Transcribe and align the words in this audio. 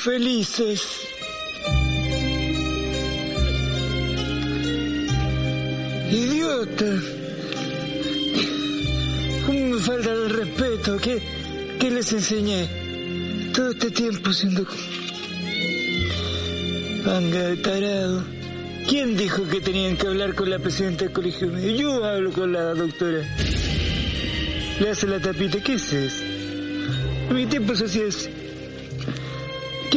Infelices. 0.00 0.80
Idiota. 6.10 6.92
¿Cómo 9.44 9.60
me 9.66 9.78
falta 9.82 10.10
el 10.10 10.30
respeto? 10.30 10.96
¿Qué, 10.96 11.20
qué 11.78 11.90
les 11.90 12.10
enseñé? 12.14 12.66
Todo 13.52 13.72
este 13.72 13.90
tiempo 13.90 14.32
siendo... 14.32 14.64
Manga 17.04 17.48
de 17.48 17.56
tarado. 17.58 18.24
¿Quién 18.88 19.18
dijo 19.18 19.46
que 19.48 19.60
tenían 19.60 19.98
que 19.98 20.06
hablar 20.06 20.34
con 20.34 20.48
la 20.48 20.58
presidenta 20.58 21.04
del 21.04 21.12
colegio 21.12 21.48
médico? 21.48 21.78
Yo 21.78 22.02
hablo 22.02 22.32
con 22.32 22.54
la 22.54 22.72
doctora. 22.72 23.20
Le 24.80 24.88
hace 24.88 25.06
la 25.06 25.20
tapita. 25.20 25.62
¿Qué 25.62 25.74
es 25.74 25.92
eso? 25.92 26.24
Mi 27.34 27.44
tiempo 27.44 27.74
se 27.74 27.84
hacía. 27.84 28.39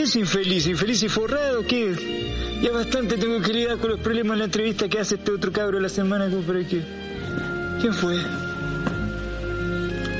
¿Qué 0.03 0.07
es 0.07 0.15
infeliz? 0.17 0.67
¿Infeliz 0.67 1.01
y 1.03 1.07
forrado? 1.07 1.65
¿Qué? 1.65 2.59
Ya 2.61 2.73
bastante 2.73 3.15
tengo 3.15 3.41
que 3.41 3.53
lidiar 3.53 3.77
con 3.77 3.91
los 3.91 4.01
problemas 4.01 4.33
en 4.33 4.39
la 4.39 4.45
entrevista 4.45 4.89
que 4.89 4.99
hace 4.99 5.15
este 5.15 5.31
otro 5.31 5.53
cabro 5.53 5.79
la 5.79 5.87
semana 5.87 6.29
que 6.29 6.35
por 6.35 6.57
aquí. 6.57 6.81
¿Quién 7.79 7.93
fue? 7.93 8.17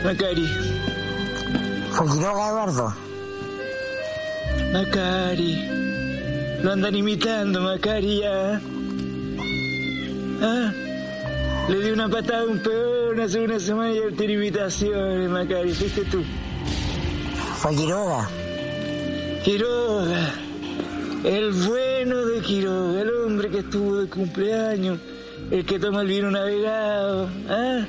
Macari. 0.05 0.47
Fue 1.91 2.07
Quiroga, 2.07 2.47
Eduardo. 2.47 2.95
Macari. 4.71 5.67
Lo 6.63 6.71
andan 6.71 6.95
imitando, 6.95 7.59
Macari, 7.59 8.21
ya. 8.21 8.61
¿Ah? 10.41 10.73
Le 11.67 11.79
di 11.81 11.91
una 11.91 12.07
patada 12.07 12.43
a 12.43 12.45
un 12.45 12.59
peón 12.59 13.19
hace 13.19 13.41
una 13.41 13.59
semana 13.59 13.91
y 13.91 13.97
él 13.97 14.15
tiene 14.15 14.35
imitaciones, 14.35 15.29
Macari. 15.29 15.73
Fuiste 15.73 16.05
tú. 16.05 16.23
Fue 17.57 17.75
Quiroga. 17.75 18.29
Quiroga, 19.43 20.33
el 21.25 21.51
bueno 21.51 22.25
de 22.25 22.41
Quiroga, 22.41 23.01
el 23.01 23.09
hombre 23.09 23.49
que 23.49 23.59
estuvo 23.59 23.97
de 23.97 24.07
cumpleaños, 24.07 24.99
el 25.51 25.65
que 25.65 25.79
toma 25.79 26.01
el 26.01 26.07
vino 26.07 26.31
navegado. 26.31 27.29
¿Ah? 27.49 27.85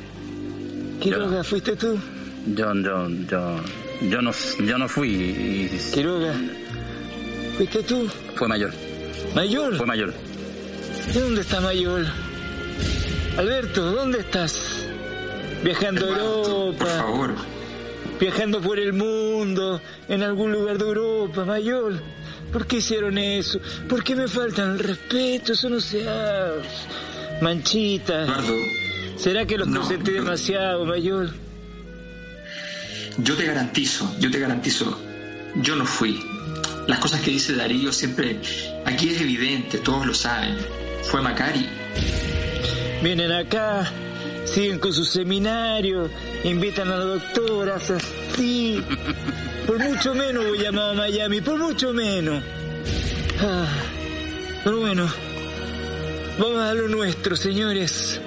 Quiroga, 1.00 1.44
¿fuiste 1.44 1.76
tú? 1.76 1.96
Yo, 2.46 2.74
yo, 2.74 3.08
yo, 3.08 3.56
yo 4.10 4.22
no, 4.22 4.32
yo 4.64 4.78
no 4.78 4.88
fui 4.88 5.08
y 5.10 5.78
Quiroga, 5.92 6.34
¿fuiste 7.56 7.82
tú? 7.84 8.08
fue 8.34 8.48
mayor, 8.48 8.72
¿Mayor? 9.34 9.76
fue 9.76 9.86
mayor. 9.86 10.12
¿De 11.12 11.20
dónde 11.20 11.42
está 11.42 11.60
Mayor? 11.60 12.04
Alberto, 13.36 13.92
¿dónde 13.92 14.20
estás? 14.20 14.86
Viajando 15.62 16.06
a 16.06 16.08
Europa. 16.08 16.78
Por 16.78 16.88
favor. 16.88 17.53
Viajando 18.20 18.60
por 18.60 18.78
el 18.78 18.92
mundo, 18.92 19.80
en 20.08 20.22
algún 20.22 20.52
lugar 20.52 20.78
de 20.78 20.84
Europa, 20.84 21.44
Mayor. 21.44 22.00
¿Por 22.52 22.66
qué 22.66 22.76
hicieron 22.76 23.18
eso? 23.18 23.58
¿Por 23.88 24.04
qué 24.04 24.14
me 24.14 24.28
faltan 24.28 24.72
el 24.72 24.78
respeto? 24.78 25.52
Eso 25.52 25.68
no 25.68 25.80
se 25.80 26.08
hace. 26.08 26.62
Manchita, 27.40 28.22
Eduardo, 28.24 28.54
¿será 29.16 29.44
que 29.44 29.58
los 29.58 29.66
No, 29.68 29.80
presenté 29.80 30.12
no. 30.12 30.24
demasiado, 30.24 30.84
Mayor? 30.84 31.30
yo 33.18 33.36
te 33.36 33.44
garantizo, 33.46 34.12
yo 34.18 34.30
te 34.30 34.38
garantizo, 34.40 34.98
yo 35.56 35.76
no 35.76 35.84
fui. 35.86 36.20
Las 36.86 36.98
cosas 36.98 37.20
que 37.22 37.30
dice 37.30 37.54
Darío 37.54 37.92
siempre, 37.92 38.38
aquí 38.84 39.08
es 39.10 39.20
evidente, 39.20 39.78
todos 39.78 40.06
lo 40.06 40.14
saben. 40.14 40.56
Fue 41.04 41.22
Macari. 41.22 41.66
Vienen 43.02 43.32
acá, 43.32 43.90
siguen 44.44 44.78
con 44.78 44.92
su 44.92 45.04
seminario, 45.04 46.10
invitan 46.44 46.88
a 46.90 46.96
las 46.96 47.06
doctoras, 47.06 47.90
así. 47.90 48.82
Por 49.66 49.78
mucho 49.78 50.14
menos 50.14 50.46
voy 50.46 50.58
llamado 50.58 50.90
a 50.90 50.94
Miami, 50.94 51.40
por 51.40 51.58
mucho 51.58 51.92
menos. 51.92 52.42
Ah, 53.40 53.66
pero 54.62 54.80
bueno, 54.80 55.10
vamos 56.38 56.58
a 56.58 56.74
lo 56.74 56.88
nuestro, 56.88 57.36
señores. 57.36 58.20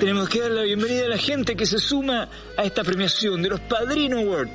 Tenemos 0.00 0.28
que 0.28 0.40
dar 0.40 0.52
la 0.52 0.62
bienvenida 0.62 1.06
a 1.06 1.08
la 1.08 1.18
gente 1.18 1.56
que 1.56 1.66
se 1.66 1.78
suma 1.78 2.28
a 2.56 2.64
esta 2.64 2.84
premiación 2.84 3.42
de 3.42 3.48
los 3.48 3.60
Padrino 3.60 4.18
Awards. 4.18 4.50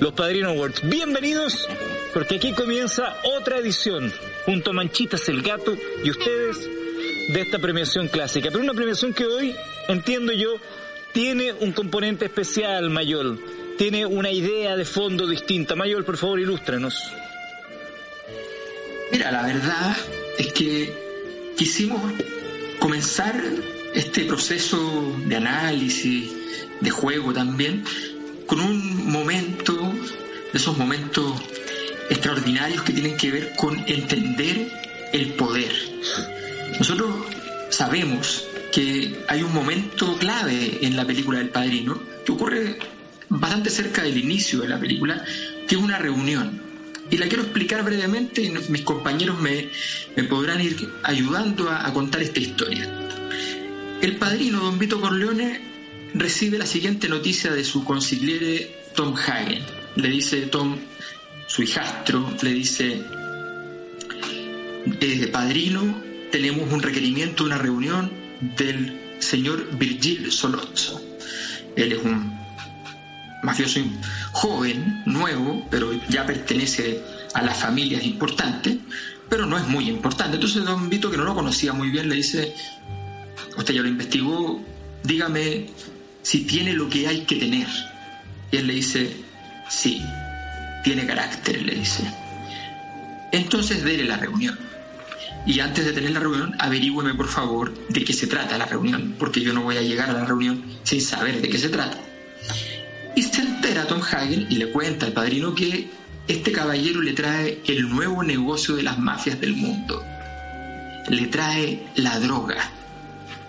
Los 0.00 0.12
Padrino 0.12 0.50
Awards, 0.50 0.82
bienvenidos, 0.82 1.66
porque 2.12 2.36
aquí 2.36 2.52
comienza 2.52 3.16
otra 3.38 3.58
edición, 3.58 4.12
junto 4.44 4.70
a 4.70 4.74
Manchitas 4.74 5.28
el 5.28 5.42
Gato 5.42 5.76
y 6.04 6.10
ustedes, 6.10 6.68
de 7.32 7.40
esta 7.40 7.58
premiación 7.58 8.08
clásica. 8.08 8.50
Pero 8.50 8.62
una 8.62 8.74
premiación 8.74 9.14
que 9.14 9.26
hoy, 9.26 9.54
entiendo 9.92 10.32
yo, 10.32 10.56
tiene 11.12 11.52
un 11.52 11.72
componente 11.72 12.26
especial, 12.26 12.90
Mayol. 12.90 13.40
Tiene 13.76 14.06
una 14.06 14.30
idea 14.30 14.76
de 14.76 14.84
fondo 14.84 15.26
distinta. 15.26 15.74
Mayol, 15.74 16.04
por 16.04 16.16
favor, 16.16 16.38
ilústranos. 16.38 17.12
Mira, 19.10 19.32
la 19.32 19.42
verdad 19.42 19.96
es 20.38 20.52
que 20.52 21.52
quisimos 21.56 22.00
comenzar 22.78 23.34
este 23.94 24.24
proceso 24.24 25.16
de 25.26 25.36
análisis, 25.36 26.30
de 26.80 26.90
juego 26.90 27.32
también, 27.32 27.84
con 28.46 28.60
un 28.60 29.10
momento, 29.10 29.92
de 30.52 30.58
esos 30.58 30.76
momentos 30.78 31.40
extraordinarios 32.08 32.82
que 32.82 32.92
tienen 32.92 33.16
que 33.16 33.30
ver 33.30 33.52
con 33.56 33.78
entender 33.86 34.70
el 35.12 35.32
poder. 35.34 35.72
Nosotros 36.78 37.10
sabemos 37.70 38.46
que 38.72 39.24
hay 39.28 39.42
un 39.42 39.52
momento 39.52 40.16
clave 40.16 40.78
en 40.82 40.96
la 40.96 41.04
película 41.04 41.38
del 41.38 41.48
Padrino 41.48 42.00
que 42.24 42.32
ocurre 42.32 42.78
bastante 43.28 43.70
cerca 43.70 44.02
del 44.02 44.18
inicio 44.18 44.60
de 44.60 44.68
la 44.68 44.78
película, 44.78 45.24
que 45.66 45.74
es 45.76 45.80
una 45.80 45.98
reunión. 45.98 46.62
Y 47.10 47.16
la 47.16 47.26
quiero 47.26 47.42
explicar 47.42 47.82
brevemente 47.84 48.42
y 48.42 48.50
mis 48.50 48.82
compañeros 48.82 49.40
me, 49.40 49.68
me 50.16 50.24
podrán 50.24 50.60
ir 50.60 50.88
ayudando 51.02 51.68
a, 51.68 51.92
contar 51.92 52.22
esta 52.22 52.38
historia. 52.38 52.88
El 54.00 54.16
padrino, 54.16 54.60
don 54.60 54.78
Vito 54.78 55.00
Corleone, 55.00 55.60
recibe 56.14 56.58
la 56.58 56.66
siguiente 56.66 57.08
noticia 57.08 57.52
de 57.52 57.64
su 57.64 57.84
consigliere 57.84 58.76
Tom 58.94 59.14
Hagen. 59.16 59.62
Le 59.96 60.08
dice 60.08 60.42
Tom, 60.42 60.78
su 61.46 61.62
hijastro, 61.62 62.32
le 62.42 62.52
dice, 62.52 63.02
eh, 65.00 65.28
padrino, 65.32 66.00
tenemos 66.30 66.72
un 66.72 66.80
requerimiento, 66.80 67.44
una 67.44 67.58
reunión 67.58 68.19
del 68.40 69.16
señor 69.18 69.76
Virgil 69.78 70.30
Solozzo. 70.30 71.00
Él 71.76 71.92
es 71.92 72.02
un 72.02 72.38
mafioso 73.42 73.80
joven, 74.32 75.02
nuevo, 75.06 75.66
pero 75.70 75.92
ya 76.08 76.26
pertenece 76.26 77.02
a 77.34 77.42
las 77.42 77.56
familias 77.58 78.04
importantes, 78.04 78.76
pero 79.28 79.46
no 79.46 79.56
es 79.56 79.66
muy 79.66 79.88
importante. 79.88 80.36
Entonces 80.36 80.64
don 80.64 80.88
Vito, 80.88 81.10
que 81.10 81.16
no 81.16 81.24
lo 81.24 81.34
conocía 81.34 81.72
muy 81.72 81.90
bien, 81.90 82.08
le 82.08 82.16
dice, 82.16 82.54
usted 83.56 83.74
ya 83.74 83.82
lo 83.82 83.88
investigó, 83.88 84.62
dígame 85.04 85.68
si 86.22 86.44
tiene 86.44 86.72
lo 86.72 86.88
que 86.88 87.06
hay 87.06 87.22
que 87.22 87.36
tener. 87.36 87.68
Y 88.50 88.56
él 88.56 88.66
le 88.66 88.74
dice, 88.74 89.16
sí, 89.68 90.02
tiene 90.84 91.06
carácter, 91.06 91.62
le 91.62 91.76
dice. 91.76 92.02
Entonces 93.32 93.84
dele 93.84 94.04
la 94.04 94.16
reunión. 94.16 94.69
Y 95.46 95.60
antes 95.60 95.84
de 95.84 95.92
tener 95.92 96.10
la 96.10 96.20
reunión, 96.20 96.54
averígüeme 96.58 97.14
por 97.14 97.28
favor 97.28 97.72
de 97.88 98.04
qué 98.04 98.12
se 98.12 98.26
trata 98.26 98.58
la 98.58 98.66
reunión, 98.66 99.14
porque 99.18 99.40
yo 99.40 99.52
no 99.52 99.62
voy 99.62 99.76
a 99.76 99.82
llegar 99.82 100.10
a 100.10 100.12
la 100.12 100.24
reunión 100.24 100.62
sin 100.84 101.00
saber 101.00 101.40
de 101.40 101.48
qué 101.48 101.58
se 101.58 101.70
trata. 101.70 101.98
Y 103.16 103.22
se 103.22 103.40
entera 103.40 103.86
Tom 103.86 104.02
Hagen 104.02 104.46
y 104.50 104.56
le 104.56 104.70
cuenta 104.70 105.06
al 105.06 105.12
padrino 105.12 105.54
que 105.54 105.88
este 106.28 106.52
caballero 106.52 107.00
le 107.02 107.12
trae 107.12 107.60
el 107.66 107.88
nuevo 107.88 108.22
negocio 108.22 108.76
de 108.76 108.82
las 108.82 108.98
mafias 108.98 109.40
del 109.40 109.54
mundo. 109.54 110.04
Le 111.08 111.26
trae 111.26 111.86
la 111.96 112.20
droga. 112.20 112.70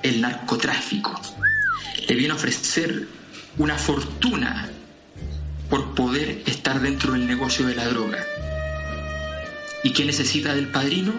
el 0.04 0.20
narcotráfico. 0.20 1.20
Le 2.08 2.16
viene 2.16 2.34
a 2.34 2.36
ofrecer 2.36 3.08
una 3.58 3.78
fortuna 3.78 4.70
por 5.70 5.94
poder 5.94 6.42
estar 6.46 6.82
dentro 6.82 7.14
del 7.14 7.28
negocio 7.28 7.68
de 7.68 7.76
la 7.76 7.88
droga. 7.88 8.26
¿Y 9.84 9.92
qué 9.92 10.06
necesita 10.06 10.56
del 10.56 10.68
padrino? 10.70 11.14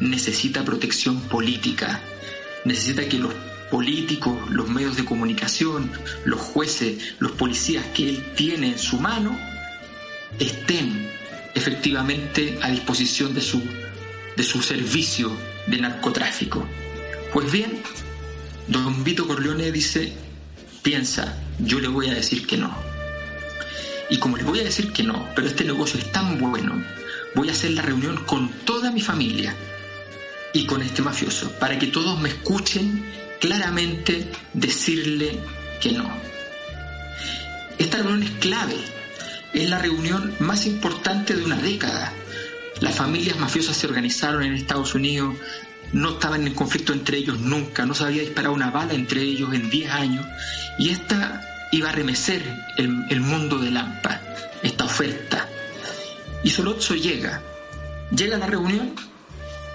Necesita 0.00 0.64
protección 0.64 1.20
política. 1.22 2.00
Necesita 2.64 3.08
que 3.08 3.18
los 3.18 3.32
políticos, 3.70 4.38
los 4.50 4.68
medios 4.68 4.96
de 4.96 5.04
comunicación, 5.04 5.90
los 6.24 6.40
jueces, 6.40 7.14
los 7.18 7.32
policías 7.32 7.84
que 7.94 8.08
él 8.08 8.32
tiene 8.36 8.72
en 8.72 8.78
su 8.78 8.98
mano, 8.98 9.36
estén 10.38 11.10
efectivamente 11.54 12.58
a 12.62 12.70
disposición 12.70 13.34
de 13.34 13.40
su, 13.40 13.62
de 14.36 14.42
su 14.42 14.62
servicio 14.62 15.32
de 15.66 15.78
narcotráfico. 15.78 16.66
Pues 17.32 17.50
bien, 17.50 17.82
don 18.68 19.02
Vito 19.04 19.26
Corleone 19.26 19.72
dice, 19.72 20.12
piensa, 20.82 21.38
yo 21.58 21.80
le 21.80 21.88
voy 21.88 22.08
a 22.08 22.14
decir 22.14 22.46
que 22.46 22.56
no. 22.56 22.76
Y 24.08 24.18
como 24.18 24.36
le 24.36 24.44
voy 24.44 24.60
a 24.60 24.64
decir 24.64 24.92
que 24.92 25.02
no, 25.02 25.28
pero 25.34 25.48
este 25.48 25.64
negocio 25.64 25.98
es 25.98 26.12
tan 26.12 26.38
bueno, 26.38 26.84
voy 27.34 27.48
a 27.48 27.52
hacer 27.52 27.72
la 27.72 27.82
reunión 27.82 28.16
con 28.24 28.50
toda 28.64 28.92
mi 28.92 29.00
familia 29.00 29.54
y 30.56 30.64
con 30.64 30.80
este 30.80 31.02
mafioso, 31.02 31.52
para 31.58 31.78
que 31.78 31.88
todos 31.88 32.18
me 32.18 32.30
escuchen 32.30 33.04
claramente 33.40 34.32
decirle 34.54 35.38
que 35.82 35.92
no. 35.92 36.10
Esta 37.76 37.98
reunión 37.98 38.22
es 38.22 38.30
clave, 38.38 38.76
es 39.52 39.68
la 39.68 39.78
reunión 39.78 40.34
más 40.38 40.64
importante 40.64 41.36
de 41.36 41.44
una 41.44 41.56
década. 41.56 42.10
Las 42.80 42.96
familias 42.96 43.38
mafiosas 43.38 43.76
se 43.76 43.86
organizaron 43.86 44.44
en 44.44 44.54
Estados 44.54 44.94
Unidos, 44.94 45.36
no 45.92 46.12
estaban 46.12 46.46
en 46.46 46.54
conflicto 46.54 46.94
entre 46.94 47.18
ellos 47.18 47.38
nunca, 47.38 47.84
no 47.84 47.94
se 47.94 48.04
había 48.04 48.22
disparado 48.22 48.54
una 48.54 48.70
bala 48.70 48.94
entre 48.94 49.20
ellos 49.20 49.52
en 49.52 49.68
10 49.68 49.90
años, 49.90 50.26
y 50.78 50.88
esta 50.88 51.68
iba 51.70 51.90
a 51.90 51.92
remecer 51.92 52.42
el, 52.78 53.20
mundo 53.20 53.58
de 53.58 53.72
Lampa, 53.72 54.22
esta 54.62 54.84
oferta. 54.84 55.46
Y 56.42 56.48
Solozzo 56.48 56.94
llega, 56.94 57.42
llega 58.10 58.36
a 58.36 58.38
la 58.38 58.46
reunión 58.46 58.94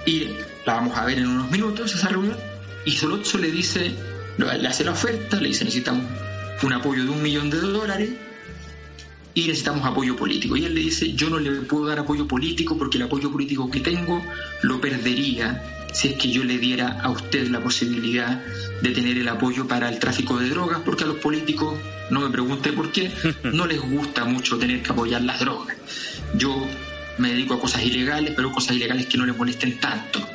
y 0.06 0.30
la 0.66 0.76
vamos 0.76 0.98
a 0.98 1.06
ver 1.06 1.20
en 1.20 1.28
unos 1.28 1.52
minutos, 1.52 1.94
esa 1.94 2.10
reunión, 2.10 2.38
y 2.86 2.92
Solozzo 2.92 3.38
le 3.38 3.52
dice, 3.52 3.94
le 4.38 4.68
hace 4.68 4.84
la 4.84 4.92
oferta, 4.92 5.40
le 5.40 5.50
dice 5.50 5.66
necesitamos 5.66 6.06
un 6.64 6.74
apoyo 6.74 7.04
de 7.04 7.10
un 7.10 7.22
millón 7.22 7.50
de 7.50 7.58
dólares 7.58 8.10
y 9.34 9.42
necesitamos 9.48 9.86
apoyo 9.86 10.16
político. 10.16 10.58
Y 10.58 10.66
él 10.66 10.76
le 10.76 10.82
dice, 10.82 11.14
yo 11.14 11.30
no 11.30 11.40
le 11.40 11.52
puedo 11.62 11.88
dar 11.88 12.00
apoyo 12.00 12.28
político 12.28 12.78
porque 12.78 12.98
el 12.98 13.04
apoyo 13.04 13.32
político 13.32 13.70
que 13.70 13.80
tengo 13.80 14.22
lo 14.62 14.82
perdería 14.82 15.88
si 15.94 16.10
es 16.10 16.16
que 16.16 16.32
yo 16.32 16.44
le 16.44 16.58
diera 16.58 17.00
a 17.02 17.10
usted 17.10 17.48
la 17.50 17.62
posibilidad 17.62 18.42
de 18.82 18.92
tener 18.92 19.18
el 19.18 19.28
apoyo 19.28 19.68
para 19.68 19.90
el 19.90 20.00
tráfico 20.00 20.38
de 20.38 20.50
drogas, 20.50 20.80
porque 20.86 21.04
a 21.04 21.08
los 21.08 21.18
políticos, 21.18 21.78
no 22.10 22.22
me 22.22 22.30
pregunte 22.30 22.72
por 22.72 22.92
qué, 22.92 23.12
no 23.44 23.66
les 23.66 23.82
gusta 23.82 24.24
mucho 24.24 24.58
tener 24.58 24.82
que 24.82 24.92
apoyar 24.92 25.22
las 25.22 25.40
drogas. 25.40 25.76
Yo 26.36 26.66
me 27.22 27.30
dedico 27.30 27.54
a 27.54 27.60
cosas 27.60 27.84
ilegales, 27.84 28.34
pero 28.36 28.52
cosas 28.52 28.76
ilegales 28.76 29.06
que 29.06 29.18
no 29.18 29.26
le 29.26 29.34
molesten 29.34 29.80
tanto. 29.80 30.28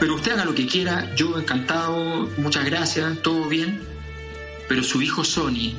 Pero 0.00 0.14
usted 0.14 0.32
haga 0.32 0.44
lo 0.44 0.54
que 0.54 0.66
quiera, 0.66 1.14
yo 1.14 1.38
encantado, 1.38 2.30
muchas 2.38 2.64
gracias, 2.64 3.20
todo 3.22 3.48
bien, 3.48 3.80
pero 4.68 4.82
su 4.82 5.02
hijo 5.02 5.24
Sony, 5.24 5.74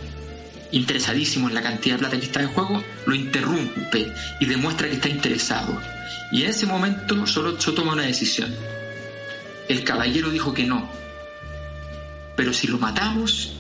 interesadísimo 0.72 1.48
en 1.48 1.56
la 1.56 1.62
cantidad 1.62 1.96
de 1.96 2.00
plata 2.00 2.20
que 2.20 2.26
está 2.26 2.42
en 2.42 2.50
juego, 2.50 2.84
lo 3.06 3.16
interrumpe 3.16 4.14
y 4.40 4.46
demuestra 4.46 4.88
que 4.88 4.96
está 4.96 5.10
interesado. 5.10 5.82
Y 6.32 6.44
en 6.44 6.50
ese 6.50 6.66
momento 6.66 7.26
solo 7.28 7.54
toma 7.56 7.94
una 7.94 8.04
decisión. 8.04 8.54
El 9.68 9.84
caballero 9.84 10.30
dijo 10.30 10.54
que 10.54 10.66
no, 10.66 10.90
pero 12.36 12.54
si 12.54 12.68
lo 12.68 12.78
matamos, 12.78 13.54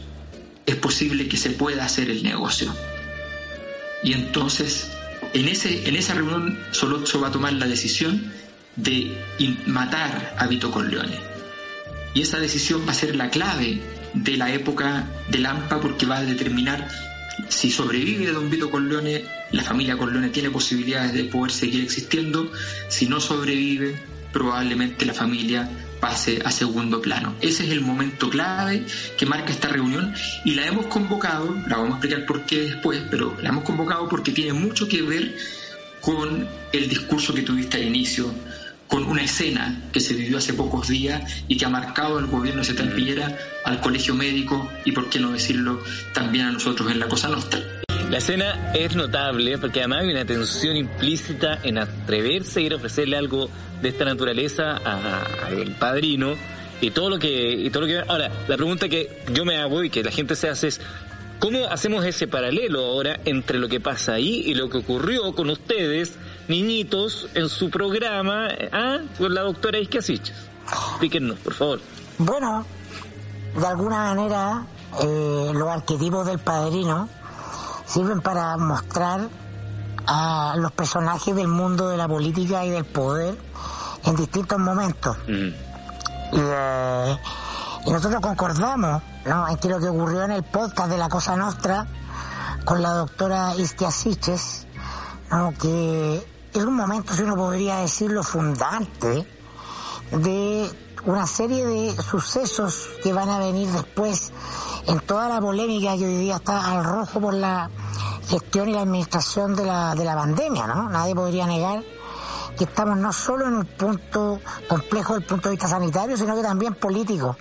es 0.65 0.75
posible 0.75 1.27
que 1.27 1.37
se 1.37 1.51
pueda 1.51 1.85
hacer 1.85 2.09
el 2.09 2.23
negocio. 2.23 2.73
Y 4.03 4.13
entonces, 4.13 4.91
en, 5.35 5.49
ese, 5.49 5.87
en 5.87 5.95
esa 5.95 6.13
reunión, 6.13 6.57
Solozzo 6.71 7.19
va 7.19 7.27
a 7.27 7.31
tomar 7.31 7.53
la 7.53 7.67
decisión 7.67 8.31
de 8.77 9.17
matar 9.67 10.33
a 10.37 10.47
Vito 10.47 10.71
Corleone. 10.71 11.19
Y 12.13 12.21
esa 12.21 12.39
decisión 12.39 12.87
va 12.87 12.91
a 12.91 12.95
ser 12.95 13.15
la 13.17 13.29
clave 13.29 13.81
de 14.13 14.37
la 14.37 14.51
época 14.53 15.05
de 15.29 15.39
Lampa 15.39 15.81
porque 15.81 16.05
va 16.05 16.17
a 16.17 16.23
determinar 16.23 16.87
si 17.49 17.69
sobrevive 17.69 18.31
Don 18.31 18.49
Vito 18.49 18.71
Corleone, 18.71 19.25
la 19.51 19.61
familia 19.61 19.97
Corleone 19.97 20.29
tiene 20.29 20.49
posibilidades 20.49 21.13
de 21.13 21.25
poder 21.25 21.51
seguir 21.51 21.83
existiendo. 21.83 22.49
Si 22.87 23.07
no 23.07 23.19
sobrevive, 23.19 24.01
probablemente 24.31 25.05
la 25.05 25.13
familia 25.13 25.69
pase 26.05 26.39
a 26.45 26.51
segundo 26.51 27.01
plano. 27.01 27.33
Ese 27.41 27.65
es 27.65 27.71
el 27.71 27.81
momento 27.81 28.29
clave 28.29 28.85
que 29.17 29.25
marca 29.25 29.51
esta 29.51 29.69
reunión 29.69 30.13
y 30.43 30.53
la 30.53 30.67
hemos 30.67 30.85
convocado, 30.85 31.51
la 31.67 31.77
vamos 31.77 31.93
a 31.93 31.97
explicar 31.97 32.27
por 32.27 32.45
qué 32.45 32.61
después, 32.61 33.01
pero 33.09 33.35
la 33.41 33.49
hemos 33.49 33.63
convocado 33.63 34.07
porque 34.07 34.31
tiene 34.31 34.53
mucho 34.53 34.87
que 34.87 35.01
ver 35.01 35.35
con 36.01 36.47
el 36.73 36.87
discurso 36.87 37.33
que 37.33 37.41
tuviste 37.41 37.77
al 37.77 37.87
inicio, 37.87 38.31
con 38.87 39.03
una 39.05 39.23
escena 39.23 39.81
que 39.91 39.99
se 39.99 40.13
vivió 40.13 40.37
hace 40.37 40.53
pocos 40.53 40.89
días 40.89 41.23
y 41.47 41.57
que 41.57 41.65
ha 41.65 41.69
marcado 41.69 42.19
al 42.19 42.27
gobierno 42.27 42.61
de 42.61 42.73
Piñera, 42.75 43.35
al 43.65 43.81
colegio 43.81 44.13
médico 44.13 44.69
y, 44.85 44.91
por 44.91 45.09
qué 45.09 45.19
no 45.19 45.31
decirlo, 45.31 45.81
también 46.13 46.45
a 46.45 46.51
nosotros 46.51 46.91
en 46.91 46.99
la 46.99 47.07
Cosa 47.07 47.29
Nostra. 47.29 47.84
La 48.09 48.19
escena 48.19 48.71
es 48.73 48.95
notable 48.95 49.57
porque 49.57 49.79
además 49.79 50.01
hay 50.01 50.11
una 50.11 50.25
tensión 50.25 50.77
implícita 50.77 51.59
en 51.63 51.79
atreverse 51.79 52.59
a 52.59 52.63
ir 52.63 52.73
a 52.73 52.75
ofrecerle 52.75 53.17
algo 53.17 53.49
de 53.81 53.89
esta 53.89 54.05
naturaleza 54.05 54.77
al 54.77 55.75
padrino 55.79 56.35
y 56.81 56.91
todo 56.91 57.09
lo 57.09 57.19
que 57.19 57.51
y 57.51 57.69
todo 57.71 57.81
lo 57.81 57.87
que 57.87 57.99
ahora 58.07 58.31
la 58.47 58.55
pregunta 58.55 58.87
que 58.87 59.23
yo 59.33 59.43
me 59.43 59.57
hago 59.57 59.83
y 59.83 59.89
que 59.89 60.03
la 60.03 60.11
gente 60.11 60.35
se 60.35 60.49
hace 60.49 60.67
es 60.67 60.81
¿Cómo 61.39 61.65
hacemos 61.65 62.05
ese 62.05 62.27
paralelo 62.27 62.85
ahora 62.85 63.19
entre 63.25 63.59
lo 63.59 63.67
que 63.67 63.79
pasa 63.79 64.13
ahí 64.13 64.41
y 64.45 64.53
lo 64.53 64.69
que 64.69 64.77
ocurrió 64.77 65.35
con 65.35 65.49
ustedes 65.49 66.13
niñitos 66.47 67.27
en 67.33 67.49
su 67.49 67.69
programa 67.69 68.47
¿ah? 68.71 68.99
con 69.17 69.33
la 69.33 69.41
doctora 69.41 69.79
Isquiasiches. 69.79 70.33
Explíquenos, 70.63 71.37
por 71.39 71.53
favor. 71.53 71.81
Bueno, 72.17 72.65
de 73.59 73.67
alguna 73.67 74.15
manera 74.15 74.65
eh, 75.03 75.51
los 75.53 75.67
arquetipos 75.67 76.25
del 76.25 76.39
padrino 76.39 77.09
sirven 77.85 78.21
para 78.21 78.57
mostrar 78.57 79.29
a 80.07 80.55
los 80.57 80.71
personajes 80.71 81.35
del 81.35 81.47
mundo 81.47 81.89
de 81.89 81.97
la 81.97 82.07
política 82.07 82.63
y 82.65 82.69
del 82.69 82.85
poder 82.85 83.37
en 84.03 84.15
distintos 84.15 84.59
momentos. 84.59 85.17
Eh, 85.27 87.17
y, 87.85 87.91
nosotros 87.91 88.21
concordamos 88.21 89.01
¿no? 89.25 89.47
en 89.47 89.57
que 89.57 89.69
lo 89.69 89.79
que 89.79 89.87
ocurrió 89.87 90.23
en 90.23 90.31
el 90.31 90.43
podcast 90.43 90.89
de 90.89 90.97
la 90.97 91.09
Cosa 91.09 91.35
Nostra 91.35 91.87
con 92.63 92.81
la 92.81 92.93
doctora 92.93 93.55
Istiasiches, 93.55 94.67
¿no? 95.31 95.53
que 95.53 96.25
es 96.53 96.63
un 96.63 96.75
momento, 96.75 97.13
si 97.13 97.23
uno 97.23 97.35
podría 97.35 97.77
decirlo, 97.77 98.23
fundante 98.23 99.27
de 100.11 100.69
una 101.05 101.27
serie 101.27 101.65
de 101.65 102.01
sucesos 102.01 102.89
que 103.03 103.13
van 103.13 103.29
a 103.29 103.39
venir 103.39 103.69
después 103.69 104.31
en 104.87 104.99
toda 105.01 105.29
la 105.29 105.41
polémica 105.41 105.97
que 105.97 106.05
hoy 106.05 106.17
día 106.17 106.35
está 106.35 106.71
al 106.71 106.83
rojo 106.83 107.19
por 107.19 107.33
la 107.33 107.69
gestión 108.27 108.69
y 108.69 108.73
la 108.73 108.81
administración 108.81 109.55
de 109.55 109.65
la, 109.65 109.95
de 109.95 110.03
la 110.03 110.15
pandemia, 110.15 110.67
¿no? 110.67 110.89
Nadie 110.89 111.15
podría 111.15 111.45
negar 111.45 111.83
que 112.57 112.63
estamos 112.63 112.97
no 112.97 113.11
solo 113.11 113.47
en 113.47 113.55
un 113.55 113.65
punto 113.65 114.39
complejo 114.67 115.13
desde 115.13 115.23
el 115.23 115.29
punto 115.29 115.49
de 115.49 115.55
vista 115.55 115.67
sanitario, 115.67 116.17
sino 116.17 116.35
que 116.35 116.41
también 116.41 116.75
político, 116.75 117.35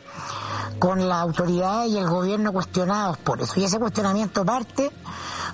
con 0.78 1.08
la 1.08 1.20
autoridad 1.20 1.86
y 1.86 1.98
el 1.98 2.08
gobierno 2.08 2.52
cuestionados 2.52 3.18
por 3.18 3.40
eso. 3.40 3.60
Y 3.60 3.64
ese 3.64 3.78
cuestionamiento 3.78 4.44
parte 4.44 4.90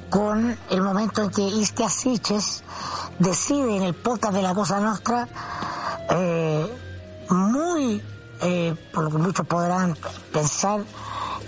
con 0.08 0.58
el 0.70 0.82
momento 0.82 1.22
en 1.22 1.30
que 1.30 1.42
Istia 1.42 1.88
Siches 1.88 2.62
decide 3.18 3.76
en 3.76 3.82
el 3.82 3.94
podcast 3.94 4.34
de 4.34 4.42
la 4.42 4.54
Cosa 4.54 4.80
Nostra, 4.80 5.28
eh, 6.10 6.66
muy, 7.28 8.02
eh, 8.40 8.74
por 8.92 9.04
lo 9.04 9.10
que 9.10 9.18
muchos 9.18 9.46
podrán 9.46 9.96
pensar, 10.32 10.80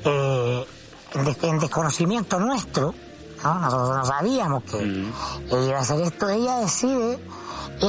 eh, 0.05 0.67
en, 1.15 1.59
desconocimiento 1.59 2.39
nuestro, 2.41 2.95
¿no? 3.43 3.55
nosotros 3.61 3.97
no 3.97 4.05
sabíamos 4.05 4.65
que 4.65 4.79
ella 4.79 5.67
iba 5.67 5.79
a 5.79 5.83
hacer 5.83 6.01
esto, 6.01 6.29
ella 6.29 6.59
decide 6.59 7.19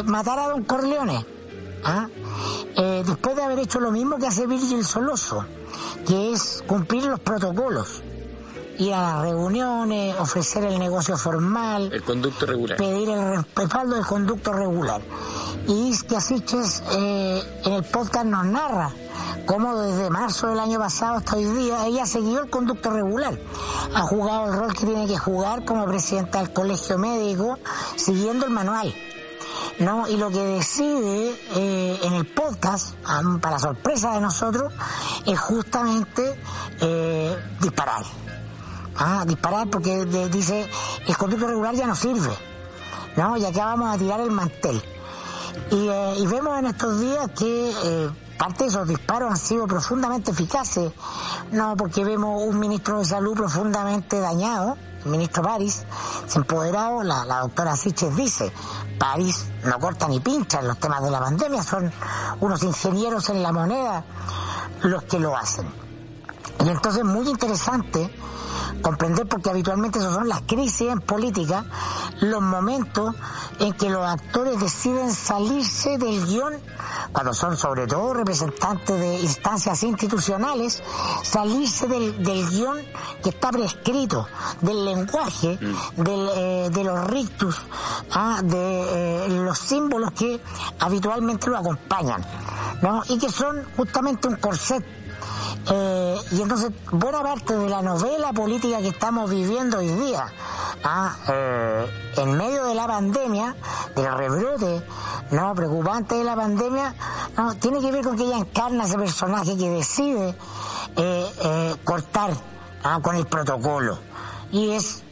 matar 0.06 0.40
a 0.40 0.50
Don 0.50 0.64
Corleone. 0.64 1.26
¿ah? 1.84 2.08
después 3.06 3.36
de 3.36 3.44
haber 3.44 3.60
hecho 3.60 3.80
lo 3.80 3.92
mismo 3.92 4.18
que 4.18 4.28
hace 4.28 4.48
Virgil 4.48 4.84
Soloso, 4.84 5.46
que 6.08 6.34
es 6.34 6.64
cumplir 6.66 7.06
los 7.06 7.20
protocolos 7.20 8.02
ir 8.80 8.94
a 8.94 9.02
las 9.02 9.22
reuniones, 9.22 10.16
ofrecer 10.20 10.64
el 10.66 10.80
negocio 10.80 11.18
formal. 11.18 11.92
El 11.92 12.04
conducto 12.04 12.46
regular. 12.46 12.78
Pedir 12.78 13.10
el 13.10 13.46
respaldo 13.56 13.96
del 13.96 14.06
conducto 14.06 14.54
regular. 14.54 15.02
Y 15.68 15.98
que 16.08 16.18
Asiches 16.18 16.84
eh, 16.92 17.62
en 17.66 17.74
el 17.74 17.84
podcast 17.84 18.26
nos 18.26 18.46
narra 18.46 18.92
cómo 19.46 19.78
desde 19.78 20.10
marzo 20.10 20.48
del 20.48 20.60
año 20.60 20.80
pasado 20.80 21.18
hasta 21.18 21.36
hoy 21.36 21.46
día 21.46 21.86
ella 21.86 22.04
ha 22.04 22.08
seguido 22.08 22.44
el 22.44 22.50
conducto 22.50 22.90
regular. 22.90 23.38
Ha 23.94 24.02
jugado 24.02 24.52
el 24.52 24.60
rol 24.60 24.74
que 24.74 24.86
tiene 24.86 25.08
que 25.08 25.18
jugar 25.18 25.66
como 25.66 25.86
presidenta 25.86 26.40
del 26.40 26.54
colegio 26.54 26.98
médico, 26.98 27.60
siguiendo 27.96 28.46
el 28.46 28.52
manual. 28.52 28.94
¿no? 29.80 30.08
Y 30.08 30.18
lo 30.18 30.30
que 30.30 30.40
decide 30.40 31.36
eh, 31.56 32.00
en 32.04 32.14
el 32.14 32.26
podcast, 32.26 32.96
para 33.42 33.60
sorpresa 33.60 34.14
de 34.14 34.22
nosotros, 34.22 34.72
es 35.26 35.40
justamente 35.40 36.36
eh, 36.80 37.38
disparar. 37.60 38.04
Ah, 38.98 39.24
disparar 39.26 39.70
porque 39.70 40.06
dice, 40.32 40.70
el 41.08 41.18
conflicto 41.18 41.48
regular 41.48 41.76
ya 41.76 41.88
no 41.88 41.96
sirve, 41.96 42.32
¿no? 43.16 43.38
Y 43.38 43.46
acá 43.46 43.66
vamos 43.66 43.94
a 43.94 43.98
tirar 43.98 44.20
el 44.20 44.32
mantel. 44.32 44.82
Y, 45.72 45.88
eh, 45.88 46.28
vemos 46.28 46.60
en 46.60 46.66
estos 46.68 47.00
días 47.00 47.30
que 47.38 48.12
parte 48.38 48.66
de 48.66 48.70
esos 48.70 48.88
disparos 48.88 49.32
han 49.32 49.38
sido 49.38 49.68
profundamente 49.68 50.32
eficaces, 50.32 50.92
no 51.52 51.76
porque 51.78 52.04
vemos 52.04 52.44
un 52.44 52.60
ministro 52.60 53.00
de 53.00 53.06
salud 53.06 53.34
profundamente 53.36 54.20
dañado, 54.20 54.78
el 55.06 55.12
ministro 55.12 55.44
París, 55.44 55.84
se 56.28 56.40
empoderado, 56.40 57.04
la, 57.04 57.26
la 57.26 57.40
doctora 57.40 57.76
Siches 57.76 58.16
dice, 58.16 58.52
París 59.00 59.46
no 59.64 59.80
corta 59.80 60.08
ni 60.08 60.20
pincha 60.20 60.60
en 60.60 60.68
los 60.68 60.78
temas 60.78 61.04
de 61.04 61.12
la 61.12 61.20
pandemia, 61.20 61.64
son 61.64 61.92
unos 62.40 62.64
ingenieros 62.64 63.30
en 63.30 63.44
la 63.44 63.52
moneda 63.52 64.04
los 64.82 65.04
que 65.04 65.20
lo 65.20 65.36
hacen. 65.36 65.68
Y 66.66 66.70
entonces 66.70 67.04
muy 67.04 67.28
interesante 67.30 68.14
comprender 68.84 69.26
porque 69.26 69.50
habitualmente 69.50 69.98
eso 69.98 70.14
son 70.14 70.28
las 70.28 70.42
crisis 70.42 70.90
en 70.90 71.00
política, 71.00 71.66
los 72.22 72.42
momentos 72.42 73.16
en 73.60 73.74
que 73.74 73.90
los 73.90 74.06
actores 74.06 74.60
deciden 74.60 75.12
salirse 75.12 75.98
del 75.98 76.24
guion, 76.28 76.54
cuando 77.12 77.34
son 77.34 77.58
sobre 77.58 77.88
todo 77.88 78.14
representantes 78.14 79.00
de 79.00 79.22
instancias 79.22 79.82
institucionales, 79.84 80.84
salirse 81.24 81.88
del, 81.88 82.24
del 82.24 82.48
guion 82.50 82.78
que 83.24 83.30
está 83.30 83.50
prescrito, 83.50 84.28
del 84.62 84.86
lenguaje, 84.86 85.58
mm. 85.60 86.02
del, 86.04 86.30
eh, 86.36 86.70
de 86.72 86.84
los 86.84 87.08
rictus, 87.08 87.62
ah, 88.12 88.42
de 88.44 89.26
eh, 89.26 89.30
los 89.30 89.58
símbolos 89.58 90.12
que 90.12 90.40
habitualmente 90.80 91.50
lo 91.50 91.58
acompañan, 91.58 92.24
¿no? 92.82 93.02
y 93.08 93.18
que 93.18 93.30
son 93.30 93.64
justamente 93.78 94.28
un 94.28 94.36
corset 94.36 95.03
eh, 95.72 96.18
y 96.32 96.42
entonces, 96.42 96.72
buena 96.92 97.22
parte 97.22 97.56
de 97.56 97.70
la 97.70 97.82
novela 97.82 98.34
política 98.34 98.80
que 98.80 98.90
estamos 98.90 99.30
viviendo 99.30 99.78
hoy 99.78 99.88
día, 99.88 100.26
ah, 100.84 101.16
eh, 101.30 101.86
en 102.18 102.38
medio 102.38 102.66
de 102.66 102.76
la 102.76 102.88
pandemia, 102.88 103.56
del 103.96 104.14
rebrote, 104.14 104.84
no 105.32 105.56
preocupante 105.56 106.16
de 106.16 106.24
la 106.24 106.36
pandemia, 106.36 106.94
tiene 107.60 107.80
que 107.80 107.92
ver 107.92 108.04
con 108.04 108.18
que 108.18 108.24
ella 108.24 108.38
encarna 108.38 108.84
ese 108.84 108.98
personaje 108.98 109.58
que 109.58 109.70
decide 109.70 110.36
eh, 110.98 111.76
cortar 111.84 112.32
ah, 112.84 113.00
con 113.02 113.16
el 113.16 113.26
protocolo. 113.26 113.98
Y 114.52 114.72
es, 114.72 115.04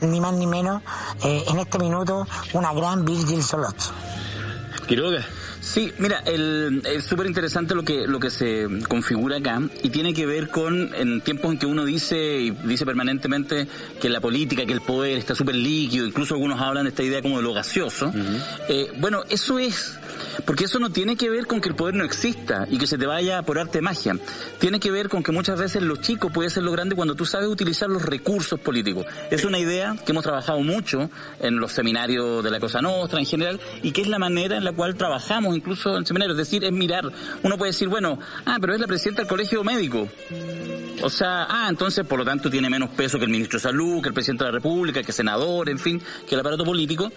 ni 0.00 0.20
más 0.20 0.32
ni 0.32 0.46
menos, 0.46 0.82
en 1.22 1.58
este 1.58 1.78
minuto, 1.78 2.26
una 2.54 2.72
gran 2.72 3.04
Virgil 3.04 3.42
Solot. 3.42 3.76
Quiroga. 4.88 5.24
Sí, 5.60 5.92
mira, 5.98 6.22
el, 6.24 6.82
es 6.86 7.04
súper 7.04 7.26
interesante 7.26 7.74
lo 7.74 7.84
que, 7.84 8.06
lo 8.06 8.18
que 8.18 8.30
se 8.30 8.66
configura 8.88 9.36
acá 9.36 9.60
y 9.82 9.90
tiene 9.90 10.14
que 10.14 10.24
ver 10.24 10.48
con 10.48 10.94
en 10.94 11.20
tiempos 11.20 11.52
en 11.52 11.58
que 11.58 11.66
uno 11.66 11.84
dice 11.84 12.40
y 12.40 12.50
dice 12.50 12.86
permanentemente 12.86 13.68
que 14.00 14.08
la 14.08 14.20
política, 14.20 14.64
que 14.64 14.72
el 14.72 14.80
poder 14.80 15.18
está 15.18 15.34
súper 15.34 15.54
líquido, 15.54 16.06
incluso 16.06 16.34
algunos 16.34 16.60
hablan 16.60 16.84
de 16.84 16.90
esta 16.90 17.02
idea 17.02 17.20
como 17.20 17.36
de 17.36 17.42
lo 17.42 17.52
gaseoso. 17.52 18.12
eh, 18.68 18.90
bueno, 18.98 19.22
eso 19.28 19.58
es 19.58 19.99
porque 20.44 20.64
eso 20.64 20.78
no 20.78 20.90
tiene 20.90 21.16
que 21.16 21.30
ver 21.30 21.46
con 21.46 21.60
que 21.60 21.68
el 21.68 21.74
poder 21.74 21.94
no 21.94 22.04
exista 22.04 22.66
y 22.70 22.78
que 22.78 22.86
se 22.86 22.98
te 22.98 23.06
vaya 23.06 23.42
por 23.42 23.58
arte 23.58 23.80
magia. 23.80 24.16
Tiene 24.58 24.80
que 24.80 24.90
ver 24.90 25.08
con 25.08 25.22
que 25.22 25.32
muchas 25.32 25.58
veces 25.58 25.82
lo 25.82 25.96
chico 25.96 26.30
puede 26.30 26.50
ser 26.50 26.62
lo 26.62 26.72
grande 26.72 26.94
cuando 26.94 27.14
tú 27.14 27.26
sabes 27.26 27.48
utilizar 27.48 27.88
los 27.88 28.02
recursos 28.02 28.58
políticos. 28.60 29.06
Es 29.30 29.44
una 29.44 29.58
idea 29.58 29.96
que 30.04 30.12
hemos 30.12 30.24
trabajado 30.24 30.60
mucho 30.60 31.10
en 31.40 31.58
los 31.58 31.72
seminarios 31.72 32.42
de 32.42 32.50
la 32.50 32.60
Cosa 32.60 32.80
Nostra 32.80 33.18
en 33.18 33.26
general 33.26 33.60
y 33.82 33.92
que 33.92 34.02
es 34.02 34.08
la 34.08 34.18
manera 34.18 34.56
en 34.56 34.64
la 34.64 34.72
cual 34.72 34.94
trabajamos 34.94 35.56
incluso 35.56 35.96
en 35.96 36.06
seminarios. 36.06 36.38
Es 36.38 36.48
decir, 36.48 36.64
es 36.64 36.72
mirar. 36.72 37.10
Uno 37.42 37.58
puede 37.58 37.72
decir, 37.72 37.88
bueno, 37.88 38.18
ah, 38.46 38.58
pero 38.60 38.74
es 38.74 38.80
la 38.80 38.86
presidenta 38.86 39.22
del 39.22 39.28
colegio 39.28 39.64
médico. 39.64 40.08
O 41.02 41.10
sea, 41.10 41.46
ah, 41.48 41.66
entonces 41.68 42.06
por 42.06 42.18
lo 42.18 42.24
tanto 42.24 42.50
tiene 42.50 42.68
menos 42.68 42.90
peso 42.90 43.18
que 43.18 43.24
el 43.24 43.30
ministro 43.30 43.58
de 43.58 43.62
Salud, 43.62 44.02
que 44.02 44.08
el 44.08 44.14
presidente 44.14 44.44
de 44.44 44.50
la 44.50 44.56
República, 44.56 45.02
que 45.02 45.10
el 45.10 45.14
senador, 45.14 45.68
en 45.68 45.78
fin, 45.78 46.00
que 46.28 46.34
el 46.34 46.40
aparato 46.40 46.64
político. 46.64 47.10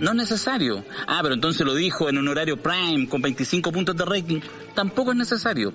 No 0.00 0.10
es 0.10 0.16
necesario. 0.16 0.84
Ah, 1.06 1.20
pero 1.22 1.34
entonces 1.34 1.64
lo 1.64 1.74
dijo 1.74 2.08
en 2.08 2.18
un 2.18 2.28
horario 2.28 2.56
prime 2.56 3.08
con 3.08 3.22
25 3.22 3.70
puntos 3.70 3.96
de 3.96 4.04
rating. 4.04 4.40
Tampoco 4.74 5.12
es 5.12 5.16
necesario. 5.16 5.72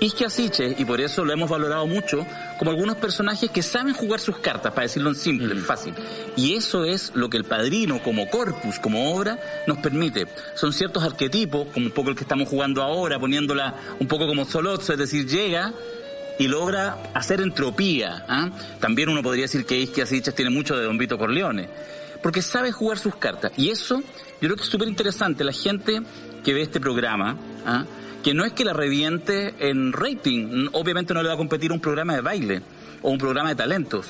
Isque 0.00 0.24
Asiche, 0.24 0.76
y 0.78 0.84
por 0.84 1.00
eso 1.00 1.24
lo 1.24 1.32
hemos 1.32 1.50
valorado 1.50 1.84
mucho, 1.86 2.24
como 2.58 2.70
algunos 2.70 2.96
personajes 2.98 3.50
que 3.50 3.62
saben 3.62 3.94
jugar 3.94 4.20
sus 4.20 4.38
cartas, 4.38 4.72
para 4.72 4.86
decirlo 4.86 5.10
en 5.10 5.16
simple, 5.16 5.54
mm. 5.54 5.64
fácil. 5.64 5.94
Y 6.36 6.54
eso 6.54 6.84
es 6.84 7.10
lo 7.14 7.28
que 7.28 7.36
el 7.36 7.44
padrino, 7.44 8.00
como 8.02 8.28
corpus, 8.30 8.78
como 8.78 9.12
obra, 9.12 9.40
nos 9.66 9.78
permite. 9.78 10.26
Son 10.54 10.72
ciertos 10.72 11.02
arquetipos, 11.02 11.66
como 11.74 11.86
un 11.86 11.92
poco 11.92 12.10
el 12.10 12.16
que 12.16 12.22
estamos 12.22 12.48
jugando 12.48 12.82
ahora, 12.82 13.18
poniéndola 13.18 13.74
un 13.98 14.06
poco 14.06 14.28
como 14.28 14.44
Solozzo, 14.44 14.92
es 14.92 14.98
decir, 14.98 15.26
llega 15.26 15.72
y 16.38 16.46
logra 16.46 16.98
hacer 17.14 17.40
entropía. 17.40 18.24
¿ah? 18.28 18.50
También 18.78 19.08
uno 19.08 19.20
podría 19.20 19.44
decir 19.44 19.66
que 19.66 19.78
Isque 19.78 20.02
Asiche 20.02 20.30
tiene 20.30 20.52
mucho 20.52 20.76
de 20.76 20.84
Don 20.84 20.96
Vito 20.96 21.18
Corleone 21.18 21.68
porque 22.22 22.42
sabe 22.42 22.72
jugar 22.72 22.98
sus 22.98 23.16
cartas. 23.16 23.52
Y 23.56 23.70
eso 23.70 24.02
yo 24.40 24.48
creo 24.48 24.56
que 24.56 24.62
es 24.62 24.68
súper 24.68 24.88
interesante. 24.88 25.44
La 25.44 25.52
gente 25.52 26.02
que 26.44 26.54
ve 26.54 26.62
este 26.62 26.80
programa, 26.80 27.36
¿ah? 27.66 27.84
que 28.22 28.34
no 28.34 28.44
es 28.44 28.52
que 28.52 28.64
la 28.64 28.72
reviente 28.72 29.54
en 29.58 29.92
rating, 29.92 30.68
obviamente 30.72 31.14
no 31.14 31.22
le 31.22 31.28
va 31.28 31.34
a 31.34 31.38
competir 31.38 31.72
un 31.72 31.80
programa 31.80 32.14
de 32.14 32.20
baile 32.20 32.62
o 33.02 33.10
un 33.10 33.18
programa 33.18 33.50
de 33.50 33.56
talentos, 33.56 34.06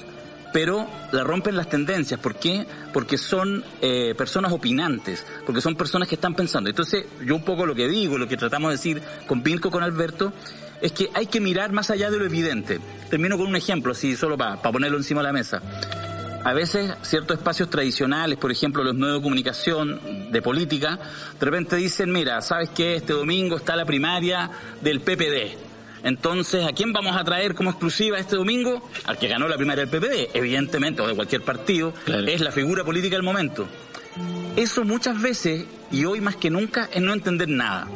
pero 0.52 0.86
la 1.12 1.24
rompen 1.24 1.56
las 1.56 1.68
tendencias. 1.68 2.18
¿Por 2.20 2.36
qué? 2.36 2.66
Porque 2.92 3.18
son 3.18 3.64
eh, 3.80 4.14
personas 4.16 4.52
opinantes, 4.52 5.24
porque 5.44 5.60
son 5.60 5.76
personas 5.76 6.08
que 6.08 6.14
están 6.14 6.34
pensando. 6.34 6.70
Entonces, 6.70 7.06
yo 7.24 7.34
un 7.34 7.44
poco 7.44 7.66
lo 7.66 7.74
que 7.74 7.88
digo, 7.88 8.18
lo 8.18 8.28
que 8.28 8.36
tratamos 8.36 8.70
de 8.70 8.76
decir 8.76 9.02
con 9.26 9.42
Pilco, 9.42 9.70
con 9.70 9.82
Alberto, 9.82 10.32
es 10.80 10.92
que 10.92 11.10
hay 11.12 11.26
que 11.26 11.40
mirar 11.40 11.72
más 11.72 11.90
allá 11.90 12.10
de 12.10 12.18
lo 12.18 12.24
evidente. 12.24 12.80
Termino 13.10 13.36
con 13.36 13.46
un 13.46 13.56
ejemplo, 13.56 13.92
así 13.92 14.16
solo 14.16 14.36
para 14.36 14.60
ponerlo 14.60 14.96
encima 14.96 15.20
de 15.20 15.26
la 15.26 15.32
mesa 15.32 15.62
a 16.44 16.52
veces 16.52 16.92
ciertos 17.02 17.38
espacios 17.38 17.70
tradicionales, 17.70 18.38
por 18.38 18.50
ejemplo 18.50 18.84
los 18.84 18.94
medios 18.94 19.16
de 19.16 19.22
comunicación 19.22 20.30
de 20.30 20.42
política, 20.42 20.98
de 21.38 21.44
repente 21.44 21.76
dicen, 21.76 22.12
mira, 22.12 22.40
¿sabes 22.42 22.70
qué? 22.70 22.96
Este 22.96 23.12
domingo 23.12 23.56
está 23.56 23.76
la 23.76 23.84
primaria 23.84 24.50
del 24.80 25.00
PPD. 25.00 25.56
Entonces, 26.04 26.64
¿a 26.64 26.72
quién 26.72 26.92
vamos 26.92 27.16
a 27.16 27.24
traer 27.24 27.54
como 27.54 27.70
exclusiva 27.70 28.18
este 28.18 28.36
domingo? 28.36 28.88
Al 29.04 29.18
que 29.18 29.26
ganó 29.26 29.48
la 29.48 29.56
primaria 29.56 29.84
del 29.84 29.90
PPD, 29.90 30.30
evidentemente, 30.34 31.02
o 31.02 31.08
de 31.08 31.14
cualquier 31.14 31.42
partido, 31.42 31.92
es 32.06 32.40
la 32.40 32.52
figura 32.52 32.84
política 32.84 33.16
del 33.16 33.24
momento. 33.24 33.66
Eso 34.54 34.84
muchas 34.84 35.20
veces, 35.20 35.64
y 35.90 36.04
hoy 36.04 36.20
más 36.20 36.36
que 36.36 36.50
nunca, 36.50 36.88
es 36.92 37.02
no 37.02 37.12
entender 37.12 37.48
nada 37.48 37.88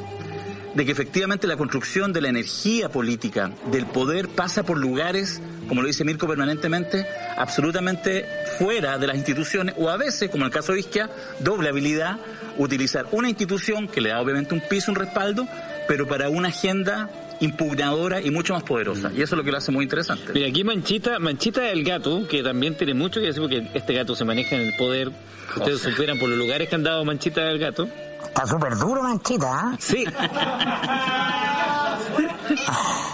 de 0.74 0.84
que 0.84 0.92
efectivamente 0.92 1.46
la 1.46 1.56
construcción 1.56 2.12
de 2.12 2.20
la 2.20 2.28
energía 2.28 2.88
política, 2.88 3.50
del 3.70 3.86
poder, 3.86 4.28
pasa 4.28 4.62
por 4.62 4.78
lugares, 4.78 5.40
como 5.68 5.82
lo 5.82 5.86
dice 5.86 6.04
Mirko 6.04 6.26
permanentemente, 6.26 7.06
absolutamente 7.36 8.26
fuera 8.58 8.98
de 8.98 9.06
las 9.06 9.16
instituciones, 9.16 9.74
o 9.78 9.90
a 9.90 9.96
veces, 9.96 10.30
como 10.30 10.44
en 10.44 10.46
el 10.46 10.52
caso 10.52 10.72
de 10.72 10.80
Isquia, 10.80 11.10
doble 11.40 11.68
habilidad, 11.68 12.18
utilizar 12.58 13.06
una 13.12 13.28
institución 13.28 13.88
que 13.88 14.00
le 14.00 14.10
da 14.10 14.20
obviamente 14.20 14.54
un 14.54 14.60
piso, 14.60 14.90
un 14.90 14.96
respaldo, 14.96 15.46
pero 15.88 16.06
para 16.06 16.28
una 16.28 16.48
agenda 16.48 17.10
impugnadora 17.40 18.20
y 18.20 18.30
mucho 18.30 18.54
más 18.54 18.62
poderosa. 18.62 19.10
Y 19.12 19.20
eso 19.20 19.34
es 19.34 19.38
lo 19.38 19.44
que 19.44 19.50
lo 19.50 19.58
hace 19.58 19.72
muy 19.72 19.84
interesante. 19.84 20.32
Mira, 20.32 20.48
aquí 20.48 20.62
Manchita, 20.62 21.18
Manchita 21.18 21.62
del 21.62 21.82
gato, 21.82 22.26
que 22.28 22.42
también 22.42 22.76
tiene 22.76 22.94
mucho 22.94 23.20
que 23.20 23.26
decir 23.26 23.42
porque 23.42 23.68
este 23.74 23.94
gato 23.94 24.14
se 24.14 24.24
maneja 24.24 24.54
en 24.56 24.62
el 24.68 24.76
poder. 24.76 25.10
Ustedes 25.56 25.80
superan 25.80 26.18
por 26.18 26.28
los 26.28 26.38
lugares 26.38 26.68
que 26.68 26.76
han 26.76 26.84
dado 26.84 27.04
Manchita 27.04 27.44
del 27.44 27.58
gato. 27.58 27.88
Está 28.26 28.46
súper 28.46 28.76
duro, 28.76 29.02
manchita, 29.02 29.48
¿ah? 29.52 29.76
Sí. 29.78 30.04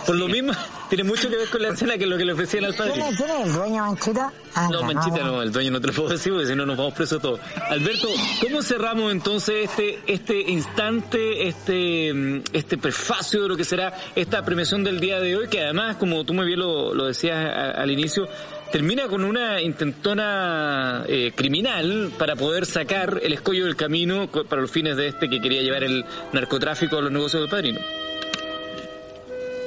Por 0.07 0.17
lo 0.17 0.29
mismo, 0.29 0.53
tiene 0.89 1.05
mucho 1.05 1.29
que 1.29 1.37
ver 1.37 1.49
con 1.51 1.63
la 1.63 1.69
escena 1.69 1.99
que 1.99 2.07
lo 2.07 2.17
que 2.17 2.25
le 2.25 2.33
ofrecían 2.33 2.65
al 2.65 2.75
padre. 2.75 2.95
¿Quién 2.95 3.07
es, 3.31 3.47
el 3.47 3.53
dueño, 3.53 3.85
Manchita? 3.85 4.33
Ah, 4.55 4.69
no, 4.71 4.83
Manchita 4.83 5.23
no, 5.23 5.43
el 5.43 5.53
dueño 5.53 5.71
no 5.71 5.81
te 5.81 5.89
lo 5.89 5.93
puedo 5.93 6.09
decir 6.09 6.33
porque 6.33 6.49
si 6.49 6.55
no 6.55 6.65
nos 6.65 6.77
vamos 6.77 6.95
presos 6.95 7.21
todos. 7.21 7.41
Alberto, 7.69 8.09
¿cómo 8.41 8.63
cerramos 8.63 9.13
entonces 9.13 9.69
este 9.69 10.01
este 10.07 10.41
instante, 10.51 11.47
este 11.47 12.43
este 12.53 12.79
prefacio 12.79 13.43
de 13.43 13.49
lo 13.49 13.57
que 13.57 13.65
será 13.65 13.93
esta 14.17 14.43
premiación 14.45 14.83
del 14.83 14.99
día 14.99 15.21
de 15.21 15.37
hoy? 15.37 15.49
Que 15.49 15.63
además, 15.63 15.97
como 15.97 16.25
tú 16.25 16.33
muy 16.33 16.47
bien 16.47 16.61
lo, 16.61 16.95
lo 16.95 17.07
decías 17.07 17.37
al 17.77 17.91
inicio, 17.91 18.27
termina 18.71 19.09
con 19.09 19.25
una 19.25 19.61
intentona 19.61 21.05
eh, 21.09 21.33
criminal 21.35 22.13
para 22.19 22.37
poder 22.37 22.67
sacar 22.67 23.21
el 23.23 23.33
escollo 23.33 23.65
del 23.65 23.77
camino 23.77 24.29
para 24.29 24.63
los 24.63 24.71
fines 24.71 24.97
de 24.97 25.09
este 25.09 25.29
que 25.29 25.41
quería 25.41 25.63
llevar 25.63 25.85
el 25.85 26.05
narcotráfico 26.33 26.99
a 26.99 27.03
los 27.03 27.13
negocios 27.13 27.43
del 27.43 27.51
padrino. 27.51 27.81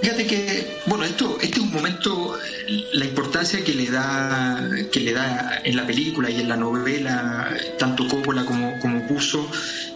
Fíjate 0.01 0.25
que, 0.25 0.79
bueno, 0.88 1.03
esto, 1.03 1.38
este 1.41 1.60
es 1.60 1.63
un 1.63 1.72
momento, 1.72 2.38
la 2.93 3.05
importancia 3.05 3.63
que 3.63 3.74
le 3.74 3.89
da, 3.91 4.67
que 4.91 5.00
le 5.00 5.13
da 5.13 5.62
en 5.63 5.75
la 5.75 5.86
película 5.86 6.29
y 6.29 6.41
en 6.41 6.50
la 6.50 6.58
novela, 6.58 7.55
tanto 7.77 8.08
Coppola 8.08 8.43
como, 8.43 8.79
como 8.79 9.08
Puso, 9.08 9.48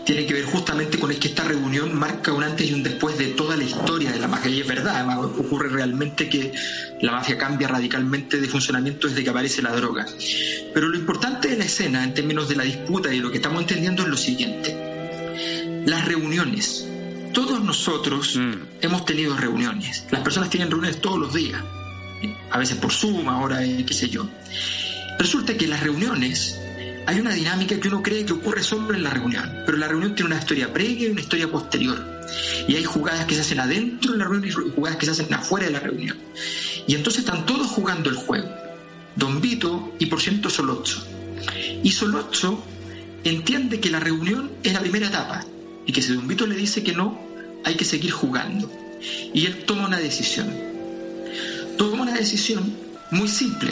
tiene 0.05 0.27
que 0.27 0.35
ver 0.35 0.45
justamente 0.45 0.99
con 0.99 1.11
es 1.11 1.17
que 1.17 1.29
esta 1.29 1.43
reunión 1.43 1.97
marca 1.97 2.31
un 2.31 2.43
antes 2.43 2.69
y 2.69 2.73
un 2.73 2.83
después 2.83 3.17
de 3.17 3.29
toda 3.29 3.57
la 3.57 3.63
historia 3.63 4.11
de 4.11 4.19
la 4.19 4.27
mafia. 4.27 4.51
Y 4.51 4.61
es 4.61 4.67
verdad, 4.67 5.25
ocurre 5.25 5.69
realmente 5.69 6.29
que 6.29 6.53
la 7.01 7.11
mafia 7.11 7.37
cambia 7.37 7.67
radicalmente 7.67 8.39
de 8.39 8.47
funcionamiento 8.47 9.07
desde 9.07 9.23
que 9.23 9.29
aparece 9.31 9.63
la 9.63 9.71
droga. 9.71 10.05
Pero 10.73 10.87
lo 10.87 10.97
importante 10.97 11.47
de 11.47 11.57
la 11.57 11.65
escena, 11.65 12.03
en 12.03 12.13
términos 12.13 12.47
de 12.47 12.55
la 12.55 12.63
disputa 12.63 13.11
y 13.11 13.19
lo 13.19 13.31
que 13.31 13.37
estamos 13.37 13.61
entendiendo, 13.61 14.03
es 14.03 14.09
lo 14.09 14.17
siguiente. 14.17 15.83
las 15.87 16.05
reuniones. 16.05 16.87
Todos 17.35 17.61
nosotros 17.61 18.37
Mm. 18.37 18.53
hemos 18.81 19.05
tenido 19.05 19.35
reuniones. 19.35 20.05
Las 20.09 20.21
personas 20.21 20.49
tienen 20.49 20.71
reuniones 20.71 21.01
todos 21.01 21.19
los 21.19 21.33
días. 21.33 21.61
A 22.49 22.57
veces 22.57 22.77
por 22.77 22.91
Zoom, 22.93 23.27
ahora 23.27 23.63
eh, 23.63 23.83
qué 23.85 23.93
sé 23.93 24.09
yo. 24.09 24.27
Resulta 25.19 25.55
que 25.57 25.65
en 25.65 25.71
las 25.71 25.81
reuniones 25.83 26.57
hay 27.05 27.19
una 27.19 27.33
dinámica 27.33 27.77
que 27.79 27.89
uno 27.89 28.01
cree 28.01 28.25
que 28.25 28.33
ocurre 28.33 28.63
solo 28.63 28.93
en 28.93 29.03
la 29.03 29.09
reunión, 29.11 29.63
pero 29.65 29.77
la 29.77 29.87
reunión 29.89 30.15
tiene 30.15 30.31
una 30.31 30.39
historia 30.39 30.71
previa 30.73 31.07
y 31.09 31.11
una 31.11 31.21
historia 31.21 31.51
posterior. 31.51 31.97
Y 32.69 32.75
hay 32.77 32.85
jugadas 32.85 33.25
que 33.25 33.35
se 33.35 33.41
hacen 33.41 33.59
adentro 33.59 34.13
de 34.13 34.17
la 34.17 34.23
reunión 34.25 34.47
y 34.47 34.71
jugadas 34.71 34.97
que 34.97 35.05
se 35.05 35.11
hacen 35.11 35.33
afuera 35.33 35.65
de 35.67 35.73
la 35.73 35.79
reunión. 35.81 36.17
Y 36.87 36.95
entonces 36.95 37.25
están 37.25 37.45
todos 37.45 37.67
jugando 37.67 38.09
el 38.09 38.15
juego. 38.15 38.49
Don 39.17 39.41
Vito 39.41 39.93
y 39.99 40.05
por 40.07 40.21
ciento 40.21 40.49
Solocho. 40.49 41.05
Y 41.83 41.91
Solocho 41.91 42.63
entiende 43.23 43.79
que 43.81 43.89
la 43.89 43.99
reunión 43.99 44.51
es 44.63 44.73
la 44.73 44.79
primera 44.79 45.07
etapa 45.07 45.45
y 45.85 45.91
que 45.91 46.01
si 46.01 46.13
Don 46.13 46.27
Vito 46.27 46.45
le 46.45 46.55
dice 46.55 46.83
que 46.83 46.93
no, 46.93 47.19
hay 47.63 47.75
que 47.75 47.85
seguir 47.85 48.11
jugando. 48.11 48.71
Y 49.33 49.45
él 49.45 49.65
toma 49.65 49.87
una 49.87 49.99
decisión. 49.99 50.47
Toma 51.77 52.03
una 52.03 52.13
decisión 52.13 52.75
muy 53.11 53.27
simple. 53.27 53.71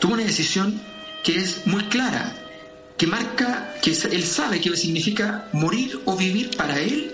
Toma 0.00 0.14
una 0.14 0.24
decisión 0.24 0.80
que 1.22 1.36
es 1.36 1.66
muy 1.66 1.84
clara, 1.84 2.34
que 2.96 3.06
marca, 3.06 3.74
que 3.82 3.90
él 3.90 4.24
sabe 4.24 4.60
que 4.60 4.76
significa 4.76 5.48
morir 5.52 6.00
o 6.04 6.16
vivir 6.16 6.56
para 6.56 6.78
él 6.78 7.12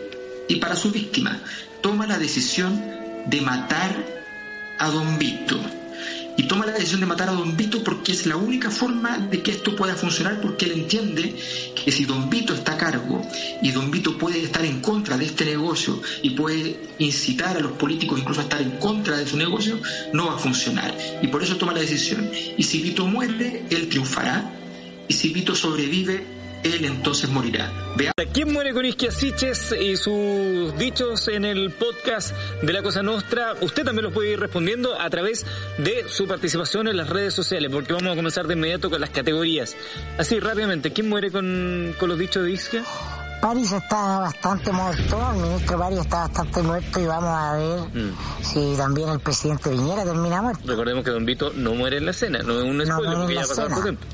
y 0.49 0.57
para 0.57 0.77
su 0.77 0.91
víctima. 0.91 1.41
Toma 1.81 2.07
la 2.07 2.19
decisión 2.19 2.81
de 3.27 3.41
matar 3.41 4.05
a 4.79 4.89
Don 4.89 5.19
Vito. 5.19 5.61
Y 6.37 6.45
toma 6.45 6.67
la 6.67 6.73
decisión 6.73 7.01
de 7.01 7.07
matar 7.07 7.29
a 7.29 7.33
Don 7.33 7.57
Vito 7.57 7.85
porque 7.85 8.13
es 8.13 8.27
la 8.27 8.37
única 8.37 8.71
forma 8.71 9.19
de 9.19 9.43
que 9.43 9.51
esto 9.51 9.77
pueda 9.77 9.95
funcionar, 9.95 10.41
porque 10.41 10.65
él 10.67 10.73
entiende 10.73 11.35
que 11.85 11.93
si 11.93 12.05
Don 12.05 12.31
Vito 12.31 12.55
está 12.55 12.73
a 12.73 12.79
cargo 12.79 13.27
y 13.61 13.71
Don 13.71 13.91
Vito 13.91 14.17
puede 14.17 14.43
estar 14.43 14.65
en 14.65 14.81
contra 14.81 15.19
de 15.19 15.27
este 15.27 15.45
negocio 15.45 16.01
y 16.23 16.31
puede 16.31 16.79
incitar 16.99 17.57
a 17.57 17.61
los 17.61 17.73
políticos 17.73 18.19
incluso 18.19 18.41
a 18.41 18.45
estar 18.45 18.63
en 18.63 18.73
contra 18.79 19.19
de 19.19 19.27
su 19.27 19.37
negocio, 19.37 19.81
no 20.13 20.27
va 20.27 20.35
a 20.35 20.39
funcionar. 20.39 20.97
Y 21.21 21.29
por 21.29 21.43
eso 21.43 21.57
toma 21.57 21.73
la 21.73 21.81
decisión. 21.81 22.31
Y 22.57 22.63
si 22.63 22.81
Vito 22.81 23.07
muere, 23.07 23.65
él 23.71 23.89
triunfará. 23.89 24.51
Y 25.09 25.15
si 25.15 25.29
Vito 25.29 25.55
sobrevive, 25.55 26.42
él 26.63 26.85
entonces 26.85 27.31
morirá. 27.31 27.71
Vea 27.97 28.13
¿Quién 28.33 28.51
muere 28.51 28.73
con 28.73 28.87
Isquiasiches 28.87 29.75
y 29.79 29.97
sus 29.97 30.77
dichos 30.79 31.29
en 31.29 31.45
el 31.45 31.71
podcast 31.73 32.35
de 32.63 32.73
La 32.73 32.83
Cosa 32.83 33.03
Nostra? 33.03 33.55
Usted 33.61 33.85
también 33.85 34.05
los 34.05 34.15
puede 34.15 34.33
ir 34.33 34.41
respondiendo 34.41 34.99
a 34.99 35.11
través 35.11 35.45
de 35.77 36.07
su 36.09 36.27
participación 36.27 36.89
en 36.89 36.97
las 36.97 37.11
redes 37.11 37.35
sociales, 37.35 37.71
porque 37.71 37.93
vamos 37.93 38.13
a 38.13 38.17
comenzar 38.17 38.47
de 38.47 38.55
inmediato 38.55 38.89
con 38.89 39.03
las 39.03 39.11
categorías. 39.11 39.77
Así, 40.19 40.41
rápidamente, 40.41 40.93
¿quién 40.93 41.11
muere 41.11 41.31
con, 41.31 41.95
con 42.01 42.09
los 42.09 42.19
dichos 42.19 42.45
de 42.45 42.53
Isquia? 42.53 42.85
París 43.43 43.73
está 43.73 44.21
bastante 44.21 44.73
muerto, 44.73 45.33
el 45.35 45.43
ministro 45.43 45.79
París 45.79 45.99
está 45.99 46.21
bastante 46.21 46.63
muerto 46.63 47.01
y 47.01 47.07
vamos 47.07 47.35
a 47.35 47.57
ver 47.57 48.13
si 48.41 48.75
también 48.77 49.09
el 49.09 49.21
presidente 49.21 49.69
Viñera 49.69 50.05
termina 50.05 50.41
muerto. 50.41 50.63
Recordemos 50.65 51.05
que 51.05 51.11
Don 51.11 51.27
Vito 51.27 51.53
no 51.55 51.75
muere 51.75 51.99
en 51.99 52.05
la 52.05 52.13
escena, 52.13 52.39
no 52.39 52.61
es 52.61 52.65
un 52.65 52.79
No 52.79 52.87
spoiler 52.87 53.13
en 53.13 53.19
porque 53.19 53.35
ya 53.35 53.43
ha 53.43 53.47
pasado 53.47 53.83
tiempo. 53.83 54.07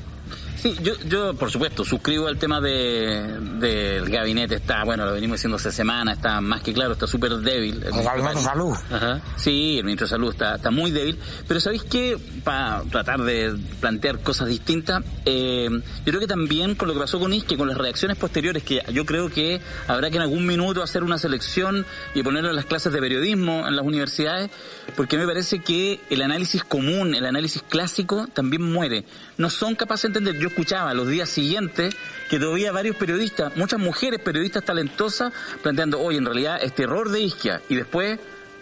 Sí, 0.61 0.75
yo, 0.81 0.93
yo 1.07 1.33
por 1.35 1.51
supuesto 1.51 1.85
suscribo 1.85 2.27
al 2.27 2.37
tema 2.37 2.59
de, 2.59 3.39
del 3.59 4.09
gabinete. 4.09 4.55
Está, 4.55 4.83
bueno, 4.83 5.05
lo 5.05 5.13
venimos 5.13 5.37
diciendo 5.37 5.55
hace 5.55 5.71
semanas, 5.71 6.17
está 6.17 6.41
más 6.41 6.61
que 6.61 6.73
claro, 6.73 6.93
está 6.93 7.07
súper 7.07 7.37
débil. 7.37 7.81
El 7.81 8.03
gabinete 8.03 8.35
de 8.35 8.41
salud. 8.41 8.75
Ajá. 8.91 9.21
Sí, 9.37 9.77
el 9.77 9.85
ministro 9.85 10.05
de 10.05 10.09
Salud 10.09 10.31
está, 10.31 10.55
está 10.55 10.69
muy 10.69 10.91
débil, 10.91 11.17
pero 11.47 11.61
¿sabéis 11.61 11.83
qué? 11.83 12.17
Para 12.43 12.83
tratar 12.91 13.21
de 13.21 13.55
plantear 13.79 14.19
cosas 14.19 14.49
distintas, 14.49 15.03
eh, 15.25 15.69
yo 15.71 16.05
creo 16.05 16.19
que 16.19 16.27
también 16.27 16.75
con 16.75 16.89
lo 16.89 16.93
que 16.93 16.99
pasó 16.99 17.19
con 17.19 17.33
Isque, 17.33 17.55
con 17.55 17.69
las 17.69 17.77
reacciones 17.77 18.17
posteriores, 18.17 18.63
que 18.63 18.81
yo 18.91 19.05
creo 19.05 19.29
que 19.29 19.61
habrá 19.87 20.09
que 20.09 20.17
en 20.17 20.23
algún 20.23 20.45
minuto 20.45 20.83
hacer 20.83 21.03
una 21.03 21.17
selección 21.17 21.85
y 22.13 22.23
ponerlo 22.23 22.49
en 22.49 22.55
las 22.57 22.65
clases 22.65 22.91
de 22.91 22.99
periodismo 22.99 23.65
en 23.65 23.75
las 23.75 23.85
universidades, 23.85 24.49
porque 24.97 25.17
me 25.17 25.25
parece 25.25 25.59
que 25.59 26.01
el 26.09 26.21
análisis 26.21 26.63
común, 26.63 27.15
el 27.15 27.25
análisis 27.25 27.61
clásico, 27.61 28.27
también 28.33 28.61
muere. 28.61 29.05
No 29.39 29.49
son 29.49 29.73
capaces 29.73 30.03
de 30.13 30.19
entender. 30.19 30.39
Yo 30.39 30.49
escuchaba 30.49 30.93
los 30.93 31.07
días 31.07 31.27
siguientes 31.29 31.95
que 32.29 32.37
todavía 32.39 32.71
varios 32.71 32.95
periodistas, 32.95 33.55
muchas 33.57 33.79
mujeres 33.79 34.19
periodistas 34.19 34.63
talentosas, 34.63 35.33
planteando, 35.63 35.99
oye, 35.99 36.19
en 36.19 36.25
realidad 36.25 36.59
este 36.61 36.83
error 36.83 37.09
de 37.09 37.21
Isquia, 37.21 37.61
y 37.69 37.75
después 37.75 38.19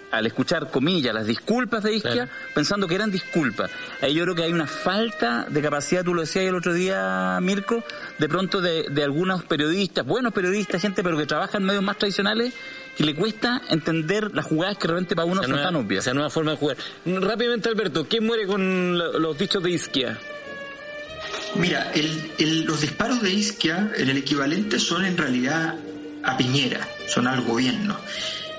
al 0.10 0.26
escuchar, 0.26 0.72
comillas, 0.72 1.14
las 1.14 1.28
disculpas 1.28 1.84
de 1.84 1.96
Isquia, 1.96 2.12
Claro. 2.14 2.30
pensando 2.56 2.88
que 2.88 2.96
eran 2.96 3.12
disculpas. 3.12 3.70
Ahí 4.02 4.14
yo 4.14 4.24
creo 4.24 4.36
que 4.36 4.44
hay 4.44 4.54
una 4.54 4.66
falta 4.66 5.46
de 5.50 5.62
capacidad, 5.62 6.06
tú 6.06 6.14
lo 6.14 6.22
decías 6.22 6.46
el 6.46 6.56
otro 6.56 6.74
día, 6.74 7.38
Mirko, 7.42 7.84
de 8.18 8.30
pronto 8.30 8.62
de, 8.62 8.86
de 8.90 9.04
algunos 9.04 9.44
periodistas, 9.44 10.06
buenos 10.06 10.32
periodistas, 10.32 10.82
gente, 10.82 11.04
pero 11.04 11.18
que 11.18 11.26
trabaja 11.26 11.58
en 11.58 11.66
medios 11.66 11.84
más 11.84 11.98
tradicionales, 11.98 12.54
que 12.96 13.04
le 13.04 13.16
cuesta 13.16 13.62
entender 13.70 14.34
las 14.34 14.46
jugadas 14.46 14.78
que 14.78 14.88
realmente 14.88 15.14
para 15.14 15.26
uno 15.26 15.42
Esa 15.42 15.48
son 15.50 15.52
nueva, 15.58 15.68
tan 15.72 15.76
obvias. 15.76 16.06
esa 16.06 16.14
nueva 16.14 16.30
forma 16.30 16.52
de 16.52 16.58
jugar. 16.58 16.78
Rápidamente, 17.06 17.68
Alberto, 17.68 18.08
¿quién 18.10 18.26
muere 18.26 18.48
con 18.48 18.98
lo- 18.98 19.20
los 19.20 19.38
dichos 19.38 19.62
de 19.62 19.72
Isquia? 19.72 20.18
Mira, 21.56 21.92
el- 21.94 22.32
el- 22.38 22.62
los 22.66 22.82
disparos 22.82 23.22
de 23.22 23.32
Isquia, 23.32 23.92
en 23.98 24.10
el 24.10 24.18
equivalente, 24.18 24.80
son 24.80 25.06
en 25.06 25.18
realidad 25.18 25.76
a 26.24 26.38
Piñera, 26.38 26.88
son 27.08 27.28
al 27.28 27.42
gobierno. 27.42 27.98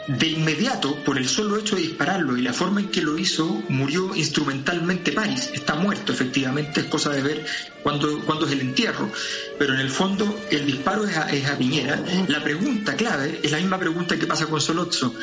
De 0.09 0.27
inmediato, 0.27 1.05
por 1.05 1.19
el 1.19 1.29
solo 1.29 1.59
hecho 1.59 1.77
de 1.77 1.83
dispararlo 1.83 2.35
y 2.39 2.41
la 2.41 2.55
forma 2.55 2.81
en 2.81 2.89
que 2.89 3.03
lo 3.03 3.19
hizo, 3.19 3.63
murió 3.69 4.15
instrumentalmente 4.15 5.13
París. 5.13 5.51
Está 5.53 5.75
muerto, 5.75 6.13
efectivamente, 6.13 6.81
es 6.81 6.87
cosa 6.87 7.11
de 7.11 7.21
ver 7.21 7.45
cuándo, 7.83 8.19
cuándo 8.25 8.47
es 8.47 8.53
el 8.53 8.61
entierro. 8.63 9.13
Pero 9.59 9.75
en 9.75 9.81
el 9.81 9.91
fondo, 9.91 10.41
el 10.51 10.65
disparo 10.65 11.07
es 11.07 11.15
a, 11.15 11.31
es 11.31 11.45
a 11.47 11.59
Piñera. 11.59 12.03
La 12.29 12.43
pregunta 12.43 12.97
clave 12.97 13.39
es 13.43 13.51
la 13.51 13.59
misma 13.59 13.79
pregunta 13.79 14.19
que 14.19 14.27
pasa 14.27 14.47
con 14.47 14.63
Solozzo. 14.63 15.15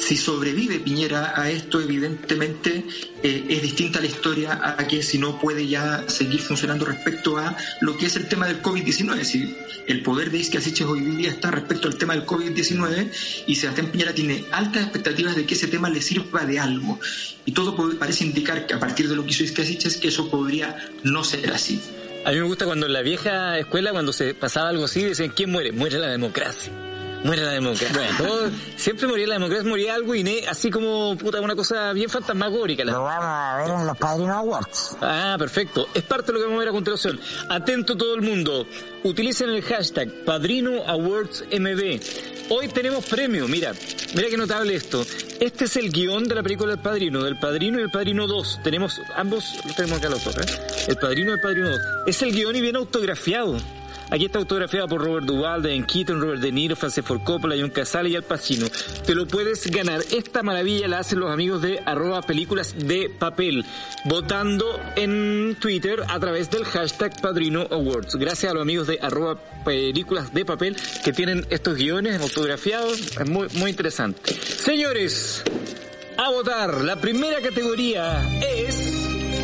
Si 0.00 0.16
sobrevive 0.16 0.80
Piñera 0.80 1.34
a 1.40 1.50
esto, 1.50 1.80
evidentemente 1.80 2.84
eh, 3.22 3.46
es 3.48 3.62
distinta 3.62 4.00
la 4.00 4.06
historia 4.06 4.60
a 4.62 4.86
que 4.86 5.02
si 5.02 5.18
no 5.18 5.38
puede 5.38 5.66
ya 5.66 6.04
seguir 6.08 6.40
funcionando 6.40 6.84
respecto 6.84 7.36
a 7.38 7.56
lo 7.80 7.96
que 7.96 8.06
es 8.06 8.16
el 8.16 8.28
tema 8.28 8.46
del 8.46 8.62
COVID-19. 8.62 9.22
Si 9.24 9.56
el 9.86 10.02
poder 10.02 10.30
de 10.30 10.38
Isquia 10.38 10.60
Siches 10.60 10.86
hoy 10.86 11.00
día 11.00 11.30
está 11.30 11.50
respecto 11.50 11.88
al 11.88 11.96
tema 11.96 12.14
del 12.14 12.24
COVID-19 12.24 13.44
y 13.46 13.54
Sebastián 13.54 13.88
Piñera 13.88 14.14
tiene 14.14 14.44
altas 14.50 14.84
expectativas 14.84 15.36
de 15.36 15.44
que 15.46 15.54
ese 15.54 15.68
tema 15.68 15.90
le 15.90 16.00
sirva 16.00 16.44
de 16.44 16.58
algo. 16.58 16.98
Y 17.44 17.52
todo 17.52 17.76
parece 17.98 18.24
indicar 18.24 18.66
que 18.66 18.74
a 18.74 18.80
partir 18.80 19.08
de 19.08 19.16
lo 19.16 19.24
que 19.24 19.30
hizo 19.30 19.44
Isquia 19.44 19.64
Siches, 19.64 19.96
que 19.96 20.08
eso 20.08 20.30
podría 20.30 20.76
no 21.02 21.24
ser 21.24 21.52
así. 21.52 21.80
A 22.24 22.30
mí 22.30 22.36
me 22.36 22.44
gusta 22.44 22.66
cuando 22.66 22.86
en 22.86 22.92
la 22.92 23.02
vieja 23.02 23.58
escuela, 23.58 23.90
cuando 23.90 24.12
se 24.12 24.34
pasaba 24.34 24.68
algo 24.68 24.84
así, 24.84 25.02
decían, 25.02 25.32
¿quién 25.34 25.50
muere? 25.50 25.72
Muere 25.72 25.98
la 25.98 26.08
democracia. 26.08 26.72
Muere 27.24 27.42
la 27.42 27.52
democracia. 27.52 28.08
Todo- 28.18 28.50
siempre 28.76 29.06
moría 29.06 29.26
la 29.28 29.34
democracia, 29.34 29.68
moría 29.68 29.94
algo 29.94 30.14
y 30.14 30.24
ne- 30.24 30.44
así 30.48 30.70
como 30.70 31.16
puta, 31.16 31.40
una 31.40 31.54
cosa 31.54 31.92
bien 31.92 32.10
fantasmagórica. 32.10 32.84
la- 32.84 32.92
Lo 32.92 33.02
vamos 33.04 33.24
a 33.24 33.56
ver 33.58 33.70
en 33.80 33.86
los 33.86 33.96
Padrinos 33.96 34.36
Awards. 34.36 34.96
Ah, 35.00 35.36
perfecto. 35.38 35.86
Es 35.94 36.02
parte 36.02 36.26
de 36.28 36.32
lo 36.32 36.38
que 36.40 36.44
vamos 36.46 36.56
a 36.56 36.60
ver 36.60 36.68
a 36.68 36.72
continuación. 36.72 37.20
Atento 37.48 37.96
todo 37.96 38.16
el 38.16 38.22
mundo. 38.22 38.66
Utilicen 39.04 39.50
el 39.50 39.62
hashtag 39.62 40.24
Padrino 40.24 40.82
Awards 40.86 41.44
MB. 41.50 42.00
Hoy 42.50 42.68
tenemos 42.68 43.04
premio. 43.06 43.46
Mira, 43.46 43.72
mira 44.14 44.28
qué 44.28 44.36
notable 44.36 44.74
esto. 44.74 45.06
Este 45.40 45.64
es 45.66 45.76
el 45.76 45.90
guion 45.92 46.24
de 46.24 46.34
la 46.34 46.42
película 46.42 46.72
El 46.72 46.80
Padrino, 46.80 47.22
del 47.22 47.38
Padrino 47.38 47.78
y 47.78 47.82
el 47.82 47.90
Padrino 47.90 48.26
2. 48.26 48.60
Tenemos, 48.64 49.00
ambos 49.16 49.44
los 49.64 49.76
tenemos 49.76 49.98
acá 49.98 50.08
los 50.08 50.24
dos, 50.24 50.36
¿eh? 50.38 50.84
El 50.88 50.96
Padrino 50.96 51.30
y 51.30 51.34
el 51.34 51.40
Padrino 51.40 51.68
2. 51.70 51.80
Es 52.06 52.20
el 52.22 52.32
guion 52.32 52.54
y 52.56 52.60
viene 52.60 52.78
autografiado. 52.78 53.56
Aquí 54.12 54.26
está 54.26 54.38
autografiado 54.38 54.88
por 54.88 55.02
Robert 55.02 55.24
Duvall, 55.24 55.62
Diane 55.62 55.86
Keaton, 55.86 56.20
Robert 56.20 56.42
De 56.42 56.52
Niro, 56.52 56.76
Francis 56.76 57.02
Ford 57.02 57.22
Coppola, 57.24 57.56
John 57.58 57.70
Casale 57.70 58.10
y 58.10 58.16
Al 58.16 58.22
Pacino. 58.22 58.66
Te 59.06 59.14
lo 59.14 59.26
puedes 59.26 59.70
ganar. 59.70 60.02
Esta 60.10 60.42
maravilla 60.42 60.86
la 60.86 60.98
hacen 60.98 61.18
los 61.18 61.30
amigos 61.30 61.62
de 61.62 61.80
arroba 61.86 62.20
películas 62.20 62.74
de 62.76 63.08
papel, 63.08 63.64
votando 64.04 64.78
en 64.96 65.56
Twitter 65.58 66.02
a 66.06 66.20
través 66.20 66.50
del 66.50 66.66
hashtag 66.66 67.22
Padrino 67.22 67.66
Awards. 67.70 68.16
Gracias 68.16 68.50
a 68.50 68.54
los 68.54 68.60
amigos 68.60 68.86
de 68.86 68.98
arroba 69.00 69.38
películas 69.64 70.34
de 70.34 70.44
papel 70.44 70.76
que 71.02 71.14
tienen 71.14 71.46
estos 71.48 71.78
guiones 71.78 72.20
autografiados. 72.20 73.16
Es 73.16 73.30
muy, 73.30 73.48
muy 73.54 73.70
interesante. 73.70 74.34
Señores, 74.34 75.42
a 76.18 76.28
votar. 76.28 76.84
La 76.84 76.96
primera 76.96 77.40
categoría 77.40 78.22
es 78.42 78.78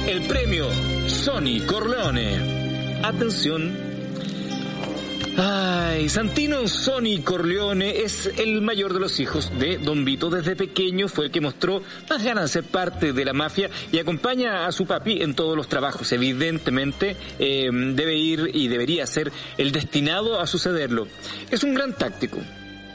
el 0.06 0.26
premio 0.28 0.66
Sony 1.06 1.64
Corleone. 1.66 3.00
Atención. 3.02 3.87
Ay, 5.40 6.08
Santino 6.08 6.66
Sony 6.66 7.22
Corleone 7.22 8.00
es 8.00 8.28
el 8.38 8.60
mayor 8.60 8.92
de 8.92 8.98
los 8.98 9.20
hijos 9.20 9.52
de 9.56 9.78
Don 9.78 10.04
Vito. 10.04 10.30
Desde 10.30 10.56
pequeño 10.56 11.06
fue 11.06 11.26
el 11.26 11.30
que 11.30 11.40
mostró 11.40 11.80
más 12.10 12.24
ganas 12.24 12.42
de 12.42 12.48
ser 12.48 12.64
parte 12.64 13.12
de 13.12 13.24
la 13.24 13.32
mafia 13.32 13.70
y 13.92 14.00
acompaña 14.00 14.66
a 14.66 14.72
su 14.72 14.84
papi 14.84 15.22
en 15.22 15.34
todos 15.34 15.56
los 15.56 15.68
trabajos. 15.68 16.10
Evidentemente 16.10 17.16
eh, 17.38 17.70
debe 17.72 18.16
ir 18.16 18.50
y 18.52 18.66
debería 18.66 19.06
ser 19.06 19.30
el 19.56 19.70
destinado 19.70 20.40
a 20.40 20.46
sucederlo. 20.48 21.06
Es 21.52 21.62
un 21.62 21.72
gran 21.72 21.92
táctico 21.92 22.38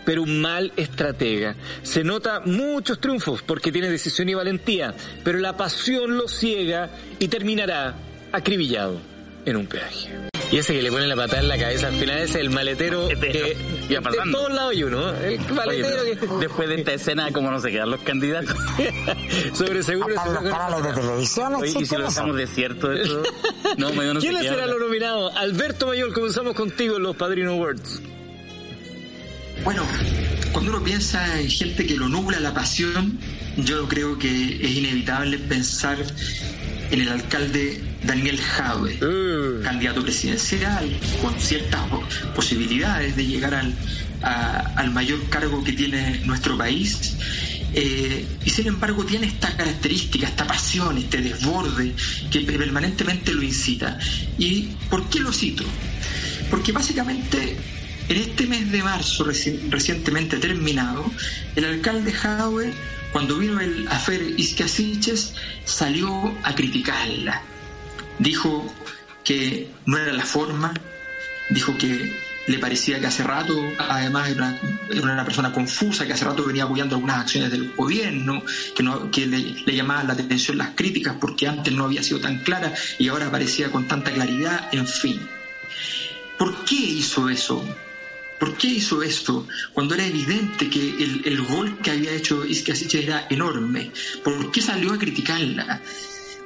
pero 0.03 0.21
un 0.21 0.41
mal 0.41 0.73
estratega. 0.75 1.55
Se 1.81 2.03
nota 2.03 2.41
muchos 2.41 2.99
triunfos 2.99 3.41
porque 3.41 3.71
tiene 3.71 3.89
decisión 3.89 4.27
y 4.27 4.33
valentía, 4.33 4.93
pero 5.23 5.39
la 5.39 5.55
pasión 5.55 6.17
lo 6.17 6.27
ciega 6.27 6.89
y 7.19 7.29
terminará 7.29 7.95
acribillado 8.33 8.99
en 9.45 9.55
un 9.55 9.65
peaje. 9.65 10.32
Y 10.51 10.57
ese 10.57 10.73
que 10.73 10.81
le 10.81 10.91
pone 10.91 11.07
la 11.07 11.15
patada 11.15 11.41
en 11.41 11.47
la 11.47 11.57
cabeza 11.57 11.87
al 11.87 11.95
final 11.95 12.19
es 12.19 12.35
el 12.35 12.49
maletero 12.49 13.07
De- 13.07 13.15
que 13.17 13.57
de 13.89 14.01
todos 14.31 14.53
lados 14.53 14.71
hay 14.71 14.83
uno. 14.83 15.15
El 15.15 15.39
maletero 15.51 16.03
que 16.03 16.27
después 16.39 16.69
de 16.69 16.75
esta 16.75 16.93
escena, 16.93 17.31
¿cómo 17.31 17.49
no 17.51 17.59
se 17.59 17.71
quedan 17.71 17.89
los 17.91 18.01
candidatos? 18.01 18.55
sobre 19.53 19.83
seguro. 19.83 20.09
En 20.09 20.33
los 20.33 20.43
canales 20.43 20.83
de 20.83 21.01
televisión 21.01 21.55
Oye, 21.55 21.79
y 21.79 21.85
si 21.85 21.95
lo 21.95 22.03
dejamos 22.05 22.35
desierto 22.35 22.91
esto, 22.91 23.23
no, 23.77 23.91
no 23.91 24.21
se 24.21 24.27
¿Quiénes 24.27 24.47
serán 24.47 24.69
los 24.69 24.79
nominados? 24.79 25.35
Alberto 25.35 25.87
Mayor, 25.87 26.13
comenzamos 26.13 26.53
contigo 26.53 26.97
en 26.97 27.03
los 27.03 27.15
Padrino 27.15 27.51
Awards. 27.51 28.01
Bueno, 29.63 29.83
cuando 30.51 30.71
uno 30.71 30.83
piensa 30.83 31.39
en 31.39 31.49
gente 31.49 31.85
que 31.85 31.95
lo 31.95 32.09
nubla 32.09 32.39
la 32.39 32.53
pasión, 32.53 33.17
yo 33.57 33.87
creo 33.87 34.17
que 34.17 34.27
es 34.61 34.71
inevitable 34.71 35.37
pensar 35.37 35.97
en 35.99 36.62
el 36.91 37.07
alcalde 37.09 37.81
Daniel 38.03 38.39
Jadwe, 38.39 38.97
Uh, 39.01 39.63
candidato 39.63 40.03
presidencial, 40.03 40.89
con 41.21 41.33
ciertas 41.39 41.81
po- 41.89 42.03
posibilidades 42.35 43.15
de 43.15 43.25
llegar 43.25 43.53
al, 43.55 43.73
a- 44.21 44.73
al 44.75 44.91
mayor 44.91 45.19
cargo 45.29 45.63
que 45.63 45.73
tiene 45.73 46.21
nuestro 46.25 46.57
país. 46.57 47.15
Eh, 47.75 48.25
y 48.45 48.49
sin 48.51 48.67
embargo 48.67 49.03
tiene 49.03 49.25
esta 49.25 49.55
característica, 49.57 50.27
esta 50.27 50.45
pasión, 50.45 50.97
este 50.99 51.17
desborde 51.21 51.93
que 52.29 52.41
permanentemente 52.41 53.33
lo 53.33 53.41
incita. 53.41 53.97
¿Y 54.37 54.67
por 54.91 55.09
qué 55.09 55.19
lo 55.19 55.33
cito? 55.33 55.63
Porque 56.51 56.71
básicamente 56.71 57.57
en 58.09 58.17
este 58.17 58.45
mes 58.45 58.71
de 58.71 58.83
marzo 58.83 59.25
reci- 59.25 59.59
recientemente 59.71 60.37
terminado, 60.37 61.09
el 61.55 61.65
alcalde 61.65 62.11
Jadwe, 62.11 62.73
cuando 63.13 63.37
vino 63.37 63.59
el 63.61 63.87
afer 63.87 64.21
Isquiasiches, 64.37 65.35
salió 65.63 66.35
a 66.43 66.53
criticarla. 66.55 67.41
Dijo 68.19 68.73
que 69.23 69.69
no 69.85 69.97
era 69.97 70.11
la 70.11 70.25
forma, 70.25 70.73
dijo 71.49 71.77
que 71.77 72.11
le 72.47 72.57
parecía 72.57 72.99
que 72.99 73.05
hace 73.07 73.23
rato, 73.23 73.53
además 73.77 74.29
era 74.29 74.47
una, 74.47 74.59
era 74.89 75.13
una 75.13 75.23
persona 75.23 75.53
confusa, 75.53 76.05
que 76.05 76.13
hace 76.13 76.25
rato 76.25 76.43
venía 76.43 76.63
apoyando 76.63 76.95
algunas 76.95 77.19
acciones 77.19 77.51
del 77.51 77.71
gobierno, 77.73 78.43
que, 78.75 78.83
no, 78.83 79.09
que 79.11 79.27
le, 79.27 79.37
le 79.63 79.75
llamaban 79.75 80.07
la 80.07 80.13
atención 80.13 80.57
las 80.57 80.71
críticas 80.71 81.15
porque 81.21 81.47
antes 81.47 81.71
no 81.71 81.85
había 81.85 82.03
sido 82.03 82.19
tan 82.19 82.39
clara 82.39 82.73
y 82.97 83.07
ahora 83.07 83.27
aparecía 83.27 83.71
con 83.71 83.87
tanta 83.87 84.11
claridad, 84.11 84.69
en 84.73 84.87
fin. 84.87 85.21
¿Por 86.37 86.65
qué 86.65 86.75
hizo 86.75 87.29
eso? 87.29 87.63
¿Por 88.43 88.57
qué 88.57 88.67
hizo 88.67 89.01
esto 89.01 89.47
cuando 89.71 89.95
era 89.95 90.05
evidente 90.05 90.69
que 90.69 90.81
el, 90.81 91.21
el 91.23 91.41
gol 91.43 91.77
que 91.81 91.91
había 91.91 92.11
hecho 92.11 92.43
Isquiasiche 92.43 93.01
era 93.01 93.25
enorme? 93.29 93.89
¿Por 94.21 94.51
qué 94.51 94.61
salió 94.61 94.91
a 94.91 94.99
criticarla? 94.99 95.81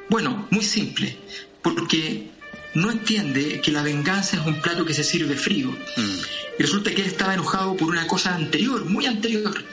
Bueno, 0.07 0.47
muy 0.51 0.63
simple, 0.63 1.17
porque 1.63 2.29
no 2.75 2.91
entiende 2.91 3.61
que 3.61 3.71
la 3.71 3.81
venganza 3.81 4.37
es 4.37 4.45
un 4.45 4.61
plato 4.61 4.85
que 4.85 4.93
se 4.93 5.03
sirve 5.03 5.35
frío. 5.35 5.75
Y 6.59 6.61
resulta 6.61 6.91
que 6.91 7.01
él 7.01 7.07
estaba 7.07 7.33
enojado 7.33 7.75
por 7.75 7.89
una 7.89 8.05
cosa 8.05 8.35
anterior, 8.35 8.85
muy 8.85 9.07
anterior. 9.07 9.65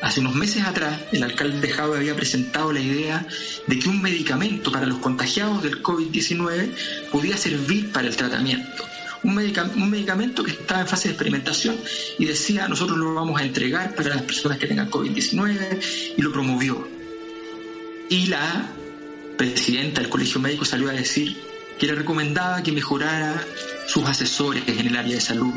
Hace 0.00 0.20
unos 0.20 0.36
meses 0.36 0.64
atrás, 0.64 0.98
el 1.12 1.22
alcalde 1.22 1.60
de 1.60 1.74
Jadwe 1.74 1.98
había 1.98 2.16
presentado 2.16 2.72
la 2.72 2.80
idea 2.80 3.26
de 3.66 3.78
que 3.78 3.90
un 3.90 4.00
medicamento 4.00 4.72
para 4.72 4.86
los 4.86 4.96
contagiados 5.00 5.62
del 5.62 5.82
COVID-19 5.82 7.10
podía 7.12 7.36
servir 7.36 7.92
para 7.92 8.08
el 8.08 8.16
tratamiento. 8.16 8.82
Un, 9.22 9.34
medica- 9.34 9.70
un 9.74 9.90
medicamento 9.90 10.42
que 10.42 10.52
estaba 10.52 10.80
en 10.80 10.86
fase 10.86 11.08
de 11.08 11.14
experimentación 11.14 11.76
y 12.18 12.24
decía, 12.24 12.68
nosotros 12.68 12.96
lo 12.98 13.12
vamos 13.14 13.40
a 13.40 13.44
entregar 13.44 13.94
para 13.94 14.10
las 14.10 14.22
personas 14.22 14.56
que 14.58 14.66
tengan 14.66 14.90
COVID-19 14.90 16.14
y 16.16 16.22
lo 16.22 16.32
promovió. 16.32 16.88
Y 18.08 18.26
la 18.26 18.66
presidenta 19.36 20.00
del 20.00 20.10
Colegio 20.10 20.40
Médico 20.40 20.64
salió 20.64 20.88
a 20.88 20.92
decir 20.92 21.36
que 21.78 21.86
le 21.86 21.94
recomendaba 21.94 22.62
que 22.62 22.72
mejorara 22.72 23.44
sus 23.86 24.04
asesores 24.06 24.62
en 24.66 24.86
el 24.86 24.96
área 24.96 25.14
de 25.14 25.20
salud, 25.20 25.52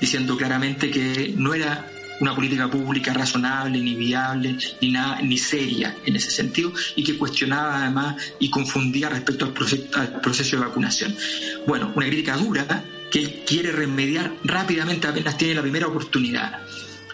diciendo 0.00 0.36
claramente 0.36 0.90
que 0.90 1.34
no 1.36 1.54
era 1.54 1.88
una 2.20 2.34
política 2.34 2.70
pública 2.70 3.12
razonable, 3.12 3.80
ni 3.80 3.94
viable, 3.96 4.56
ni 4.80 4.92
nada, 4.92 5.20
ni 5.20 5.36
seria 5.36 5.96
en 6.06 6.14
ese 6.14 6.30
sentido, 6.30 6.72
y 6.94 7.02
que 7.02 7.16
cuestionaba 7.18 7.82
además 7.82 8.16
y 8.38 8.50
confundía 8.50 9.08
respecto 9.08 9.46
al 9.46 10.20
proceso 10.20 10.56
de 10.56 10.62
vacunación. 10.64 11.14
Bueno, 11.66 11.92
una 11.96 12.06
crítica 12.06 12.36
dura 12.36 12.84
que 13.14 13.20
él 13.20 13.44
quiere 13.46 13.70
remediar 13.70 14.32
rápidamente 14.42 15.06
apenas 15.06 15.38
tiene 15.38 15.54
la 15.54 15.62
primera 15.62 15.86
oportunidad. 15.86 16.58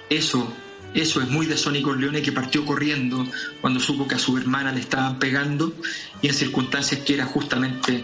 Eso, 0.08 0.50
eso 0.94 1.20
es 1.20 1.28
muy 1.28 1.44
de 1.44 1.58
Sonny 1.58 1.82
Corleone 1.82 2.22
que 2.22 2.32
partió 2.32 2.64
corriendo 2.64 3.26
cuando 3.60 3.80
supo 3.80 4.08
que 4.08 4.14
a 4.14 4.18
su 4.18 4.38
hermana 4.38 4.72
le 4.72 4.80
estaban 4.80 5.18
pegando 5.18 5.74
y 6.22 6.28
en 6.28 6.32
circunstancias 6.32 7.02
que 7.02 7.12
era 7.12 7.26
justamente 7.26 8.02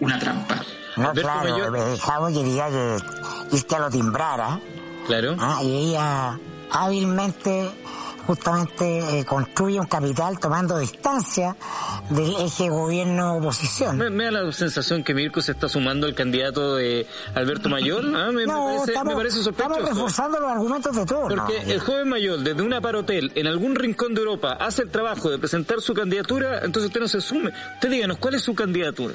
una 0.00 0.18
trampa. 0.18 0.64
No, 0.96 1.12
claro, 1.12 1.76
eh, 1.76 1.98
Javo 1.98 2.28
quería 2.28 2.70
que 2.70 2.96
Isquia 3.54 3.78
lo 3.78 3.90
timbrara 3.90 4.58
Claro. 5.06 5.36
ah, 5.38 5.60
y 5.62 5.90
ella 5.90 6.38
hábilmente 6.70 7.70
justamente 8.26 9.20
eh, 9.20 9.24
construye 9.24 9.80
un 9.80 9.86
capital 9.86 10.38
tomando 10.38 10.78
distancia 10.78 11.56
del 12.10 12.34
eje 12.36 12.68
gobierno-oposición. 12.68 13.96
Me, 13.98 14.10
me 14.10 14.24
da 14.24 14.30
la 14.42 14.52
sensación 14.52 15.02
que 15.04 15.14
Mirko 15.14 15.40
se 15.40 15.52
está 15.52 15.68
sumando 15.68 16.06
al 16.06 16.14
candidato 16.14 16.76
de 16.76 17.06
Alberto 17.34 17.68
Mayor. 17.68 18.04
Ah, 18.16 18.26
me, 18.26 18.32
me 18.32 18.46
No, 18.46 18.64
parece, 18.66 18.92
estamos, 18.92 19.14
me 19.14 19.16
parece 19.16 19.38
estamos 19.40 19.56
sospechoso. 19.76 19.92
reforzando 19.94 20.40
los 20.40 20.50
argumentos 20.50 20.96
de 20.96 21.06
todos. 21.06 21.34
Porque 21.34 21.64
¿no? 21.64 21.72
el 21.72 21.80
joven 21.80 22.08
mayor, 22.08 22.38
desde 22.40 22.62
una 22.62 22.80
parotel, 22.80 23.32
en 23.34 23.46
algún 23.46 23.74
rincón 23.74 24.14
de 24.14 24.20
Europa, 24.20 24.56
hace 24.60 24.82
el 24.82 24.90
trabajo 24.90 25.30
de 25.30 25.38
presentar 25.38 25.80
su 25.80 25.94
candidatura, 25.94 26.60
entonces 26.64 26.88
usted 26.88 27.00
no 27.00 27.08
se 27.08 27.20
sume. 27.20 27.50
Usted 27.74 27.90
díganos, 27.90 28.18
¿cuál 28.18 28.34
es 28.34 28.42
su 28.42 28.54
candidatura? 28.54 29.14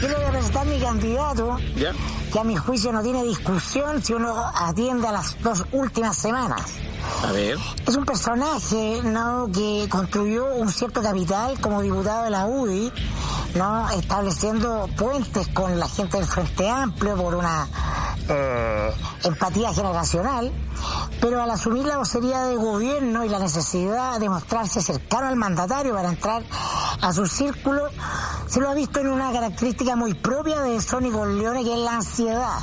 Yo 0.00 0.08
le 0.08 0.14
voy 0.14 0.24
a 0.24 0.30
presentar 0.30 0.66
mi 0.66 0.78
candidato, 0.78 1.56
¿Ya? 1.76 1.92
que 2.32 2.38
a 2.38 2.44
mi 2.44 2.56
juicio 2.56 2.92
no 2.92 3.02
tiene 3.02 3.24
discusión 3.24 4.02
si 4.02 4.12
uno 4.14 4.34
atiende 4.54 5.06
a 5.06 5.12
las 5.12 5.40
dos 5.42 5.64
últimas 5.72 6.16
semanas. 6.16 6.62
Es 7.86 7.96
un 7.96 8.04
personaje 8.04 9.00
¿no? 9.02 9.48
que 9.52 9.88
construyó 9.90 10.54
un 10.54 10.70
cierto 10.70 11.02
capital 11.02 11.60
como 11.60 11.82
diputado 11.82 12.24
de 12.24 12.30
la 12.30 12.46
UDI, 12.46 12.92
¿no? 13.54 13.90
estableciendo 13.90 14.88
puentes 14.96 15.48
con 15.48 15.78
la 15.78 15.88
gente 15.88 16.16
del 16.16 16.26
Frente 16.26 16.68
Amplio 16.68 17.16
por 17.16 17.34
una 17.34 17.66
eh, 18.28 18.92
empatía 19.24 19.72
generacional, 19.72 20.52
pero 21.20 21.42
al 21.42 21.50
asumir 21.50 21.86
la 21.86 21.98
vocería 21.98 22.44
de 22.44 22.56
gobierno 22.56 23.24
y 23.24 23.28
la 23.28 23.38
necesidad 23.38 24.20
de 24.20 24.28
mostrarse 24.28 24.80
cercano 24.80 25.28
al 25.28 25.36
mandatario 25.36 25.94
para 25.94 26.10
entrar 26.10 26.42
a 27.00 27.12
su 27.12 27.26
círculo, 27.26 27.88
se 28.46 28.60
lo 28.60 28.70
ha 28.70 28.74
visto 28.74 29.00
en 29.00 29.08
una 29.08 29.32
característica 29.32 29.96
muy 29.96 30.14
propia 30.14 30.60
de 30.60 30.80
Sonny 30.80 31.10
Corleone, 31.10 31.64
que 31.64 31.72
es 31.72 31.80
la 31.80 31.96
ansiedad. 31.96 32.58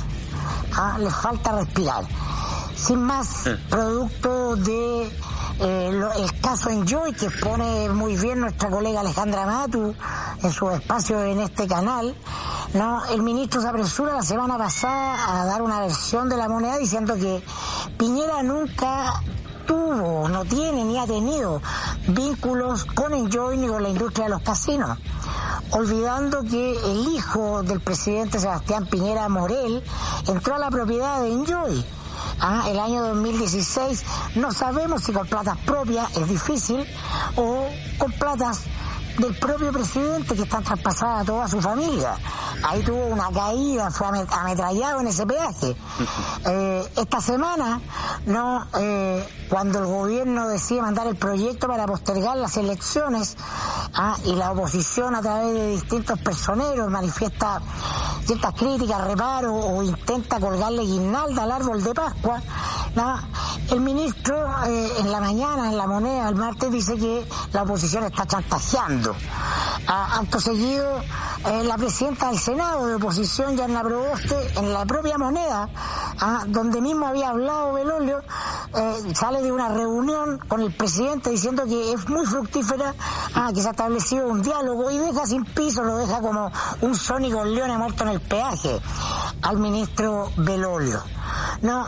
Ah, 0.74 0.98
Le 0.98 1.10
falta 1.10 1.52
respirar 1.52 2.04
sin 2.76 3.02
más, 3.02 3.48
producto 3.70 4.56
de 4.56 5.10
eh, 5.58 5.90
lo- 5.92 6.12
el 6.12 6.40
caso 6.40 6.68
Enjoy 6.70 7.12
que 7.14 7.30
pone 7.30 7.88
muy 7.88 8.16
bien 8.16 8.40
nuestra 8.40 8.68
colega 8.70 9.00
Alejandra 9.00 9.46
Matu 9.46 9.94
en 10.42 10.52
su 10.52 10.70
espacio 10.70 11.22
en 11.24 11.40
este 11.40 11.66
canal, 11.66 12.14
no, 12.74 13.04
el 13.06 13.22
ministro 13.22 13.60
se 13.62 13.68
apresura 13.68 14.12
la 14.14 14.22
semana 14.22 14.58
pasada 14.58 15.40
a 15.40 15.46
dar 15.46 15.62
una 15.62 15.80
versión 15.80 16.28
de 16.28 16.36
la 16.36 16.48
moneda 16.48 16.76
diciendo 16.76 17.14
que 17.14 17.42
Piñera 17.96 18.42
nunca 18.42 19.22
tuvo, 19.66 20.28
no 20.28 20.44
tiene 20.44 20.84
ni 20.84 20.98
ha 20.98 21.06
tenido 21.06 21.62
vínculos 22.08 22.84
con 22.84 23.14
Enjoy 23.14 23.56
ni 23.56 23.66
con 23.66 23.82
la 23.82 23.88
industria 23.88 24.24
de 24.26 24.30
los 24.32 24.42
casinos. 24.42 24.98
Olvidando 25.70 26.42
que 26.42 26.72
el 26.92 27.08
hijo 27.08 27.62
del 27.62 27.80
presidente 27.80 28.38
Sebastián 28.38 28.86
Piñera 28.86 29.28
Morel 29.28 29.82
entró 30.28 30.54
a 30.54 30.58
la 30.58 30.70
propiedad 30.70 31.20
de 31.22 31.32
Enjoy. 31.32 31.84
Ah, 32.40 32.66
el 32.68 32.78
año 32.78 33.02
2016 33.02 34.04
no 34.34 34.52
sabemos 34.52 35.04
si 35.04 35.12
con 35.12 35.26
platas 35.26 35.56
propias 35.58 36.14
es 36.16 36.28
difícil 36.28 36.86
o 37.36 37.68
con 37.98 38.12
platas 38.12 38.62
del 39.18 39.34
propio 39.38 39.72
presidente 39.72 40.34
que 40.34 40.42
están 40.42 40.62
traspasadas 40.62 41.22
a 41.22 41.24
toda 41.24 41.48
su 41.48 41.60
familia. 41.60 42.16
Ahí 42.62 42.82
tuvo 42.82 43.06
una 43.06 43.30
caída, 43.30 43.90
fue 43.90 44.06
ame- 44.08 44.26
ametrallado 44.30 45.00
en 45.00 45.06
ese 45.08 45.26
peaje. 45.26 45.76
Eh, 46.46 46.92
esta 46.96 47.20
semana, 47.20 47.80
no, 48.26 48.66
eh, 48.78 49.26
cuando 49.48 49.78
el 49.80 49.86
gobierno 49.86 50.48
decide 50.48 50.82
mandar 50.82 51.06
el 51.06 51.16
proyecto 51.16 51.66
para 51.68 51.86
postergar 51.86 52.36
las 52.36 52.56
elecciones 52.56 53.36
ah, 53.94 54.16
y 54.24 54.34
la 54.34 54.52
oposición 54.52 55.14
a 55.14 55.22
través 55.22 55.52
de 55.54 55.70
distintos 55.72 56.18
personeros 56.18 56.90
manifiesta 56.90 57.60
ciertas 58.24 58.54
críticas, 58.54 59.06
reparos 59.06 59.52
o 59.54 59.82
intenta 59.82 60.40
colgarle 60.40 60.82
guirnalda 60.82 61.44
al 61.44 61.52
árbol 61.52 61.82
de 61.82 61.94
Pascua, 61.94 62.42
¿no? 62.96 63.20
el 63.70 63.80
ministro 63.80 64.36
eh, 64.66 64.90
en 64.98 65.12
la 65.12 65.20
mañana, 65.20 65.68
en 65.70 65.76
la 65.78 65.86
moneda, 65.86 66.28
el 66.28 66.34
martes, 66.34 66.70
dice 66.72 66.96
que 66.96 67.26
la 67.52 67.62
oposición 67.62 68.04
está 68.04 68.26
chantajeando. 68.26 69.05
Ah, 69.88 70.18
acto 70.20 70.40
seguido, 70.40 71.00
eh, 71.44 71.62
la 71.64 71.76
presidenta 71.76 72.28
del 72.28 72.38
Senado 72.38 72.86
de 72.86 72.96
oposición, 72.96 73.56
Yarna 73.56 73.82
Proboste, 73.82 74.36
en 74.56 74.72
la 74.72 74.84
propia 74.84 75.16
moneda, 75.16 75.68
ah, 76.20 76.44
donde 76.48 76.80
mismo 76.80 77.06
había 77.06 77.28
hablado 77.28 77.74
Belolio, 77.74 78.20
eh, 78.74 79.14
sale 79.14 79.42
de 79.42 79.52
una 79.52 79.68
reunión 79.68 80.38
con 80.48 80.60
el 80.60 80.72
presidente 80.74 81.30
diciendo 81.30 81.64
que 81.64 81.92
es 81.92 82.08
muy 82.08 82.26
fructífera, 82.26 82.94
ah, 83.34 83.50
que 83.54 83.62
se 83.62 83.68
ha 83.68 83.70
establecido 83.70 84.26
un 84.26 84.42
diálogo 84.42 84.90
y 84.90 84.98
deja 84.98 85.26
sin 85.26 85.44
piso, 85.44 85.84
lo 85.84 85.98
deja 85.98 86.20
como 86.20 86.50
un 86.80 86.94
sónico 86.96 87.44
león 87.44 87.76
muerto 87.78 88.04
en 88.04 88.10
el 88.10 88.20
peaje. 88.20 88.80
al 89.42 89.58
ministro 89.58 90.30
Belolio. 90.36 91.02
No, 91.62 91.86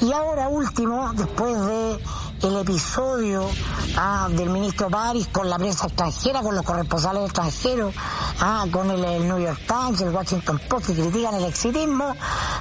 y 0.00 0.12
ahora 0.12 0.48
último, 0.48 1.12
después 1.14 1.58
de 1.66 1.98
el 2.42 2.56
episodio 2.56 3.48
ah, 3.96 4.28
del 4.30 4.50
ministro 4.50 4.90
Baris 4.90 5.28
con 5.28 5.48
la 5.48 5.58
prensa 5.58 5.86
extranjera, 5.86 6.42
con 6.42 6.54
los 6.54 6.64
corresponsales 6.64 7.24
extranjeros, 7.24 7.94
ah, 8.40 8.66
con 8.70 8.90
el, 8.90 9.28
New 9.28 9.38
York 9.38 9.60
Times, 9.66 10.00
el 10.00 10.10
Washington 10.10 10.60
Post, 10.68 10.86
que 10.86 10.94
critican 10.94 11.34
el 11.34 11.44
exitismo 11.44 12.14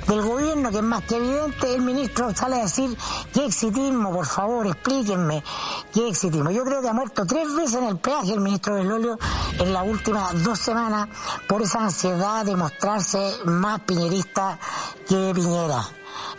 del 0.08 0.22
gobierno, 0.22 0.70
que 0.70 0.78
es 0.78 0.84
más 0.84 1.04
que 1.04 1.16
evidente, 1.16 1.74
el 1.74 1.82
ministro 1.82 2.34
sale 2.36 2.58
a 2.58 2.64
decir, 2.64 2.96
¿qué 3.34 3.46
exitismo? 3.46 4.12
Por 4.12 4.26
favor, 4.26 4.68
explíquenme, 4.68 5.44
¿qué 5.92 6.10
exitismo? 6.10 6.52
Yo 6.52 6.64
creo 6.64 6.82
que 6.82 6.90
ha 6.90 6.94
muerto 6.94 7.26
tres 7.26 7.54
veces 7.56 7.76
en 7.76 7.86
el 7.86 7.98
peaje 7.98 8.34
el 8.34 8.42
ministro 8.42 8.76
Belolio 8.76 9.18
en 9.58 9.74
las 9.74 9.88
últimas 9.88 10.44
dos 10.44 10.60
semanas 10.60 11.10
por 11.48 11.62
esa 11.62 11.80
ansiedad 11.80 12.46
de 12.46 12.56
mostrarse 12.56 13.38
más 13.46 13.80
piñerista 13.82 14.60
que 15.08 15.32
Piñera. 15.34 15.84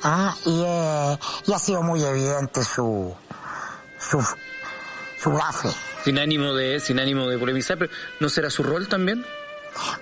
Ah, 0.04 0.34
y, 0.44 0.62
eh, 0.64 1.18
y 1.46 1.52
ha 1.52 1.58
sido 1.58 1.82
muy 1.82 2.02
evidente 2.02 2.64
su, 2.64 3.14
su, 4.12 4.24
su 5.22 5.32
gafe. 5.32 5.68
Sin 6.04 6.18
ánimo 6.18 6.52
de, 6.54 6.80
sin 6.80 6.98
ánimo 6.98 7.28
de 7.28 7.38
polemizar, 7.38 7.78
pero 7.78 7.90
¿no 8.20 8.28
será 8.28 8.50
su 8.50 8.62
rol 8.62 8.88
también? 8.88 9.24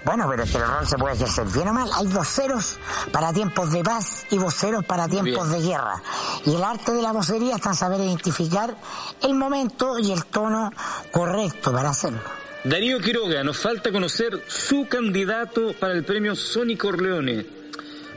Bueno, 0.05 0.27
pero 0.29 0.42
es 0.42 0.51
que 0.51 0.57
el 0.57 0.66
rol 0.66 0.87
se 0.87 0.99
puede 0.99 1.14
ejercer 1.14 1.46
bien 1.46 1.68
o 1.68 1.73
mal. 1.73 1.88
Hay 1.94 2.07
voceros 2.09 2.79
para 3.12 3.33
tiempos 3.33 3.70
de 3.70 3.85
paz 3.85 4.27
y 4.31 4.38
voceros 4.38 4.85
para 4.85 5.07
tiempos 5.07 5.49
de 5.51 5.61
guerra. 5.61 6.03
Y 6.44 6.57
el 6.57 6.64
arte 6.64 6.92
de 6.92 7.03
la 7.03 7.12
vocería 7.12 7.55
está 7.55 7.70
en 7.70 7.77
saber 7.77 8.01
identificar 8.01 8.75
el 9.23 9.35
momento 9.35 9.99
y 10.01 10.11
el 10.11 10.25
tono 10.27 10.73
correcto 11.12 11.73
para 11.73 11.90
hacerlo. 11.90 12.20
Darío 12.64 12.99
Quiroga, 12.99 13.44
nos 13.44 13.59
falta 13.59 13.92
conocer 13.92 14.42
su 14.49 14.87
candidato 14.88 15.73
para 15.79 15.94
el 15.94 16.05
premio 16.05 16.35
Sony 16.35 16.77
Corleone. 16.77 17.46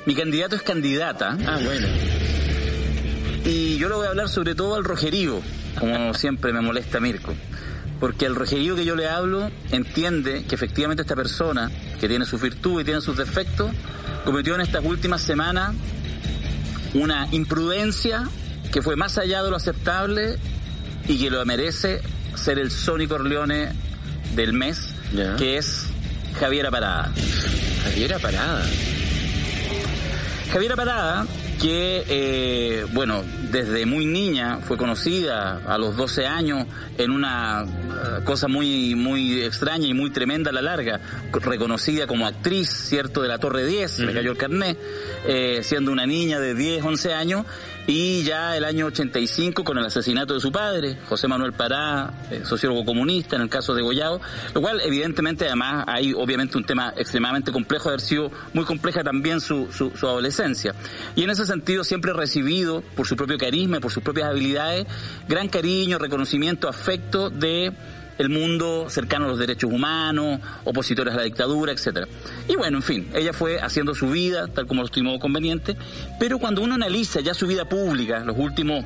Mi 0.06 0.15
candidato 0.15 0.56
es 0.56 0.63
candidata. 0.63 1.38
Ah, 1.47 1.60
bueno. 1.63 1.88
Y 3.45 3.77
yo 3.77 3.89
le 3.89 3.95
voy 3.95 4.08
a 4.08 4.10
hablar 4.10 4.29
sobre 4.29 4.56
todo 4.56 4.75
al 4.75 4.84
rojerío, 4.84 5.41
como 5.79 6.13
siempre 6.13 6.53
me 6.53 6.62
molesta 6.62 6.99
Mirko. 6.99 7.33
Porque 7.99 8.25
el 8.25 8.36
rojerío 8.36 8.75
que 8.75 8.86
yo 8.86 8.95
le 8.95 9.07
hablo 9.07 9.49
entiende 9.71 10.43
que 10.45 10.55
efectivamente 10.55 11.03
esta 11.03 11.15
persona, 11.15 11.71
que 11.99 12.07
tiene 12.07 12.25
sus 12.25 12.41
virtudes 12.41 12.83
y 12.83 12.86
tiene 12.86 13.01
sus 13.01 13.15
defectos, 13.15 13.71
cometió 14.25 14.55
en 14.55 14.62
estas 14.62 14.83
últimas 14.83 15.21
semanas 15.21 15.73
una 16.93 17.27
imprudencia 17.31 18.27
que 18.71 18.81
fue 18.81 18.95
más 18.95 19.17
allá 19.17 19.43
de 19.43 19.49
lo 19.49 19.55
aceptable 19.55 20.38
y 21.07 21.17
que 21.17 21.29
lo 21.29 21.45
merece 21.45 22.01
ser 22.36 22.59
el 22.59 22.71
Sony 22.71 23.07
Corleone 23.07 23.69
del 24.36 24.53
mes, 24.53 24.95
que 25.38 25.57
es 25.57 25.86
Javiera 26.39 26.71
Parada. 26.71 27.12
Javiera 27.83 28.19
Parada. 28.19 28.65
Javiera 30.51 30.75
Parada, 30.75 31.27
que, 31.62 32.03
eh, 32.07 32.86
bueno, 32.93 33.23
desde 33.53 33.85
muy 33.85 34.07
niña 34.07 34.57
fue 34.61 34.77
conocida 34.77 35.61
a 35.67 35.77
los 35.77 35.95
12 35.95 36.25
años 36.25 36.65
en 36.97 37.11
una 37.11 37.63
eh, 37.63 38.23
cosa 38.25 38.47
muy, 38.47 38.95
muy 38.95 39.43
extraña 39.43 39.85
y 39.85 39.93
muy 39.93 40.09
tremenda 40.09 40.49
a 40.49 40.53
la 40.53 40.63
larga, 40.63 40.99
reconocida 41.31 42.07
como 42.07 42.25
actriz, 42.25 42.67
¿cierto?, 42.67 43.21
de 43.21 43.27
la 43.27 43.37
Torre 43.37 43.63
10, 43.67 43.99
me 43.99 44.13
cayó 44.13 44.31
el 44.31 44.37
carnet, 44.37 44.77
eh, 45.27 45.59
siendo 45.61 45.91
una 45.91 46.07
niña 46.07 46.39
de 46.39 46.55
10, 46.55 46.83
11 46.83 47.13
años, 47.13 47.45
y 47.85 48.23
ya 48.23 48.55
el 48.55 48.63
año 48.63 48.85
85 48.85 49.63
con 49.63 49.77
el 49.77 49.85
asesinato 49.85 50.33
de 50.33 50.39
su 50.39 50.51
padre, 50.51 50.97
José 51.07 51.27
Manuel 51.27 51.53
Pará, 51.53 52.13
eh, 52.31 52.41
sociólogo 52.45 52.85
comunista 52.85 53.35
en 53.35 53.41
el 53.41 53.49
caso 53.49 53.73
de 53.73 53.81
Goyao, 53.81 54.21
lo 54.53 54.61
cual 54.61 54.79
evidentemente 54.81 55.45
además 55.45 55.83
hay 55.87 56.13
obviamente 56.13 56.57
un 56.57 56.63
tema 56.63 56.93
extremadamente 56.95 57.51
complejo, 57.51 57.89
haber 57.89 58.01
sido 58.01 58.31
muy 58.53 58.63
compleja 58.63 59.03
también 59.03 59.41
su, 59.41 59.67
su, 59.71 59.91
adolescencia. 60.07 60.73
Y 61.15 61.23
en 61.23 61.29
ese 61.29 61.45
sentido 61.45 61.83
siempre 61.83 62.13
recibido 62.13 62.81
por 62.95 63.07
su 63.07 63.15
propio 63.15 63.37
carisma, 63.37 63.79
por 63.79 63.91
sus 63.91 64.03
propias 64.03 64.29
habilidades, 64.29 64.87
gran 65.27 65.49
cariño, 65.49 65.97
reconocimiento, 65.97 66.69
afecto 66.69 67.29
de 67.29 67.73
el 68.17 68.30
mundo 68.30 68.88
cercano 68.89 69.26
a 69.26 69.28
los 69.30 69.39
derechos 69.39 69.71
humanos, 69.71 70.39
opositores 70.63 71.13
a 71.13 71.17
la 71.17 71.23
dictadura, 71.23 71.71
etcétera. 71.71 72.08
Y 72.47 72.56
bueno, 72.56 72.78
en 72.78 72.84
fin, 72.84 73.10
ella 73.13 73.34
fue 73.34 73.60
haciendo 73.60 73.95
su 73.95 74.10
vida 74.10 74.47
tal 74.47 74.67
como 74.67 74.82
lo 74.82 74.86
estimó 74.86 75.19
conveniente, 75.19 75.76
pero 76.19 76.39
cuando 76.39 76.62
uno 76.62 76.76
analiza 76.76 77.21
ya 77.21 77.34
su 77.34 77.47
vida 77.47 77.65
pública, 77.65 78.19
los 78.19 78.38
últimos, 78.38 78.86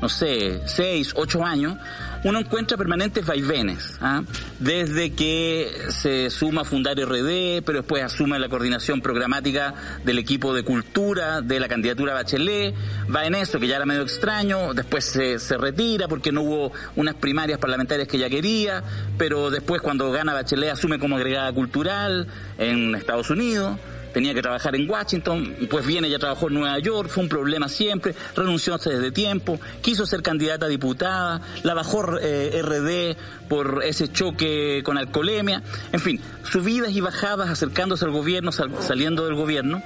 no 0.00 0.08
sé, 0.08 0.60
seis, 0.66 1.12
ocho 1.16 1.44
años, 1.44 1.76
uno 2.24 2.40
encuentra 2.40 2.76
permanentes 2.76 3.24
vaivenes, 3.24 3.98
¿ah? 4.00 4.22
desde 4.58 5.12
que 5.12 5.70
se 5.90 6.30
suma 6.30 6.62
a 6.62 6.64
fundar 6.64 6.96
RD, 6.98 7.62
pero 7.64 7.78
después 7.78 8.02
asume 8.02 8.38
la 8.38 8.48
coordinación 8.48 9.00
programática 9.00 9.74
del 10.04 10.18
equipo 10.18 10.54
de 10.54 10.62
cultura 10.62 11.40
de 11.40 11.60
la 11.60 11.68
candidatura 11.68 12.14
Bachelet, 12.14 12.74
va 13.14 13.26
en 13.26 13.34
eso, 13.34 13.60
que 13.60 13.68
ya 13.68 13.76
era 13.76 13.86
medio 13.86 14.02
extraño, 14.02 14.74
después 14.74 15.04
se, 15.04 15.38
se 15.38 15.56
retira 15.56 16.08
porque 16.08 16.32
no 16.32 16.42
hubo 16.42 16.72
unas 16.96 17.14
primarias 17.14 17.58
parlamentarias 17.58 18.08
que 18.08 18.16
ella 18.16 18.30
quería, 18.30 18.82
pero 19.16 19.50
después 19.50 19.80
cuando 19.80 20.10
gana 20.10 20.32
Bachelet 20.34 20.70
asume 20.70 20.98
como 20.98 21.16
agregada 21.16 21.52
cultural 21.52 22.26
en 22.58 22.94
Estados 22.94 23.30
Unidos 23.30 23.78
tenía 24.12 24.34
que 24.34 24.42
trabajar 24.42 24.74
en 24.74 24.88
Washington, 24.88 25.56
pues 25.70 25.86
viene, 25.86 26.08
ya 26.10 26.18
trabajó 26.18 26.48
en 26.48 26.54
Nueva 26.54 26.78
York, 26.78 27.08
fue 27.08 27.22
un 27.22 27.28
problema 27.28 27.68
siempre, 27.68 28.14
renunció 28.34 28.76
desde 28.76 29.10
tiempo, 29.10 29.60
quiso 29.82 30.06
ser 30.06 30.22
candidata 30.22 30.66
a 30.66 30.68
diputada, 30.68 31.40
la 31.62 31.74
bajó 31.74 32.18
eh, 32.20 32.62
RD 32.62 33.48
por 33.48 33.82
ese 33.84 34.08
choque 34.08 34.82
con 34.84 34.98
alcoholemia, 34.98 35.62
en 35.92 36.00
fin, 36.00 36.20
subidas 36.44 36.92
y 36.92 37.00
bajadas 37.00 37.50
acercándose 37.50 38.04
al 38.04 38.10
gobierno, 38.10 38.52
saliendo 38.52 39.24
del 39.24 39.34
gobierno. 39.34 39.82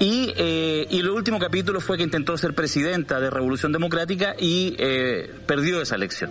Y, 0.00 0.32
eh, 0.36 0.86
y 0.90 0.98
el 0.98 1.08
último 1.10 1.38
capítulo 1.38 1.80
fue 1.80 1.96
que 1.96 2.02
intentó 2.02 2.36
ser 2.36 2.54
presidenta 2.54 3.20
de 3.20 3.30
Revolución 3.30 3.72
Democrática 3.72 4.34
y 4.38 4.74
eh, 4.78 5.30
perdió 5.46 5.80
esa 5.80 5.94
elección. 5.94 6.30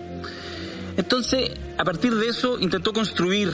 Entonces, 0.98 1.52
a 1.78 1.86
partir 1.86 2.16
de 2.16 2.28
eso, 2.28 2.60
intentó 2.60 2.92
construir 2.92 3.52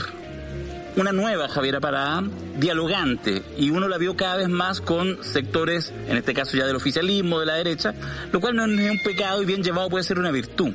una 0.98 1.12
nueva 1.12 1.48
Javiera 1.48 1.78
Parada, 1.78 2.24
dialogante, 2.56 3.44
y 3.56 3.70
uno 3.70 3.86
la 3.86 3.98
vio 3.98 4.16
cada 4.16 4.36
vez 4.36 4.48
más 4.48 4.80
con 4.80 5.22
sectores, 5.22 5.92
en 6.08 6.16
este 6.16 6.34
caso 6.34 6.56
ya 6.56 6.66
del 6.66 6.74
oficialismo, 6.74 7.38
de 7.38 7.46
la 7.46 7.54
derecha, 7.54 7.94
lo 8.32 8.40
cual 8.40 8.56
no 8.56 8.64
es 8.64 8.90
un 8.90 8.98
pecado 9.04 9.40
y 9.40 9.46
bien 9.46 9.62
llevado 9.62 9.88
puede 9.88 10.02
ser 10.02 10.18
una 10.18 10.32
virtud. 10.32 10.72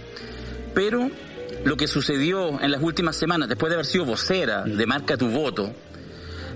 Pero 0.73 1.11
lo 1.65 1.75
que 1.75 1.87
sucedió 1.87 2.61
en 2.61 2.71
las 2.71 2.81
últimas 2.81 3.17
semanas, 3.17 3.49
después 3.49 3.69
de 3.69 3.75
haber 3.75 3.85
sido 3.85 4.05
vocera 4.05 4.63
de 4.63 4.85
Marca 4.85 5.17
tu 5.17 5.27
Voto, 5.27 5.73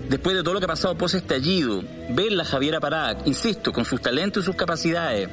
después 0.08 0.34
de 0.34 0.42
todo 0.42 0.54
lo 0.54 0.60
que 0.60 0.64
ha 0.64 0.68
pasado 0.68 0.96
post 0.96 1.16
estallido, 1.16 1.82
ver 2.10 2.32
la 2.32 2.46
Javiera 2.46 2.80
Parada, 2.80 3.18
insisto, 3.26 3.70
con 3.70 3.84
sus 3.84 4.00
talentos 4.00 4.44
y 4.44 4.46
sus 4.46 4.56
capacidades, 4.56 5.28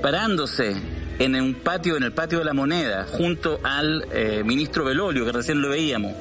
parándose 0.00 0.74
en 1.18 1.34
un 1.34 1.56
patio, 1.56 1.98
en 1.98 2.04
el 2.04 2.12
patio 2.12 2.38
de 2.38 2.46
la 2.46 2.54
moneda, 2.54 3.06
junto 3.06 3.60
al 3.62 4.06
eh, 4.12 4.42
ministro 4.46 4.82
Belolio, 4.86 5.26
que 5.26 5.32
recién 5.32 5.60
lo 5.60 5.68
veíamos, 5.68 6.14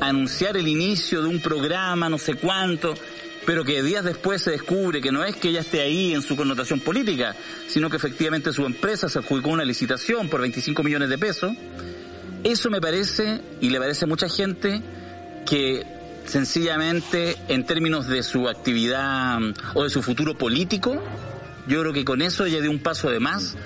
anunciar 0.00 0.56
el 0.56 0.68
inicio 0.68 1.22
de 1.22 1.28
un 1.28 1.40
programa, 1.40 2.08
no 2.08 2.18
sé 2.18 2.34
cuánto, 2.34 2.94
pero 3.46 3.64
que 3.64 3.82
días 3.82 4.04
después 4.04 4.42
se 4.42 4.50
descubre 4.50 5.00
que 5.00 5.12
no 5.12 5.24
es 5.24 5.36
que 5.36 5.48
ella 5.48 5.60
esté 5.60 5.80
ahí 5.80 6.12
en 6.12 6.22
su 6.22 6.36
connotación 6.36 6.80
política, 6.80 7.34
sino 7.68 7.88
que 7.88 7.96
efectivamente 7.96 8.52
su 8.52 8.66
empresa 8.66 9.08
se 9.08 9.20
adjudicó 9.20 9.50
una 9.50 9.64
licitación 9.64 10.28
por 10.28 10.40
25 10.40 10.82
millones 10.82 11.08
de 11.08 11.18
pesos, 11.18 11.52
eso 12.44 12.70
me 12.70 12.80
parece, 12.80 13.40
y 13.60 13.70
le 13.70 13.78
parece 13.78 14.04
a 14.04 14.08
mucha 14.08 14.28
gente, 14.28 14.82
que 15.46 15.84
sencillamente 16.26 17.36
en 17.48 17.64
términos 17.64 18.08
de 18.08 18.22
su 18.22 18.48
actividad 18.48 19.38
o 19.74 19.84
de 19.84 19.90
su 19.90 20.02
futuro 20.02 20.36
político, 20.36 21.02
yo 21.66 21.80
creo 21.80 21.92
que 21.92 22.04
con 22.04 22.22
eso 22.22 22.44
ella 22.44 22.60
dio 22.60 22.70
un 22.70 22.80
paso 22.80 23.10
de 23.10 23.20
más, 23.20 23.56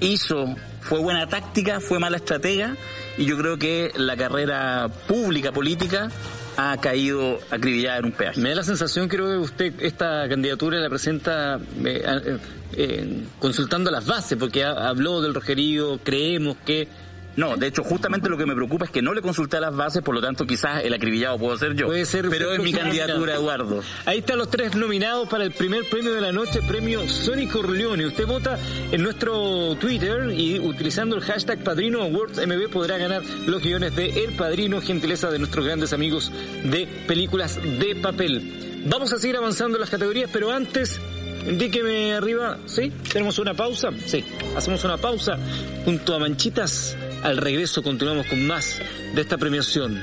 hizo, 0.00 0.56
fue 0.80 1.00
buena 1.00 1.28
táctica, 1.28 1.80
fue 1.80 1.98
mala 1.98 2.16
estratega, 2.16 2.76
y 3.18 3.26
yo 3.26 3.36
creo 3.36 3.58
que 3.58 3.92
la 3.96 4.16
carrera 4.16 4.88
pública 5.08 5.50
política 5.50 6.08
ha 6.56 6.76
caído 6.78 7.38
acribillada 7.50 7.98
en 7.98 8.04
un 8.06 8.12
peaje. 8.12 8.40
Me 8.40 8.50
da 8.50 8.56
la 8.56 8.62
sensación, 8.62 9.08
creo 9.08 9.26
que 9.26 9.36
usted 9.38 9.74
esta 9.80 10.28
candidatura 10.28 10.78
la 10.78 10.88
presenta 10.88 11.56
eh, 11.56 11.60
eh, 11.84 12.38
eh, 12.74 13.24
consultando 13.38 13.90
las 13.90 14.06
bases, 14.06 14.38
porque 14.38 14.64
habló 14.64 15.20
del 15.20 15.34
rojerío, 15.34 15.98
creemos 16.02 16.56
que 16.64 16.88
no, 17.38 17.56
de 17.56 17.68
hecho, 17.68 17.84
justamente 17.84 18.28
lo 18.28 18.36
que 18.36 18.46
me 18.46 18.56
preocupa 18.56 18.86
es 18.86 18.90
que 18.90 19.00
no 19.00 19.14
le 19.14 19.22
consulté 19.22 19.58
a 19.58 19.60
las 19.60 19.76
bases, 19.76 20.02
por 20.02 20.12
lo 20.12 20.20
tanto, 20.20 20.44
quizás 20.44 20.82
el 20.82 20.92
acribillado 20.92 21.38
puedo 21.38 21.56
ser 21.56 21.72
yo. 21.76 21.86
Puede 21.86 22.04
ser. 22.04 22.28
Pero 22.30 22.52
es 22.52 22.60
mi 22.60 22.72
candidatura, 22.72 23.36
Eduardo. 23.36 23.80
Ahí 24.06 24.18
están 24.18 24.38
los 24.38 24.50
tres 24.50 24.74
nominados 24.74 25.28
para 25.28 25.44
el 25.44 25.52
primer 25.52 25.88
premio 25.88 26.12
de 26.12 26.20
la 26.20 26.32
noche, 26.32 26.60
premio 26.66 27.08
Sonic 27.08 27.52
Corleone. 27.52 28.06
Usted 28.06 28.26
vota 28.26 28.58
en 28.90 29.04
nuestro 29.04 29.76
Twitter 29.76 30.32
y 30.36 30.58
utilizando 30.58 31.14
el 31.14 31.22
hashtag 31.22 31.62
Padrino 31.62 32.02
Awards 32.02 32.44
MB 32.44 32.70
podrá 32.72 32.98
ganar 32.98 33.22
los 33.46 33.62
guiones 33.62 33.94
de 33.94 34.24
El 34.24 34.34
Padrino, 34.34 34.80
gentileza 34.80 35.30
de 35.30 35.38
nuestros 35.38 35.64
grandes 35.64 35.92
amigos 35.92 36.32
de 36.64 36.88
películas 37.06 37.54
de 37.54 37.94
papel. 38.02 38.82
Vamos 38.86 39.12
a 39.12 39.18
seguir 39.18 39.36
avanzando 39.36 39.76
en 39.76 39.82
las 39.82 39.90
categorías, 39.90 40.28
pero 40.32 40.50
antes 40.50 41.00
Indíqueme 41.46 42.14
arriba, 42.14 42.58
¿sí? 42.66 42.92
¿Tenemos 43.10 43.38
una 43.38 43.54
pausa? 43.54 43.90
Sí, 44.04 44.22
hacemos 44.54 44.84
una 44.84 44.98
pausa 44.98 45.38
junto 45.84 46.14
a 46.14 46.18
Manchitas 46.18 46.94
al 47.22 47.36
regreso 47.36 47.82
continuamos 47.82 48.26
con 48.26 48.46
más 48.46 48.80
de 49.14 49.20
esta 49.20 49.38
premiación 49.38 50.02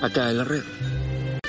acá 0.00 0.30
en 0.30 0.38
la 0.38 0.44
red. 0.44 0.62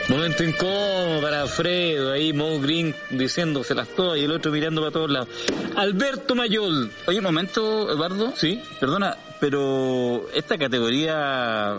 Momento 0.09 0.43
incómodo 0.43 1.21
para 1.21 1.43
Alfredo, 1.43 2.11
ahí 2.11 2.33
Mo 2.33 2.59
Green 2.59 2.93
diciéndoselas 3.11 3.87
todas 3.89 4.17
y 4.19 4.23
el 4.25 4.31
otro 4.31 4.51
mirando 4.51 4.81
para 4.81 4.91
todos 4.91 5.09
lados. 5.09 5.29
Alberto 5.77 6.35
Mayol. 6.35 6.91
Oye, 7.07 7.19
un 7.19 7.23
momento, 7.23 7.89
Eduardo. 7.89 8.33
Sí. 8.35 8.61
Perdona, 8.79 9.15
pero 9.39 10.27
esta 10.33 10.57
categoría 10.57 11.75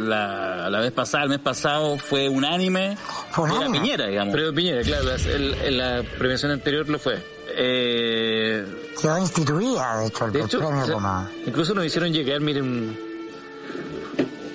la, 0.00 0.68
la 0.68 0.80
vez 0.80 0.90
pasada, 0.90 1.24
el 1.24 1.30
mes 1.30 1.38
pasado, 1.38 1.96
fue 1.98 2.28
unánime. 2.28 2.96
Fue. 3.30 3.48
Piñera, 3.70 4.06
digamos. 4.08 4.32
Fredo 4.34 4.52
Piñera, 4.52 4.82
claro, 4.82 5.04
la- 5.04 5.66
en 5.66 5.78
la 5.78 6.02
premiación 6.18 6.50
anterior 6.52 6.88
lo 6.88 6.98
fue. 6.98 7.22
Eh, 7.48 8.64
Quedó 9.00 9.18
instituida, 9.18 9.98
de 10.00 10.06
hecho, 10.08 10.24
el, 10.26 10.32
De 10.32 10.40
hecho, 10.42 10.58
premio 10.58 10.82
o 10.82 10.86
sea, 10.86 10.94
como... 10.94 11.28
incluso 11.46 11.74
nos 11.74 11.84
hicieron 11.84 12.12
llegar, 12.12 12.40
miren, 12.40 12.98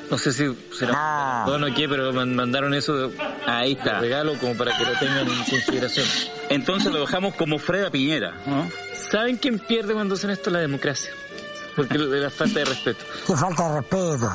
no 0.10 0.18
sé 0.18 0.34
si 0.34 0.46
será 0.78 0.94
Ah. 0.96 1.46
bueno 1.48 1.68
o 1.68 1.74
qué, 1.74 1.88
pero 1.88 2.12
man- 2.12 2.36
mandaron 2.36 2.74
eso 2.74 3.08
de 3.10 3.18
ahí 3.46 3.74
está. 3.74 4.00
regalo 4.00 4.34
como 4.40 4.56
para 4.58 4.78
que 4.78 4.84
lo 4.84 4.94
tengan 5.00 5.28
en 5.28 5.44
consideración. 5.46 6.06
Entonces 6.50 6.92
lo 6.92 7.00
dejamos 7.02 7.36
como 7.36 7.60
Freda 7.60 7.90
Piñera, 7.92 8.34
¿no? 8.46 8.70
¿Saben 9.10 9.38
quién 9.38 9.60
pierde 9.60 9.94
cuando 9.94 10.16
hacen 10.16 10.30
esto? 10.32 10.50
La 10.50 10.60
democracia. 10.60 11.12
Porque 11.76 11.98
de 11.98 12.20
la 12.20 12.30
falta 12.30 12.60
de 12.60 12.66
respeto. 12.66 13.06
Qué 13.26 13.34
falta 13.36 13.70
de 13.70 13.76
respeto. 13.80 14.32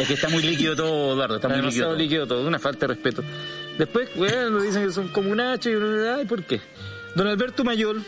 Es 0.00 0.08
que 0.08 0.14
está 0.14 0.28
muy 0.30 0.42
líquido 0.42 0.74
todo, 0.74 1.12
Eduardo, 1.14 1.36
está 1.36 1.48
Está 1.48 1.48
muy 1.48 1.56
líquido. 1.56 1.62
demasiado 1.62 1.90
todo. 1.90 1.98
líquido 1.98 2.26
todo, 2.26 2.48
una 2.48 2.58
falta 2.58 2.86
de 2.86 2.94
respeto. 2.94 3.22
Después, 3.82 4.10
bueno, 4.14 4.62
dicen 4.62 4.86
que 4.86 4.92
son 4.92 5.08
comunachos 5.08 5.72
y 5.72 5.74
uno, 5.74 6.14
ay, 6.14 6.24
¿por 6.24 6.44
qué? 6.44 6.60
Don 7.16 7.26
Alberto 7.26 7.64
Mayol, 7.64 8.04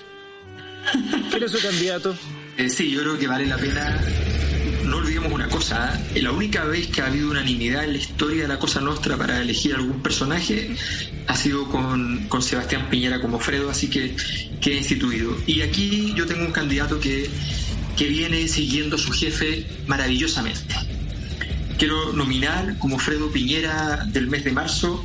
¿quién 1.32 1.42
es 1.42 1.50
su 1.50 1.60
candidato? 1.60 2.16
Eh, 2.56 2.70
sí, 2.70 2.92
yo 2.92 3.00
creo 3.00 3.18
que 3.18 3.26
vale 3.26 3.46
la 3.46 3.56
pena. 3.56 4.00
No 4.84 4.98
olvidemos 4.98 5.32
una 5.32 5.48
cosa, 5.48 6.00
¿eh? 6.14 6.22
la 6.22 6.30
única 6.30 6.62
vez 6.62 6.86
que 6.86 7.02
ha 7.02 7.06
habido 7.06 7.28
unanimidad 7.28 7.82
en 7.82 7.94
la 7.94 7.98
historia 7.98 8.42
de 8.42 8.48
la 8.50 8.60
Cosa 8.60 8.80
Nostra 8.80 9.16
para 9.16 9.42
elegir 9.42 9.74
algún 9.74 10.00
personaje 10.00 10.76
ha 11.26 11.34
sido 11.34 11.68
con, 11.68 12.28
con 12.28 12.40
Sebastián 12.40 12.88
Piñera 12.88 13.20
como 13.20 13.40
Fredo, 13.40 13.68
así 13.68 13.90
que 13.90 14.14
queda 14.60 14.76
instituido. 14.76 15.36
Y 15.44 15.62
aquí 15.62 16.14
yo 16.14 16.24
tengo 16.24 16.44
un 16.44 16.52
candidato 16.52 17.00
que, 17.00 17.28
que 17.96 18.06
viene 18.06 18.46
siguiendo 18.46 18.94
a 18.94 18.98
su 19.00 19.10
jefe 19.10 19.66
maravillosamente. 19.88 20.76
Quiero 21.78 22.12
nominar 22.12 22.78
como 22.78 22.96
Fredo 23.00 23.32
Piñera 23.32 24.06
del 24.06 24.28
mes 24.28 24.44
de 24.44 24.52
marzo 24.52 25.04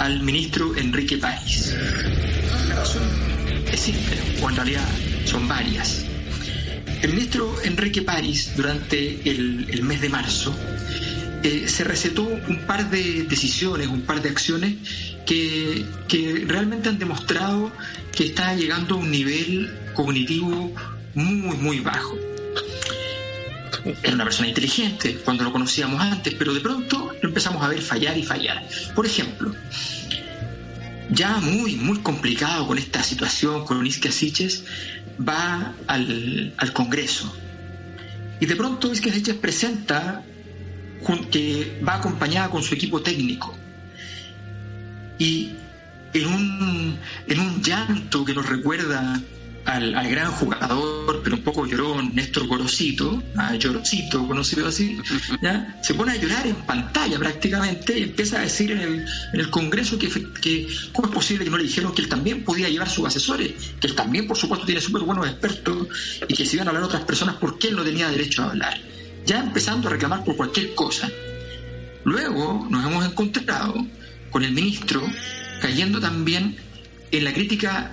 al 0.00 0.22
ministro 0.22 0.74
Enrique 0.76 1.18
París. 1.18 1.74
La 2.68 2.76
razón 2.76 3.02
es 3.70 3.78
simple, 3.78 4.16
o 4.42 4.48
en 4.48 4.56
realidad 4.56 4.88
son 5.26 5.46
varias. 5.46 6.06
El 7.02 7.10
ministro 7.10 7.54
Enrique 7.64 8.00
París, 8.00 8.52
durante 8.56 9.20
el, 9.30 9.82
mes 9.82 10.00
de 10.00 10.08
marzo, 10.08 10.56
eh, 11.42 11.64
se 11.68 11.84
recetó 11.84 12.22
un 12.22 12.60
par 12.66 12.88
de 12.88 13.24
decisiones, 13.24 13.88
un 13.88 14.00
par 14.00 14.22
de 14.22 14.30
acciones 14.30 14.74
que, 15.26 15.84
que 16.08 16.44
realmente 16.46 16.88
han 16.88 16.98
demostrado 16.98 17.70
que 18.10 18.24
está 18.24 18.54
llegando 18.54 18.94
a 18.94 18.98
un 18.98 19.10
nivel 19.10 19.70
cognitivo 19.92 20.74
muy, 21.14 21.56
muy 21.58 21.80
bajo. 21.80 22.16
Era 24.02 24.14
una 24.14 24.24
persona 24.24 24.48
inteligente 24.48 25.16
cuando 25.24 25.44
lo 25.44 25.52
conocíamos 25.52 26.00
antes, 26.00 26.34
pero 26.34 26.52
de 26.52 26.60
pronto 26.60 27.12
lo 27.20 27.28
empezamos 27.28 27.62
a 27.62 27.68
ver 27.68 27.80
fallar 27.80 28.16
y 28.16 28.22
fallar. 28.22 28.66
Por 28.94 29.06
ejemplo, 29.06 29.54
ya 31.10 31.38
muy, 31.38 31.76
muy 31.76 31.98
complicado 31.98 32.66
con 32.66 32.78
esta 32.78 33.02
situación, 33.02 33.64
con 33.64 33.86
Iskia 33.86 34.12
Siches, 34.12 34.64
va 35.20 35.74
al, 35.86 36.54
al 36.56 36.72
Congreso. 36.72 37.34
Y 38.40 38.46
de 38.46 38.56
pronto 38.56 38.92
Iskia 38.92 39.12
Siches 39.12 39.36
presenta 39.36 40.24
que 41.30 41.80
va 41.86 41.96
acompañada 41.96 42.50
con 42.50 42.62
su 42.62 42.74
equipo 42.74 43.00
técnico. 43.02 43.56
Y 45.18 45.52
en 46.12 46.26
un, 46.26 46.98
en 47.26 47.40
un 47.40 47.62
llanto 47.62 48.24
que 48.24 48.34
nos 48.34 48.48
recuerda 48.48 49.20
al, 49.64 49.94
al 49.94 50.08
gran 50.08 50.32
jugador, 50.32 51.20
pero 51.22 51.36
un 51.36 51.42
poco 51.42 51.66
llorón, 51.66 52.14
Néstor 52.14 52.46
Gorosito, 52.46 53.22
a 53.36 53.54
Llorosito, 53.54 54.26
conocido 54.26 54.66
así, 54.66 54.98
¿ya? 55.42 55.78
se 55.82 55.94
pone 55.94 56.12
a 56.12 56.16
llorar 56.16 56.46
en 56.46 56.56
pantalla 56.56 57.18
prácticamente 57.18 57.98
y 57.98 58.02
empieza 58.04 58.38
a 58.38 58.42
decir 58.42 58.72
en 58.72 58.80
el, 58.80 59.04
en 59.32 59.40
el 59.40 59.50
Congreso 59.50 59.98
que, 59.98 60.08
que 60.40 60.68
cómo 60.92 61.08
es 61.08 61.14
posible 61.14 61.44
que 61.44 61.50
no 61.50 61.58
le 61.58 61.64
dijeron 61.64 61.94
que 61.94 62.02
él 62.02 62.08
también 62.08 62.44
podía 62.44 62.68
llevar 62.68 62.88
sus 62.88 63.06
asesores, 63.06 63.52
que 63.80 63.86
él 63.86 63.94
también, 63.94 64.26
por 64.26 64.36
supuesto, 64.36 64.66
tiene 64.66 64.80
súper 64.80 65.02
buenos 65.02 65.26
expertos 65.26 65.88
y 66.26 66.34
que 66.34 66.46
si 66.46 66.56
iban 66.56 66.68
a 66.68 66.70
hablar 66.70 66.84
otras 66.84 67.04
personas, 67.04 67.36
¿por 67.36 67.58
qué 67.58 67.68
él 67.68 67.76
no 67.76 67.82
tenía 67.82 68.08
derecho 68.08 68.42
a 68.42 68.50
hablar? 68.50 68.78
Ya 69.26 69.40
empezando 69.40 69.88
a 69.88 69.92
reclamar 69.92 70.24
por 70.24 70.36
cualquier 70.36 70.74
cosa. 70.74 71.08
Luego 72.04 72.66
nos 72.70 72.84
hemos 72.84 73.04
encontrado 73.04 73.86
con 74.30 74.42
el 74.42 74.52
ministro 74.52 75.02
cayendo 75.60 76.00
también 76.00 76.56
en 77.10 77.24
la 77.24 77.32
crítica, 77.32 77.92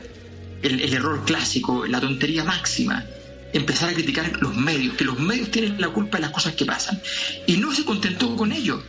el, 0.61 0.81
el 0.81 0.93
error 0.93 1.23
clásico, 1.25 1.85
la 1.85 1.99
tontería 1.99 2.43
máxima, 2.43 3.05
empezar 3.53 3.89
a 3.89 3.93
criticar 3.93 4.31
los 4.41 4.55
medios, 4.55 4.95
que 4.95 5.05
los 5.05 5.19
medios 5.19 5.49
tienen 5.51 5.79
la 5.79 5.89
culpa 5.89 6.17
de 6.17 6.23
las 6.23 6.31
cosas 6.31 6.53
que 6.55 6.65
pasan. 6.65 7.01
Y 7.45 7.57
no 7.57 7.73
se 7.73 7.85
contentó 7.85 8.35
con 8.35 8.51
ello. 8.51 8.83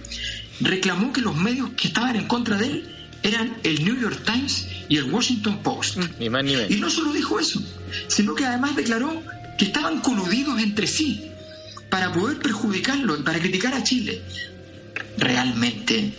Reclamó 0.61 1.12
que 1.12 1.20
los 1.20 1.37
medios 1.37 1.70
que 1.76 1.88
estaban 1.88 2.16
en 2.16 2.26
contra 2.26 2.57
de 2.57 2.66
él 2.66 2.94
eran 3.22 3.57
el 3.62 3.85
New 3.85 3.98
York 4.00 4.22
Times 4.24 4.66
y 4.88 4.96
el 4.96 5.04
Washington 5.12 5.62
Post. 5.62 5.98
Ni 6.18 6.28
más 6.31 6.44
ni 6.44 6.52
Y 6.52 6.57
menos. 6.57 6.78
no 6.81 6.90
solo 6.90 7.12
dijo 7.12 7.38
eso, 7.38 7.62
sino 8.09 8.35
que 8.35 8.44
además 8.44 8.74
declaró 8.76 9.22
que 9.57 9.66
estaban 9.66 10.00
coludidos 10.00 10.61
entre 10.61 10.87
sí 10.87 11.24
para 11.90 12.12
poder 12.12 12.38
perjudicarlo 12.38 13.18
y 13.18 13.22
para 13.22 13.38
criticar 13.38 13.74
a 13.74 13.83
Chile. 13.83 14.22
Realmente 15.16 16.12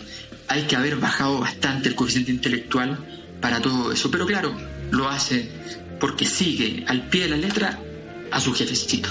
hay 0.48 0.62
que 0.64 0.76
haber 0.76 0.96
bajado 0.96 1.40
bastante 1.40 1.88
el 1.88 1.94
coeficiente 1.94 2.32
intelectual 2.32 2.98
para 3.40 3.60
todo 3.60 3.92
eso. 3.92 4.10
Pero 4.10 4.26
claro, 4.26 4.54
lo 4.90 5.08
hace 5.08 5.48
porque 5.98 6.24
sigue 6.24 6.84
al 6.86 7.08
pie 7.08 7.24
de 7.24 7.28
la 7.30 7.36
letra 7.36 7.78
a 8.30 8.40
su 8.40 8.52
jefecito. 8.52 9.08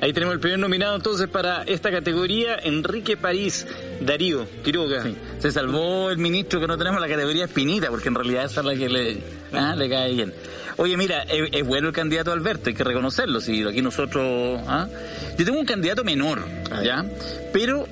Ahí 0.00 0.14
tenemos 0.14 0.34
el 0.34 0.40
primer 0.40 0.58
nominado 0.58 0.96
entonces 0.96 1.28
para 1.28 1.62
esta 1.64 1.90
categoría, 1.90 2.56
Enrique 2.62 3.18
París, 3.18 3.66
Darío 4.00 4.46
Quiroga. 4.64 5.04
Se 5.40 5.52
salvó 5.52 6.10
el 6.10 6.16
ministro 6.16 6.58
que 6.58 6.66
no 6.66 6.78
tenemos 6.78 7.02
la 7.02 7.08
categoría 7.08 7.44
espinita, 7.44 7.90
porque 7.90 8.08
en 8.08 8.14
realidad 8.14 8.46
esa 8.46 8.60
es 8.60 8.66
la 8.66 8.74
que 8.74 8.88
le, 8.88 9.22
ah, 9.52 9.74
le 9.76 9.90
cae 9.90 10.14
bien. 10.14 10.32
Oye, 10.78 10.96
mira, 10.96 11.24
es, 11.24 11.50
es 11.52 11.66
bueno 11.66 11.88
el 11.88 11.94
candidato 11.94 12.32
Alberto, 12.32 12.70
hay 12.70 12.74
que 12.74 12.84
reconocerlo, 12.84 13.42
si 13.42 13.62
aquí 13.62 13.82
nosotros... 13.82 14.60
¿ah? 14.66 14.88
Yo 15.36 15.44
tengo 15.44 15.60
un 15.60 15.66
candidato 15.66 16.02
menor, 16.02 16.46
¿ya? 16.82 17.04
Pero 17.52 17.86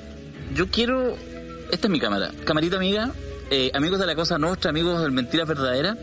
yo 0.54 0.68
quiero... 0.68 1.14
Esta 1.70 1.88
es 1.88 1.90
mi 1.90 2.00
cámara. 2.00 2.30
Camarita 2.46 2.76
amiga, 2.76 3.12
eh, 3.50 3.70
amigos 3.74 3.98
de 3.98 4.06
la 4.06 4.14
Cosa 4.14 4.38
Nostra, 4.38 4.70
amigos 4.70 5.02
del 5.02 5.12
Mentiras 5.12 5.46
Verdaderas, 5.46 5.98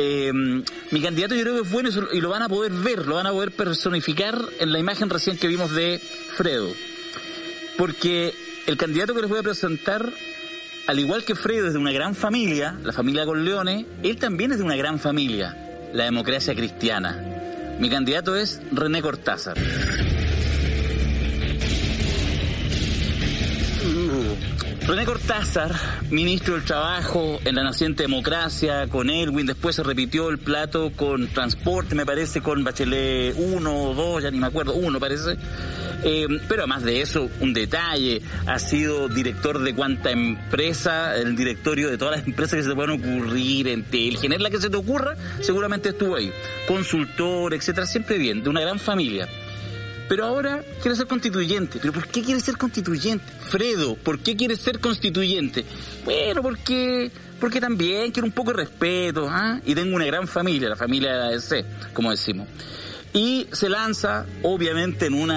eh, 0.00 0.32
mi 0.32 1.02
candidato 1.02 1.34
yo 1.34 1.42
creo 1.42 1.54
que 1.56 1.62
es 1.62 1.70
bueno 1.72 1.90
y 2.12 2.20
lo- 2.20 2.28
van 2.30 2.42
a 2.42 2.48
poder 2.48 2.70
ver, 2.72 3.04
lo 3.06 3.16
van 3.16 3.26
a 3.26 3.32
poder 3.32 3.50
personificar 3.50 4.40
en 4.60 4.72
la 4.72 4.78
imagen 4.78 5.10
recién 5.10 5.36
que 5.36 5.48
vimos 5.48 5.74
de 5.74 6.00
Fredo. 6.36 6.68
Porque 7.76 8.32
el 8.66 8.76
candidato 8.76 9.12
que 9.14 9.22
les 9.22 9.28
voy 9.30 9.40
a 9.40 9.42
presentar, 9.42 10.08
al 10.86 10.98
igual 11.00 11.24
que 11.24 11.34
Fredo 11.34 11.66
es 11.66 11.72
de 11.72 11.78
una 11.80 11.92
gran 11.92 12.14
familia, 12.14 12.76
la 12.84 12.92
familia 12.92 13.24
Corleone, 13.24 13.86
él 14.02 14.16
también 14.18 14.52
es 14.52 14.58
de 14.58 14.64
una 14.64 14.76
gran 14.76 14.98
familia, 15.00 15.56
la 15.92 16.04
democracia 16.04 16.54
cristiana. 16.54 17.76
Mi 17.80 17.90
candidato 17.90 18.36
es 18.36 18.60
René 18.72 19.02
Cortázar. 19.02 19.56
René 24.88 25.04
Cortázar, 25.04 25.70
ministro 26.10 26.54
del 26.54 26.64
Trabajo 26.64 27.38
en 27.44 27.56
la 27.56 27.62
naciente 27.62 28.04
democracia, 28.04 28.88
con 28.88 29.10
Elwin, 29.10 29.44
después 29.44 29.76
se 29.76 29.82
repitió 29.82 30.30
el 30.30 30.38
plato 30.38 30.92
con 30.96 31.28
transporte, 31.28 31.94
me 31.94 32.06
parece, 32.06 32.40
con 32.40 32.64
Bachelet 32.64 33.34
1 33.36 33.82
o 33.82 33.94
2, 33.94 34.22
ya 34.22 34.30
ni 34.30 34.38
me 34.38 34.46
acuerdo, 34.46 34.72
uno 34.72 34.98
parece. 34.98 35.36
Eh, 36.04 36.26
pero 36.48 36.62
además 36.62 36.84
de 36.84 37.02
eso, 37.02 37.28
un 37.40 37.52
detalle, 37.52 38.22
ha 38.46 38.58
sido 38.58 39.10
director 39.10 39.58
de 39.58 39.74
cuánta 39.74 40.10
empresa, 40.10 41.14
el 41.18 41.36
directorio 41.36 41.90
de 41.90 41.98
todas 41.98 42.16
las 42.16 42.26
empresas 42.26 42.56
que 42.56 42.62
se 42.62 42.70
te 42.70 42.74
puedan 42.74 42.98
ocurrir, 42.98 43.68
en 43.68 43.84
Telgener, 43.84 44.40
la 44.40 44.48
que 44.48 44.58
se 44.58 44.70
te 44.70 44.76
ocurra, 44.78 45.16
seguramente 45.42 45.90
estuvo 45.90 46.16
ahí. 46.16 46.32
Consultor, 46.66 47.52
etcétera, 47.52 47.86
siempre 47.86 48.16
bien, 48.16 48.42
de 48.42 48.48
una 48.48 48.62
gran 48.62 48.78
familia. 48.78 49.28
Pero 50.08 50.24
ahora 50.24 50.64
quiere 50.80 50.96
ser 50.96 51.06
constituyente. 51.06 51.78
¿Pero 51.80 51.92
por 51.92 52.08
qué 52.08 52.22
quiere 52.22 52.40
ser 52.40 52.56
constituyente? 52.56 53.24
Fredo, 53.40 53.96
¿por 53.96 54.18
qué 54.20 54.36
quiere 54.36 54.56
ser 54.56 54.80
constituyente? 54.80 55.64
Bueno, 56.04 56.42
porque 56.42 57.10
porque 57.38 57.60
también 57.60 58.10
quiero 58.10 58.26
un 58.26 58.32
poco 58.32 58.50
de 58.50 58.64
respeto, 58.64 59.28
¿ah? 59.30 59.60
Y 59.64 59.74
tengo 59.74 59.94
una 59.94 60.06
gran 60.06 60.26
familia, 60.26 60.68
la 60.68 60.76
familia 60.76 61.12
de 61.12 61.18
la 61.18 61.26
ADC, 61.26 61.92
como 61.92 62.10
decimos. 62.10 62.48
Y 63.14 63.46
se 63.52 63.68
lanza, 63.68 64.26
obviamente, 64.42 65.06
en 65.06 65.14
un 65.14 65.32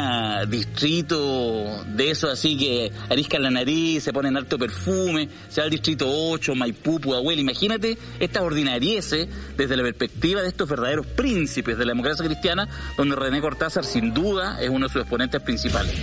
distrito 0.49 1.84
de 1.88 2.11
eso 2.11 2.30
así 2.30 2.57
que 2.57 2.91
ariscan 3.09 3.41
la 3.41 3.49
nariz, 3.49 4.03
se 4.03 4.11
ponen 4.11 4.36
alto 4.36 4.59
perfume, 4.59 5.30
se 5.49 5.61
va 5.61 5.65
al 5.65 5.72
distrito 5.72 6.05
8, 6.07 6.53
Maipú, 6.53 6.99
Pudahuel. 6.99 7.39
Imagínate 7.39 7.97
esta 8.19 8.43
ordinariese 8.43 9.28
desde 9.55 9.78
la 9.78 9.84
perspectiva 9.84 10.41
de 10.41 10.49
estos 10.49 10.67
verdaderos 10.67 11.07
príncipes 11.07 11.78
de 11.78 11.86
la 11.86 11.91
democracia 11.91 12.26
cristiana, 12.26 12.67
donde 12.97 13.15
René 13.15 13.39
Cortázar, 13.39 13.86
sin 13.86 14.13
duda, 14.13 14.61
es 14.61 14.69
uno 14.69 14.88
de 14.88 14.93
sus 14.93 15.01
exponentes 15.01 15.41
principales. 15.41 15.93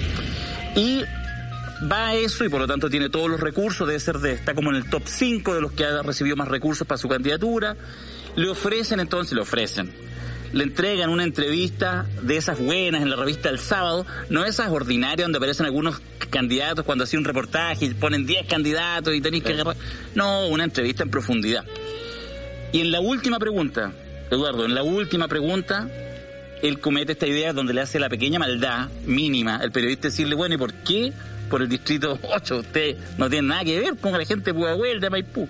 Y 0.75 1.03
va 1.91 2.09
a 2.09 2.15
eso 2.15 2.45
y 2.45 2.49
por 2.49 2.61
lo 2.61 2.67
tanto 2.67 2.89
tiene 2.89 3.09
todos 3.09 3.29
los 3.29 3.41
recursos, 3.41 3.87
debe 3.87 4.01
ser 4.01 4.19
de, 4.19 4.33
está 4.33 4.55
como 4.55 4.71
en 4.71 4.77
el 4.77 4.89
top 4.89 5.03
5 5.07 5.55
de 5.55 5.61
los 5.61 5.73
que 5.73 5.85
ha 5.85 6.03
recibido 6.03 6.37
más 6.37 6.49
recursos 6.49 6.87
para 6.87 6.99
su 6.99 7.09
candidatura. 7.09 7.77
Le 8.37 8.49
ofrecen 8.49 9.01
entonces, 9.01 9.35
le 9.35 9.41
ofrecen, 9.41 9.93
le 10.53 10.65
entregan 10.65 11.11
una 11.11 11.25
entrevista 11.25 12.07
de 12.23 12.37
esas 12.37 12.59
buenas 12.59 13.03
en 13.03 13.11
la 13.11 13.17
revista 13.17 13.49
El 13.49 13.59
Sábado, 13.59 14.07
no 14.31 14.45
esas 14.45 14.69
ordinarias 14.69 15.27
donde 15.27 15.39
aparecen 15.39 15.67
algunos 15.67 16.01
candidatos 16.31 16.85
cuando 16.85 17.05
hacen 17.05 17.21
un 17.21 17.25
reportaje 17.25 17.87
y 17.87 17.95
ponen 17.95 18.27
10 18.27 18.47
candidatos 18.47 19.15
y 19.15 19.21
tenéis 19.21 19.45
que 19.45 19.53
agarrar. 19.53 19.77
No, 20.15 20.49
una 20.49 20.65
entrevista 20.65 21.03
en 21.03 21.11
profundidad. 21.11 21.65
Y 22.73 22.81
en 22.81 22.93
la 22.93 23.01
última 23.01 23.39
pregunta, 23.39 23.93
Eduardo, 24.31 24.65
en 24.65 24.75
la 24.75 24.83
última 24.83 25.29
pregunta, 25.29 25.89
él 26.63 26.81
comete 26.81 27.13
esta 27.13 27.27
idea 27.27 27.53
donde 27.53 27.73
le 27.73 27.81
hace 27.81 27.99
la 27.99 28.09
pequeña 28.09 28.39
maldad 28.39 28.89
mínima, 29.07 29.61
el 29.63 29.73
periodista 29.73 30.09
decirle, 30.09 30.35
bueno, 30.35 30.55
¿y 30.55 30.59
por 30.59 30.73
qué 30.75 31.13
por 31.49 31.63
el 31.63 31.69
distrito 31.69 32.19
8 32.23 32.59
usted 32.59 32.97
no 33.17 33.31
tiene 33.31 33.49
nada 33.49 33.65
que 33.65 33.79
ver 33.79 33.97
con 33.97 34.13
la 34.13 34.25
gente 34.25 34.53
de 34.53 34.55
Pudahuel, 34.55 35.01
de 35.01 35.11
Maipú? 35.11 35.49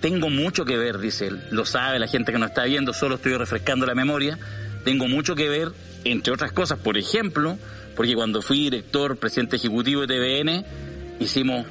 Tengo 0.00 0.30
mucho 0.30 0.64
que 0.64 0.76
ver, 0.76 0.98
dice 0.98 1.26
él. 1.28 1.40
Lo 1.50 1.64
sabe 1.64 1.98
la 1.98 2.06
gente 2.06 2.32
que 2.32 2.38
nos 2.38 2.50
está 2.50 2.64
viendo, 2.64 2.92
solo 2.92 3.16
estoy 3.16 3.34
refrescando 3.34 3.86
la 3.86 3.94
memoria. 3.94 4.38
Tengo 4.84 5.08
mucho 5.08 5.34
que 5.34 5.48
ver, 5.48 5.72
entre 6.04 6.32
otras 6.32 6.52
cosas, 6.52 6.78
por 6.78 6.96
ejemplo, 6.96 7.58
porque 7.96 8.14
cuando 8.14 8.42
fui 8.42 8.60
director, 8.60 9.16
presidente 9.16 9.56
ejecutivo 9.56 10.06
de 10.06 10.06
TVN, 10.06 10.64
hicimos 11.18 11.66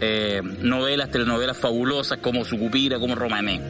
eh, 0.00 0.42
novelas, 0.60 1.10
telenovelas 1.10 1.56
fabulosas 1.56 2.18
como 2.18 2.44
Sucupira, 2.44 2.98
como 2.98 3.14
Romané. 3.14 3.60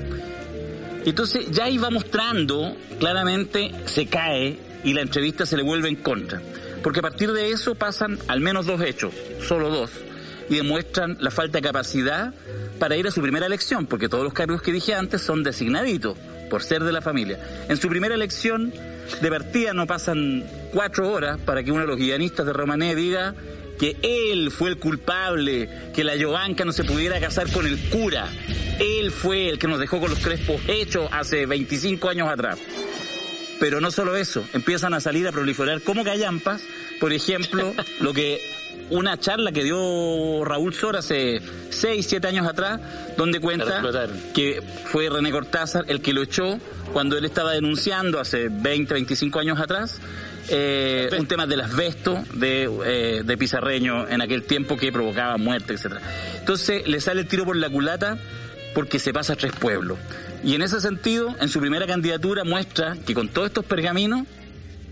Entonces 1.05 1.51
ya 1.51 1.69
iba 1.69 1.91
mostrando, 1.91 2.77
claramente 2.99 3.71
se 3.87 4.07
cae 4.07 4.59
y 4.85 4.93
la 4.93 5.03
entrevista 5.03 5.47
se 5.47 5.57
le 5.57 5.63
vuelve 5.63 5.89
en 5.89 5.97
contra. 5.97 6.41
Porque 6.83 7.01
a 7.01 7.03
partir 7.03 7.33
de 7.33 7.51
eso 7.51 7.75
pasan 7.75 8.19
al 8.29 8.41
menos 8.41 8.67
dos 8.67 8.81
hechos, 8.83 9.13
solo 9.47 9.71
dos, 9.71 9.91
y 10.49 10.57
demuestran 10.57 11.17
la 11.21 11.31
falta 11.31 11.59
de 11.59 11.63
capacidad 11.63 12.35
para 12.81 12.97
ir 12.97 13.07
a 13.07 13.13
su 13.13 13.21
primera 13.21 13.47
elección, 13.47 13.87
porque 13.87 14.09
todos 14.09 14.25
los 14.25 14.33
cargos 14.33 14.63
que 14.63 14.73
dije 14.73 14.95
antes 14.95 15.21
son 15.21 15.45
designaditos 15.45 16.17
por 16.49 16.65
ser 16.65 16.83
de 16.83 16.91
la 16.91 17.03
familia. 17.03 17.39
En 17.69 17.77
su 17.77 17.89
primera 17.89 18.15
elección 18.17 18.73
de 19.21 19.31
partida 19.31 19.73
no 19.73 19.87
pasan 19.87 20.45
cuatro 20.73 21.13
horas 21.13 21.39
para 21.45 21.63
que 21.63 21.71
uno 21.71 21.83
de 21.83 21.87
los 21.87 21.99
guionistas 21.99 22.47
de 22.47 22.53
Romané 22.53 22.97
diga 22.97 23.35
que 23.79 23.97
él 24.03 24.51
fue 24.51 24.71
el 24.71 24.79
culpable, 24.79 25.69
que 25.95 26.05
la 26.05 26.17
Giovanca 26.17 26.65
no 26.65 26.73
se 26.73 26.85
pudiera 26.85 27.21
casar 27.21 27.53
con 27.53 27.67
el 27.67 27.79
cura. 27.91 28.29
Él 28.79 29.11
fue 29.11 29.51
el 29.51 29.59
que 29.59 29.69
nos 29.69 29.79
dejó 29.79 30.01
con 30.01 30.11
los 30.11 30.19
crespos 30.19 30.61
hechos 30.67 31.09
hace 31.13 31.47
25 31.47 32.09
años 32.09 32.29
atrás. 32.29 32.59
Pero 33.61 33.81
no 33.83 33.91
solo 33.91 34.17
eso, 34.17 34.43
empiezan 34.55 34.95
a 34.95 35.01
salir 35.01 35.29
a 35.29 35.33
proliferar 35.33 35.83
como 35.83 36.03
callampas, 36.03 36.63
por 36.99 37.13
ejemplo, 37.13 37.75
lo 38.01 38.15
que 38.15 38.41
una 38.91 39.19
charla 39.19 39.53
que 39.53 39.65
dio 39.65 40.45
Raúl 40.45 40.75
Sor 40.75 40.97
hace 40.97 41.41
6, 41.71 42.07
7 42.07 42.27
años 42.27 42.47
atrás, 42.47 42.81
donde 43.17 43.41
cuenta 43.41 43.83
que 44.35 44.63
fue 44.87 45.09
René 45.09 45.31
Cortázar 45.31 45.85
el 45.89 46.01
que 46.01 46.13
lo 46.13 46.23
echó 46.23 46.59
cuando 46.93 47.17
él 47.17 47.25
estaba 47.25 47.53
denunciando 47.53 48.19
hace 48.21 48.49
20, 48.51 48.95
25 48.95 49.39
años 49.39 49.61
atrás 49.61 50.01
eh, 50.53 51.09
un 51.19 51.27
tema 51.27 51.47
del 51.47 51.61
asbesto 51.61 52.25
de, 52.35 52.69
eh, 52.85 53.23
de 53.25 53.39
Pizarreño 53.39 54.09
en 54.09 54.21
aquel 54.21 54.43
tiempo 54.43 54.77
que 54.77 54.91
provocaba 54.91 55.37
muerte, 55.37 55.75
etcétera. 55.75 56.01
Entonces 56.39 56.87
le 56.89 57.01
sale 57.01 57.21
el 57.21 57.29
tiro 57.29 57.45
por 57.45 57.57
la 57.57 57.71
culata 57.71 58.19
porque 58.75 58.99
se 58.99 59.13
pasa 59.13 59.35
a 59.35 59.37
tres 59.37 59.53
pueblos. 59.53 59.99
Y 60.43 60.55
en 60.55 60.63
ese 60.63 60.81
sentido, 60.81 61.37
en 61.41 61.49
su 61.49 61.61
primera 61.61 61.87
candidatura 61.87 62.45
muestra 62.45 62.97
que 63.07 63.15
con 63.15 63.29
todos 63.29 63.49
estos 63.49 63.65
pergaminos 63.65 64.27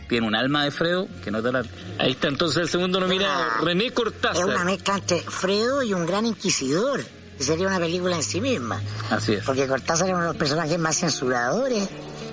tiene 0.08 0.26
un 0.26 0.34
alma 0.34 0.64
de 0.64 0.70
Fredo 0.70 1.08
que 1.22 1.30
no 1.30 1.42
te 1.42 1.52
la... 1.52 1.64
Ahí 1.98 2.12
está 2.12 2.28
entonces 2.28 2.62
el 2.62 2.68
segundo 2.68 2.98
nominado, 3.00 3.64
René 3.64 3.90
Cortázar. 3.92 4.48
Es 4.48 4.54
una 4.54 4.64
mezcla 4.64 4.96
entre 4.96 5.20
Fredo 5.20 5.82
y 5.82 5.92
un 5.92 6.06
gran 6.06 6.26
inquisidor. 6.26 7.04
que 7.36 7.44
Sería 7.44 7.66
una 7.68 7.78
película 7.78 8.16
en 8.16 8.22
sí 8.22 8.40
misma. 8.40 8.80
Así 9.10 9.34
es. 9.34 9.44
Porque 9.44 9.66
Cortázar 9.66 10.08
es 10.08 10.14
uno 10.14 10.22
de 10.22 10.28
los 10.28 10.36
personajes 10.36 10.78
más 10.78 10.96
censuradores 10.96 11.88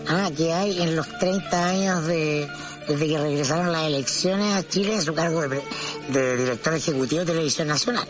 ah, 0.07 0.29
que 0.35 0.53
hay 0.53 0.81
en 0.81 0.95
los 0.95 1.07
30 1.19 1.65
años 1.65 2.05
de, 2.07 2.47
desde 2.87 3.07
que 3.07 3.17
regresaron 3.17 3.71
las 3.71 3.83
elecciones 3.83 4.55
a 4.55 4.67
Chile 4.67 4.95
en 4.95 5.01
su 5.01 5.13
cargo 5.13 5.41
de, 5.47 5.61
de 6.09 6.37
director 6.37 6.73
ejecutivo 6.73 7.21
de 7.21 7.27
Televisión 7.27 7.67
Nacional. 7.67 8.07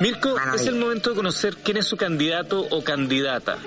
Mirko, 0.00 0.34
Mano, 0.34 0.54
es 0.54 0.62
ahí. 0.62 0.68
el 0.68 0.76
momento 0.76 1.10
de 1.10 1.16
conocer 1.16 1.56
quién 1.56 1.76
es 1.76 1.86
su 1.86 1.96
candidato 1.96 2.60
o 2.70 2.82
candidata. 2.82 3.58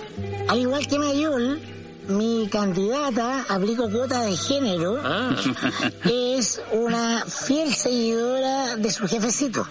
Al 0.47 0.59
igual 0.59 0.87
que 0.87 0.97
Mayol, 0.97 1.59
mi 2.07 2.47
candidata, 2.49 3.45
aplico 3.49 3.89
cuota 3.89 4.21
de 4.21 4.35
género, 4.35 4.99
Ah, 5.03 5.35
es 6.05 6.61
una 6.71 7.25
fiel 7.25 7.73
seguidora 7.73 8.75
de 8.75 8.91
su 8.91 9.07
jefecito. 9.07 9.67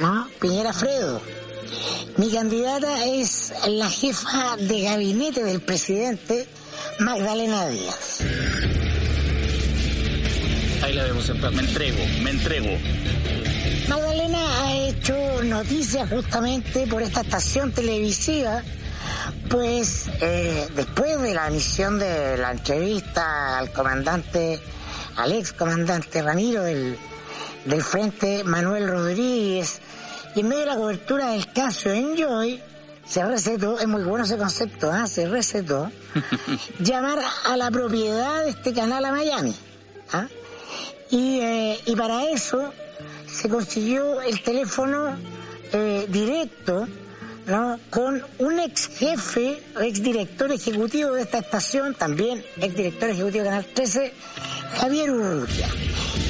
¿no? 0.00 0.28
Piñera 0.40 0.72
Fredo. 0.72 1.20
Mi 2.16 2.30
candidata 2.30 3.04
es 3.04 3.52
la 3.68 3.90
jefa 3.90 4.56
de 4.58 4.82
gabinete 4.82 5.42
del 5.42 5.60
presidente, 5.60 6.46
Magdalena 7.00 7.68
Díaz. 7.68 8.20
Ahí 10.82 10.92
la 10.92 11.04
vemos 11.04 11.28
en 11.28 11.40
Me 11.40 11.62
entrego, 11.62 11.98
me 12.22 12.30
entrego. 12.30 12.78
Magdalena 13.88 14.62
ha 14.62 14.76
hecho 14.76 15.42
noticias 15.42 16.08
justamente 16.08 16.86
por 16.86 17.02
esta 17.02 17.22
estación 17.22 17.72
televisiva, 17.72 18.62
pues 19.54 20.08
eh, 20.20 20.66
después 20.74 21.22
de 21.22 21.32
la 21.32 21.46
emisión 21.46 21.96
de 21.96 22.36
la 22.36 22.50
entrevista 22.50 23.56
al 23.56 23.72
comandante, 23.72 24.60
al 25.14 25.30
ex 25.30 25.52
comandante 25.52 26.20
Ramiro 26.22 26.64
del, 26.64 26.98
del 27.64 27.82
Frente 27.84 28.42
Manuel 28.42 28.88
Rodríguez, 28.88 29.80
y 30.34 30.40
en 30.40 30.48
medio 30.48 30.62
de 30.62 30.66
la 30.66 30.76
cobertura 30.76 31.30
del 31.30 31.52
caso 31.52 31.88
Enjoy, 31.90 32.60
se 33.06 33.24
recetó, 33.24 33.78
es 33.78 33.86
muy 33.86 34.02
bueno 34.02 34.24
ese 34.24 34.36
concepto, 34.36 34.90
¿ah? 34.90 35.06
se 35.06 35.28
recetó, 35.28 35.88
llamar 36.80 37.20
a 37.44 37.56
la 37.56 37.70
propiedad 37.70 38.42
de 38.42 38.50
este 38.50 38.74
canal 38.74 39.04
a 39.04 39.12
Miami. 39.12 39.54
¿ah? 40.14 40.26
Y, 41.10 41.38
eh, 41.38 41.80
y 41.86 41.94
para 41.94 42.28
eso 42.28 42.74
se 43.28 43.48
consiguió 43.48 44.20
el 44.20 44.42
teléfono 44.42 45.16
eh, 45.72 46.06
directo 46.08 46.88
¿no? 47.46 47.78
con 47.90 48.24
un 48.38 48.60
ex 48.60 48.88
jefe, 48.88 49.62
ex 49.80 50.02
director 50.02 50.50
ejecutivo 50.50 51.12
de 51.12 51.22
esta 51.22 51.38
estación, 51.38 51.94
también 51.94 52.44
ex 52.56 52.74
director 52.74 53.10
ejecutivo 53.10 53.44
de 53.44 53.50
Canal 53.50 53.66
13, 53.66 54.12
Javier 54.78 55.10
Urrutia. 55.10 55.68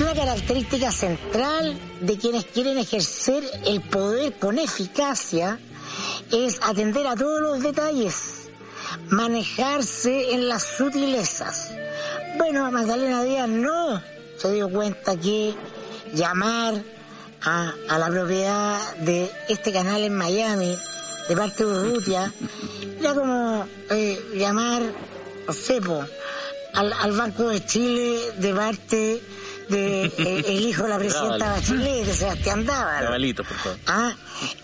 Una 0.01 0.15
característica 0.15 0.91
central 0.91 1.79
de 2.01 2.19
quienes 2.19 2.45
quieren 2.47 2.79
ejercer 2.79 3.45
el 3.65 3.81
poder 3.83 4.33
con 4.35 4.59
eficacia 4.59 5.59
es 6.33 6.59
atender 6.63 7.07
a 7.07 7.15
todos 7.15 7.41
los 7.41 7.63
detalles, 7.63 8.49
manejarse 9.09 10.33
en 10.33 10.49
las 10.49 10.65
sutilezas. 10.65 11.71
Bueno, 12.39 12.71
Magdalena 12.73 13.23
Díaz 13.23 13.49
no 13.49 14.03
se 14.37 14.53
dio 14.53 14.69
cuenta 14.69 15.17
que 15.17 15.55
llamar 16.13 16.83
a, 17.43 17.73
a 17.89 17.99
la 17.99 18.09
propiedad 18.09 18.97
de 18.97 19.31
este 19.49 19.73
canal 19.73 20.03
en 20.03 20.15
Miami 20.15 20.77
de 21.29 21.37
parte 21.37 21.65
de 21.65 21.71
Urrutia 21.71 22.33
era 22.99 23.15
como 23.15 23.67
eh, 23.91 24.19
llamar, 24.35 24.83
no 25.47 25.53
sé, 25.53 25.81
po, 25.81 26.05
al, 26.75 26.93
al 26.93 27.13
Banco 27.13 27.49
de 27.49 27.65
Chile 27.65 28.33
de 28.39 28.55
parte 28.55 29.23
de 29.69 30.05
eh, 30.05 30.45
el 30.47 30.61
hijo 30.69 30.85
de 30.85 30.89
la 30.91 30.99
presidenta 30.99 31.53
Bachelet, 31.53 32.07
de 32.07 32.15
Sebastián 32.15 32.67
Dávaro. 32.67 33.07
Cabalito, 33.07 33.45
por 33.45 33.57
favor. 33.57 33.79
Ah, 33.87 34.15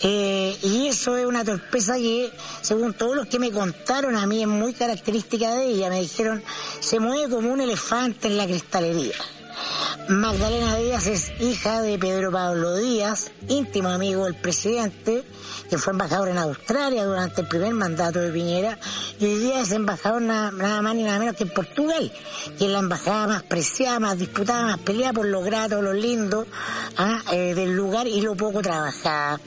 eh, 0.01 0.57
y 0.63 0.87
eso 0.89 1.17
es 1.17 1.27
una 1.27 1.45
torpeza 1.45 1.97
que, 1.97 2.31
según 2.61 2.95
todos 2.95 3.17
los 3.17 3.27
que 3.27 3.39
me 3.39 3.51
contaron 3.51 4.17
a 4.17 4.27
mí, 4.27 4.43
es 4.43 4.49
muy 4.49 4.73
característica 4.75 5.55
de 5.55 5.67
ella. 5.67 5.89
Me 5.91 6.01
dijeron, 6.01 6.43
se 6.81 7.01
mueve 7.01 7.31
como 7.31 7.53
un 7.53 7.61
elefante 7.61 8.29
en 8.29 8.37
la 8.37 8.47
cristalería. 8.47 9.15
Magdalena 10.11 10.75
Díaz 10.75 11.07
es 11.07 11.41
hija 11.41 11.83
de 11.83 11.97
Pedro 11.97 12.33
Pablo 12.33 12.75
Díaz, 12.79 13.31
íntimo 13.47 13.91
amigo 13.91 14.25
del 14.25 14.35
presidente, 14.35 15.23
que 15.69 15.79
fue 15.79 15.93
embajador 15.93 16.31
en 16.31 16.39
Australia 16.39 17.05
durante 17.05 17.43
el 17.43 17.47
primer 17.47 17.73
mandato 17.75 18.19
de 18.19 18.33
Piñera, 18.33 18.77
y 19.21 19.27
hoy 19.27 19.39
día 19.39 19.61
es 19.61 19.71
embajador 19.71 20.21
nada, 20.23 20.51
más 20.51 20.95
ni 20.97 21.05
nada 21.05 21.21
menos 21.21 21.37
que 21.37 21.45
en 21.45 21.51
Portugal, 21.51 22.13
que 22.59 22.65
es 22.65 22.71
la 22.73 22.81
embajada 22.81 23.29
más 23.29 23.45
preciada, 23.45 24.01
más 24.01 24.19
disputada, 24.19 24.65
más 24.65 24.79
peleada 24.81 25.13
por 25.13 25.27
lo 25.27 25.43
grato, 25.43 25.81
lo 25.81 25.93
lindo 25.93 26.45
ah, 26.97 27.23
eh, 27.31 27.55
del 27.55 27.77
lugar 27.77 28.09
y 28.09 28.21
lo 28.21 28.35
poco 28.35 28.63
trabajada 28.63 29.39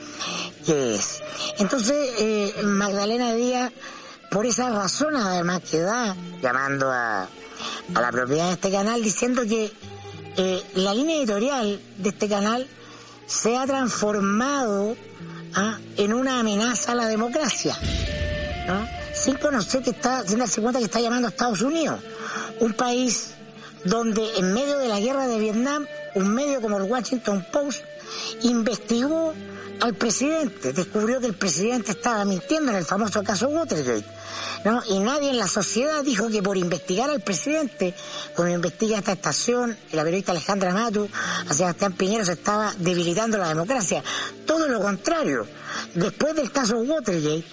que 0.65 0.95
es. 0.95 1.21
Entonces, 1.57 2.09
eh, 2.19 2.53
Magdalena 2.63 3.33
Díaz, 3.33 3.69
por 4.31 4.45
esa 4.45 4.69
razón 4.69 5.17
además 5.17 5.61
que 5.69 5.79
da, 5.79 6.15
llamando 6.41 6.89
a, 6.89 7.23
a 7.23 8.01
la 8.01 8.11
propiedad 8.13 8.47
de 8.47 8.53
este 8.53 8.71
canal, 8.71 9.03
diciendo 9.03 9.41
que 9.41 9.69
eh, 10.37 10.61
la 10.75 10.93
línea 10.93 11.17
editorial 11.17 11.79
de 11.97 12.09
este 12.09 12.27
canal 12.27 12.67
se 13.25 13.55
ha 13.57 13.65
transformado 13.65 14.95
ah, 15.55 15.79
en 15.97 16.13
una 16.13 16.39
amenaza 16.39 16.91
a 16.91 16.95
la 16.95 17.07
democracia, 17.07 17.75
sin 19.13 19.35
conocer 19.35 19.83
que 19.83 19.91
está, 19.91 20.25
sin 20.27 20.39
darse 20.39 20.61
cuenta 20.61 20.79
que 20.79 20.85
está 20.85 20.99
llamando 20.99 21.27
a 21.27 21.31
Estados 21.31 21.61
Unidos, 21.61 21.99
un 22.59 22.73
país 22.73 23.31
donde 23.85 24.37
en 24.37 24.53
medio 24.53 24.77
de 24.77 24.87
la 24.87 24.99
guerra 24.99 25.27
de 25.27 25.39
Vietnam, 25.39 25.85
un 26.15 26.33
medio 26.33 26.61
como 26.61 26.77
el 26.77 26.83
Washington 26.83 27.45
Post 27.51 27.83
investigó 28.41 29.33
al 29.79 29.93
presidente, 29.95 30.73
descubrió 30.73 31.19
que 31.19 31.27
el 31.27 31.35
presidente 31.35 31.91
estaba 31.91 32.23
mintiendo 32.25 32.71
en 32.71 32.77
el 32.77 32.85
famoso 32.85 33.23
caso 33.23 33.47
Watergate. 33.47 34.05
¿no? 34.65 34.81
Y 34.89 34.99
nadie 34.99 35.29
en 35.29 35.37
la 35.37 35.47
sociedad 35.47 36.03
dijo 36.03 36.29
que 36.29 36.41
por 36.41 36.57
investigar 36.57 37.09
al 37.09 37.21
presidente, 37.21 37.93
como 38.35 38.49
investiga 38.49 38.99
esta 38.99 39.13
estación, 39.13 39.77
la 39.91 40.03
periodista 40.03 40.31
Alejandra 40.31 40.73
Matu, 40.73 41.09
a 41.49 41.53
Sebastián 41.53 41.93
Piñero 41.93 42.25
se 42.25 42.33
estaba 42.33 42.73
debilitando 42.77 43.37
la 43.37 43.49
democracia. 43.49 44.03
Todo 44.45 44.67
lo 44.67 44.81
contrario. 44.81 45.45
Después 45.93 46.35
del 46.35 46.51
caso 46.51 46.77
Watergate, 46.77 47.45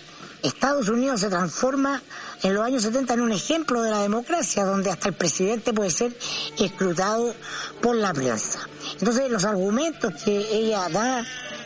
Estados 0.42 0.88
Unidos 0.88 1.20
se 1.20 1.28
transforma 1.28 2.00
en 2.42 2.54
los 2.54 2.64
años 2.64 2.82
70 2.82 3.14
en 3.14 3.20
un 3.20 3.32
ejemplo 3.32 3.82
de 3.82 3.90
la 3.90 4.02
democracia, 4.02 4.64
donde 4.64 4.90
hasta 4.90 5.08
el 5.08 5.14
presidente 5.14 5.72
puede 5.72 5.90
ser 5.90 6.16
escrutado 6.58 7.34
por 7.82 7.96
la 7.96 8.14
prensa. 8.14 8.60
Entonces, 8.98 9.30
los 9.30 9.44
argumentos 9.44 10.14
que 10.22 10.38
ella 10.50 10.88
da 10.88 11.24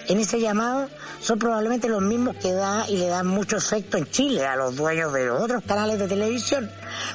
en 0.09 0.19
ese 0.19 0.41
llamado 0.41 0.89
son 1.21 1.39
probablemente 1.39 1.89
los 1.89 2.03
mismos 2.03 2.37
que 2.37 2.53
da 2.53 2.87
y 2.89 2.97
le 2.97 3.07
dan 3.07 3.27
mucho 3.27 3.57
efecto 3.57 3.97
en 3.97 4.11
Chile 4.11 4.45
a 4.45 4.57
los 4.57 4.77
dueños 4.77 5.13
de 5.13 5.27
los 5.27 5.43
otros 5.43 5.63
canales 5.65 5.99
de 5.99 6.09
televisión, 6.09 6.71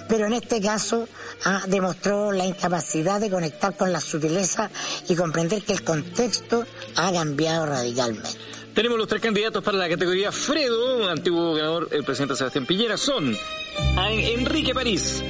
pero 0.08 0.26
en 0.26 0.34
este 0.34 0.62
caso 0.62 1.08
ah, 1.46 1.64
demostró 1.68 2.32
la 2.32 2.46
incapacidad 2.46 3.20
de 3.20 3.30
conectar 3.30 3.76
con 3.76 3.92
la 3.92 4.00
sutileza 4.00 4.70
y 5.08 5.16
comprender 5.16 5.64
que 5.64 5.74
el 5.74 5.84
contexto 5.84 6.66
ha 6.96 7.12
cambiado 7.12 7.66
radicalmente. 7.66 8.30
Tenemos 8.74 8.98
los 8.98 9.08
tres 9.08 9.22
candidatos 9.22 9.64
para 9.64 9.78
la 9.78 9.90
categoría 9.90 10.32
Fredo, 10.32 11.10
antiguo 11.10 11.54
ganador, 11.56 11.90
el 11.92 12.04
presidente 12.04 12.36
Sebastián 12.36 12.66
Piñera, 12.66 12.98
son 12.98 13.36
Enrique 13.98 14.74
París, 14.74 15.24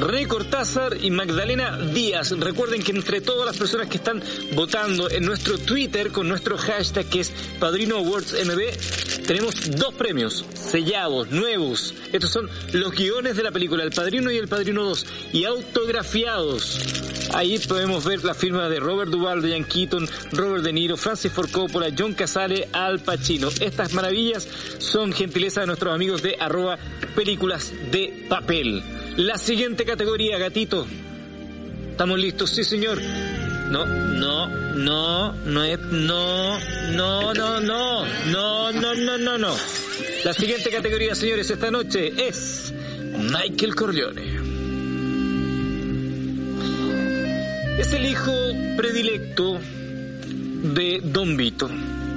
René 0.00 0.26
Cortázar 0.26 0.96
y 1.02 1.10
Magdalena 1.10 1.76
Díaz. 1.76 2.30
Recuerden 2.30 2.82
que 2.82 2.92
entre 2.92 3.20
todas 3.20 3.44
las 3.44 3.58
personas 3.58 3.86
que 3.88 3.98
están 3.98 4.22
votando 4.54 5.10
en 5.10 5.26
nuestro 5.26 5.58
Twitter 5.58 6.10
con 6.10 6.26
nuestro 6.26 6.56
hashtag 6.56 7.04
que 7.04 7.20
es 7.20 7.30
Padrino 7.58 7.98
Awards 7.98 8.34
MB, 8.46 9.26
tenemos 9.26 9.76
dos 9.76 9.92
premios 9.94 10.46
sellados, 10.54 11.30
nuevos. 11.30 11.94
Estos 12.12 12.30
son 12.30 12.48
los 12.72 12.92
guiones 12.92 13.36
de 13.36 13.42
la 13.42 13.52
película 13.52 13.84
El 13.84 13.90
Padrino 13.90 14.30
y 14.30 14.38
El 14.38 14.48
Padrino 14.48 14.84
2 14.84 15.06
y 15.34 15.44
autografiados. 15.44 16.78
Ahí 17.34 17.58
podemos 17.58 18.04
ver 18.06 18.24
la 18.24 18.32
firma 18.32 18.70
de 18.70 18.80
Robert 18.80 19.10
Duvall, 19.10 19.46
Ian 19.46 19.64
Keaton, 19.64 20.08
Robert 20.32 20.64
De 20.64 20.72
Niro, 20.72 20.96
Francis 20.96 21.30
Ford 21.30 21.50
Coppola, 21.50 21.88
John 21.96 22.14
Casale, 22.14 22.70
Al 22.72 23.00
Pacino. 23.00 23.50
Estas 23.60 23.92
maravillas 23.92 24.48
son 24.78 25.12
gentileza 25.12 25.60
de 25.60 25.66
nuestros 25.66 25.94
amigos 25.94 26.22
de 26.22 26.36
arroba 26.40 26.78
películas 27.14 27.72
de 27.92 28.26
papel. 28.30 28.82
La 29.16 29.36
siguiente 29.38 29.84
categoría, 29.84 30.38
gatito. 30.38 30.86
¿Estamos 31.90 32.18
listos? 32.18 32.50
Sí, 32.50 32.64
señor. 32.64 33.00
No, 33.70 33.84
no, 33.86 34.48
no, 34.74 35.32
no 35.32 35.64
es, 35.64 35.78
no, 35.78 36.58
no, 36.92 37.34
no, 37.34 37.60
no, 37.60 38.04
no, 38.26 38.72
no, 38.72 38.94
no, 38.94 39.18
no, 39.18 39.38
no. 39.38 39.56
La 40.24 40.32
siguiente 40.32 40.70
categoría, 40.70 41.14
señores, 41.14 41.50
esta 41.50 41.70
noche 41.70 42.12
es 42.16 42.72
Michael 43.16 43.74
Corleone. 43.74 44.40
Es 47.78 47.92
el 47.92 48.06
hijo 48.06 48.32
predilecto 48.76 49.58
de 50.74 51.00
Don 51.04 51.36
Vito. 51.36 51.70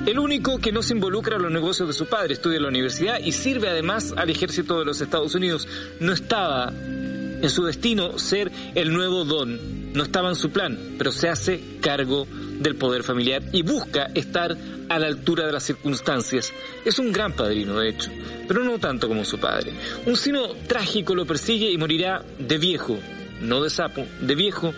El 0.06 0.20
único 0.20 0.60
que 0.60 0.74
no 0.74 0.84
se 0.84 0.94
involucra 0.94 1.38
en 1.38 1.44
los 1.44 1.52
negocios 1.52 1.88
de 1.88 1.94
su 1.94 2.08
padre, 2.08 2.34
estudia 2.34 2.58
en 2.58 2.64
la 2.64 2.70
universidad 2.70 3.20
y 3.20 3.32
sirve 3.32 3.70
además 3.70 4.14
al 4.18 4.30
ejército 4.30 4.78
de 4.78 4.84
los 4.84 5.00
Estados 5.00 5.34
Unidos. 5.34 5.66
No 6.02 6.12
estaba 6.12 6.74
en 6.74 7.50
su 7.50 7.64
destino 7.64 8.20
ser 8.20 8.52
el 8.76 8.92
nuevo 8.92 9.24
don, 9.24 9.94
no 9.94 10.04
estaba 10.04 10.28
en 10.28 10.36
su 10.36 10.50
plan, 10.50 10.78
pero 10.98 11.14
se 11.14 11.30
hace 11.30 11.62
cargo 11.80 12.28
del 12.60 12.76
poder 12.76 13.04
familiar 13.04 13.44
y 13.54 13.62
busca 13.62 14.10
estar 14.14 14.58
a 14.90 15.00
la 15.00 15.08
altura 15.08 15.46
de 15.46 15.54
las 15.54 15.64
circunstancias. 15.64 16.52
Es 16.84 17.00
un 17.00 17.14
gran 17.14 17.32
padrino, 17.32 17.80
de 17.80 17.88
hecho, 17.88 18.12
pero 18.46 18.62
no 18.62 18.80
tanto 18.80 19.08
como 19.08 19.24
su 19.24 19.40
padre. 19.40 19.72
Un 20.06 20.18
sino 20.18 20.50
trágico 20.68 21.16
lo 21.16 21.26
persigue 21.26 21.72
y 21.72 21.78
morirá 21.78 22.26
de 22.40 22.58
viejo, 22.58 23.00
no 23.40 23.64
de 23.64 23.70
sapo, 23.70 24.06
de 24.20 24.36
viejo, 24.36 24.74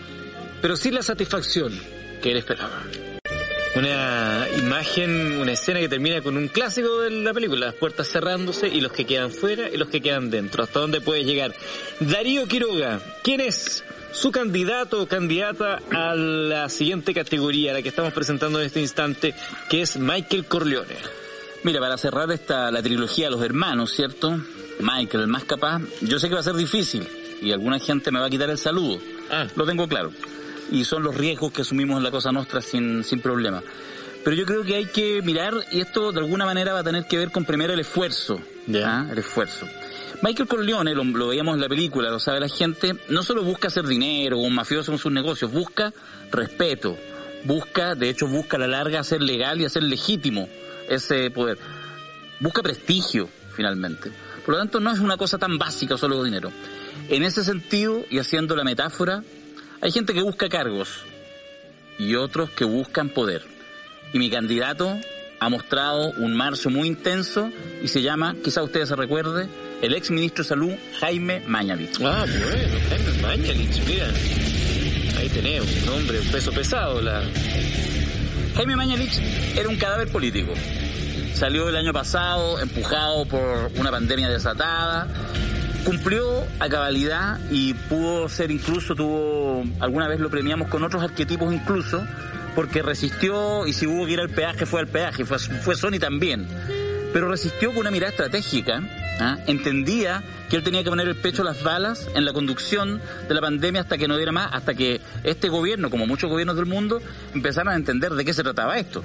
pero 0.62 0.76
sin 0.76 0.94
la 0.94 1.02
satisfacción 1.02 1.74
que 2.22 2.32
él 2.32 2.38
esperaba 2.38 2.84
una 3.76 4.48
imagen, 4.58 5.38
una 5.40 5.52
escena 5.52 5.82
que 5.82 5.90
termina 5.90 6.22
con 6.22 6.38
un 6.38 6.48
clásico 6.48 7.02
de 7.02 7.12
la 7.12 7.34
película, 7.34 7.68
las 7.68 7.76
puertas 7.76 8.10
cerrándose 8.10 8.68
y 8.68 8.80
los 8.80 8.92
que 8.92 9.06
quedan 9.06 9.32
fuera 9.32 9.70
y 9.70 9.78
los 9.78 9.90
que 9.90 10.02
quedan 10.02 10.30
dentro. 10.30 10.64
¿Hasta 10.64 10.80
dónde 10.80 11.02
puede 11.02 11.26
llegar? 11.26 11.54
Darío 12.00 12.48
Quiroga, 12.48 13.02
¿quién 13.22 13.42
es 13.42 13.84
su 14.14 14.32
candidato 14.32 15.02
o 15.02 15.08
candidata 15.08 15.82
a 15.92 16.16
la 16.16 16.70
siguiente 16.70 17.14
categoría, 17.14 17.74
la 17.74 17.82
que 17.82 17.90
estamos 17.90 18.14
presentando 18.14 18.60
en 18.60 18.68
este 18.68 18.80
instante, 18.80 19.36
que 19.70 19.82
es 19.82 19.98
Michael 19.98 20.46
Corleone? 20.46 20.96
Mira, 21.64 21.82
para 21.82 21.98
cerrar 21.98 22.32
esta, 22.32 22.72
la 22.72 22.82
trilogía 22.82 23.30
Los 23.30 23.44
Hermanos, 23.44 23.92
¿cierto? 23.94 24.40
Michael, 24.80 25.24
el 25.24 25.28
más 25.28 25.44
capaz, 25.44 25.82
yo 26.02 26.20
sé 26.20 26.30
que 26.30 26.36
va 26.36 26.40
a 26.40 26.44
ser 26.44 26.56
difícil 26.56 27.08
y 27.42 27.52
alguna 27.52 27.80
gente 27.80 28.12
me 28.12 28.20
va 28.20 28.28
a 28.28 28.30
quitar 28.30 28.50
el 28.50 28.58
saludo. 28.58 29.00
Ah. 29.30 29.48
Lo 29.56 29.66
tengo 29.66 29.88
claro 29.88 30.12
y 30.72 30.86
son 30.86 31.04
los 31.04 31.16
riesgos 31.16 31.52
que 31.52 31.62
asumimos 31.62 31.98
en 31.98 32.04
la 32.04 32.12
Cosa 32.12 32.32
Nostra 32.32 32.62
sin, 32.62 33.04
sin 33.04 33.20
problema. 33.20 33.62
Pero 34.24 34.36
yo 34.36 34.46
creo 34.46 34.64
que 34.64 34.76
hay 34.76 34.86
que 34.86 35.22
mirar, 35.22 35.54
y 35.72 35.82
esto 35.82 36.12
de 36.12 36.20
alguna 36.20 36.46
manera 36.46 36.74
va 36.74 36.80
a 36.80 36.84
tener 36.84 37.06
que 37.06 37.18
ver 37.18 37.32
con 37.32 37.46
primero 37.46 37.74
el 37.74 37.80
esfuerzo. 37.80 38.40
¿ah? 38.84 39.06
El 39.12 39.20
esfuerzo. 39.20 39.68
Michael 40.22 40.48
Corleone, 40.48 40.96
lo, 40.96 41.28
veíamos 41.28 41.54
en 41.54 41.62
la 41.62 41.70
película, 41.70 42.10
lo 42.10 42.20
sabe 42.20 42.40
la 42.40 42.48
gente, 42.48 42.96
no 43.10 43.22
solo 43.22 43.44
busca 43.44 43.68
hacer 43.68 43.86
dinero 43.86 44.40
o 44.40 44.42
un 44.42 44.56
mafioso 44.56 44.92
en 44.92 44.98
sus 44.98 45.12
negocios, 45.12 45.52
busca 45.52 45.94
respeto, 46.32 46.98
busca, 47.44 47.94
de 47.94 48.10
hecho 48.10 48.28
busca 48.28 48.58
a 48.58 48.62
la 48.62 48.68
larga 48.68 49.02
hacer 49.02 49.22
legal 49.22 49.62
y 49.62 49.66
hacer 49.66 49.84
legítimo 49.84 50.50
ese 50.90 51.30
poder. 51.30 51.60
Busca 52.40 52.64
prestigio, 52.64 53.30
finalmente. 53.56 54.12
Por 54.44 54.56
lo 54.56 54.60
tanto, 54.60 54.80
no 54.80 54.92
es 54.92 55.00
una 55.00 55.18
cosa 55.18 55.38
tan 55.38 55.60
básica 55.60 55.98
solo 55.98 56.24
dinero. 56.24 56.52
En 57.10 57.24
ese 57.24 57.44
sentido, 57.44 58.04
y 58.10 58.18
haciendo 58.18 58.56
la 58.56 58.64
metáfora, 58.64 59.24
hay 59.86 59.92
gente 59.92 60.16
que 60.16 60.24
busca 60.24 60.50
cargos 60.50 60.90
y 62.00 62.16
otros 62.16 62.50
que 62.50 62.66
buscan 62.66 63.10
poder. 63.10 63.44
Y 64.14 64.18
mi 64.18 64.32
candidato 64.32 64.92
ha 65.40 65.48
mostrado 65.48 66.10
un 66.18 66.36
marzo 66.36 66.72
muy 66.72 66.88
intenso 66.88 67.52
y 67.84 67.88
se 67.88 68.02
llama, 68.02 68.36
quizá 68.44 68.64
ustedes 68.64 68.90
se 68.90 68.96
recuerde, 68.96 69.48
el 69.84 69.94
ex 69.94 70.10
ministro 70.10 70.44
de 70.44 70.50
Salud, 70.50 70.72
Jaime 71.00 71.42
Mañalich. 71.42 72.00
Ah, 72.04 72.26
bueno, 72.26 72.80
Jaime 72.90 73.22
Mañalich, 73.22 73.86
mira. 73.86 74.08
Ahí 75.20 75.30
tenemos 75.30 75.70
un 75.84 75.90
hombre, 75.90 76.20
un 76.20 76.32
peso 76.32 76.52
pesado. 76.52 77.00
La... 77.00 77.22
Jaime 78.56 78.76
Mañalich 78.76 79.20
era 79.56 79.70
un 79.70 79.76
cadáver 79.76 80.08
político. 80.12 80.52
Salió 81.36 81.70
el 81.70 81.76
año 81.76 81.94
pasado 81.94 82.60
empujado 82.60 83.28
por 83.28 83.72
una 83.78 83.92
pandemia 83.92 84.30
desatada 84.30 85.08
cumplió 85.86 86.44
a 86.60 86.68
cabalidad 86.68 87.40
y 87.52 87.74
pudo 87.74 88.28
ser 88.28 88.52
incluso, 88.52 88.96
tuvo, 88.96 89.64
alguna 89.80 90.08
vez 90.08 90.20
lo 90.20 90.30
premiamos 90.30 90.68
con 90.68 90.84
otros 90.84 91.04
arquetipos 91.04 91.54
incluso, 91.54 92.04
porque 92.56 92.82
resistió 92.82 93.68
y 93.68 93.74
si 93.74 93.86
hubo 93.86 94.06
que 94.06 94.14
ir 94.14 94.20
al 94.20 94.30
peaje 94.30 94.66
fue 94.66 94.82
al 94.82 94.88
peaje, 94.88 95.26
fue, 95.26 95.38
fue 95.38 95.76
Sony 95.76 96.00
también, 96.00 96.48
pero 97.14 97.30
resistió 97.30 97.70
con 97.70 97.80
una 97.80 97.92
mirada 97.92 98.12
estratégica, 98.12 98.82
¿ah? 99.20 99.38
entendía 99.46 100.24
que 100.50 100.56
él 100.56 100.64
tenía 100.64 100.84
que 100.84 100.90
poner 100.90 101.08
el 101.08 101.16
pecho 101.16 101.44
a 101.44 101.46
las 101.46 101.64
balas 101.64 102.08
en 102.16 102.26
la 102.26 102.34
conducción 102.34 103.00
de 103.28 103.34
la 103.34 103.42
pandemia 103.42 103.82
hasta 103.82 103.98
que 103.98 104.08
no 104.08 104.18
diera 104.18 104.32
más, 104.32 104.54
hasta 104.54 104.74
que 104.74 105.02
este 105.24 105.50
gobierno, 105.50 105.90
como 105.90 106.08
muchos 106.08 106.30
gobiernos 106.30 106.56
del 106.56 106.66
mundo, 106.66 107.02
empezaran 107.34 107.74
a 107.74 107.78
entender 107.78 108.14
de 108.14 108.26
qué 108.26 108.34
se 108.34 108.44
trataba 108.44 108.78
esto. 108.78 109.04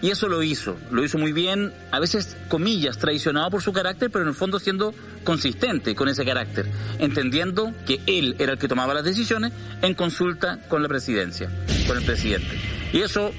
Y 0.00 0.10
eso 0.10 0.28
lo 0.28 0.42
hizo, 0.42 0.76
lo 0.92 1.04
hizo 1.04 1.18
muy 1.18 1.32
bien, 1.32 1.72
a 1.90 1.98
veces, 1.98 2.36
comillas, 2.48 2.98
traicionado 2.98 3.50
por 3.50 3.62
su 3.62 3.72
carácter, 3.72 4.10
pero 4.10 4.22
en 4.22 4.28
el 4.28 4.34
fondo 4.34 4.60
siendo 4.60 4.94
consistente 5.24 5.96
con 5.96 6.08
ese 6.08 6.24
carácter, 6.24 6.66
entendiendo 7.00 7.72
que 7.84 8.00
él 8.06 8.36
era 8.38 8.52
el 8.52 8.58
que 8.58 8.68
tomaba 8.68 8.94
las 8.94 9.04
decisiones 9.04 9.52
en 9.82 9.94
consulta 9.94 10.60
con 10.68 10.82
la 10.82 10.88
presidencia, 10.88 11.50
con 11.86 11.98
el 11.98 12.04
presidente. 12.04 12.48
Y 12.92 13.00
eso 13.00 13.32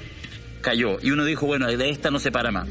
cayó, 0.60 0.98
y 1.00 1.10
uno 1.12 1.24
dijo, 1.24 1.46
bueno, 1.46 1.66
de 1.66 1.88
esta 1.88 2.10
no 2.10 2.18
se 2.18 2.30
para 2.30 2.50
más. 2.50 2.68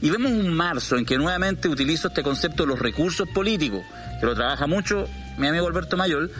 Y 0.00 0.10
vemos 0.10 0.32
un 0.32 0.52
marzo 0.54 0.96
en 0.96 1.04
que 1.04 1.16
nuevamente 1.16 1.68
utilizo 1.68 2.08
este 2.08 2.22
concepto 2.22 2.64
de 2.64 2.70
los 2.70 2.78
recursos 2.78 3.28
políticos, 3.28 3.82
que 4.20 4.26
lo 4.26 4.34
trabaja 4.34 4.66
mucho 4.66 5.08
mi 5.38 5.46
amigo 5.46 5.66
Alberto 5.66 5.96
Mayol, 5.96 6.30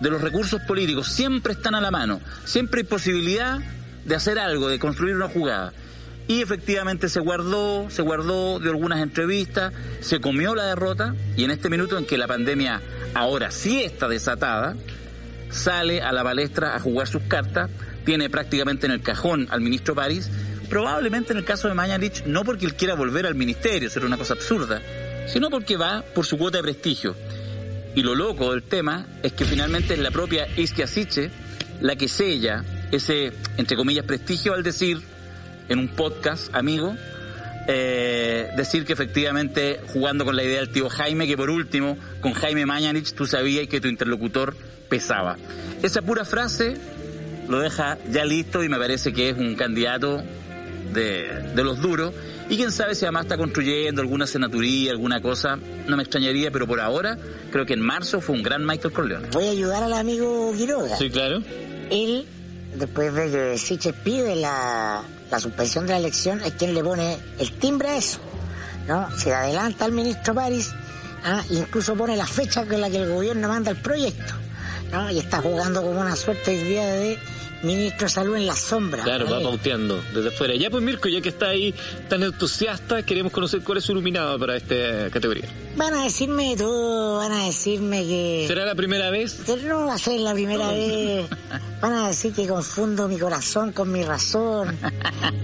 de 0.00 0.10
los 0.10 0.20
recursos 0.20 0.60
políticos, 0.62 1.08
siempre 1.08 1.52
están 1.52 1.74
a 1.74 1.80
la 1.80 1.90
mano, 1.90 2.20
siempre 2.44 2.80
hay 2.80 2.86
posibilidad 2.86 3.58
de 4.04 4.14
hacer 4.14 4.38
algo, 4.38 4.68
de 4.68 4.78
construir 4.78 5.14
una 5.14 5.28
jugada. 5.28 5.72
Y 6.32 6.40
efectivamente 6.40 7.10
se 7.10 7.20
guardó, 7.20 7.90
se 7.90 8.00
guardó 8.00 8.58
de 8.58 8.70
algunas 8.70 9.02
entrevistas, 9.02 9.70
se 10.00 10.18
comió 10.18 10.54
la 10.54 10.64
derrota 10.64 11.14
y 11.36 11.44
en 11.44 11.50
este 11.50 11.68
minuto 11.68 11.98
en 11.98 12.06
que 12.06 12.16
la 12.16 12.26
pandemia 12.26 12.80
ahora 13.12 13.50
sí 13.50 13.82
está 13.82 14.08
desatada, 14.08 14.74
sale 15.50 16.00
a 16.00 16.10
la 16.10 16.24
palestra 16.24 16.74
a 16.74 16.80
jugar 16.80 17.06
sus 17.06 17.24
cartas, 17.24 17.68
tiene 18.06 18.30
prácticamente 18.30 18.86
en 18.86 18.92
el 18.92 19.02
cajón 19.02 19.46
al 19.50 19.60
ministro 19.60 19.94
París, 19.94 20.30
probablemente 20.70 21.34
en 21.34 21.38
el 21.38 21.44
caso 21.44 21.68
de 21.68 21.74
Mañalich 21.74 22.24
no 22.24 22.44
porque 22.44 22.64
él 22.64 22.76
quiera 22.76 22.94
volver 22.94 23.26
al 23.26 23.34
ministerio, 23.34 23.90
será 23.90 24.06
una 24.06 24.16
cosa 24.16 24.32
absurda, 24.32 24.80
sino 25.26 25.50
porque 25.50 25.76
va 25.76 26.02
por 26.14 26.24
su 26.24 26.38
cuota 26.38 26.56
de 26.56 26.62
prestigio. 26.62 27.14
Y 27.94 28.02
lo 28.02 28.14
loco 28.14 28.52
del 28.52 28.62
tema 28.62 29.06
es 29.22 29.34
que 29.34 29.44
finalmente 29.44 29.92
es 29.92 30.00
la 30.00 30.10
propia 30.10 30.48
Isquia 30.56 30.86
Siche 30.86 31.30
la 31.82 31.94
que 31.96 32.08
sella 32.08 32.64
ese, 32.90 33.32
entre 33.58 33.76
comillas, 33.76 34.06
prestigio 34.06 34.54
al 34.54 34.62
decir 34.62 35.11
en 35.72 35.78
un 35.78 35.88
podcast, 35.88 36.54
amigo, 36.54 36.94
eh, 37.66 38.50
decir 38.56 38.84
que 38.84 38.92
efectivamente, 38.92 39.80
jugando 39.92 40.24
con 40.24 40.36
la 40.36 40.42
idea 40.42 40.58
del 40.60 40.70
tío 40.70 40.88
Jaime, 40.88 41.26
que 41.26 41.36
por 41.36 41.50
último, 41.50 41.96
con 42.20 42.32
Jaime 42.34 42.66
Mañanich, 42.66 43.14
tú 43.14 43.26
sabías 43.26 43.66
que 43.68 43.80
tu 43.80 43.88
interlocutor 43.88 44.56
pesaba. 44.88 45.36
Esa 45.82 46.02
pura 46.02 46.24
frase 46.24 46.76
lo 47.48 47.60
deja 47.60 47.98
ya 48.10 48.24
listo 48.24 48.62
y 48.62 48.68
me 48.68 48.78
parece 48.78 49.12
que 49.12 49.30
es 49.30 49.38
un 49.38 49.54
candidato 49.54 50.22
de, 50.92 51.52
de 51.54 51.64
los 51.64 51.80
duros. 51.80 52.12
Y 52.50 52.56
quién 52.56 52.72
sabe 52.72 52.94
si 52.94 53.04
además 53.04 53.22
está 53.22 53.36
construyendo 53.36 54.02
alguna 54.02 54.26
senaturía, 54.26 54.90
alguna 54.90 55.22
cosa, 55.22 55.56
no 55.86 55.96
me 55.96 56.02
extrañaría, 56.02 56.50
pero 56.50 56.66
por 56.66 56.80
ahora 56.80 57.16
creo 57.50 57.64
que 57.64 57.74
en 57.74 57.80
marzo 57.80 58.20
fue 58.20 58.34
un 58.36 58.42
gran 58.42 58.66
Michael 58.66 58.92
Corleone. 58.92 59.28
Voy 59.32 59.46
a 59.46 59.50
ayudar 59.52 59.82
al 59.84 59.94
amigo 59.94 60.52
Quiroga. 60.56 60.96
Sí, 60.96 61.08
claro. 61.08 61.42
Él, 61.90 62.26
después 62.74 63.14
de 63.14 63.30
que 63.30 63.58
Siches 63.58 63.94
pide 64.04 64.36
la, 64.36 65.02
la 65.32 65.40
suspensión 65.40 65.86
de 65.86 65.94
la 65.94 65.98
elección, 65.98 66.42
es 66.42 66.52
quien 66.52 66.74
le 66.74 66.84
pone 66.84 67.16
el 67.38 67.52
timbre 67.52 67.88
a 67.88 67.96
eso. 67.96 68.18
¿no? 68.86 69.10
Se 69.16 69.32
adelanta 69.32 69.86
al 69.86 69.92
ministro 69.92 70.34
París, 70.34 70.70
ah, 71.24 71.42
incluso 71.48 71.96
pone 71.96 72.16
la 72.16 72.26
fecha 72.26 72.66
con 72.66 72.82
la 72.82 72.90
que 72.90 72.98
el 72.98 73.10
gobierno 73.10 73.48
manda 73.48 73.70
el 73.70 73.78
proyecto. 73.78 74.34
¿no? 74.92 75.10
Y 75.10 75.18
está 75.18 75.40
jugando 75.40 75.80
como 75.82 75.98
una 76.02 76.16
suerte 76.16 76.50
hoy 76.50 76.58
día 76.58 76.84
de 76.84 77.18
ministro 77.62 78.06
de 78.06 78.08
salud 78.08 78.36
en 78.36 78.46
la 78.46 78.56
sombra. 78.56 79.02
Claro, 79.04 79.28
va 79.30 79.40
pauteando 79.40 80.00
desde 80.14 80.30
fuera. 80.32 80.54
Ya 80.56 80.70
pues 80.70 80.82
Mirko, 80.82 81.08
ya 81.08 81.20
que 81.20 81.28
está 81.28 81.48
ahí 81.50 81.74
tan 82.08 82.22
entusiasta, 82.22 83.02
queremos 83.04 83.32
conocer 83.32 83.62
cuál 83.62 83.78
es 83.78 83.84
su 83.84 83.92
iluminado 83.92 84.38
para 84.38 84.56
esta 84.56 85.10
categoría. 85.10 85.44
Van 85.76 85.94
a 85.94 86.04
decirme 86.04 86.50
de 86.50 86.56
todo, 86.56 87.18
van 87.18 87.32
a 87.32 87.46
decirme 87.46 88.02
que... 88.04 88.44
¿Será 88.48 88.64
la 88.66 88.74
primera 88.74 89.10
vez? 89.10 89.40
No 89.64 89.86
va 89.86 89.94
a 89.94 89.98
ser 89.98 90.20
la 90.20 90.32
primera 90.34 90.68
vez. 90.72 91.26
Van 91.80 91.92
a 91.94 92.08
decir 92.08 92.32
que 92.32 92.46
confundo 92.46 93.08
mi 93.08 93.18
corazón 93.18 93.72
con 93.72 93.90
mi 93.90 94.02
razón. 94.04 94.76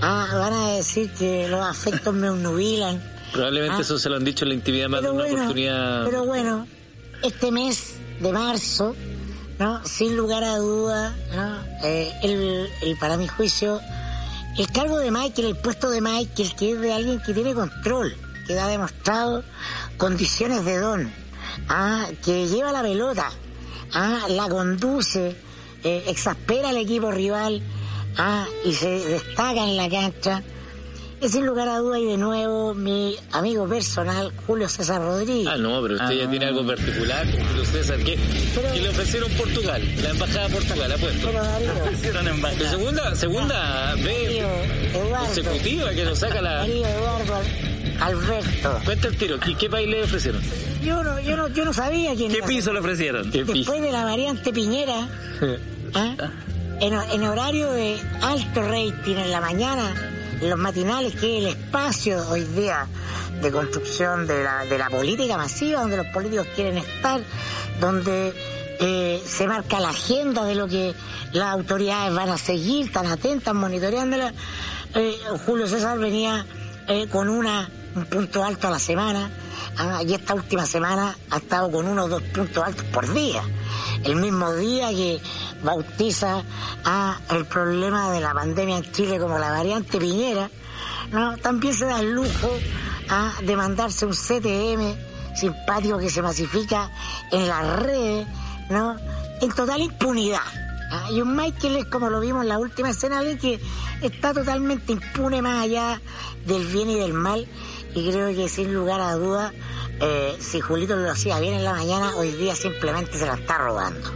Ah, 0.00 0.26
van 0.34 0.52
a 0.52 0.70
decir 0.76 1.10
que 1.18 1.48
los 1.48 1.60
afectos 1.64 2.14
me 2.14 2.28
obnubilan. 2.30 3.02
Probablemente 3.32 3.76
Ah. 3.78 3.82
eso 3.82 3.98
se 3.98 4.08
lo 4.08 4.16
han 4.16 4.24
dicho 4.24 4.44
en 4.44 4.50
la 4.50 4.54
intimidad 4.54 4.88
más 4.88 5.02
de 5.02 5.10
una 5.10 5.22
bueno, 5.24 5.34
oportunidad. 5.36 6.04
pero 6.06 6.24
bueno, 6.24 6.66
este 7.22 7.50
mes 7.52 7.94
de 8.20 8.32
marzo, 8.32 8.96
¿no? 9.58 9.84
Sin 9.86 10.16
lugar 10.16 10.44
a 10.44 10.56
duda. 10.58 11.14
Eh, 11.82 12.12
el, 12.22 12.68
el- 12.82 12.96
para 12.98 13.16
mi 13.16 13.26
juicio, 13.28 13.80
el 14.56 14.70
cargo 14.72 14.98
de 14.98 15.10
Michael, 15.10 15.48
el 15.48 15.56
puesto 15.56 15.90
de 15.90 16.00
Michael, 16.00 16.54
que 16.56 16.72
es 16.72 16.80
de 16.80 16.92
alguien 16.92 17.20
que 17.20 17.32
tiene 17.34 17.54
control, 17.54 18.16
que 18.46 18.58
ha 18.58 18.66
demostrado 18.66 19.44
condiciones 19.96 20.64
de 20.64 20.78
don, 20.78 21.12
ah, 21.68 22.06
que 22.24 22.46
lleva 22.48 22.72
la 22.72 22.82
pelota, 22.82 23.30
ah, 23.92 24.26
la 24.28 24.48
conduce, 24.48 25.36
eh, 25.84 26.04
exaspera 26.08 26.70
al 26.70 26.76
equipo 26.76 27.10
rival, 27.10 27.62
ah, 28.16 28.46
y 28.64 28.72
se 28.72 28.88
destaca 28.88 29.62
en 29.64 29.76
la 29.76 29.88
cancha. 29.88 30.42
Es 31.20 31.32
sin 31.32 31.44
lugar 31.46 31.68
a 31.68 31.78
duda 31.78 31.98
y 31.98 32.04
de 32.04 32.16
nuevo 32.16 32.74
mi 32.74 33.16
amigo 33.32 33.66
personal 33.68 34.32
Julio 34.46 34.68
César 34.68 35.00
Rodríguez. 35.02 35.48
Ah, 35.50 35.56
no, 35.56 35.82
pero 35.82 35.94
usted 35.94 36.06
Ah. 36.06 36.14
ya 36.14 36.30
tiene 36.30 36.46
algo 36.46 36.64
particular 36.64 37.26
Julio 37.26 37.64
César. 37.64 37.98
¿Qué, 38.04 38.16
Pero- 38.54 38.72
qué 38.72 38.80
le 38.82 38.88
ofrecieron 38.90 39.30
Portugal? 39.32 39.82
La 40.00 40.10
embajada 40.10 40.46
de 40.48 40.54
Portugal, 40.54 40.92
apuesto. 40.92 41.26
Pero 41.26 41.42
Darío, 41.44 41.72
La 42.62 42.70
segunda, 42.70 43.14
segunda 43.16 43.54
Darío, 43.96 44.04
vez 44.04 44.94
Eduardo, 44.94 45.24
consecutiva 45.26 45.90
que 45.90 46.04
nos 46.04 46.18
saca 46.20 46.40
la... 46.40 46.54
Darío, 46.58 46.86
Eduardo, 46.86 47.34
Alberto. 48.00 48.80
Cuenta 48.84 49.08
el 49.08 49.16
tiro, 49.16 49.40
¿qué, 49.40 49.54
qué 49.56 49.68
país 49.68 49.88
le 49.88 50.04
ofrecieron? 50.04 50.40
Yo 50.84 51.02
no, 51.02 51.18
yo 51.20 51.36
no, 51.36 51.48
yo 51.48 51.64
no 51.64 51.72
sabía 51.72 52.14
quién 52.14 52.30
¿Qué 52.30 52.42
piso 52.44 52.72
le 52.72 52.78
ofrecieron? 52.78 53.28
Después 53.28 53.82
de 53.82 53.90
la 53.90 54.04
variante 54.04 54.52
Piñera, 54.52 55.08
¿ah? 55.94 56.14
en, 56.80 56.94
en 56.94 57.22
horario 57.24 57.72
de 57.72 57.96
alto 58.22 58.62
rating 58.62 59.16
en 59.16 59.30
la 59.32 59.40
mañana, 59.40 60.07
los 60.42 60.58
matinales, 60.58 61.14
que 61.14 61.38
es 61.38 61.44
el 61.44 61.50
espacio 61.50 62.28
hoy 62.28 62.44
día 62.44 62.86
de 63.40 63.50
construcción 63.50 64.26
de 64.26 64.44
la, 64.44 64.64
de 64.64 64.78
la 64.78 64.90
política 64.90 65.36
masiva, 65.36 65.80
donde 65.80 65.96
los 65.96 66.06
políticos 66.06 66.46
quieren 66.54 66.78
estar, 66.78 67.20
donde 67.80 68.32
eh, 68.80 69.22
se 69.26 69.46
marca 69.46 69.80
la 69.80 69.90
agenda 69.90 70.44
de 70.44 70.54
lo 70.54 70.68
que 70.68 70.94
las 71.32 71.52
autoridades 71.52 72.14
van 72.14 72.30
a 72.30 72.38
seguir, 72.38 72.92
tan 72.92 73.06
atentas, 73.06 73.54
monitoreándola. 73.54 74.32
Eh, 74.94 75.16
Julio 75.44 75.66
César 75.66 75.98
venía 75.98 76.46
eh, 76.86 77.08
con 77.08 77.28
una 77.28 77.68
un 77.94 78.06
punto 78.06 78.44
alto 78.44 78.68
a 78.68 78.70
la 78.70 78.78
semana, 78.78 79.30
ah, 79.76 80.02
y 80.06 80.14
esta 80.14 80.34
última 80.34 80.66
semana 80.66 81.16
ha 81.30 81.38
estado 81.38 81.70
con 81.70 81.86
uno 81.86 82.04
o 82.04 82.08
dos 82.08 82.22
puntos 82.22 82.62
altos 82.62 82.84
por 82.86 83.12
día. 83.12 83.42
El 84.04 84.16
mismo 84.16 84.52
día 84.54 84.88
que 84.90 85.20
bautiza 85.62 86.42
a 86.84 87.18
el 87.30 87.44
problema 87.46 88.10
de 88.12 88.20
la 88.20 88.32
pandemia 88.32 88.78
en 88.78 88.92
Chile 88.92 89.18
como 89.18 89.38
la 89.38 89.50
variante 89.50 89.98
Piñera, 89.98 90.50
¿no? 91.10 91.36
también 91.38 91.74
se 91.74 91.86
da 91.86 92.00
el 92.00 92.12
lujo 92.12 92.50
ah, 93.10 93.32
de 93.42 93.56
mandarse 93.56 94.06
un 94.06 94.12
CTM 94.12 94.94
simpático 95.34 95.98
que 95.98 96.10
se 96.10 96.22
masifica 96.22 96.90
en 97.30 97.48
las 97.48 97.80
redes, 97.80 98.26
¿no? 98.70 98.96
en 99.40 99.52
total 99.52 99.80
impunidad. 99.80 100.40
Ah, 100.90 101.08
Y 101.10 101.20
un 101.20 101.36
Michael 101.36 101.76
es 101.76 101.84
como 101.86 102.08
lo 102.08 102.20
vimos 102.20 102.42
en 102.42 102.48
la 102.48 102.58
última 102.58 102.90
escena, 102.90 103.20
que 103.40 103.60
está 104.02 104.32
totalmente 104.32 104.92
impune 104.92 105.42
más 105.42 105.64
allá 105.64 106.00
del 106.46 106.66
bien 106.66 106.90
y 106.90 106.94
del 106.98 107.12
mal. 107.12 107.46
Y 107.94 108.10
creo 108.10 108.34
que 108.34 108.48
sin 108.48 108.72
lugar 108.72 109.00
a 109.00 109.14
duda, 109.14 109.52
eh, 110.00 110.36
si 110.40 110.60
Julito 110.60 110.96
lo 110.96 111.10
hacía 111.10 111.38
bien 111.40 111.54
en 111.54 111.64
la 111.64 111.72
mañana, 111.72 112.14
hoy 112.16 112.30
día 112.32 112.54
simplemente 112.54 113.18
se 113.18 113.26
la 113.26 113.34
está 113.34 113.58
robando. 113.58 114.10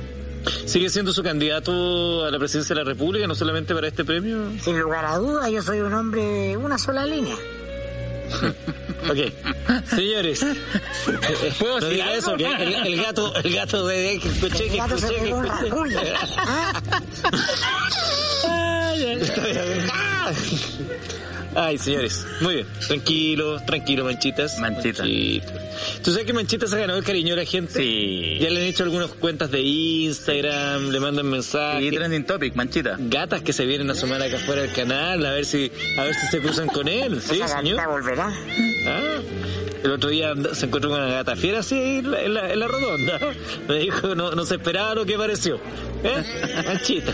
¿Sigue 0.66 0.88
siendo 0.90 1.12
su 1.12 1.22
candidato 1.22 2.24
a 2.24 2.30
la 2.30 2.38
presidencia 2.38 2.74
de 2.74 2.82
la 2.82 2.88
República, 2.88 3.26
no 3.26 3.34
solamente 3.34 3.74
para 3.74 3.88
este 3.88 4.04
premio? 4.04 4.50
Sin 4.60 4.78
lugar 4.80 5.04
a 5.04 5.16
duda, 5.18 5.48
yo 5.48 5.62
soy 5.62 5.80
un 5.80 5.92
hombre 5.94 6.22
de 6.22 6.56
una 6.56 6.78
sola 6.78 7.04
línea. 7.06 7.36
Ok. 9.02 9.18
Señores. 9.96 10.40
¿Puedo 11.58 11.80
no 11.80 11.86
decir 11.86 12.02
algo? 12.02 12.14
eso, 12.14 12.36
que 12.36 12.46
el, 12.46 12.74
el 12.86 13.02
gato, 13.02 13.34
el 13.34 13.52
gato 13.52 13.86
de 13.88 14.14
escuché, 14.14 14.68
El 14.68 14.76
gato 14.76 14.96
se 14.96 15.06
escuché, 15.06 15.18
que 15.18 15.64
pegó 15.64 15.84
escuché. 15.84 16.14
Ay, 21.54 21.76
señores. 21.78 22.24
Muy 22.40 22.54
bien. 22.56 22.66
Tranquilo, 22.86 23.60
tranquilo, 23.66 24.04
manchitas. 24.04 24.58
Manchita. 24.58 25.02
Manchita. 25.02 25.52
¿Tú 26.02 26.10
sabes 26.12 26.26
que 26.26 26.32
Manchita 26.32 26.66
se 26.66 26.76
ha 26.76 26.78
ganado 26.78 26.98
el 26.98 27.04
cariño 27.04 27.34
de 27.34 27.42
la 27.44 27.50
gente? 27.50 27.74
Sí. 27.74 28.38
Ya 28.40 28.50
le 28.50 28.60
han 28.62 28.66
hecho 28.68 28.84
algunas 28.84 29.10
cuentas 29.10 29.50
de 29.50 29.60
Instagram, 29.62 30.90
le 30.90 31.00
mandan 31.00 31.26
mensajes. 31.26 31.82
Y 31.82 31.90
trending 31.94 32.24
topic, 32.24 32.54
manchita. 32.54 32.96
Gatas 32.98 33.42
que 33.42 33.52
se 33.52 33.66
vienen 33.66 33.90
a 33.90 33.94
sumar 33.94 34.22
acá 34.22 34.36
afuera 34.36 34.62
del 34.62 34.72
canal, 34.72 35.24
a 35.26 35.32
ver 35.32 35.44
si, 35.44 35.70
a 35.98 36.04
ver 36.04 36.14
si 36.14 36.26
se 36.28 36.40
cruzan 36.40 36.68
con 36.68 36.88
él. 36.88 37.20
Sí, 37.20 37.36
esa 37.36 37.48
señor. 37.58 37.76
gatita 37.76 37.86
volverá. 37.88 38.32
Ah, 38.86 39.18
el 39.84 39.90
otro 39.90 40.10
día 40.10 40.32
se 40.54 40.66
encontró 40.66 40.90
con 40.90 41.00
una 41.00 41.10
gata 41.12 41.36
fiera 41.36 41.58
así 41.60 41.74
en 41.76 42.10
la, 42.10 42.22
en 42.22 42.34
la- 42.34 42.52
en 42.52 42.58
la 42.58 42.68
redonda. 42.68 43.18
Me 43.68 43.78
dijo, 43.78 44.14
no, 44.14 44.30
no 44.32 44.44
se 44.46 44.54
esperaba 44.54 44.94
lo 44.94 45.04
que 45.04 45.16
pareció. 45.18 45.56
¿Eh? 46.04 46.62
Manchita. 46.66 47.12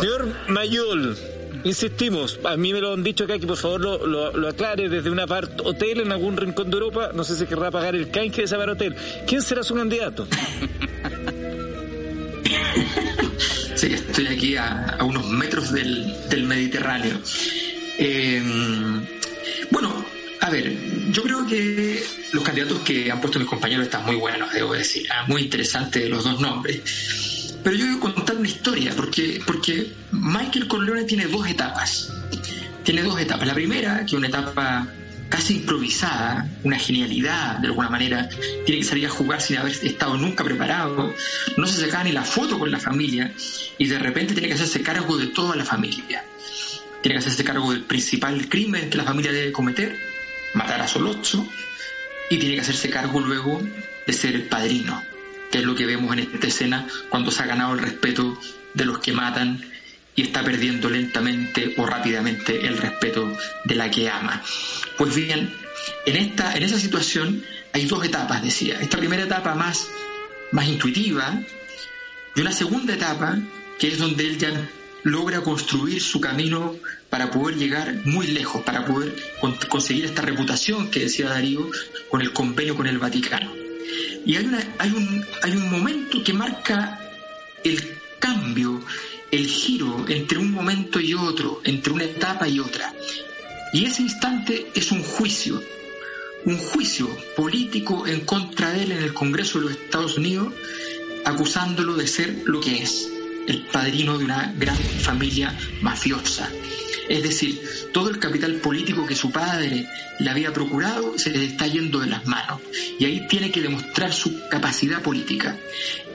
Señor 0.00 0.28
Mayol, 0.48 1.16
insistimos, 1.64 2.38
a 2.44 2.56
mí 2.56 2.72
me 2.72 2.80
lo 2.80 2.92
han 2.92 3.02
dicho 3.02 3.24
acá 3.24 3.38
que 3.38 3.46
por 3.46 3.56
favor 3.56 3.80
lo, 3.80 4.32
lo, 4.32 4.48
aclare 4.48 4.88
desde 4.88 5.10
un 5.10 5.20
apart 5.20 5.60
hotel 5.64 6.00
en 6.00 6.12
algún 6.12 6.36
rincón 6.36 6.70
de 6.70 6.76
Europa. 6.76 7.10
No 7.14 7.24
sé 7.24 7.36
si 7.36 7.46
querrá 7.46 7.70
pagar 7.70 7.94
el 7.94 8.10
canje 8.10 8.38
de 8.38 8.44
ese 8.44 8.54
apart 8.54 8.72
hotel. 8.72 8.94
¿Quién 9.26 9.42
será 9.42 9.62
su 9.62 9.74
candidato? 9.74 10.26
Sí, 13.74 13.92
estoy 13.92 14.26
aquí 14.26 14.56
a, 14.56 14.98
unos 15.02 15.26
metros 15.28 15.72
del, 15.72 16.12
del 16.28 16.44
Mediterráneo. 16.44 17.16
Eh, 17.98 18.42
bueno, 19.70 20.04
a 20.40 20.50
ver, 20.50 20.72
yo 21.12 21.22
creo 21.22 21.46
que 21.46 22.02
los 22.32 22.42
candidatos 22.42 22.80
que 22.80 23.10
han 23.10 23.20
puesto 23.20 23.38
mis 23.38 23.48
compañeros 23.48 23.84
están 23.86 24.04
muy 24.04 24.16
buenos, 24.16 24.52
debo 24.52 24.72
decir. 24.74 25.06
ah, 25.12 25.24
Muy 25.28 25.42
interesantes 25.42 26.08
los 26.08 26.24
dos 26.24 26.40
nombres. 26.40 27.37
Pero 27.68 27.80
yo 27.80 27.86
voy 27.86 27.96
a 27.96 28.14
contar 28.14 28.36
una 28.36 28.48
historia, 28.48 28.94
porque, 28.96 29.42
porque 29.46 29.92
Michael 30.10 30.68
Corleone 30.68 31.04
tiene 31.04 31.26
dos 31.26 31.46
etapas. 31.46 32.10
Tiene 32.82 33.02
dos 33.02 33.20
etapas. 33.20 33.46
La 33.46 33.52
primera, 33.52 33.98
que 33.98 34.06
es 34.06 34.12
una 34.14 34.28
etapa 34.28 34.88
casi 35.28 35.56
improvisada, 35.56 36.48
una 36.62 36.78
genialidad 36.78 37.58
de 37.58 37.66
alguna 37.66 37.90
manera, 37.90 38.26
tiene 38.64 38.80
que 38.80 38.84
salir 38.84 39.04
a 39.04 39.10
jugar 39.10 39.42
sin 39.42 39.58
haber 39.58 39.72
estado 39.72 40.16
nunca 40.16 40.44
preparado, 40.44 41.14
no 41.58 41.66
se 41.66 41.78
sacaba 41.78 42.04
ni 42.04 42.12
la 42.12 42.24
foto 42.24 42.58
con 42.58 42.70
la 42.70 42.78
familia 42.78 43.34
y 43.76 43.86
de 43.86 43.98
repente 43.98 44.32
tiene 44.32 44.48
que 44.48 44.54
hacerse 44.54 44.80
cargo 44.80 45.18
de 45.18 45.26
toda 45.26 45.54
la 45.54 45.66
familia. 45.66 46.24
Tiene 47.02 47.16
que 47.16 47.18
hacerse 47.18 47.44
cargo 47.44 47.70
del 47.70 47.82
principal 47.82 48.48
crimen 48.48 48.88
que 48.88 48.96
la 48.96 49.04
familia 49.04 49.30
debe 49.30 49.52
cometer, 49.52 49.94
matar 50.54 50.80
a 50.80 50.88
Solozzo, 50.88 51.46
y 52.30 52.38
tiene 52.38 52.54
que 52.54 52.62
hacerse 52.62 52.88
cargo 52.88 53.20
luego 53.20 53.60
de 54.06 54.12
ser 54.14 54.36
el 54.36 54.44
padrino, 54.44 55.02
que 55.50 55.58
es 55.58 55.64
lo 55.64 55.74
que 55.74 55.86
vemos 55.86 56.12
en 56.12 56.20
esta 56.20 56.46
escena 56.46 56.86
cuando 57.08 57.30
se 57.30 57.42
ha 57.42 57.46
ganado 57.46 57.74
el 57.74 57.80
respeto 57.80 58.38
de 58.74 58.84
los 58.84 58.98
que 58.98 59.12
matan 59.12 59.64
y 60.14 60.22
está 60.22 60.42
perdiendo 60.42 60.90
lentamente 60.90 61.74
o 61.76 61.86
rápidamente 61.86 62.66
el 62.66 62.76
respeto 62.76 63.32
de 63.64 63.74
la 63.76 63.90
que 63.90 64.10
ama. 64.10 64.42
Pues 64.96 65.14
bien, 65.14 65.54
en, 66.06 66.16
esta, 66.16 66.56
en 66.56 66.64
esa 66.64 66.78
situación 66.78 67.44
hay 67.72 67.86
dos 67.86 68.04
etapas, 68.04 68.42
decía. 68.42 68.80
Esta 68.80 68.98
primera 68.98 69.22
etapa 69.22 69.54
más, 69.54 69.88
más 70.50 70.66
intuitiva 70.66 71.40
y 72.34 72.40
una 72.40 72.52
segunda 72.52 72.94
etapa 72.94 73.38
que 73.78 73.88
es 73.88 73.98
donde 73.98 74.26
él 74.26 74.38
ya 74.38 74.50
logra 75.04 75.40
construir 75.40 76.02
su 76.02 76.20
camino 76.20 76.74
para 77.10 77.30
poder 77.30 77.56
llegar 77.56 77.94
muy 78.04 78.26
lejos, 78.26 78.62
para 78.62 78.84
poder 78.84 79.14
conseguir 79.68 80.04
esta 80.04 80.22
reputación 80.22 80.90
que 80.90 81.00
decía 81.00 81.28
Darío 81.28 81.70
con 82.10 82.20
el 82.20 82.32
convenio 82.32 82.76
con 82.76 82.86
el 82.86 82.98
Vaticano. 82.98 83.67
Y 84.28 84.36
hay, 84.36 84.46
hay, 84.76 84.90
un, 84.90 85.24
hay 85.42 85.52
un 85.52 85.70
momento 85.70 86.22
que 86.22 86.34
marca 86.34 87.00
el 87.64 87.98
cambio, 88.18 88.78
el 89.30 89.46
giro 89.46 90.04
entre 90.06 90.36
un 90.36 90.52
momento 90.52 91.00
y 91.00 91.14
otro, 91.14 91.62
entre 91.64 91.94
una 91.94 92.04
etapa 92.04 92.46
y 92.46 92.60
otra. 92.60 92.92
Y 93.72 93.86
ese 93.86 94.02
instante 94.02 94.70
es 94.74 94.92
un 94.92 95.02
juicio, 95.02 95.62
un 96.44 96.58
juicio 96.58 97.08
político 97.38 98.06
en 98.06 98.20
contra 98.26 98.70
de 98.72 98.82
él 98.82 98.92
en 98.92 99.02
el 99.02 99.14
Congreso 99.14 99.60
de 99.60 99.64
los 99.64 99.72
Estados 99.72 100.18
Unidos, 100.18 100.52
acusándolo 101.24 101.94
de 101.94 102.06
ser 102.06 102.42
lo 102.44 102.60
que 102.60 102.82
es, 102.82 103.08
el 103.46 103.62
padrino 103.72 104.18
de 104.18 104.26
una 104.26 104.52
gran 104.58 104.76
familia 104.76 105.58
mafiosa. 105.80 106.50
Es 107.08 107.22
decir, 107.22 107.60
todo 107.92 108.10
el 108.10 108.18
capital 108.18 108.54
político 108.56 109.06
que 109.06 109.16
su 109.16 109.30
padre 109.30 109.86
le 110.18 110.30
había 110.30 110.52
procurado 110.52 111.18
se 111.18 111.30
le 111.30 111.44
está 111.44 111.66
yendo 111.66 112.00
de 112.00 112.08
las 112.08 112.26
manos. 112.26 112.60
Y 112.98 113.04
ahí 113.04 113.26
tiene 113.28 113.50
que 113.50 113.62
demostrar 113.62 114.12
su 114.12 114.48
capacidad 114.48 115.00
política. 115.00 115.56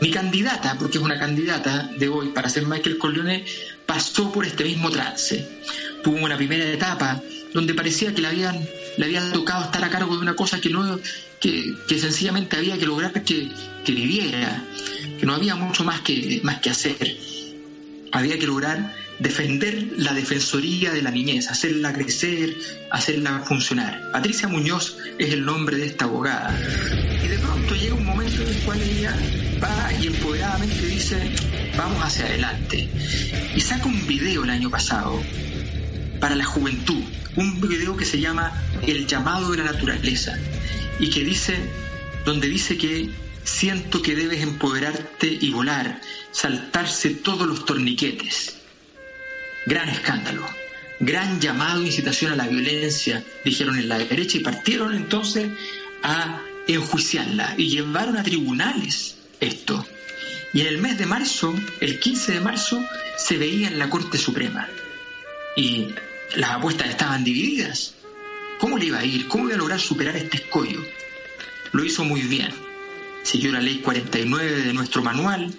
Mi 0.02 0.12
candidata, 0.12 0.76
porque 0.78 0.98
es 0.98 1.04
una 1.04 1.18
candidata 1.18 1.90
de 1.98 2.10
hoy 2.10 2.30
para 2.30 2.50
ser 2.50 2.68
Michael 2.68 2.98
Corleone, 2.98 3.46
pasó 3.86 4.32
por 4.32 4.46
este 4.46 4.64
mismo 4.64 4.92
trance. 4.92 5.48
Tuvo 6.04 6.18
una 6.18 6.38
primera 6.38 6.66
etapa 6.66 7.22
donde 7.54 7.74
parecía 7.74 8.14
que 8.14 8.22
le 8.22 8.28
habían, 8.28 8.68
le 8.98 9.06
habían 9.06 9.32
tocado 9.32 9.66
estar 9.66 9.84
a 9.84 9.90
cargo 9.90 10.16
de 10.16 10.22
una 10.22 10.36
cosa 10.36 10.60
que 10.60 10.70
no 10.70 11.00
que, 11.40 12.00
sencillamente 12.00 12.56
había 12.56 12.78
que 12.78 12.86
lograr 12.86 13.12
que, 13.12 13.50
que, 13.84 13.92
viviera, 13.92 14.64
que 15.20 15.26
no 15.26 15.34
había 15.34 15.56
mucho 15.56 15.84
más 15.84 16.02
que, 16.02 16.40
más 16.44 16.60
que 16.60 16.70
hacer. 16.70 17.18
Había 18.12 18.38
que 18.40 18.48
lograr 18.48 19.03
defender 19.20 19.88
la 19.98 20.14
defensoría 20.14 20.92
de 20.92 21.02
la 21.02 21.12
niñez, 21.12 21.48
hacerla 21.50 21.94
crecer, 21.94 22.56
hacerla 22.92 23.40
funcionar. 23.46 24.12
Patricia 24.12 24.48
Muñoz 24.48 24.98
es 25.18 25.34
el 25.34 25.46
nombre 25.46 25.78
de 25.78 25.86
esta 25.86 26.06
abogada. 26.06 26.58
Y 27.24 27.28
de 27.28 27.38
pronto 27.40 27.76
llega 27.76 27.96
un 27.96 28.06
momento 28.06 28.42
en 28.42 28.50
el 28.50 28.58
cual 28.64 28.82
ella 28.82 29.16
va 29.62 29.94
y 30.02 30.08
empoderadamente 30.08 30.86
dice, 30.86 31.32
vamos 31.78 32.04
hacia 32.04 32.26
adelante. 32.26 32.90
Y 33.56 33.62
saca 33.62 33.86
un 33.86 34.08
video 34.08 34.44
el 34.44 34.50
año 34.50 34.70
pasado 34.70 35.22
para 36.20 36.36
la 36.36 36.46
juventud, 36.46 37.04
un 37.36 37.62
video 37.62 37.96
que 37.96 38.06
se 38.06 38.20
llama 38.20 38.52
El 38.86 39.08
llamado 39.08 39.52
de 39.52 39.58
la 39.58 39.72
naturaleza 39.72 40.38
y 41.00 41.10
que 41.10 41.24
dice, 41.24 41.58
donde 42.26 42.48
dice 42.48 42.78
que 42.78 43.10
siento 43.44 44.02
que 44.02 44.16
debes 44.16 44.42
empoderarte 44.42 45.28
y 45.28 45.52
volar, 45.52 46.00
saltarse 46.32 47.10
todos 47.10 47.48
los 47.48 47.66
torniquetes 47.66 48.63
Gran 49.66 49.90
escándalo, 49.90 50.46
gran 51.00 51.40
llamado 51.40 51.80
de 51.80 51.88
incitación 51.88 52.34
a 52.34 52.36
la 52.36 52.48
violencia, 52.48 53.24
dijeron 53.46 53.78
en 53.78 53.90
la 53.90 53.98
derecha, 53.98 54.38
y 54.38 54.42
partieron 54.42 54.94
entonces 54.94 55.50
a 56.02 56.42
enjuiciarla 56.68 57.56
y 57.58 57.70
llevaron 57.70 58.18
a 58.18 58.24
tribunales 58.24 59.16
esto. 59.40 59.86
Y 60.54 60.62
en 60.62 60.68
el 60.68 60.78
mes 60.78 60.98
de 60.98 61.06
marzo, 61.06 61.54
el 61.80 62.00
15 62.00 62.34
de 62.34 62.40
marzo, 62.42 62.84
se 63.18 63.38
veía 63.38 63.68
en 63.68 63.80
la 63.80 63.90
Corte 63.90 64.18
Suprema. 64.18 64.68
Y 65.56 65.88
las 66.36 66.52
apuestas 66.52 66.90
estaban 66.90 67.24
divididas. 67.24 67.96
¿Cómo 68.60 68.78
le 68.78 68.86
iba 68.86 69.00
a 69.00 69.06
ir? 69.06 69.28
¿Cómo 69.28 69.46
iba 69.46 69.56
a 69.56 69.58
lograr 69.58 69.80
superar 69.80 70.16
este 70.16 70.38
escollo? 70.38 70.84
Lo 71.72 71.84
hizo 71.84 72.04
muy 72.04 72.22
bien. 72.22 72.50
Siguió 73.24 73.52
la 73.52 73.62
ley 73.62 73.80
49 73.80 74.62
de 74.62 74.74
nuestro 74.74 75.02
manual, 75.02 75.52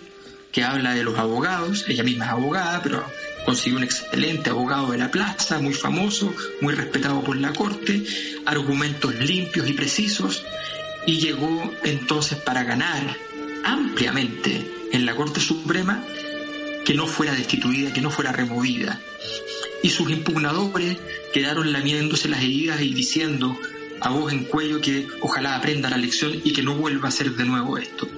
que 0.52 0.62
habla 0.62 0.94
de 0.94 1.02
los 1.02 1.18
abogados. 1.18 1.84
Ella 1.88 2.04
misma 2.04 2.26
es 2.26 2.30
abogada, 2.30 2.82
pero 2.82 3.04
consiguió 3.44 3.78
un 3.78 3.84
excelente 3.84 4.50
abogado 4.50 4.92
de 4.92 4.98
la 4.98 5.10
plaza, 5.10 5.58
muy 5.58 5.74
famoso, 5.74 6.34
muy 6.60 6.74
respetado 6.74 7.22
por 7.22 7.36
la 7.36 7.52
corte, 7.52 8.04
argumentos 8.46 9.14
limpios 9.16 9.68
y 9.68 9.72
precisos, 9.72 10.44
y 11.06 11.18
llegó 11.18 11.72
entonces 11.82 12.38
para 12.38 12.64
ganar 12.64 13.16
ampliamente 13.64 14.88
en 14.92 15.06
la 15.06 15.14
Corte 15.14 15.40
Suprema 15.40 16.02
que 16.84 16.94
no 16.94 17.06
fuera 17.06 17.34
destituida, 17.34 17.92
que 17.92 18.00
no 18.00 18.10
fuera 18.10 18.32
removida. 18.32 19.00
Y 19.82 19.90
sus 19.90 20.10
impugnadores 20.10 20.98
quedaron 21.32 21.72
lamiéndose 21.72 22.28
las 22.28 22.42
heridas 22.42 22.80
y 22.80 22.94
diciendo 22.94 23.58
a 24.00 24.10
voz 24.10 24.32
en 24.32 24.44
cuello 24.44 24.80
que 24.80 25.06
ojalá 25.20 25.56
aprenda 25.56 25.90
la 25.90 25.96
lección 25.96 26.32
y 26.44 26.52
que 26.52 26.62
no 26.62 26.74
vuelva 26.74 27.06
a 27.06 27.08
hacer 27.08 27.32
de 27.32 27.44
nuevo 27.44 27.78
esto. 27.78 28.08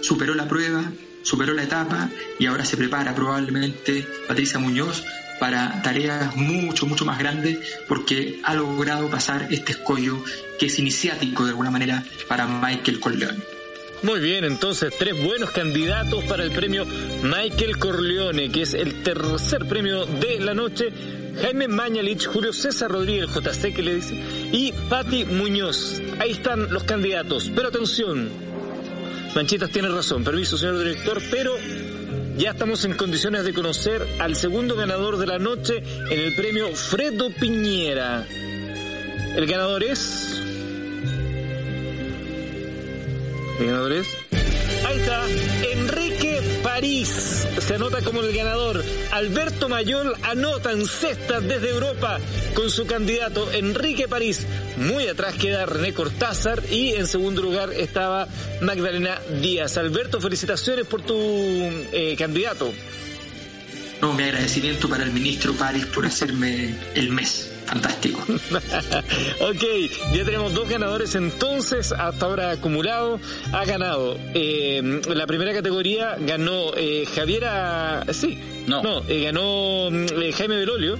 Superó 0.00 0.34
la 0.34 0.48
prueba, 0.48 0.84
superó 1.22 1.54
la 1.54 1.64
etapa 1.64 2.08
y 2.38 2.46
ahora 2.46 2.64
se 2.64 2.76
prepara 2.76 3.14
probablemente 3.14 4.06
Patricia 4.26 4.58
Muñoz 4.58 5.04
para 5.40 5.82
tareas 5.82 6.36
mucho, 6.36 6.86
mucho 6.86 7.04
más 7.04 7.18
grandes 7.18 7.58
porque 7.88 8.40
ha 8.44 8.54
logrado 8.54 9.08
pasar 9.08 9.48
este 9.50 9.72
escollo 9.72 10.22
que 10.58 10.66
es 10.66 10.78
iniciático 10.78 11.44
de 11.44 11.50
alguna 11.50 11.70
manera 11.70 12.04
para 12.28 12.46
Michael 12.46 13.00
Corleone. 13.00 13.40
Muy 14.02 14.18
bien, 14.18 14.44
entonces 14.44 14.92
tres 14.98 15.14
buenos 15.24 15.50
candidatos 15.50 16.24
para 16.24 16.42
el 16.42 16.50
premio 16.50 16.84
Michael 17.22 17.78
Corleone, 17.78 18.50
que 18.50 18.62
es 18.62 18.74
el 18.74 19.02
tercer 19.04 19.66
premio 19.66 20.06
de 20.06 20.40
la 20.40 20.54
noche. 20.54 20.92
Jaime 21.40 21.66
Mañalich, 21.68 22.26
Julio 22.26 22.52
César 22.52 22.90
Rodríguez, 22.90 23.30
JC 23.30 23.72
que 23.72 23.82
le 23.82 23.94
dice, 23.94 24.14
y 24.52 24.72
Patti 24.88 25.24
Muñoz. 25.24 26.00
Ahí 26.18 26.32
están 26.32 26.72
los 26.72 26.82
candidatos. 26.82 27.50
Pero 27.54 27.68
atención, 27.68 28.28
Manchitas 29.34 29.70
tiene 29.70 29.88
razón, 29.88 30.24
permiso 30.24 30.58
señor 30.58 30.78
director, 30.78 31.22
pero 31.30 31.56
ya 32.36 32.50
estamos 32.50 32.84
en 32.84 32.94
condiciones 32.94 33.44
de 33.44 33.54
conocer 33.54 34.06
al 34.18 34.36
segundo 34.36 34.76
ganador 34.76 35.16
de 35.16 35.26
la 35.26 35.38
noche 35.38 35.82
en 36.10 36.18
el 36.18 36.34
premio 36.34 36.74
Fredo 36.74 37.30
Piñera. 37.30 38.26
El 39.36 39.46
ganador 39.46 39.84
es... 39.84 40.38
El 43.58 43.66
ganador 43.66 43.92
es... 43.92 44.08
Ahí 44.84 44.98
está, 44.98 45.24
Enrique 45.72 46.21
París 46.72 47.46
se 47.60 47.74
anota 47.74 48.00
como 48.00 48.22
el 48.22 48.34
ganador. 48.34 48.82
Alberto 49.10 49.68
Mayol 49.68 50.14
anota 50.22 50.72
en 50.72 50.86
cesta 50.86 51.38
desde 51.38 51.68
Europa 51.68 52.18
con 52.54 52.70
su 52.70 52.86
candidato 52.86 53.52
Enrique 53.52 54.08
París. 54.08 54.46
Muy 54.78 55.06
atrás 55.06 55.34
queda 55.34 55.66
René 55.66 55.92
Cortázar 55.92 56.62
y 56.70 56.94
en 56.94 57.06
segundo 57.06 57.42
lugar 57.42 57.74
estaba 57.74 58.26
Magdalena 58.62 59.20
Díaz. 59.42 59.76
Alberto, 59.76 60.18
felicitaciones 60.18 60.86
por 60.86 61.02
tu 61.02 61.14
eh, 61.14 62.16
candidato. 62.16 62.72
No, 64.00 64.14
mi 64.14 64.22
agradecimiento 64.22 64.88
para 64.88 65.04
el 65.04 65.12
ministro 65.12 65.52
París 65.52 65.84
por 65.84 66.06
hacerme 66.06 66.74
el 66.94 67.10
mes 67.10 67.51
fantástico. 67.72 68.20
ok, 69.40 69.64
ya 70.12 70.24
tenemos 70.24 70.52
dos 70.54 70.68
ganadores 70.68 71.14
entonces, 71.14 71.92
hasta 71.92 72.26
ahora 72.26 72.50
acumulado. 72.52 73.18
Ha 73.52 73.64
ganado 73.64 74.16
eh, 74.34 75.00
la 75.08 75.26
primera 75.26 75.52
categoría, 75.52 76.16
ganó 76.20 76.74
eh, 76.76 77.06
Javiera, 77.14 78.04
sí, 78.12 78.38
no, 78.66 78.82
no 78.82 79.02
eh, 79.08 79.22
ganó 79.24 79.88
eh, 79.88 80.32
Jaime 80.32 80.56
Belolio 80.56 80.98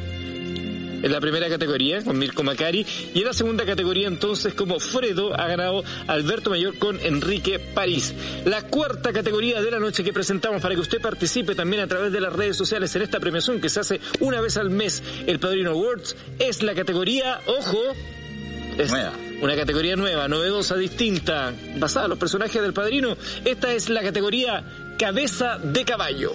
en 1.03 1.12
la 1.12 1.20
primera 1.20 1.48
categoría 1.48 2.03
con 2.03 2.18
Mirko 2.18 2.42
Macari 2.42 2.86
y 3.14 3.18
en 3.18 3.24
la 3.24 3.32
segunda 3.32 3.64
categoría 3.64 4.09
entonces 4.09 4.55
como 4.55 4.80
Fredo 4.80 5.38
ha 5.38 5.46
ganado 5.46 5.82
Alberto 6.07 6.50
Mayor 6.50 6.78
con 6.78 6.98
Enrique 7.00 7.59
París. 7.59 8.14
La 8.44 8.62
cuarta 8.62 9.12
categoría 9.12 9.61
de 9.61 9.70
la 9.70 9.78
noche 9.78 10.05
que 10.05 10.12
presentamos 10.12 10.62
para 10.62 10.74
que 10.74 10.80
usted 10.80 11.00
participe 11.00 11.55
también 11.55 11.82
a 11.82 11.86
través 11.86 12.12
de 12.12 12.20
las 12.20 12.32
redes 12.32 12.57
sociales 12.57 12.94
en 12.96 13.03
esta 13.03 13.20
premiación 13.20 13.61
que 13.61 13.68
se 13.68 13.80
hace 13.80 14.00
una 14.20 14.40
vez 14.40 14.57
al 14.57 14.70
mes 14.70 15.03
el 15.26 15.38
Padrino 15.38 15.70
Awards 15.70 16.16
es 16.38 16.62
la 16.62 16.74
categoría, 16.74 17.40
ojo, 17.46 17.78
es 18.78 18.92
una 19.40 19.57
categoría 19.57 19.96
nueva, 19.96 20.28
novedosa, 20.28 20.76
distinta, 20.76 21.53
basada 21.76 22.07
en 22.07 22.11
los 22.11 22.18
personajes 22.18 22.62
del 22.62 22.72
Padrino. 22.72 23.16
Esta 23.44 23.72
es 23.72 23.88
la 23.88 24.03
categoría 24.03 24.64
Cabeza 24.98 25.59
de 25.59 25.84
Caballo. 25.84 26.32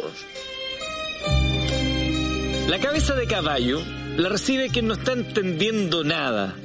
La 2.68 2.80
cabeza 2.80 3.16
de 3.16 3.26
caballo 3.28 3.82
la 4.18 4.30
recibe 4.30 4.70
quien 4.70 4.88
no 4.88 4.96
está 4.96 5.14
entendiendo 5.14 6.04
nada. 6.04 6.56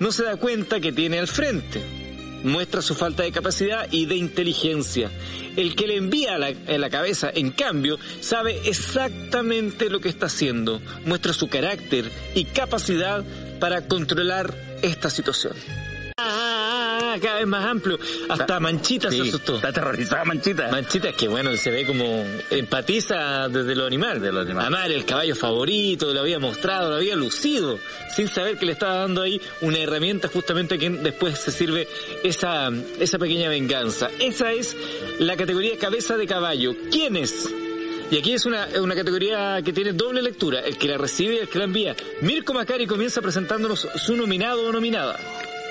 No 0.00 0.10
se 0.10 0.24
da 0.24 0.36
cuenta 0.36 0.80
que 0.80 0.92
tiene 0.92 1.18
al 1.18 1.28
frente. 1.28 1.82
Muestra 2.42 2.82
su 2.82 2.94
falta 2.94 3.22
de 3.22 3.32
capacidad 3.32 3.86
y 3.90 4.06
de 4.06 4.16
inteligencia. 4.16 5.10
El 5.56 5.76
que 5.76 5.86
le 5.86 5.96
envía 5.96 6.36
la, 6.38 6.50
la 6.50 6.90
cabeza, 6.90 7.30
en 7.32 7.52
cambio, 7.52 7.98
sabe 8.20 8.60
exactamente 8.68 9.88
lo 9.88 10.00
que 10.00 10.08
está 10.08 10.26
haciendo. 10.26 10.80
Muestra 11.06 11.32
su 11.32 11.48
carácter 11.48 12.10
y 12.34 12.46
capacidad 12.46 13.24
para 13.60 13.86
controlar 13.86 14.54
esta 14.82 15.08
situación 15.08 15.54
cada 17.20 17.38
vez 17.38 17.46
más 17.46 17.64
amplio. 17.64 17.98
Hasta 18.28 18.60
Manchita 18.60 19.10
se 19.10 19.20
asustó. 19.20 19.56
Está 19.56 19.68
aterrorizada 19.68 20.24
Manchita. 20.24 20.68
Manchita 20.70 21.08
es 21.10 21.16
que 21.16 21.28
bueno, 21.28 21.56
se 21.56 21.70
ve 21.70 21.86
como 21.86 22.24
empatiza 22.50 23.48
desde 23.48 23.74
lo 23.74 23.86
animal. 23.86 24.20
De 24.20 24.32
lo 24.32 24.40
animal. 24.40 24.66
Amar 24.66 24.92
el 24.92 25.04
caballo 25.04 25.34
favorito, 25.34 26.12
lo 26.12 26.20
había 26.20 26.38
mostrado, 26.38 26.90
lo 26.90 26.96
había 26.96 27.16
lucido, 27.16 27.78
sin 28.14 28.28
saber 28.28 28.58
que 28.58 28.66
le 28.66 28.72
estaba 28.72 28.96
dando 28.96 29.22
ahí 29.22 29.40
una 29.60 29.78
herramienta 29.78 30.28
justamente 30.28 30.78
que 30.78 30.90
después 30.90 31.38
se 31.38 31.50
sirve 31.50 31.88
esa, 32.22 32.70
esa 32.98 33.18
pequeña 33.18 33.48
venganza. 33.48 34.10
Esa 34.18 34.52
es 34.52 34.76
la 35.18 35.36
categoría 35.36 35.78
cabeza 35.78 36.16
de 36.16 36.26
caballo. 36.26 36.74
¿Quiénes 36.90 37.48
Y 38.10 38.18
aquí 38.18 38.32
es 38.32 38.46
una, 38.46 38.68
una 38.80 38.94
categoría 38.94 39.60
que 39.64 39.72
tiene 39.72 39.92
doble 39.92 40.22
lectura, 40.22 40.60
el 40.60 40.76
que 40.76 40.88
la 40.88 40.98
recibe 40.98 41.34
y 41.36 41.38
el 41.38 41.48
que 41.48 41.58
la 41.58 41.64
envía. 41.64 41.96
Mirko 42.20 42.54
Macari 42.54 42.86
comienza 42.86 43.20
presentándonos 43.20 43.88
su 43.96 44.16
nominado 44.16 44.68
o 44.68 44.72
nominada. 44.72 45.18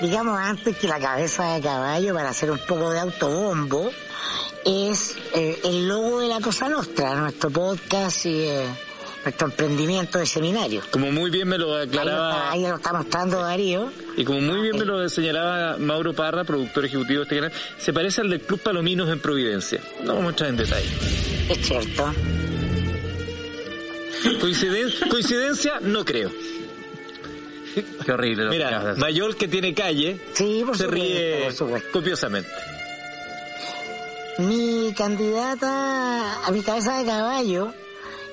Digamos 0.04 0.38
antes 0.38 0.76
que 0.76 0.86
la 0.86 1.00
cabeza 1.00 1.54
de 1.54 1.60
caballo, 1.62 2.14
para 2.14 2.28
hacer 2.28 2.50
un 2.50 2.58
poco 2.58 2.90
de 2.90 3.00
autobombo, 3.00 3.90
es 4.64 5.16
eh, 5.34 5.58
el 5.64 5.88
logo 5.88 6.20
de 6.20 6.28
la 6.28 6.40
Cosa 6.40 6.68
Nostra, 6.68 7.14
nuestro 7.14 7.48
podcast 7.50 8.26
y 8.26 8.42
eh, 8.42 8.66
nuestro 9.24 9.46
emprendimiento 9.48 10.18
de 10.18 10.26
seminario. 10.26 10.82
Como 10.90 11.10
muy 11.10 11.30
bien 11.30 11.48
me 11.48 11.56
lo 11.56 11.74
Ahí 11.76 11.86
aclaraba 11.88 12.50
ahí 12.50 12.62
lo 12.66 12.76
está 12.76 12.92
mostrando 12.92 13.40
Darío. 13.40 13.90
y 14.16 14.24
como 14.24 14.40
muy 14.40 14.60
bien 14.60 14.76
me 14.78 14.84
lo 14.84 15.08
señalaba 15.08 15.78
Mauro 15.78 16.12
Parra, 16.12 16.44
productor 16.44 16.84
ejecutivo 16.84 17.20
de 17.20 17.22
este 17.24 17.36
canal, 17.36 17.52
se 17.78 17.92
parece 17.94 18.20
al 18.20 18.28
del 18.30 18.40
Club 18.42 18.60
Palominos 18.60 19.08
en 19.08 19.20
Providencia. 19.20 19.80
No 20.02 20.16
vamos 20.16 20.26
a 20.26 20.28
entrar 20.30 20.50
en 20.50 20.56
detalle. 20.58 20.88
Es 21.48 21.66
cierto. 21.66 22.12
Coinciden- 24.40 25.08
coincidencia, 25.08 25.80
no 25.80 26.04
creo. 26.04 26.30
Qué 28.04 28.12
horrible. 28.12 28.44
lo 28.44 28.50
que 28.50 28.56
Mira, 28.58 28.78
hacer. 28.78 28.96
Mayol 28.98 29.36
que 29.36 29.48
tiene 29.48 29.74
calle, 29.74 30.20
Sí, 30.34 30.62
por 30.64 30.76
se 30.76 30.84
supuesto, 30.84 31.66
ríe 31.66 31.80
por 31.80 31.90
copiosamente. 31.90 32.50
Mi 34.38 34.92
candidata 34.96 36.44
a 36.44 36.50
mi 36.50 36.60
cabeza 36.62 36.98
de 36.98 37.06
caballo 37.06 37.72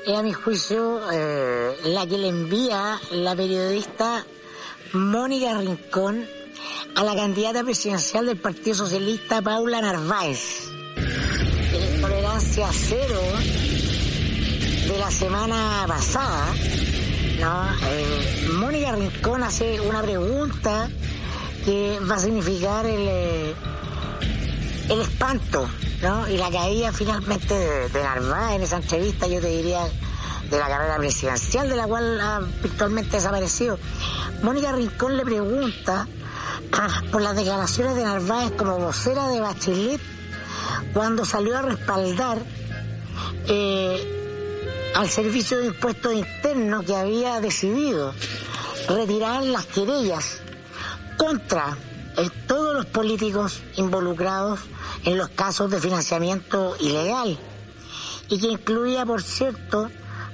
es 0.05 0.17
a 0.17 0.23
mi 0.23 0.33
juicio 0.33 0.99
eh, 1.13 1.75
la 1.85 2.07
que 2.07 2.17
le 2.17 2.27
envía 2.29 2.99
la 3.11 3.35
periodista 3.35 4.25
Mónica 4.93 5.57
Rincón 5.59 6.25
a 6.95 7.03
la 7.03 7.15
candidata 7.15 7.63
presidencial 7.63 8.25
del 8.25 8.37
Partido 8.37 8.75
Socialista 8.75 9.41
Paula 9.41 9.79
Narváez. 9.81 10.69
En 11.73 12.01
tolerancia 12.01 12.67
cero 12.73 13.21
de 14.87 14.97
la 14.97 15.11
semana 15.11 15.85
pasada, 15.87 16.47
¿no? 17.41 17.69
Eh, 17.87 18.49
Mónica 18.53 18.93
Rincón 18.93 19.43
hace 19.43 19.81
una 19.81 20.01
pregunta 20.01 20.89
que 21.65 21.99
va 22.09 22.15
a 22.15 22.19
significar 22.19 22.85
el... 22.85 23.07
eh, 23.07 23.55
el 24.91 25.01
espanto, 25.01 25.69
¿no? 26.01 26.27
Y 26.27 26.37
la 26.37 26.51
caída 26.51 26.91
finalmente 26.91 27.53
de, 27.53 28.03
Narváez 28.03 28.55
en 28.57 28.61
esa 28.63 28.77
entrevista, 28.77 29.27
yo 29.27 29.39
te 29.39 29.47
diría, 29.47 29.81
de 30.49 30.59
la 30.59 30.67
carrera 30.67 30.97
presidencial, 30.97 31.69
de 31.69 31.75
la 31.77 31.87
cual 31.87 32.19
ha 32.19 32.39
virtualmente 32.61 33.11
desaparecido. 33.15 33.79
Mónica 34.43 34.73
Rincón 34.73 35.15
le 35.15 35.23
pregunta 35.23 36.07
ah, 36.73 37.01
por 37.11 37.21
las 37.21 37.35
declaraciones 37.35 37.95
de 37.95 38.03
Narváez 38.03 38.51
como 38.51 38.79
vocera 38.79 39.29
de 39.29 39.39
Bachelet 39.39 40.01
cuando 40.93 41.23
salió 41.23 41.57
a 41.57 41.61
respaldar 41.61 42.39
eh, 43.47 44.20
al 44.95 45.09
Servicio 45.09 45.59
de 45.59 45.67
Impuestos 45.67 46.13
Internos 46.13 46.85
que 46.85 46.95
había 46.95 47.39
decidido 47.39 48.13
retirar 48.87 49.43
las 49.43 49.65
querellas 49.67 50.41
contra 51.17 51.77
eh, 52.17 52.29
todos 52.47 52.75
los 52.75 52.85
políticos 52.87 53.61
involucrados 53.77 54.59
en 55.05 55.17
los 55.17 55.29
casos 55.29 55.71
de 55.71 55.79
financiamiento 55.79 56.75
ilegal 56.79 57.37
y 58.29 58.39
que 58.39 58.47
incluía, 58.47 59.05
por 59.05 59.21
cierto, 59.21 59.89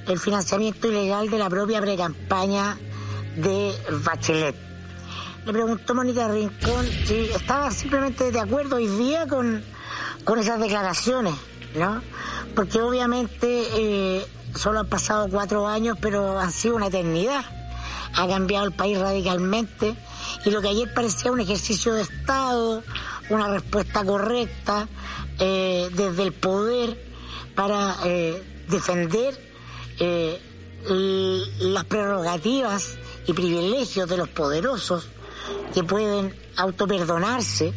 el 0.07 0.19
financiamiento 0.19 0.87
ilegal 0.87 1.29
de 1.29 1.37
la 1.37 1.49
propia 1.49 1.81
precampaña 1.81 2.77
de 3.35 3.73
Bachelet. 4.03 4.55
Le 5.45 5.53
preguntó 5.53 5.95
Mónica 5.95 6.27
Rincón 6.27 6.85
si 7.05 7.29
estaba 7.29 7.71
simplemente 7.71 8.31
de 8.31 8.39
acuerdo 8.39 8.77
hoy 8.77 8.87
día 8.87 9.27
con, 9.27 9.63
con 10.23 10.39
esas 10.39 10.59
declaraciones, 10.59 11.35
¿no? 11.75 12.01
Porque 12.55 12.81
obviamente 12.81 13.63
eh, 13.75 14.25
solo 14.57 14.79
han 14.79 14.87
pasado 14.87 15.27
cuatro 15.29 15.67
años, 15.67 15.97
pero 16.01 16.39
han 16.39 16.51
sido 16.51 16.75
una 16.75 16.87
eternidad. 16.87 17.43
Ha 18.15 18.27
cambiado 18.27 18.65
el 18.65 18.73
país 18.73 18.97
radicalmente 18.97 19.95
y 20.45 20.49
lo 20.49 20.61
que 20.61 20.69
ayer 20.69 20.93
parecía 20.93 21.31
un 21.31 21.39
ejercicio 21.39 21.93
de 21.93 22.03
Estado, 22.03 22.83
una 23.29 23.47
respuesta 23.49 24.03
correcta 24.03 24.87
eh, 25.39 25.89
desde 25.93 26.23
el 26.23 26.33
poder 26.33 26.97
para 27.55 27.95
eh, 28.05 28.41
defender 28.69 29.39
eh, 29.99 30.41
las 31.59 31.83
prerrogativas 31.85 32.97
y 33.25 33.33
privilegios 33.33 34.07
de 34.07 34.17
los 34.17 34.29
poderosos 34.29 35.07
que 35.73 35.83
pueden 35.83 36.33
autoperdonarse 36.55 37.73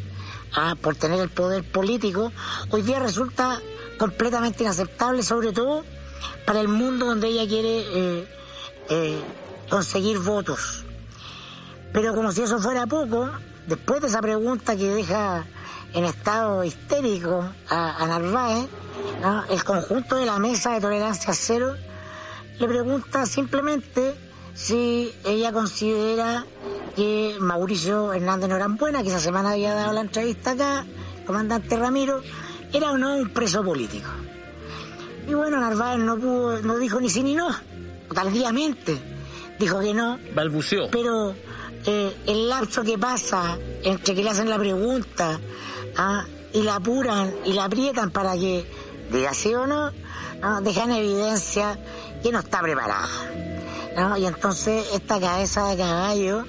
ah, 0.54 0.76
por 0.80 0.94
tener 0.96 1.20
el 1.20 1.28
poder 1.28 1.64
político, 1.64 2.32
hoy 2.70 2.82
día 2.82 2.98
resulta 2.98 3.60
completamente 3.98 4.62
inaceptable, 4.62 5.22
sobre 5.22 5.52
todo 5.52 5.84
para 6.44 6.60
el 6.60 6.68
mundo 6.68 7.06
donde 7.06 7.28
ella 7.28 7.46
quiere 7.46 7.80
eh, 7.80 8.28
eh, 8.88 9.20
conseguir 9.68 10.18
votos. 10.18 10.84
Pero 11.92 12.14
como 12.14 12.32
si 12.32 12.42
eso 12.42 12.58
fuera 12.58 12.86
poco, 12.86 13.30
después 13.66 14.00
de 14.00 14.08
esa 14.08 14.20
pregunta 14.20 14.76
que 14.76 14.88
deja 14.88 15.44
en 15.92 16.04
estado 16.04 16.62
histérico 16.64 17.44
a, 17.68 18.02
a 18.02 18.06
Narváez, 18.06 18.68
el 19.50 19.64
conjunto 19.64 20.16
de 20.16 20.26
la 20.26 20.38
mesa 20.38 20.72
de 20.72 20.80
tolerancia 20.80 21.34
cero 21.34 21.74
le 22.58 22.68
pregunta 22.68 23.24
simplemente 23.26 24.14
si 24.54 25.12
ella 25.24 25.52
considera 25.52 26.44
que 26.94 27.36
Mauricio 27.40 28.12
Hernández 28.12 28.50
Norambuena, 28.50 29.02
que 29.02 29.08
esa 29.08 29.20
semana 29.20 29.52
había 29.52 29.74
dado 29.74 29.92
la 29.92 30.02
entrevista 30.02 30.50
acá, 30.50 30.84
comandante 31.26 31.76
Ramiro, 31.76 32.20
era 32.72 32.92
o 32.92 32.98
no 32.98 33.16
un 33.16 33.30
preso 33.30 33.64
político. 33.64 34.10
Y 35.30 35.34
bueno, 35.34 35.60
Narváez 35.60 36.00
no 36.00 36.18
pudo, 36.18 36.60
no 36.60 36.76
dijo 36.76 37.00
ni 37.00 37.08
sí 37.08 37.22
ni 37.22 37.36
no, 37.36 37.46
tardíamente 38.12 38.98
dijo 39.60 39.78
que 39.78 39.94
no, 39.94 40.18
Balbuceó. 40.34 40.90
pero 40.90 41.36
eh, 41.86 42.16
el 42.26 42.48
lapso 42.48 42.82
que 42.82 42.98
pasa 42.98 43.56
entre 43.84 44.16
que 44.16 44.24
le 44.24 44.30
hacen 44.30 44.50
la 44.50 44.58
pregunta 44.58 45.38
ah, 45.96 46.24
y 46.52 46.62
la 46.62 46.74
apuran 46.74 47.32
y 47.44 47.52
la 47.52 47.66
aprietan 47.66 48.10
para 48.10 48.32
que 48.32 48.68
diga 49.12 49.32
sí 49.32 49.54
o 49.54 49.68
no, 49.68 49.92
¿no? 50.40 50.60
deja 50.62 50.82
en 50.82 50.90
evidencia 50.90 51.78
que 52.24 52.32
no 52.32 52.40
está 52.40 52.60
preparada. 52.60 53.06
¿no? 53.96 54.16
Y 54.16 54.26
entonces 54.26 54.84
esta 54.92 55.20
cabeza 55.20 55.68
de 55.68 55.76
caballo 55.76 56.44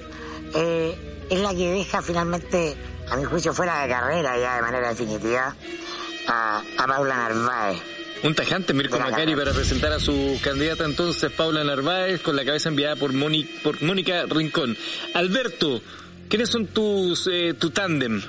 eh, 0.55 1.27
es 1.29 1.39
la 1.39 1.51
que 1.51 1.69
deja 1.71 2.01
finalmente, 2.01 2.75
a 3.11 3.15
mi 3.15 3.25
juicio, 3.25 3.53
fuera 3.53 3.83
de 3.83 3.89
carrera 3.89 4.39
ya 4.39 4.55
de 4.55 4.61
manera 4.63 4.89
definitiva 4.89 5.55
a, 6.27 6.63
a 6.79 6.87
Paula 6.87 7.15
Narváez. 7.15 7.90
Un 8.23 8.35
tajante 8.35 8.73
Mirko 8.73 8.99
Macari 8.99 9.35
para 9.35 9.51
presentar 9.51 9.91
a 9.93 9.99
su 9.99 10.39
candidata 10.43 10.85
entonces, 10.85 11.31
Paula 11.31 11.63
Narváez, 11.63 12.21
con 12.21 12.35
la 12.35 12.45
cabeza 12.45 12.69
enviada 12.69 12.95
por, 12.95 13.13
Moni- 13.13 13.45
por 13.63 13.81
Mónica 13.81 14.25
Rincón. 14.29 14.77
Alberto, 15.15 15.81
¿quiénes 16.29 16.49
son 16.49 16.67
tus 16.67 17.27
eh, 17.31 17.55
tu 17.57 17.71
tándem? 17.71 18.21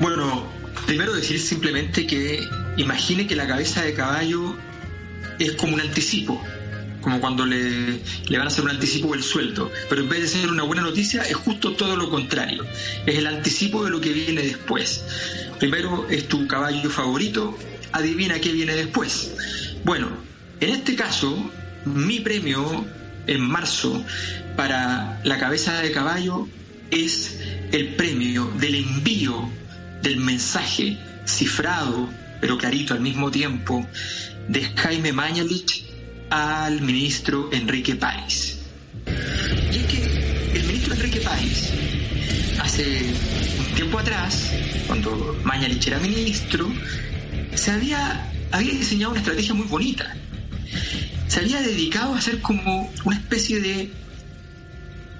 Bueno, 0.00 0.46
primero 0.86 1.12
decir 1.12 1.38
simplemente 1.38 2.06
que 2.06 2.40
imagine 2.78 3.26
que 3.26 3.36
la 3.36 3.46
cabeza 3.46 3.82
de 3.82 3.94
caballo 3.94 4.56
es 5.38 5.52
como 5.52 5.74
un 5.74 5.80
anticipo, 5.80 6.42
como 7.00 7.20
cuando 7.20 7.44
le, 7.44 8.00
le 8.28 8.38
van 8.38 8.46
a 8.46 8.48
hacer 8.48 8.64
un 8.64 8.70
anticipo 8.70 9.12
del 9.12 9.22
sueldo, 9.22 9.70
pero 9.90 10.00
en 10.02 10.08
vez 10.08 10.20
de 10.22 10.28
ser 10.28 10.48
una 10.50 10.62
buena 10.62 10.82
noticia 10.82 11.22
es 11.22 11.34
justo 11.36 11.72
todo 11.74 11.96
lo 11.96 12.08
contrario, 12.10 12.64
es 13.06 13.16
el 13.18 13.26
anticipo 13.26 13.84
de 13.84 13.90
lo 13.90 14.00
que 14.00 14.10
viene 14.12 14.42
después. 14.42 15.04
Primero 15.60 16.06
es 16.10 16.28
tu 16.28 16.46
caballo 16.48 16.90
favorito, 16.90 17.56
adivina 17.94 18.40
qué 18.40 18.52
viene 18.52 18.74
después. 18.74 19.32
Bueno, 19.84 20.08
en 20.60 20.70
este 20.70 20.96
caso, 20.96 21.50
mi 21.84 22.20
premio 22.20 22.84
en 23.26 23.40
marzo 23.40 24.04
para 24.56 25.20
la 25.24 25.38
cabeza 25.38 25.80
de 25.80 25.92
caballo 25.92 26.48
es 26.90 27.38
el 27.72 27.94
premio 27.94 28.50
del 28.58 28.74
envío 28.74 29.48
del 30.02 30.18
mensaje 30.18 30.98
cifrado, 31.24 32.10
pero 32.40 32.58
clarito 32.58 32.94
al 32.94 33.00
mismo 33.00 33.30
tiempo, 33.30 33.86
de 34.48 34.64
Jaime 34.76 35.12
Mañalich 35.12 35.84
al 36.30 36.80
ministro 36.80 37.48
Enrique 37.52 37.94
Páez. 37.94 38.58
Y 39.72 39.76
es 39.76 39.84
que 39.86 40.52
el 40.52 40.64
ministro 40.64 40.94
Enrique 40.94 41.20
Páez, 41.20 41.70
hace 42.60 43.14
un 43.58 43.74
tiempo 43.76 43.98
atrás, 44.00 44.50
cuando 44.88 45.38
Mañalich 45.44 45.86
era 45.86 45.98
ministro, 46.00 46.68
se 47.54 47.70
había, 47.70 48.30
había 48.52 48.72
diseñado 48.72 49.12
una 49.12 49.20
estrategia 49.20 49.54
muy 49.54 49.66
bonita. 49.66 50.14
Se 51.28 51.40
había 51.40 51.60
dedicado 51.62 52.14
a 52.14 52.18
hacer 52.18 52.40
como 52.40 52.92
una 53.04 53.16
especie 53.16 53.60
de 53.60 53.90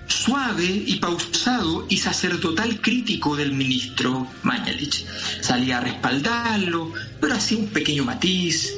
suave 0.06 0.64
y 0.64 0.96
pausado 0.96 1.86
y 1.88 1.96
sacerdotal 1.96 2.80
crítico 2.80 3.36
del 3.36 3.52
ministro 3.52 4.26
Mañalich. 4.42 5.04
Salía 5.40 5.78
a 5.78 5.80
respaldarlo, 5.80 6.92
pero 7.20 7.34
hacía 7.34 7.58
un 7.58 7.68
pequeño 7.68 8.04
matiz. 8.04 8.72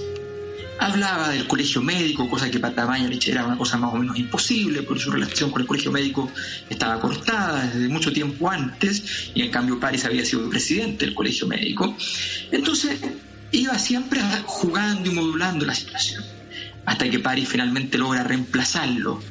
Hablaba 0.78 1.30
del 1.30 1.46
colegio 1.46 1.80
médico, 1.80 2.28
cosa 2.28 2.50
que 2.50 2.58
para 2.58 2.86
Mañalich 2.86 3.28
era 3.28 3.46
una 3.46 3.56
cosa 3.56 3.78
más 3.78 3.94
o 3.94 3.96
menos 3.96 4.18
imposible, 4.18 4.82
porque 4.82 5.02
su 5.02 5.10
relación 5.10 5.50
con 5.50 5.62
el 5.62 5.66
colegio 5.66 5.90
médico 5.90 6.30
estaba 6.68 7.00
cortada 7.00 7.64
desde 7.66 7.88
mucho 7.88 8.12
tiempo 8.12 8.50
antes, 8.50 9.30
y 9.34 9.42
en 9.42 9.50
cambio 9.50 9.80
París 9.80 10.04
había 10.04 10.24
sido 10.24 10.48
presidente 10.50 11.06
del 11.06 11.14
colegio 11.14 11.46
médico. 11.46 11.96
Entonces, 12.52 13.00
iba 13.52 13.78
siempre 13.78 14.20
jugando 14.44 15.10
y 15.10 15.14
modulando 15.14 15.64
la 15.64 15.74
situación, 15.74 16.24
hasta 16.84 17.08
que 17.08 17.18
París 17.18 17.48
finalmente 17.48 17.98
logra 17.98 18.22
reemplazarlo. 18.24 19.22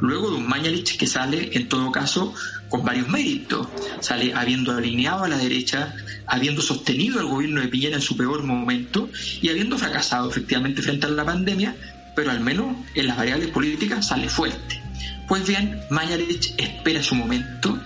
Luego 0.00 0.30
de 0.30 0.36
un 0.36 0.48
Mañalich 0.48 0.96
que 0.96 1.06
sale, 1.06 1.50
en 1.52 1.68
todo 1.68 1.92
caso, 1.92 2.34
con 2.70 2.84
varios 2.84 3.08
méritos. 3.08 3.68
Sale 4.00 4.32
habiendo 4.34 4.72
alineado 4.72 5.24
a 5.24 5.28
la 5.28 5.36
derecha, 5.36 5.94
habiendo 6.26 6.62
sostenido 6.62 7.20
al 7.20 7.26
gobierno 7.26 7.60
de 7.60 7.68
Piñera 7.68 7.96
en 7.96 8.02
su 8.02 8.16
peor 8.16 8.42
momento 8.42 9.10
y 9.42 9.50
habiendo 9.50 9.76
fracasado 9.76 10.30
efectivamente 10.30 10.80
frente 10.80 11.06
a 11.06 11.10
la 11.10 11.24
pandemia, 11.24 11.76
pero 12.16 12.30
al 12.30 12.40
menos 12.40 12.76
en 12.94 13.06
las 13.08 13.16
variables 13.16 13.48
políticas 13.48 14.06
sale 14.06 14.28
fuerte. 14.28 14.80
Pues 15.28 15.46
bien, 15.46 15.80
Mañalich 15.90 16.54
espera 16.56 17.02
su 17.02 17.14
momento 17.14 17.78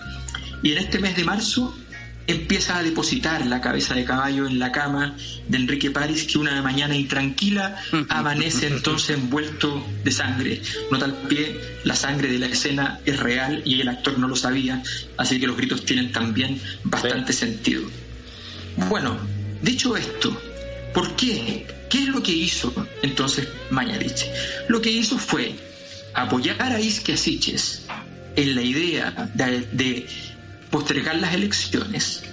y 0.63 0.73
en 0.73 0.79
este 0.79 0.99
mes 0.99 1.17
de 1.17 1.25
marzo 1.25 1.77
empieza 2.27 2.79
a 2.79 2.83
depositar 2.83 3.45
la 3.47 3.61
cabeza 3.61 3.95
de 3.95 4.05
caballo 4.05 4.47
en 4.47 4.59
la 4.59 4.73
cama 4.73 5.17
de 5.49 5.59
Enrique 5.59 5.91
París, 5.91 6.25
que 6.25 6.39
una 6.39 6.61
mañana 6.63 6.97
intranquila 6.97 7.77
amanece 8.09 8.67
entonces 8.69 9.17
envuelto 9.17 9.87
de 10.03 10.11
sangre. 10.11 10.63
Nota 10.91 11.07
al 11.07 11.15
pie, 11.15 11.61
la 11.85 11.95
sangre 11.95 12.29
de 12.29 12.39
la 12.39 12.47
escena 12.47 13.01
es 13.05 13.19
real 13.19 13.63
y 13.65 13.81
el 13.81 13.89
actor 13.89 14.19
no 14.19 14.29
lo 14.29 14.37
sabía, 14.37 14.83
así 15.17 15.39
que 15.39 15.47
los 15.47 15.57
gritos 15.57 15.85
tienen 15.85 16.13
también 16.13 16.61
bastante 16.85 17.33
sentido. 17.33 17.83
Bueno, 18.89 19.17
dicho 19.63 19.97
esto, 19.97 20.37
¿por 20.93 21.15
qué? 21.17 21.67
¿Qué 21.91 21.99
es 21.99 22.09
lo 22.09 22.23
que 22.23 22.33
hizo 22.33 22.75
entonces 23.03 23.49
Mañarich? 23.71 24.27
Lo 24.69 24.81
que 24.81 24.91
hizo 24.91 25.17
fue 25.19 25.55
apoyar 26.15 26.73
a 26.73 26.81
Isque 26.81 27.15
en 28.37 28.55
la 28.55 28.63
idea 28.63 29.31
de 29.35 30.07
postergar 30.75 31.15
las 31.19 31.33
elecciones, 31.33 32.25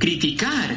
criticar 0.00 0.74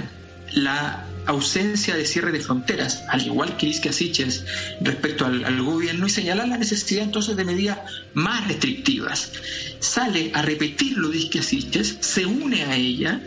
la 0.53 1.07
ausencia 1.25 1.95
de 1.95 2.05
cierre 2.05 2.31
de 2.31 2.39
fronteras, 2.39 3.01
al 3.09 3.25
igual 3.25 3.57
que 3.57 3.65
Isque 3.65 3.89
Asiches 3.89 4.45
respecto 4.79 5.25
al, 5.25 5.63
gobierno, 5.63 6.05
y 6.05 6.11
señalar 6.11 6.47
la 6.49 6.57
necesidad 6.59 7.05
entonces 7.05 7.35
de 7.35 7.45
medidas 7.45 7.79
más 8.13 8.47
restrictivas. 8.47 9.31
Sale 9.79 10.29
a 10.35 10.43
repetir 10.43 10.95
lo 10.95 11.09
de 11.09 11.27
Asiches, 11.39 11.97
se 11.99 12.27
une 12.27 12.61
a 12.61 12.75
ella, 12.75 13.19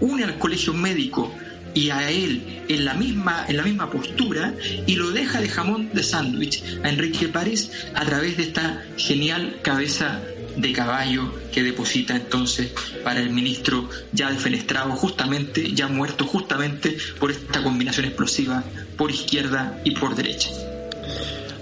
une 0.00 0.24
al 0.24 0.38
colegio 0.38 0.72
médico 0.72 1.30
y 1.74 1.90
a 1.90 2.10
él 2.10 2.62
en 2.68 2.86
la 2.86 2.94
misma, 2.94 3.44
en 3.48 3.58
la 3.58 3.64
misma 3.64 3.90
postura 3.90 4.54
y 4.86 4.94
lo 4.94 5.10
deja 5.10 5.42
de 5.42 5.48
jamón 5.50 5.90
de 5.92 6.02
sándwich 6.02 6.62
a 6.82 6.88
Enrique 6.88 7.28
París 7.28 7.70
a 7.94 8.06
través 8.06 8.38
de 8.38 8.44
esta 8.44 8.82
genial 8.96 9.58
cabeza 9.62 10.22
de 10.56 10.72
caballo 10.72 11.32
que 11.52 11.62
deposita 11.62 12.16
entonces 12.16 12.72
para 13.04 13.20
el 13.20 13.30
ministro 13.30 13.88
ya 14.12 14.30
defenestrado 14.30 14.90
justamente, 14.92 15.72
ya 15.72 15.88
muerto 15.88 16.24
justamente 16.26 16.96
por 17.18 17.30
esta 17.30 17.62
combinación 17.62 18.06
explosiva 18.06 18.64
por 18.96 19.10
izquierda 19.10 19.80
y 19.84 19.92
por 19.92 20.14
derecha. 20.14 20.50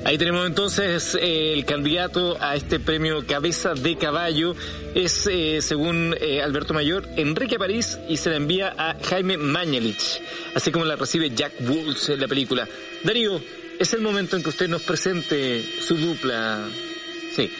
Ahí 0.04 0.16
tenemos 0.16 0.46
entonces 0.46 1.16
eh, 1.20 1.52
el 1.52 1.64
candidato 1.64 2.38
a 2.40 2.56
este 2.56 2.80
premio 2.80 3.26
Cabeza 3.26 3.74
de 3.74 3.96
Caballo. 3.96 4.54
Es, 4.94 5.28
eh, 5.30 5.60
según 5.60 6.14
eh, 6.18 6.40
Alberto 6.40 6.72
Mayor, 6.72 7.06
Enrique 7.16 7.58
París 7.58 7.98
y 8.08 8.16
se 8.16 8.30
la 8.30 8.36
envía 8.36 8.74
a 8.78 8.96
Jaime 9.04 9.36
Mañalich, 9.36 10.20
así 10.54 10.72
como 10.72 10.86
la 10.86 10.96
recibe 10.96 11.30
Jack 11.30 11.52
Woods 11.60 12.08
en 12.08 12.20
la 12.20 12.28
película. 12.28 12.66
Darío, 13.04 13.40
es 13.78 13.92
el 13.92 14.00
momento 14.00 14.36
en 14.36 14.42
que 14.42 14.48
usted 14.48 14.68
nos 14.68 14.82
presente 14.82 15.62
su 15.86 15.96
dupla. 15.96 16.68
Sí 17.36 17.50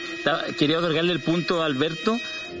quería 0.57 0.79
otorgarle 0.79 1.13
el 1.13 1.21
punto 1.21 1.61
a 1.61 1.65
Alberto 1.65 2.17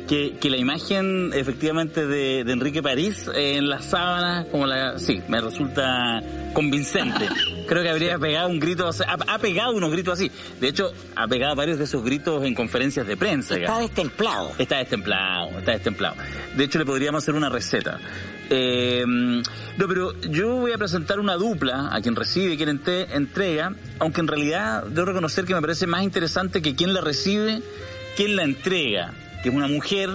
que, 0.07 0.35
que 0.39 0.49
la 0.49 0.57
imagen 0.57 1.31
efectivamente 1.33 2.07
de, 2.07 2.39
Enrique 2.41 2.81
París 2.81 3.29
en 3.33 3.69
las 3.69 3.85
sábanas, 3.85 4.47
como 4.47 4.65
la, 4.65 4.97
sí, 4.97 5.21
me 5.27 5.39
resulta 5.39 6.21
convincente. 6.53 7.27
Creo 7.67 7.83
que 7.83 7.89
habría 7.89 8.17
pegado 8.17 8.49
un 8.49 8.59
grito, 8.59 8.89
ha, 8.89 9.39
pegado 9.39 9.73
unos 9.73 9.91
gritos 9.91 10.15
así. 10.15 10.31
De 10.59 10.67
hecho, 10.67 10.91
ha 11.15 11.27
pegado 11.27 11.55
varios 11.55 11.77
de 11.77 11.83
esos 11.83 12.03
gritos 12.03 12.43
en 12.43 12.55
conferencias 12.55 13.05
de 13.05 13.15
prensa. 13.15 13.55
Está 13.55 13.79
destemplado. 13.79 14.51
Está 14.57 14.77
destemplado, 14.77 15.49
está 15.59 15.71
destemplado. 15.73 16.15
De 16.55 16.63
hecho, 16.63 16.79
le 16.79 16.85
podríamos 16.85 17.23
hacer 17.23 17.35
una 17.35 17.49
receta. 17.49 17.99
Eh, 18.49 19.03
no, 19.05 19.87
pero 19.87 20.19
yo 20.21 20.55
voy 20.55 20.71
a 20.71 20.77
presentar 20.77 21.19
una 21.19 21.35
dupla 21.35 21.89
a 21.91 22.01
quien 22.01 22.15
recibe 22.15 22.57
quien 22.57 22.81
entrega, 23.11 23.73
aunque 23.99 24.21
en 24.21 24.27
realidad 24.27 24.83
debo 24.83 25.05
reconocer 25.05 25.45
que 25.45 25.53
me 25.53 25.61
parece 25.61 25.87
más 25.87 26.03
interesante 26.03 26.61
que 26.61 26.75
quien 26.75 26.93
la 26.93 27.01
recibe, 27.01 27.61
quien 28.17 28.35
la 28.35 28.43
entrega, 28.43 29.13
que 29.43 29.49
es 29.49 29.55
una 29.55 29.67
mujer 29.67 30.09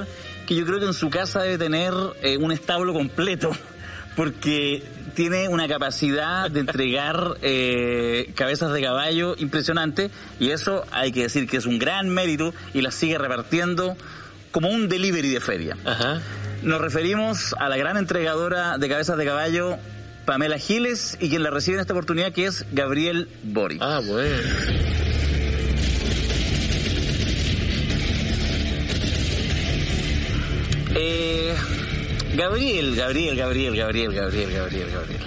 que 0.46 0.54
yo 0.54 0.66
creo 0.66 0.80
que 0.80 0.86
en 0.86 0.94
su 0.94 1.10
casa 1.10 1.42
debe 1.42 1.58
tener 1.58 1.94
eh, 2.22 2.36
un 2.36 2.52
establo 2.52 2.92
completo, 2.92 3.50
porque 4.16 4.82
tiene 5.14 5.48
una 5.48 5.68
capacidad 5.68 6.50
de 6.50 6.60
entregar 6.60 7.36
eh, 7.42 8.32
cabezas 8.34 8.72
de 8.72 8.82
caballo 8.82 9.36
impresionante 9.38 10.10
y 10.40 10.50
eso 10.50 10.84
hay 10.90 11.12
que 11.12 11.22
decir 11.22 11.48
que 11.48 11.56
es 11.56 11.66
un 11.66 11.78
gran 11.78 12.08
mérito 12.08 12.52
y 12.74 12.82
las 12.82 12.94
sigue 12.94 13.16
repartiendo 13.16 13.96
como 14.50 14.68
un 14.68 14.88
delivery 14.88 15.30
de 15.30 15.40
feria. 15.40 15.76
Ajá. 15.84 16.20
Nos 16.64 16.80
referimos 16.80 17.54
a 17.58 17.68
la 17.68 17.76
gran 17.76 17.98
entregadora 17.98 18.78
de 18.78 18.88
cabezas 18.88 19.18
de 19.18 19.26
caballo, 19.26 19.76
Pamela 20.24 20.56
Giles, 20.58 21.18
y 21.20 21.28
quien 21.28 21.42
la 21.42 21.50
recibe 21.50 21.76
en 21.76 21.82
esta 21.82 21.92
oportunidad, 21.92 22.32
que 22.32 22.46
es 22.46 22.64
Gabriel 22.72 23.28
Boric. 23.42 23.82
Ah, 23.82 24.00
bueno. 24.02 24.38
Eh, 30.94 31.54
Gabriel, 32.34 32.96
Gabriel, 32.96 33.36
Gabriel, 33.36 33.76
Gabriel, 33.76 34.14
Gabriel, 34.14 34.52
Gabriel, 34.52 34.90
Gabriel. 34.90 35.20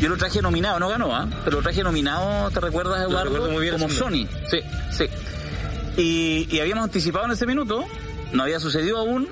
Yo 0.00 0.08
lo 0.08 0.16
traje 0.16 0.42
nominado, 0.42 0.80
no 0.80 0.88
ganó, 0.88 1.14
¿ah? 1.14 1.28
Pero 1.44 1.58
lo 1.58 1.62
traje 1.62 1.84
nominado, 1.84 2.50
¿te 2.50 2.60
recuerdas, 2.60 3.02
Eduardo? 3.02 3.50
muy 3.50 3.62
bien 3.62 3.78
Como 3.78 3.88
Sony. 3.88 4.26
Sí, 4.50 4.60
sí. 4.90 5.04
Y, 5.96 6.48
y 6.50 6.60
habíamos 6.60 6.84
anticipado 6.84 7.26
en 7.26 7.30
ese 7.30 7.46
minuto, 7.46 7.84
no 8.32 8.42
había 8.42 8.58
sucedido 8.58 8.98
aún, 8.98 9.28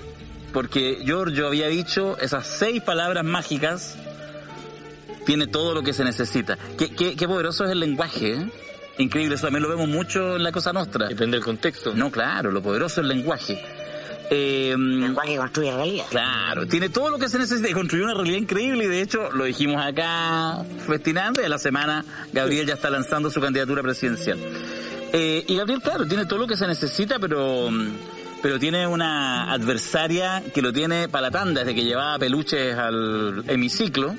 porque 0.54 1.00
Giorgio 1.04 1.48
había 1.48 1.66
dicho 1.66 2.16
esas 2.18 2.46
seis 2.46 2.80
palabras 2.80 3.24
mágicas, 3.24 3.96
tiene 5.26 5.48
todo 5.48 5.74
lo 5.74 5.82
que 5.82 5.92
se 5.92 6.04
necesita. 6.04 6.56
Qué, 6.78 6.94
qué, 6.94 7.26
poderoso 7.26 7.64
es 7.64 7.72
el 7.72 7.80
lenguaje, 7.80 8.34
¿eh? 8.34 8.46
Increíble, 8.98 9.34
eso 9.34 9.46
también 9.46 9.64
lo 9.64 9.68
vemos 9.68 9.88
mucho 9.88 10.36
en 10.36 10.44
la 10.44 10.52
Cosa 10.52 10.72
Nostra. 10.72 11.08
Depende 11.08 11.36
del 11.36 11.44
contexto. 11.44 11.92
No, 11.94 12.12
claro, 12.12 12.52
lo 12.52 12.62
poderoso 12.62 13.00
es 13.00 13.04
el 13.04 13.08
lenguaje. 13.08 13.60
Eh, 14.30 14.70
el 14.70 15.00
lenguaje 15.00 15.36
construye 15.36 15.72
realidad. 15.72 16.04
Claro, 16.08 16.66
tiene 16.68 16.88
todo 16.88 17.10
lo 17.10 17.18
que 17.18 17.28
se 17.28 17.36
necesita 17.36 17.68
y 17.68 17.72
construye 17.72 18.04
una 18.04 18.14
realidad 18.14 18.38
increíble 18.38 18.84
y 18.84 18.86
de 18.86 19.02
hecho 19.02 19.32
lo 19.32 19.44
dijimos 19.44 19.84
acá 19.84 20.64
festinando 20.86 21.42
y 21.42 21.44
a 21.46 21.48
la 21.48 21.58
semana 21.58 22.04
Gabriel 22.32 22.66
ya 22.66 22.74
está 22.74 22.90
lanzando 22.90 23.28
su 23.28 23.40
candidatura 23.40 23.82
presidencial. 23.82 24.38
Eh, 25.12 25.44
y 25.48 25.56
Gabriel, 25.56 25.82
claro, 25.82 26.06
tiene 26.06 26.26
todo 26.26 26.38
lo 26.38 26.46
que 26.46 26.56
se 26.56 26.66
necesita, 26.68 27.18
pero 27.18 27.70
pero 28.44 28.58
tiene 28.58 28.86
una 28.86 29.50
adversaria 29.50 30.42
que 30.52 30.60
lo 30.60 30.70
tiene 30.70 31.08
para 31.08 31.22
la 31.22 31.30
tanda, 31.30 31.62
desde 31.62 31.74
que 31.74 31.82
llevaba 31.82 32.18
peluches 32.18 32.76
al 32.76 33.42
hemiciclo. 33.48 34.14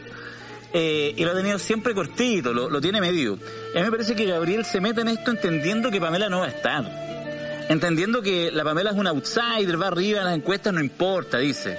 Eh, 0.73 1.13
y 1.15 1.23
lo 1.23 1.29
ha 1.29 1.35
tenido 1.35 1.59
siempre 1.59 1.93
cortito, 1.93 2.51
lo, 2.51 2.81
tiene 2.81 2.99
medio. 2.99 3.33
A 3.33 3.77
mí 3.77 3.83
me 3.83 3.91
parece 3.91 4.15
que 4.15 4.25
Gabriel 4.25 4.65
se 4.65 4.81
mete 4.81 5.01
en 5.01 5.09
esto 5.09 5.29
entendiendo 5.29 5.91
que 5.91 6.01
Pamela 6.01 6.27
no 6.27 6.39
va 6.39 6.47
a 6.47 6.49
estar. 6.49 7.65
Entendiendo 7.69 8.23
que 8.23 8.49
la 8.51 8.63
Pamela 8.63 8.89
es 8.89 8.97
un 8.97 9.05
outsider, 9.05 9.79
va 9.79 9.89
arriba 9.89 10.21
en 10.21 10.25
las 10.25 10.35
encuestas, 10.37 10.73
no 10.73 10.79
importa, 10.79 11.37
dice. 11.37 11.77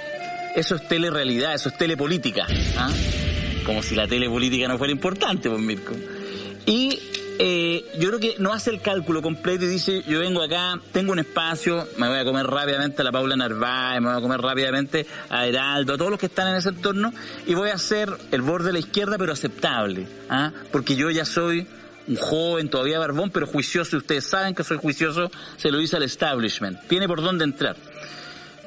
Eso 0.55 0.77
es 0.77 0.87
telerealidad, 0.87 1.53
eso 1.53 1.71
es 1.71 1.77
telepolítica. 1.77 2.47
¿ah? 2.79 2.93
Como 3.65 3.83
si 3.83 3.97
la 3.97 4.07
telepolítica 4.07 4.69
no 4.69 4.79
fuera 4.79 4.93
importante, 4.93 5.51
pues 5.51 5.61
Mirko. 5.61 5.95
Y 6.65 6.97
eh, 7.39 7.84
yo 7.99 8.09
creo 8.09 8.20
que 8.20 8.34
no 8.39 8.53
hace 8.53 8.70
el 8.70 8.80
cálculo 8.80 9.22
completo 9.22 9.64
y 9.64 9.68
dice, 9.68 10.03
yo 10.07 10.20
vengo 10.20 10.43
acá, 10.43 10.80
tengo 10.93 11.12
un 11.12 11.18
espacio, 11.18 11.87
me 11.99 12.09
voy 12.09 12.18
a 12.18 12.24
comer 12.24 12.47
rápidamente 12.47 13.03
a 13.03 13.05
la 13.05 13.12
Paula 13.12 13.37
Narváez, 13.37 14.01
me 14.01 14.09
voy 14.09 14.18
a 14.18 14.20
comer 14.20 14.41
rápidamente 14.41 15.07
a 15.28 15.47
Heraldo, 15.47 15.95
a 15.95 15.99
todos 15.99 16.11
los 16.11 16.20
que 16.20 16.26
están 16.26 16.49
en 16.49 16.57
ese 16.57 16.70
entorno, 16.70 17.12
y 17.47 17.55
voy 17.55 17.70
a 17.70 17.74
hacer 17.74 18.11
el 18.30 18.43
borde 18.43 18.66
de 18.66 18.72
la 18.74 18.78
izquierda, 18.78 19.18
pero 19.18 19.32
aceptable, 19.32 20.07
¿ah? 20.30 20.53
porque 20.72 20.97
yo 20.97 21.11
ya 21.11 21.24
soy 21.24 21.66
un 22.09 22.16
joven, 22.16 22.70
todavía 22.70 22.99
barbón, 22.99 23.30
pero 23.30 23.47
juicioso, 23.47 23.97
y 23.97 23.99
ustedes 23.99 24.26
saben 24.26 24.55
que 24.55 24.64
soy 24.64 24.78
juicioso, 24.78 25.30
se 25.57 25.70
lo 25.70 25.78
dice 25.78 25.97
al 25.97 26.05
establishment, 26.05 26.78
tiene 26.89 27.07
por 27.07 27.22
dónde 27.22 27.45
entrar. 27.45 27.76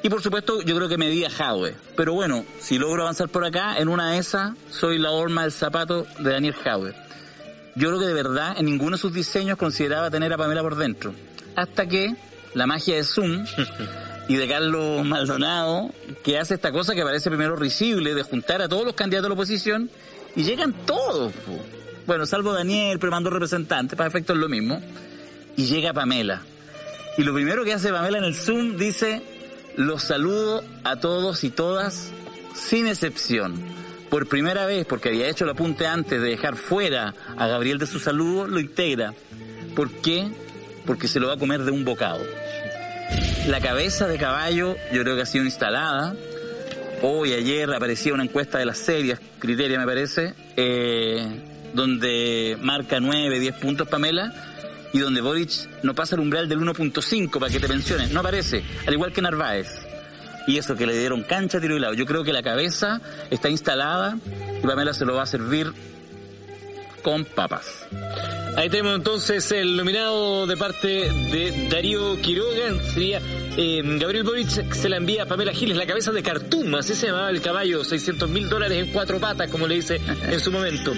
Y 0.02 0.08
por 0.08 0.22
supuesto, 0.22 0.62
yo 0.62 0.74
creo 0.76 0.88
que 0.88 0.96
me 0.96 1.10
di 1.10 1.26
a 1.26 1.30
Jaue. 1.30 1.74
Pero 1.94 2.14
bueno, 2.14 2.46
si 2.58 2.78
logro 2.78 3.02
avanzar 3.02 3.28
por 3.28 3.44
acá, 3.44 3.76
en 3.76 3.88
una 3.88 4.12
de 4.12 4.18
esas, 4.18 4.54
soy 4.70 4.96
la 4.96 5.10
horma 5.10 5.42
del 5.42 5.52
zapato 5.52 6.06
de 6.18 6.30
Daniel 6.30 6.54
Jaue 6.54 6.94
yo 7.76 7.88
creo 7.88 8.00
que 8.00 8.06
de 8.06 8.14
verdad 8.14 8.54
en 8.58 8.66
ninguno 8.66 8.96
de 8.96 9.00
sus 9.00 9.12
diseños 9.12 9.56
consideraba 9.56 10.10
tener 10.10 10.32
a 10.32 10.36
Pamela 10.36 10.62
por 10.62 10.76
dentro. 10.76 11.14
Hasta 11.56 11.86
que 11.86 12.14
la 12.54 12.66
magia 12.66 12.96
de 12.96 13.04
Zoom 13.04 13.44
y 14.28 14.36
de 14.36 14.48
Carlos 14.48 15.04
Maldonado, 15.04 15.90
que 16.22 16.38
hace 16.38 16.54
esta 16.54 16.72
cosa 16.72 16.94
que 16.94 17.02
parece 17.02 17.30
primero 17.30 17.56
risible, 17.56 18.14
de 18.14 18.22
juntar 18.22 18.62
a 18.62 18.68
todos 18.68 18.84
los 18.84 18.94
candidatos 18.94 19.24
de 19.24 19.28
la 19.30 19.34
oposición, 19.34 19.90
y 20.36 20.44
llegan 20.44 20.72
todos. 20.86 21.32
Bueno, 22.06 22.26
salvo 22.26 22.52
Daniel, 22.52 22.98
pero 22.98 23.10
mandó 23.10 23.30
representantes, 23.30 23.96
para 23.96 24.08
efectos 24.08 24.36
es 24.36 24.40
lo 24.40 24.48
mismo. 24.48 24.80
Y 25.56 25.64
llega 25.64 25.92
Pamela. 25.92 26.42
Y 27.18 27.22
lo 27.22 27.34
primero 27.34 27.64
que 27.64 27.72
hace 27.72 27.90
Pamela 27.90 28.18
en 28.18 28.24
el 28.24 28.34
Zoom 28.34 28.76
dice, 28.76 29.22
los 29.76 30.02
saludo 30.02 30.62
a 30.84 30.96
todos 30.96 31.42
y 31.44 31.50
todas, 31.50 32.12
sin 32.54 32.86
excepción 32.86 33.79
por 34.10 34.26
primera 34.26 34.66
vez, 34.66 34.84
porque 34.84 35.08
había 35.08 35.28
hecho 35.28 35.44
el 35.44 35.50
apunte 35.50 35.86
antes 35.86 36.20
de 36.20 36.28
dejar 36.28 36.56
fuera 36.56 37.14
a 37.36 37.46
Gabriel 37.46 37.78
de 37.78 37.86
su 37.86 38.00
saludo, 38.00 38.46
lo 38.46 38.60
integra. 38.60 39.14
¿Por 39.74 39.90
qué? 40.02 40.28
Porque 40.84 41.08
se 41.08 41.20
lo 41.20 41.28
va 41.28 41.34
a 41.34 41.38
comer 41.38 41.62
de 41.62 41.70
un 41.70 41.84
bocado. 41.84 42.20
La 43.46 43.60
cabeza 43.60 44.08
de 44.08 44.18
caballo 44.18 44.76
yo 44.92 45.02
creo 45.02 45.16
que 45.16 45.22
ha 45.22 45.26
sido 45.26 45.44
instalada. 45.44 46.14
Hoy, 47.02 47.32
ayer 47.32 47.72
aparecía 47.72 48.12
una 48.12 48.24
encuesta 48.24 48.58
de 48.58 48.66
las 48.66 48.78
series, 48.78 49.18
Criteria 49.38 49.78
me 49.78 49.86
parece, 49.86 50.34
eh, 50.56 51.70
donde 51.72 52.58
marca 52.60 53.00
9, 53.00 53.38
10 53.38 53.54
puntos 53.56 53.88
Pamela, 53.88 54.34
y 54.92 54.98
donde 54.98 55.20
Boric 55.20 55.82
no 55.82 55.94
pasa 55.94 56.16
el 56.16 56.20
umbral 56.20 56.48
del 56.48 56.58
1.5 56.58 57.38
para 57.38 57.50
que 57.50 57.60
te 57.60 57.68
pensiones. 57.68 58.10
No 58.10 58.20
aparece, 58.20 58.62
al 58.86 58.92
igual 58.92 59.12
que 59.12 59.22
Narváez. 59.22 59.89
Y 60.46 60.58
eso 60.58 60.76
que 60.76 60.86
le 60.86 60.98
dieron 60.98 61.22
cancha, 61.22 61.60
tiro 61.60 61.76
y 61.76 61.80
lado. 61.80 61.94
Yo 61.94 62.06
creo 62.06 62.24
que 62.24 62.32
la 62.32 62.42
cabeza 62.42 63.00
está 63.30 63.48
instalada 63.48 64.16
y 64.62 64.66
Pamela 64.66 64.92
se 64.94 65.04
lo 65.04 65.14
va 65.14 65.22
a 65.22 65.26
servir 65.26 65.72
con 67.02 67.24
papas. 67.24 67.86
Ahí 68.56 68.68
tenemos 68.68 68.96
entonces 68.96 69.50
el 69.52 69.76
nominado 69.76 70.46
de 70.46 70.56
parte 70.56 70.88
de 70.88 71.68
Darío 71.70 72.20
Quiroga, 72.20 72.74
sería 72.92 73.20
eh, 73.62 73.82
Gabriel 73.84 74.24
Boric, 74.24 74.72
se 74.72 74.88
la 74.88 74.96
envía 74.96 75.24
a 75.24 75.26
Pamela 75.26 75.52
Giles, 75.52 75.76
la 75.76 75.86
cabeza 75.86 76.12
de 76.12 76.22
Cartum, 76.22 76.74
así 76.76 76.94
se 76.94 77.08
llamaba 77.08 77.28
el 77.30 77.40
caballo, 77.42 77.84
600 77.84 78.28
mil 78.30 78.48
dólares 78.48 78.78
en 78.78 78.90
cuatro 78.92 79.18
patas, 79.20 79.50
como 79.50 79.66
le 79.66 79.74
dice 79.74 80.00
en 80.30 80.40
su 80.40 80.50
momento. 80.50 80.92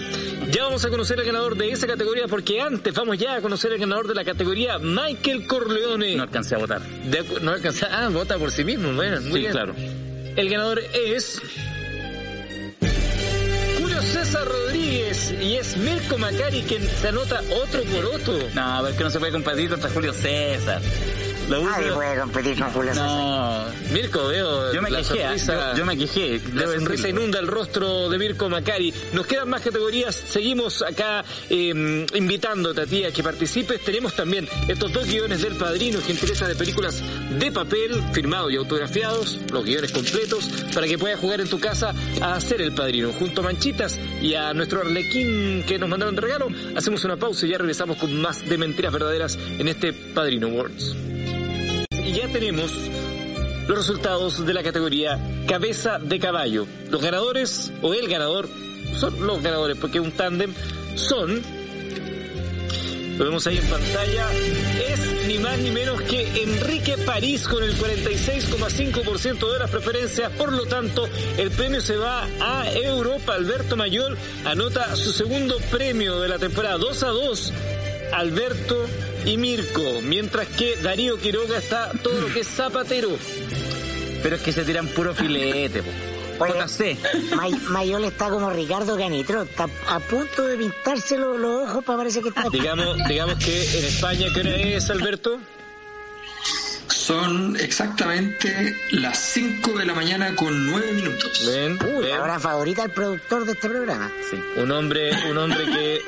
Ya 0.51 0.65
vamos 0.65 0.85
a 0.85 0.91
conocer 0.91 1.19
al 1.19 1.25
ganador 1.27 1.57
de 1.57 1.71
esa 1.71 1.87
categoría, 1.87 2.29
porque 2.29 2.61
antes 2.61 2.95
vamos 2.95 3.19
ya 3.19 3.35
a 3.37 3.41
conocer 3.41 3.73
al 3.73 3.79
ganador 3.79 4.07
de 4.07 4.15
la 4.15 4.25
categoría 4.25 4.79
Michael 4.79 5.47
Corleone. 5.47 6.17
No 6.17 6.23
alcancé 6.23 6.55
a 6.55 6.59
votar. 6.59 6.81
De 6.83 7.25
no 7.41 7.51
alcanza, 7.53 7.89
ah, 7.91 8.09
vota 8.11 8.39
por 8.39 8.51
sí 8.53 8.63
mismo, 8.65 8.93
bueno, 8.93 9.21
muy 9.23 9.33
Sí, 9.33 9.39
bien. 9.41 9.53
claro. 9.53 9.75
El 10.37 10.49
ganador 10.49 10.81
es 10.95 11.41
Julio 13.81 14.01
César 14.03 14.47
Rodríguez 14.47 15.35
y 15.41 15.55
es 15.57 15.77
Mirko 15.77 16.17
Macari 16.19 16.63
quien 16.63 16.83
se 16.89 17.09
anota 17.09 17.41
otro 17.63 17.83
poroto. 17.85 18.39
No, 18.55 18.63
a 18.63 18.83
ver 18.83 18.95
que 18.95 19.05
no 19.05 19.11
se 19.11 19.19
puede 19.19 19.33
competir 19.33 19.69
contra 19.69 19.91
Julio 19.91 20.13
César. 20.13 20.81
La 21.49 21.59
Nadie 21.59 21.77
última- 21.77 21.95
puede 21.97 22.21
competir 22.21 22.59
con 22.59 22.71
Julio. 22.71 22.95
No, 22.95 23.65
Mirko, 23.93 24.29
veo 24.29 24.73
yo 24.73 24.81
me 24.81 24.91
la 24.91 24.99
quejé, 24.99 25.25
¿ah? 25.25 25.29
sonrisa- 25.37 25.73
yo, 25.73 25.79
yo 25.79 25.87
me 25.87 25.97
quejé. 25.99 26.41
La 26.55 26.67
sonrisa 26.67 27.09
inunda 27.09 27.39
el 27.41 27.47
rostro 27.47 28.09
de 28.09 28.19
Mirko 28.19 28.49
Macari. 28.49 28.95
Nos 29.13 29.27
quedan 29.27 29.51
más 29.51 29.61
categorías. 29.61 30.15
Seguimos 30.15 30.83
acá 30.83 31.25
eh, 31.51 32.07
invitándote 32.15 32.81
a 32.83 32.87
ti 32.87 33.05
a 33.05 33.13
que 33.13 33.23
participes. 33.23 33.85
Tenemos 33.85 34.15
también 34.15 34.49
estos 34.69 34.93
dos 34.93 35.07
guiones 35.07 35.43
del 35.43 35.57
Padrino, 35.57 36.01
gentileza 36.01 36.49
de 36.49 36.55
películas 36.55 37.03
de 37.39 37.53
papel, 37.53 38.03
firmados 38.13 38.51
y 38.53 38.57
autografiados, 38.57 39.39
los 39.53 39.65
guiones 39.65 39.91
completos, 39.93 40.49
para 40.75 40.87
que 40.87 40.97
puedas 40.97 41.19
jugar 41.21 41.41
en 41.41 41.49
tu 41.49 41.59
casa 41.61 41.93
a 42.23 42.35
hacer 42.35 42.63
el 42.63 42.73
Padrino. 42.73 43.13
Junto 43.13 43.41
a 43.43 43.45
Manchitas 43.45 43.99
y 44.23 44.35
a 44.35 44.55
nuestro 44.55 44.81
Arlequín 44.81 45.65
que 45.67 45.79
nos 45.79 45.89
mandaron 45.89 46.15
de 46.15 46.21
regalo, 46.23 46.49
hacemos 46.77 47.05
una 47.05 47.17
pausa 47.17 47.45
y 47.47 47.51
ya 47.51 47.59
regresamos 47.59 47.99
con 47.99 48.15
más 48.23 48.49
de 48.49 48.57
mentiras 48.57 48.93
verdaderas 48.93 49.39
en 49.59 49.69
este 49.69 49.93
Padrino 49.93 50.47
Awards. 50.47 50.95
Y 52.05 52.13
ya 52.13 52.29
tenemos 52.29 52.73
los 53.69 53.79
resultados 53.79 54.45
de 54.45 54.55
la 54.55 54.63
categoría 54.63 55.19
cabeza 55.47 55.99
de 55.99 56.19
caballo. 56.19 56.67
Los 56.91 57.01
ganadores, 57.01 57.73
o 57.81 57.95
el 57.95 58.09
ganador, 58.09 58.49
son 58.99 59.27
los 59.27 59.43
ganadores, 59.43 59.77
porque 59.79 60.01
un 60.01 60.13
tándem, 60.13 60.53
son, 60.97 61.43
lo 63.19 63.25
vemos 63.25 63.47
ahí 63.47 63.59
en 63.59 63.67
pantalla, 63.67 64.27
es 64.33 65.27
ni 65.27 65.39
más 65.39 65.59
ni 65.59 65.71
menos 65.71 66.01
que 66.03 66.43
Enrique 66.43 66.99
París 66.99 67.47
con 67.47 67.63
el 67.63 67.75
46,5% 67.77 69.53
de 69.53 69.59
las 69.59 69.71
preferencias, 69.71 70.33
por 70.33 70.53
lo 70.53 70.67
tanto, 70.67 71.09
el 71.39 71.51
premio 71.51 71.81
se 71.81 71.97
va 71.97 72.27
a 72.41 72.71
Europa. 72.73 73.35
Alberto 73.35 73.77
Mayol 73.77 74.17
anota 74.45 74.95
su 74.97 75.13
segundo 75.13 75.59
premio 75.71 76.21
de 76.21 76.29
la 76.29 76.39
temporada 76.39 76.79
2 76.79 77.03
a 77.03 77.09
2. 77.09 77.53
Alberto 78.13 78.87
y 79.25 79.37
Mirko, 79.37 80.01
mientras 80.03 80.49
que 80.49 80.77
Darío 80.77 81.19
Quiroga 81.19 81.59
está 81.59 81.91
todo 82.03 82.21
lo 82.21 82.33
que 82.33 82.41
es 82.41 82.47
zapatero. 82.49 83.11
Pero 84.23 84.37
es 84.37 84.43
que 84.43 84.53
se 84.53 84.65
tiran 84.65 84.87
puro 84.89 85.15
filete, 85.15 85.83
po. 85.83 85.91
Oye. 86.41 86.97
May- 87.37 87.53
Mayol 87.69 88.05
está 88.05 88.29
como 88.31 88.51
Ricardo 88.51 88.97
Canitro, 88.97 89.43
está 89.43 89.69
a 89.89 90.01
punto 90.01 90.45
de 90.47 90.57
pintarse 90.57 91.17
los, 91.17 91.39
los 91.39 91.69
ojos 91.69 91.85
para 91.85 91.99
parecer 91.99 92.23
que 92.23 92.31
está... 92.31 92.45
Digamos, 92.51 92.97
digamos 93.09 93.37
que 93.37 93.79
en 93.79 93.85
España, 93.85 94.27
¿qué 94.35 94.41
hora 94.41 94.57
es, 94.57 94.91
Alberto? 94.91 95.39
Son 97.07 97.57
exactamente 97.57 98.77
las 98.93 99.19
5 99.19 99.77
de 99.77 99.87
la 99.87 99.93
mañana 99.93 100.37
con 100.37 100.67
9 100.71 100.93
minutos. 100.93 101.45
Ven, 101.45 101.73
Uy, 101.97 102.03
ven. 102.05 102.11
la 102.11 102.23
hora 102.23 102.39
favorita 102.39 102.83
del 102.83 102.93
productor 102.93 103.45
de 103.45 103.53
este 103.53 103.69
programa. 103.69 104.09
Sí. 104.31 104.37
Un 104.61 104.71
hombre, 104.71 105.11
un 105.29 105.37
hombre 105.37 105.65
que 105.67 106.01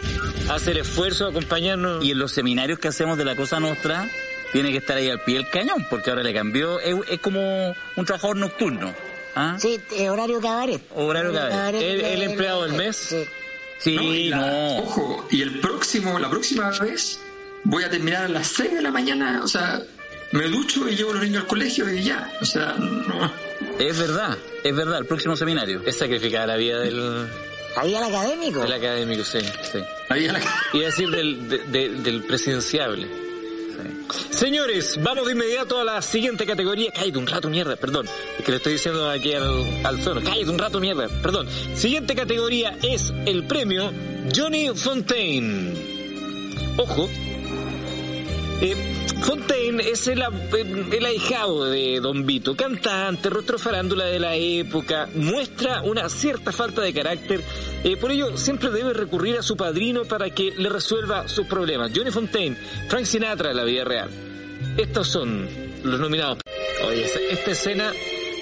hace 0.49 0.71
el 0.71 0.77
esfuerzo 0.79 1.25
de 1.25 1.31
acompañarnos. 1.31 2.05
Y 2.05 2.13
en 2.13 2.19
los 2.21 2.31
seminarios 2.31 2.79
que 2.79 2.87
hacemos 2.87 3.19
de 3.19 3.25
la 3.25 3.35
Cosa 3.35 3.59
Nostra, 3.59 4.09
tiene 4.53 4.71
que 4.71 4.79
estar 4.79 4.97
ahí 4.97 5.11
al 5.11 5.21
pie 5.23 5.39
del 5.39 5.51
cañón, 5.51 5.85
porque 5.91 6.11
ahora 6.11 6.23
le 6.23 6.33
cambió, 6.33 6.79
es, 6.79 6.95
es 7.11 7.19
como 7.19 7.75
un 7.97 8.05
trabajador 8.05 8.37
nocturno. 8.37 8.95
¿Ah? 9.35 9.57
Sí, 9.59 9.81
eh, 9.97 10.11
horario 10.11 10.41
cabaret. 10.41 10.81
Horario 10.95 11.33
cabaret. 11.35 11.83
¿El- 11.83 12.01
el 12.03 12.23
empleado 12.23 12.63
del 12.63 12.75
mes? 12.75 12.95
Sí. 12.97 13.25
Sí, 13.81 13.97
No, 13.97 14.03
y 14.15 14.29
la- 14.29 14.37
no. 14.37 14.77
Ojo, 14.79 15.27
y 15.29 15.43
el 15.43 15.59
próximo, 15.59 16.21
la 16.21 16.31
próxima 16.31 16.71
vez 16.71 17.19
voy 17.65 17.83
a 17.83 17.91
terminar 17.91 18.27
a 18.27 18.29
las 18.29 18.47
6 18.47 18.73
de 18.75 18.81
la 18.81 18.93
mañana, 18.93 19.41
o 19.43 19.49
sea, 19.49 19.83
me 20.33 20.45
ducho 20.49 20.89
y 20.89 20.97
llevo 20.97 21.11
a 21.11 21.15
los 21.15 21.23
niños 21.25 21.43
al 21.43 21.47
colegio 21.49 21.93
y 21.93 22.03
ya, 22.03 22.31
o 22.41 22.45
sea, 22.45 22.75
no. 22.79 23.33
Es 23.79 23.99
verdad, 23.99 24.37
es 24.63 24.75
verdad, 24.77 24.99
el 24.99 25.07
próximo 25.07 25.37
seminario. 25.37 25.83
Es 25.87 25.97
sacrificada 25.97 26.47
la 26.47 26.57
vida 26.57 26.81
del, 26.81 27.27
Ahí 27.77 27.95
al 27.95 28.05
académico. 28.05 28.61
del 28.61 28.73
académico, 28.73 29.25
sí, 29.25 29.39
sí. 29.41 29.79
Ahí 30.09 30.27
a 30.29 30.33
la... 30.35 30.41
Iba 30.73 30.83
a 30.83 30.87
decir 30.87 31.11
del, 31.11 31.49
de- 31.49 31.59
de- 31.59 31.89
del 31.89 32.23
presidenciable. 32.23 33.07
Sí. 33.07 34.27
Señores, 34.31 34.99
vamos 35.03 35.27
de 35.27 35.33
inmediato 35.33 35.79
a 35.81 35.85
la 35.85 36.01
siguiente 36.03 36.47
categoría. 36.47 36.93
Cállate 36.95 37.19
un 37.19 37.27
rato, 37.27 37.49
mierda, 37.51 37.75
perdón. 37.77 38.07
Es 38.39 38.45
que 38.45 38.51
le 38.53 38.59
estoy 38.59 38.75
diciendo 38.75 39.11
aquí 39.11 39.33
al, 39.33 39.65
al 39.85 40.01
zono. 40.03 40.21
Cállate 40.23 40.51
un 40.51 40.59
rato, 40.59 40.79
mierda, 40.79 41.09
perdón. 41.23 41.49
Siguiente 41.75 42.15
categoría 42.15 42.77
es 42.83 43.13
el 43.27 43.45
premio 43.45 43.93
Johnny 44.35 44.69
Fontaine. 44.75 45.75
Ojo. 46.77 47.11
Eh, 48.61 48.77
Fontaine 49.23 49.83
es 49.83 50.07
el, 50.07 50.23
el 50.93 51.07
ahijado 51.07 51.65
de 51.65 52.01
Don 52.01 52.27
Vito, 52.27 52.55
cantante, 52.55 53.31
rostro 53.31 53.59
farándula 53.59 54.05
de 54.05 54.19
la 54.19 54.37
época, 54.37 55.09
muestra 55.15 55.83
una 55.83 56.09
cierta 56.09 56.53
falta 56.53 56.83
de 56.83 56.93
carácter, 56.93 57.43
eh, 57.83 57.97
por 57.97 58.11
ello 58.11 58.37
siempre 58.37 58.71
debe 58.71 58.93
recurrir 58.93 59.39
a 59.39 59.43
su 59.43 59.57
padrino 59.57 60.05
para 60.05 60.31
que 60.31 60.53
le 60.57 60.69
resuelva 60.69 61.29
sus 61.29 61.47
problemas. 61.47 61.93
Johnny 61.95 62.11
Fontaine, 62.11 62.57
Frank 62.89 63.05
Sinatra 63.05 63.49
de 63.49 63.55
la 63.55 63.65
vida 63.65 63.85
real. 63.85 64.11
Estos 64.77 65.09
son 65.09 65.49
los 65.83 66.01
nominados. 66.01 66.39
Oye, 66.87 67.07
esta 67.31 67.51
escena 67.51 67.93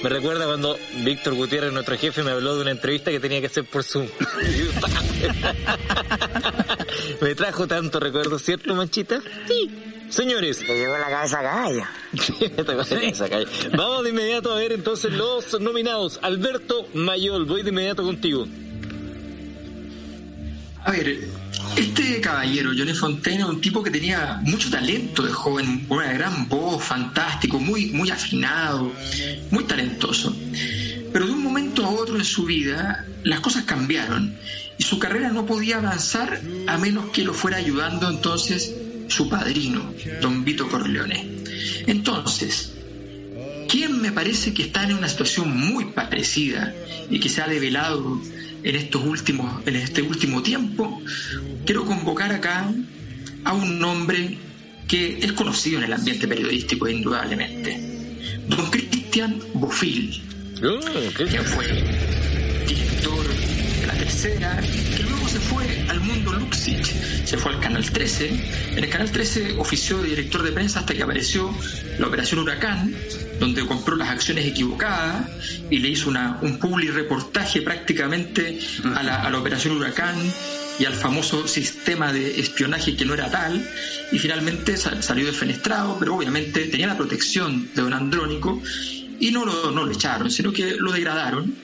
me 0.02 0.08
recuerda 0.08 0.46
cuando 0.46 0.76
Víctor 1.04 1.34
Gutiérrez, 1.34 1.72
nuestro 1.72 1.96
jefe, 1.96 2.24
me 2.24 2.32
habló 2.32 2.56
de 2.56 2.62
una 2.62 2.72
entrevista 2.72 3.12
que 3.12 3.20
tenía 3.20 3.40
que 3.40 3.46
hacer 3.46 3.64
por 3.64 3.84
Zoom. 3.84 4.08
me 7.20 7.34
trajo 7.36 7.68
tanto 7.68 8.00
recuerdo, 8.00 8.36
¿cierto, 8.40 8.74
Manchita? 8.74 9.22
Sí. 9.46 9.70
Señores, 10.12 10.58
Te 10.58 10.76
llegó 10.78 10.98
la 10.98 11.08
cabeza 11.08 11.40
a 11.40 11.42
caballo. 11.42 11.84
Esa 13.02 13.30
calle. 13.30 13.46
Vamos 13.74 14.04
de 14.04 14.10
inmediato 14.10 14.52
a 14.52 14.56
ver 14.56 14.72
entonces 14.72 15.10
los 15.10 15.58
nominados. 15.58 16.20
Alberto 16.20 16.86
Mayol, 16.92 17.46
voy 17.46 17.62
de 17.62 17.70
inmediato 17.70 18.02
contigo. 18.02 18.46
A 20.84 20.90
ver, 20.90 21.18
este 21.76 22.20
caballero, 22.20 22.72
Johnny 22.76 22.92
Fontaine, 22.92 23.42
un 23.46 23.62
tipo 23.62 23.82
que 23.82 23.90
tenía 23.90 24.38
mucho 24.42 24.68
talento 24.68 25.22
de 25.22 25.32
joven, 25.32 25.86
una 25.88 26.12
gran 26.12 26.46
voz, 26.46 26.84
fantástico, 26.84 27.58
muy, 27.58 27.86
muy 27.86 28.10
afinado, 28.10 28.92
muy 29.50 29.64
talentoso. 29.64 30.36
Pero 31.10 31.26
de 31.26 31.32
un 31.32 31.42
momento 31.42 31.86
a 31.86 31.88
otro 31.88 32.16
en 32.16 32.24
su 32.24 32.44
vida, 32.44 33.06
las 33.22 33.40
cosas 33.40 33.64
cambiaron 33.64 34.36
y 34.76 34.82
su 34.82 34.98
carrera 34.98 35.30
no 35.30 35.46
podía 35.46 35.78
avanzar 35.78 36.38
a 36.66 36.76
menos 36.76 37.06
que 37.12 37.24
lo 37.24 37.32
fuera 37.32 37.56
ayudando 37.56 38.10
entonces 38.10 38.74
su 39.08 39.28
padrino, 39.28 39.92
don 40.20 40.44
Vito 40.44 40.68
Corleone. 40.68 41.26
Entonces, 41.86 42.72
¿quién 43.68 44.00
me 44.00 44.12
parece 44.12 44.52
que 44.54 44.62
está 44.62 44.84
en 44.84 44.94
una 44.94 45.08
situación 45.08 45.56
muy 45.56 45.86
parecida 45.86 46.74
y 47.10 47.18
que 47.20 47.28
se 47.28 47.42
ha 47.42 47.46
develado 47.48 48.20
en 48.62 48.76
estos 48.76 49.04
últimos, 49.04 49.66
en 49.66 49.76
este 49.76 50.02
último 50.02 50.42
tiempo? 50.42 51.02
Quiero 51.64 51.84
convocar 51.84 52.32
acá 52.32 52.72
a 53.44 53.52
un 53.52 53.78
nombre 53.78 54.38
que 54.88 55.18
es 55.20 55.32
conocido 55.32 55.78
en 55.78 55.84
el 55.84 55.92
ambiente 55.92 56.28
periodístico 56.28 56.88
indudablemente. 56.88 57.80
Don 58.48 58.70
Cristian 58.70 59.38
Bofill, 59.54 60.22
Oh, 60.64 60.78
¿qué- 61.16 61.24
quien 61.24 61.44
fue 61.44 61.66
director 62.68 63.26
tercera, 64.02 64.60
que 64.96 65.04
luego 65.04 65.28
se 65.28 65.38
fue 65.38 65.64
al 65.88 66.00
mundo 66.00 66.32
Luxich, 66.32 66.92
se 67.24 67.38
fue 67.38 67.52
al 67.52 67.60
Canal 67.60 67.88
13, 67.88 68.74
en 68.76 68.82
el 68.82 68.90
Canal 68.90 69.12
13 69.12 69.54
ofició 69.58 69.98
de 69.98 70.08
director 70.08 70.42
de 70.42 70.50
prensa 70.50 70.80
hasta 70.80 70.92
que 70.92 71.04
apareció 71.04 71.54
la 72.00 72.08
Operación 72.08 72.40
Huracán, 72.40 72.92
donde 73.38 73.64
compró 73.64 73.94
las 73.94 74.08
acciones 74.08 74.44
equivocadas 74.44 75.30
y 75.70 75.78
le 75.78 75.90
hizo 75.90 76.10
un 76.10 76.58
public 76.58 76.92
reportaje 76.92 77.62
prácticamente 77.62 78.58
a 78.96 79.04
la, 79.04 79.22
a 79.22 79.30
la 79.30 79.38
operación 79.38 79.76
Huracán 79.76 80.16
y 80.80 80.84
al 80.84 80.94
famoso 80.94 81.46
sistema 81.46 82.12
de 82.12 82.40
espionaje 82.40 82.96
que 82.96 83.04
no 83.04 83.14
era 83.14 83.30
tal, 83.30 83.64
y 84.10 84.18
finalmente 84.18 84.76
salió 84.76 85.26
defenestrado, 85.26 85.96
pero 86.00 86.16
obviamente 86.16 86.64
tenía 86.64 86.88
la 86.88 86.96
protección 86.96 87.70
de 87.72 87.82
don 87.82 87.92
Andrónico 87.92 88.60
y 89.20 89.30
no 89.30 89.44
lo, 89.44 89.70
no 89.70 89.84
lo 89.84 89.92
echaron, 89.92 90.28
sino 90.28 90.52
que 90.52 90.72
lo 90.72 90.90
degradaron. 90.90 91.54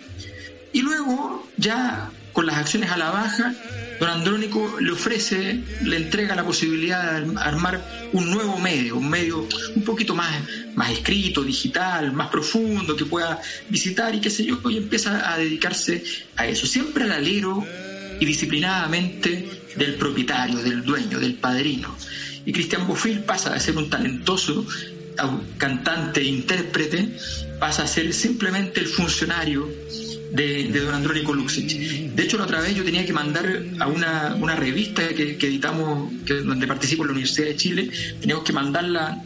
Y 0.73 0.82
luego, 0.82 1.48
ya 1.56 2.10
con 2.39 2.47
las 2.47 2.59
acciones 2.59 2.89
a 2.93 2.97
la 2.97 3.10
baja, 3.10 3.52
don 3.98 4.09
Andrónico 4.09 4.77
le 4.78 4.93
ofrece, 4.93 5.60
le 5.82 5.97
entrega 5.97 6.36
la 6.36 6.44
posibilidad 6.44 7.20
de 7.20 7.36
armar 7.36 7.85
un 8.12 8.31
nuevo 8.31 8.56
medio, 8.59 8.97
un 8.97 9.10
medio 9.10 9.44
un 9.74 9.82
poquito 9.82 10.15
más, 10.15 10.40
más 10.77 10.93
escrito, 10.93 11.43
digital, 11.43 12.12
más 12.12 12.28
profundo, 12.28 12.94
que 12.94 13.06
pueda 13.06 13.43
visitar 13.69 14.15
y 14.15 14.20
qué 14.20 14.31
sé 14.31 14.44
yo, 14.44 14.60
y 14.70 14.77
empieza 14.77 15.32
a 15.32 15.36
dedicarse 15.36 16.05
a 16.36 16.47
eso, 16.47 16.69
siempre 16.69 17.02
al 17.02 17.10
alero 17.10 17.66
y 18.20 18.24
disciplinadamente 18.24 19.73
del 19.74 19.97
propietario, 19.97 20.59
del 20.62 20.85
dueño, 20.85 21.19
del 21.19 21.35
padrino. 21.35 21.93
Y 22.47 22.52
Cristian 22.52 22.86
Bofill 22.86 23.24
pasa 23.24 23.52
de 23.52 23.59
ser 23.59 23.77
un 23.77 23.90
talentoso 23.90 24.65
cantante, 25.56 26.23
intérprete, 26.23 27.16
pasa 27.59 27.82
a 27.82 27.89
ser 27.89 28.15
simplemente 28.15 28.78
el 28.78 28.86
funcionario 28.86 29.69
de, 30.32 30.80
don 30.80 30.94
Andrónico 30.94 31.32
Luxich. 31.32 31.76
De 32.14 32.22
hecho, 32.22 32.38
la 32.38 32.44
otra 32.44 32.60
vez 32.60 32.74
yo 32.74 32.84
tenía 32.84 33.05
que 33.05 33.12
mandar 33.12 33.64
a 33.78 33.86
una, 33.86 34.34
una 34.34 34.56
revista 34.56 35.09
que, 35.09 35.32
editamos, 35.40 36.12
que, 36.24 36.34
donde 36.34 36.66
participo 36.66 37.02
en 37.02 37.09
la 37.09 37.12
Universidad 37.12 37.46
de 37.48 37.56
Chile, 37.56 37.90
teníamos 38.20 38.44
que 38.44 38.52
mandarla 38.52 39.22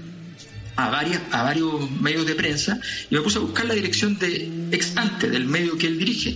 a, 0.77 0.91
varias, 0.91 1.23
a 1.31 1.43
varios 1.43 1.91
medios 1.91 2.27
de 2.27 2.35
prensa 2.35 2.81
y 3.11 3.15
me 3.15 3.21
puse 3.21 3.39
a 3.39 3.41
buscar 3.41 3.67
la 3.67 3.75
dirección 3.75 4.19
de 4.19 4.49
ex 4.73 4.97
ante 4.97 5.29
del 5.29 5.47
medio 5.47 5.77
que 5.77 5.87
él 5.87 5.99
dirige 5.99 6.35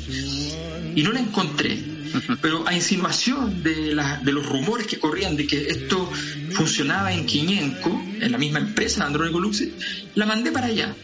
y 0.95 1.03
no 1.03 1.13
la 1.13 1.21
encontré 1.21 1.97
pero 2.43 2.67
a 2.67 2.75
insinuación 2.75 3.63
de, 3.63 3.95
de 4.23 4.33
los 4.33 4.47
rumores 4.47 4.87
que 4.87 4.99
corrían 4.99 5.37
de 5.37 5.47
que 5.47 5.69
esto 5.69 6.11
funcionaba 6.53 7.13
en 7.13 7.27
Quiñenco, 7.27 8.03
en 8.21 8.33
la 8.33 8.39
misma 8.39 8.61
empresa, 8.61 9.05
Andrónico 9.05 9.41
Luxi, 9.41 9.73
la 10.15 10.27
mandé 10.27 10.53
para 10.53 10.67
allá. 10.67 10.95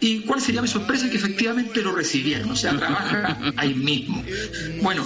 ¿Y 0.00 0.20
cuál 0.20 0.40
sería 0.40 0.62
mi 0.62 0.68
sorpresa? 0.68 1.10
Que 1.10 1.16
efectivamente 1.16 1.82
lo 1.82 1.92
recibieron, 1.92 2.50
o 2.50 2.56
sea, 2.56 2.76
trabaja 2.76 3.38
ahí 3.56 3.74
mismo. 3.74 4.22
Bueno, 4.80 5.04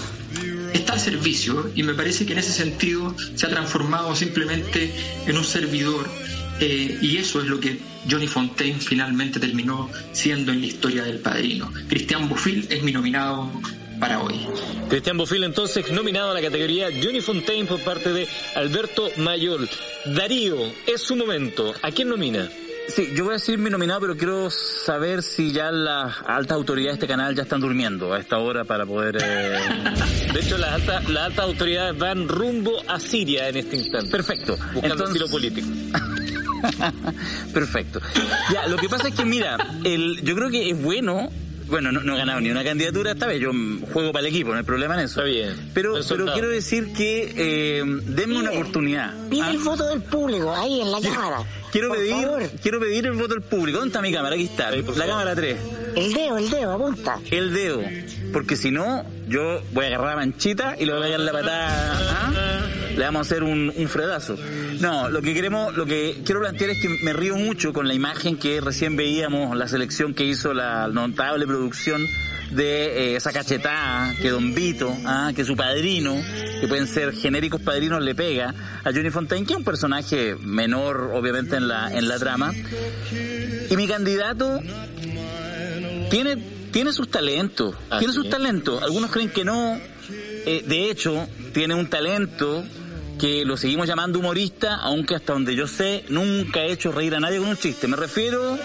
está 0.73 0.95
al 0.95 1.01
servicio 1.01 1.71
y 1.75 1.83
me 1.83 1.95
parece 1.95 2.25
que 2.27 2.33
en 2.33 2.39
ese 2.39 2.53
sentido 2.53 3.15
se 3.35 3.47
ha 3.47 3.51
transformado 3.51 4.15
simplemente 4.15 4.93
en 5.27 5.37
un 5.37 5.45
servidor 5.45 6.09
eh, 6.61 6.99
y 7.01 7.17
eso 7.17 7.41
es 7.41 7.49
lo 7.49 7.59
que 7.59 7.79
Johnny 8.09 8.27
Fontaine 8.27 8.79
finalmente 8.81 9.41
terminó 9.41 9.91
siendo 10.13 10.53
en 10.53 10.61
la 10.61 10.67
historia 10.67 11.05
del 11.05 11.19
padrino. 11.19 11.73
Cristian 11.89 12.29
Bofill 12.29 12.67
es 12.71 12.83
mi 12.83 12.93
nominado 12.93 13.51
para 13.99 14.21
hoy. 14.21 14.35
Cristian 14.89 15.17
Bofil 15.17 15.45
entonces 15.45 15.91
nominado 15.91 16.31
a 16.31 16.35
la 16.35 16.43
categoría 16.43 16.89
Johnny 17.03 17.21
Fontaine 17.21 17.67
por 17.67 17.81
parte 17.81 18.13
de 18.13 18.29
Alberto 18.55 19.11
Mayol. 19.17 19.69
Darío, 20.07 20.57
es 20.87 21.03
su 21.03 21.17
momento. 21.17 21.73
¿A 21.83 21.91
quién 21.91 22.09
nomina? 22.09 22.49
Sí, 22.89 23.13
yo 23.15 23.25
voy 23.25 23.33
a 23.33 23.35
decir 23.35 23.59
mi 23.59 23.71
nominado, 23.71 24.01
pero 24.01 24.17
quiero 24.17 24.51
saber 24.51 25.23
si 25.23 25.53
ya 25.53 25.73
las 25.73 26.17
altas 26.27 26.57
autoridades 26.57 26.99
de 26.99 27.05
este 27.05 27.09
canal 27.09 27.35
ya 27.35 27.43
están 27.43 27.61
durmiendo 27.61 28.13
a 28.13 28.19
esta 28.19 28.39
hora 28.39 28.65
para 28.65 28.85
poder... 28.85 29.17
Eh, 29.21 29.59
de 30.33 30.41
hecho, 30.41 30.59
las 30.59 30.75
altas, 30.75 31.09
las 31.09 31.25
altas 31.27 31.45
autoridades 31.47 31.99
van 31.99 32.29
rumbo 32.29 32.73
a 32.87 33.01
Siria 33.01 33.49
en 33.49 33.57
este 33.57 33.77
instante. 33.77 34.11
Perfecto. 34.11 34.57
Buscando 34.75 35.07
Entonces... 35.07 35.31
político. 35.31 35.69
Perfecto. 37.55 38.01
Ya, 38.53 38.67
lo 38.69 38.77
que 38.77 38.89
pasa 38.89 39.09
es 39.09 39.15
que, 39.15 39.25
mira, 39.25 39.57
el, 39.85 40.21
yo 40.23 40.35
creo 40.35 40.51
que 40.51 40.71
es 40.71 40.81
bueno 40.81 41.31
bueno, 41.67 41.93
no, 41.93 42.15
he 42.15 42.19
ganado 42.19 42.41
ni 42.41 42.51
una 42.51 42.65
candidatura 42.65 43.13
esta 43.13 43.27
vez, 43.27 43.41
yo 43.41 43.53
juego 43.93 44.13
para 44.13 44.27
el 44.27 44.35
equipo, 44.35 44.53
no 44.53 44.59
hay 44.59 44.65
problema 44.65 44.95
en 44.95 45.01
eso. 45.01 45.21
Está 45.21 45.25
bien. 45.25 45.71
Pero, 45.75 45.95
pero 46.09 46.33
quiero 46.33 46.49
decir 46.49 46.93
que 46.93 47.33
eh, 47.37 47.83
denme 47.85 48.39
una 48.39 48.51
oportunidad. 48.51 49.15
Pide 49.29 49.51
el 49.51 49.57
¿ah? 49.57 49.65
voto 49.65 49.87
del 49.87 50.03
público, 50.03 50.55
ahí 50.55 50.81
en 50.81 50.91
la 50.91 51.01
cámara. 51.01 51.39
Quiero 51.73 51.91
pedir, 51.91 52.29
quiero 52.63 52.79
pedir 52.79 53.07
el 53.07 53.15
voto 53.15 53.35
del 53.35 53.43
público. 53.43 53.79
¿Dónde 53.79 53.89
está 53.89 54.01
mi 54.01 54.13
cámara? 54.13 54.35
Aquí 54.35 54.45
está, 54.45 54.71
la 54.71 55.07
cámara 55.07 55.35
3. 55.35 55.57
El 55.97 56.13
dedo, 56.13 56.39
el 56.39 56.51
dedo, 56.51 56.73
apunta. 56.73 57.19
El 57.31 57.55
dedo. 57.55 57.83
Porque 58.33 58.57
si 58.57 58.71
no, 58.71 59.05
yo 59.29 59.63
voy 59.73 59.85
a 59.85 59.89
agarrar 59.89 60.15
a 60.15 60.17
Manchita 60.17 60.75
y 60.79 60.87
le 60.87 60.93
voy 60.93 61.07
a 61.07 61.11
dar 61.11 61.21
la 61.21 61.33
patada. 61.33 61.99
¿ah? 62.11 62.61
Le 62.97 63.05
vamos 63.05 63.19
a 63.19 63.23
hacer 63.23 63.43
un, 63.43 63.73
un 63.77 63.89
fredazo. 63.89 64.37
No, 64.81 65.09
lo 65.09 65.23
que 65.23 65.35
queremos, 65.35 65.75
lo 65.77 65.87
que 65.87 66.23
quiero 66.25 66.41
plantear 66.41 66.71
es 66.71 66.83
que 66.83 66.89
me 66.89 67.13
río 67.13 67.37
mucho 67.37 67.73
con 67.73 67.87
la 67.87 67.95
imagen 67.95 68.37
que 68.37 68.61
recién 68.61 68.97
veíamos, 68.97 69.57
la 69.57 69.69
selección 69.69 70.15
que 70.15 70.25
hizo 70.25 70.53
la 70.53 70.89
notable 70.89 71.47
producción 71.47 72.05
de 72.51 73.13
eh, 73.13 73.17
esa 73.17 73.33
cachetada 73.33 74.15
que 74.21 74.31
Don 74.31 74.55
Vito, 74.55 74.95
ah, 75.07 75.33
que 75.35 75.45
su 75.45 75.57
padrino, 75.57 76.15
que 76.61 76.69
pueden 76.69 76.87
ser 76.87 77.13
genéricos 77.15 77.61
padrinos, 77.61 78.03
le 78.03 78.15
pega 78.15 78.55
a 78.85 78.93
Johnny 78.93 79.11
Fontaine, 79.11 79.47
que 79.47 79.55
es 79.55 79.59
un 79.59 79.65
personaje 79.65 80.37
menor, 80.41 81.11
obviamente, 81.15 81.57
en 81.57 81.69
la, 81.69 81.93
en 81.93 82.09
la 82.09 82.19
trama. 82.19 82.53
Y 83.71 83.77
mi 83.77 83.89
candidato 83.89 84.61
tiene, 86.15 86.37
tiene 86.71 86.93
sus 86.93 87.11
talentos, 87.11 87.75
ah, 87.91 87.99
tiene 87.99 88.15
sus 88.15 88.31
talentos. 88.31 88.81
Algunos 88.81 89.11
creen 89.11 89.31
que 89.31 89.45
no. 89.45 89.81
Eh, 90.47 90.63
de 90.65 90.89
hecho, 90.89 91.27
tiene 91.53 91.75
un 91.75 91.89
talento 91.89 92.63
que 93.19 93.45
lo 93.45 93.57
seguimos 93.57 93.89
llamando 93.89 94.21
humorista, 94.21 94.77
aunque 94.77 95.17
hasta 95.17 95.33
donde 95.33 95.57
yo 95.57 95.67
sé, 95.67 96.05
nunca 96.11 96.61
ha 96.61 96.67
hecho 96.67 96.93
reír 96.93 97.17
a 97.17 97.21
nadie 97.21 97.39
con 97.39 97.49
un 97.49 97.57
chiste. 97.57 97.89
Me 97.89 97.97
refiero... 97.97 98.57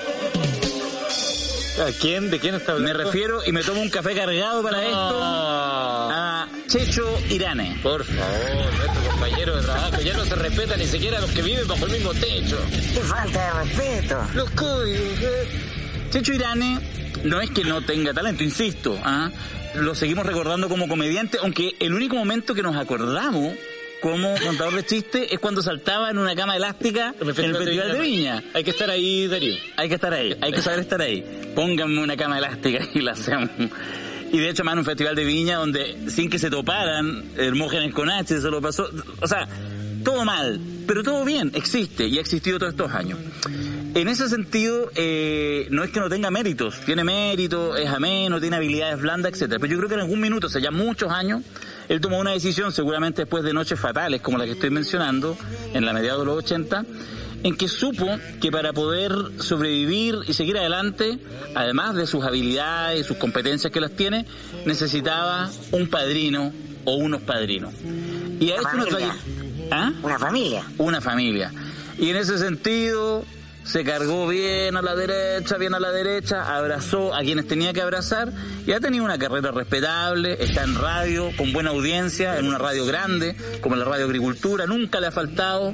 ¿A 1.79 1.91
quién? 1.99 2.29
¿De 2.29 2.39
quién 2.39 2.53
está 2.55 2.73
hablando? 2.73 2.99
Me 2.99 3.05
refiero, 3.05 3.41
y 3.43 3.51
me 3.51 3.63
tomo 3.63 3.81
un 3.81 3.89
café 3.89 4.13
cargado 4.13 4.61
para 4.61 4.83
esto, 4.83 5.19
a 5.23 6.47
Checho 6.67 7.07
Irane. 7.29 7.79
Por 7.81 8.03
favor, 8.03 8.73
nuestro 8.75 9.11
compañero 9.11 9.55
de 9.55 9.63
trabajo 9.63 10.01
ya 10.01 10.13
no 10.17 10.25
se 10.25 10.35
respeta 10.35 10.75
ni 10.75 10.85
siquiera 10.85 11.17
a 11.17 11.21
los 11.21 11.31
que 11.31 11.41
viven 11.41 11.65
bajo 11.67 11.85
el 11.85 11.93
mismo 11.93 12.13
techo. 12.13 12.59
¡Qué 12.69 12.99
falta 12.99 13.45
de 13.45 13.63
respeto! 13.63 14.27
Los 14.35 14.49
códigos. 14.51 15.19
¿eh? 15.21 15.47
Checho 16.11 16.33
Irane 16.33 16.98
no 17.23 17.41
es 17.41 17.49
que 17.51 17.63
no 17.63 17.81
tenga 17.81 18.13
talento, 18.13 18.43
insisto, 18.43 18.97
¿ah? 19.03 19.31
lo 19.75 19.95
seguimos 19.95 20.25
recordando 20.25 20.69
como 20.69 20.87
comediante, 20.87 21.37
aunque 21.41 21.75
el 21.79 21.93
único 21.93 22.15
momento 22.15 22.53
que 22.53 22.63
nos 22.63 22.75
acordamos 22.75 23.53
como 24.01 24.33
contador 24.39 24.75
de 24.75 24.85
chistes 24.85 25.27
es 25.31 25.39
cuando 25.39 25.61
saltaba 25.61 26.09
en 26.09 26.17
una 26.17 26.35
cama 26.35 26.55
elástica 26.55 27.13
en 27.19 27.27
el 27.27 27.35
Festival 27.35 27.91
de 27.91 27.99
Viña. 27.99 28.43
Hay 28.53 28.63
que 28.63 28.71
estar 28.71 28.89
ahí, 28.89 29.27
Darío. 29.27 29.55
Hay 29.75 29.89
que 29.89 29.95
estar 29.95 30.13
ahí, 30.13 30.35
hay 30.39 30.51
que 30.53 30.61
saber 30.61 30.79
estar 30.79 31.01
ahí. 31.01 31.51
Pónganme 31.53 32.01
una 32.01 32.15
cama 32.15 32.37
elástica 32.37 32.79
y 32.93 33.01
la 33.01 33.11
hacemos. 33.11 33.49
Y 34.31 34.37
de 34.37 34.49
hecho, 34.49 34.63
más 34.63 34.73
en 34.73 34.79
un 34.79 34.85
festival 34.85 35.15
de 35.15 35.25
viña 35.25 35.57
donde 35.57 36.09
sin 36.09 36.29
que 36.29 36.39
se 36.39 36.49
toparan 36.49 37.31
Hermógenes 37.35 37.93
con 37.93 38.09
H, 38.09 38.35
eso 38.35 38.49
lo 38.49 38.61
pasó. 38.61 38.89
O 39.21 39.27
sea, 39.27 39.47
todo 40.03 40.23
mal, 40.23 40.59
pero 40.89 41.03
todo 41.03 41.23
bien, 41.23 41.51
existe 41.53 42.07
y 42.07 42.17
ha 42.17 42.21
existido 42.21 42.57
todos 42.57 42.71
estos 42.71 42.91
años. 42.91 43.19
En 43.93 44.07
ese 44.07 44.27
sentido, 44.27 44.89
eh, 44.95 45.67
no 45.69 45.83
es 45.83 45.91
que 45.91 45.99
no 45.99 46.09
tenga 46.09 46.31
méritos, 46.31 46.79
tiene 46.83 47.03
mérito, 47.03 47.77
es 47.77 47.87
ameno, 47.87 48.41
tiene 48.41 48.55
habilidades 48.55 48.99
blandas, 48.99 49.33
etcétera. 49.33 49.59
Pero 49.59 49.73
yo 49.73 49.77
creo 49.77 49.89
que 49.89 49.93
en 49.93 50.01
algún 50.01 50.19
minuto, 50.19 50.47
o 50.47 50.49
sea, 50.49 50.59
ya 50.59 50.71
muchos 50.71 51.11
años, 51.11 51.43
él 51.89 52.01
tomó 52.01 52.17
una 52.17 52.31
decisión, 52.31 52.71
seguramente 52.71 53.21
después 53.21 53.43
de 53.43 53.53
noches 53.53 53.79
fatales 53.79 54.21
como 54.21 54.39
la 54.39 54.45
que 54.45 54.53
estoy 54.53 54.71
mencionando, 54.71 55.37
en 55.75 55.85
la 55.85 55.93
mediados 55.93 56.21
de 56.21 56.25
los 56.25 56.37
80, 56.37 56.83
en 57.43 57.55
que 57.55 57.67
supo 57.67 58.07
que 58.41 58.51
para 58.51 58.73
poder 58.73 59.13
sobrevivir 59.37 60.15
y 60.27 60.33
seguir 60.33 60.57
adelante, 60.57 61.19
además 61.53 61.93
de 61.93 62.07
sus 62.07 62.25
habilidades 62.25 63.01
y 63.01 63.03
sus 63.03 63.17
competencias 63.17 63.71
que 63.71 63.79
las 63.79 63.91
tiene, 63.91 64.25
necesitaba 64.65 65.51
un 65.71 65.87
padrino 65.87 66.51
o 66.85 66.95
unos 66.95 67.21
padrinos. 67.21 67.75
Y 68.39 68.49
a 68.53 68.55
una 68.55 68.85
familia. 68.85 69.15
¿Ah? 69.71 69.91
Una 70.01 70.19
familia. 70.19 70.63
Una 70.77 71.01
familia. 71.01 71.51
Y 71.97 72.09
en 72.09 72.15
ese 72.15 72.37
sentido, 72.37 73.25
se 73.63 73.83
cargó 73.83 74.27
bien 74.27 74.75
a 74.77 74.81
la 74.81 74.95
derecha, 74.95 75.57
bien 75.57 75.73
a 75.73 75.79
la 75.79 75.91
derecha, 75.91 76.55
abrazó 76.55 77.13
a 77.13 77.19
quienes 77.19 77.47
tenía 77.47 77.73
que 77.73 77.81
abrazar 77.81 78.31
y 78.65 78.71
ha 78.71 78.79
tenido 78.79 79.03
una 79.03 79.19
carrera 79.19 79.51
respetable, 79.51 80.37
está 80.39 80.63
en 80.63 80.75
radio, 80.75 81.29
con 81.37 81.53
buena 81.53 81.69
audiencia, 81.69 82.39
en 82.39 82.47
una 82.47 82.57
radio 82.57 82.85
grande, 82.85 83.35
como 83.61 83.75
la 83.75 83.85
Radio 83.85 84.05
Agricultura, 84.05 84.65
nunca 84.65 84.99
le 84.99 85.07
ha 85.07 85.11
faltado, 85.11 85.73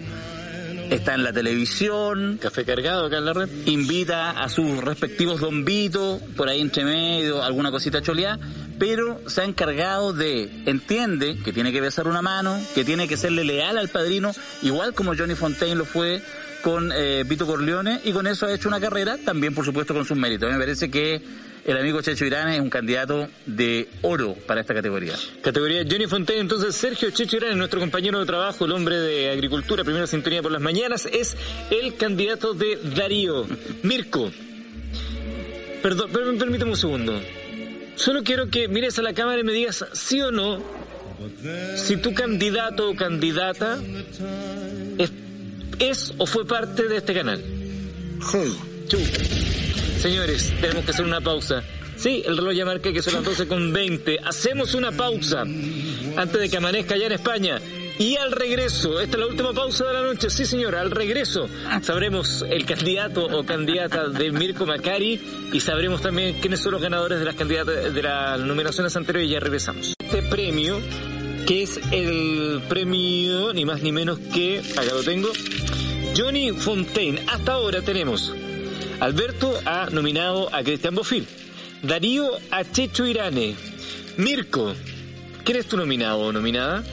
está 0.90 1.14
en 1.14 1.24
la 1.24 1.34
televisión. 1.34 2.38
Café 2.42 2.66
cargado 2.66 3.06
acá 3.06 3.18
en 3.18 3.26
la 3.26 3.34
red. 3.34 3.50
Invita 3.66 4.32
a 4.32 4.50
sus 4.50 4.84
respectivos 4.84 5.40
dombitos, 5.40 6.22
por 6.36 6.50
ahí 6.50 6.62
entre 6.62 6.84
medio, 6.84 7.44
alguna 7.44 7.72
cosita 7.72 8.02
choleada, 8.02 8.40
pero 8.80 9.22
se 9.28 9.42
ha 9.42 9.46
encargado 9.46 10.14
de, 10.14 10.50
entiende 10.66 11.38
que 11.44 11.54
tiene 11.54 11.72
que 11.72 11.82
besar 11.82 12.08
una 12.08 12.22
mano, 12.22 12.60
que 12.74 12.84
tiene 12.84 13.08
que 13.08 13.18
serle 13.18 13.44
leal 13.44 13.78
al 13.78 13.90
padrino, 13.90 14.32
igual 14.62 14.94
como 14.94 15.16
Johnny 15.16 15.36
Fontaine 15.36 15.76
lo 15.76 15.86
fue 15.86 16.22
con 16.62 16.92
eh, 16.92 17.24
Vito 17.26 17.46
Corleone 17.46 18.02
y 18.04 18.12
con 18.12 18.26
eso 18.28 18.46
ha 18.48 18.54
hecho 18.54 18.68
una 18.68 18.80
carrera, 18.80 19.18
también 19.24 19.54
por 19.54 19.64
supuesto 19.66 19.94
con 19.94 20.04
sus 20.06 20.18
méritos. 20.18 20.52
Me 20.52 20.58
parece 20.58 20.90
que 20.90 21.22
el 21.64 21.78
amigo 21.78 22.02
Checho 22.02 22.26
Irán 22.26 22.50
es 22.50 22.60
un 22.60 22.70
candidato 22.70 23.28
de 23.46 23.88
oro 24.02 24.36
para 24.48 24.62
esta 24.62 24.74
categoría. 24.74 25.14
Categoría 25.42 25.84
Johnny 25.90 26.08
Fontaine, 26.08 26.42
entonces 26.42 26.76
Sergio 26.76 27.10
Checho 27.12 27.38
Irán, 27.38 27.58
nuestro 27.58 27.80
compañero 27.80 28.20
de 28.20 28.26
trabajo, 28.26 28.66
el 28.66 28.72
hombre 28.72 29.00
de 29.00 29.30
agricultura, 29.32 29.84
primera 29.84 30.06
sintonía 30.08 30.42
por 30.42 30.52
las 30.52 30.62
mañanas, 30.62 31.08
es 31.12 31.36
el 31.72 31.96
candidato 31.96 32.54
de 32.54 32.78
Darío. 32.96 33.46
Mirko, 33.84 34.32
Perdón, 35.82 36.10
per- 36.12 36.38
permíteme 36.38 36.72
un 36.72 36.78
segundo. 36.78 37.22
Solo 37.96 38.24
quiero 38.24 38.50
que 38.50 38.68
mires 38.68 39.00
a 39.00 39.02
la 39.02 39.14
cámara 39.14 39.40
y 39.40 39.44
me 39.44 39.54
digas 39.54 39.86
sí 39.94 40.22
o 40.22 40.32
no 40.32 40.60
si 41.76 41.98
tu 41.98 42.14
candidato 42.14 42.90
o 42.90 42.96
candidata 42.96 43.80
es, 45.80 46.14
o 46.18 46.26
fue 46.26 46.46
parte 46.46 46.88
de 46.88 46.98
este 46.98 47.14
canal. 47.14 47.44
Señores, 50.00 50.54
tenemos 50.62 50.86
que 50.86 50.92
hacer 50.92 51.06
una 51.06 51.22
pausa. 51.22 51.64
Sí, 51.98 52.24
el 52.26 52.38
reloj 52.38 52.54
ya 52.54 52.66
marca 52.66 52.92
que 52.92 53.02
son 53.02 53.14
las 53.14 53.24
12 53.24 53.48
con 53.48 53.72
20. 53.72 54.20
Hacemos 54.24 54.74
una 54.74 54.92
pausa 54.92 55.42
antes 55.42 56.42
de 56.42 56.50
que 56.50 56.58
amanezca 56.58 56.96
allá 56.96 57.08
en 57.08 57.12
España. 57.14 57.62
Y 57.98 58.18
al 58.18 58.32
regreso, 58.32 59.00
esta 59.00 59.16
es 59.16 59.20
la 59.22 59.28
última 59.28 59.54
pausa 59.54 59.86
de 59.86 59.94
la 59.94 60.02
noche, 60.02 60.30
sí 60.30 60.46
señora, 60.46 60.82
al 60.82 60.92
regreso 60.92 61.48
sabremos 61.82 62.44
el 62.50 62.66
candidato 62.66 63.26
o 63.26 63.46
candidata 63.46 64.10
de 64.10 64.32
Mirko 64.32 64.66
Macari 64.66 65.22
y 65.54 65.62
sabremos 65.62 66.02
también 66.02 66.40
quiénes 66.42 66.60
son 66.60 66.74
los 66.74 66.82
ganadores 66.82 67.20
de 67.20 67.26
las 67.26 67.36
candidatas 67.36 67.94
de 67.94 68.02
las 68.02 68.40
nominaciones 68.40 68.96
anteriores 68.98 69.30
y 69.30 69.34
ya 69.34 69.40
regresamos. 69.40 69.94
Este 69.98 70.22
premio, 70.24 70.82
que 71.48 71.64
es 71.64 71.80
el 71.92 72.64
premio 72.68 73.54
ni 73.54 73.64
más 73.64 73.82
ni 73.82 73.94
menos 73.94 74.20
que, 74.20 74.60
acá 74.60 74.94
lo 74.94 75.04
tengo, 75.04 75.30
Johnny 76.18 76.52
Fontaine. 76.52 77.22
Hasta 77.28 77.54
ahora 77.54 77.82
tenemos 77.82 78.34
Alberto 79.00 79.54
ha 79.66 79.88
nominado 79.92 80.54
a 80.54 80.64
Cristian 80.64 80.96
Bofil, 80.96 81.28
Darío 81.82 82.30
a 82.52 82.64
Checho 82.64 83.06
Irane, 83.06 83.56
Mirko, 84.18 84.74
¿quién 85.44 85.58
es 85.58 85.68
tu 85.68 85.78
nominado 85.78 86.20
o 86.20 86.32
nominada? 86.32 86.84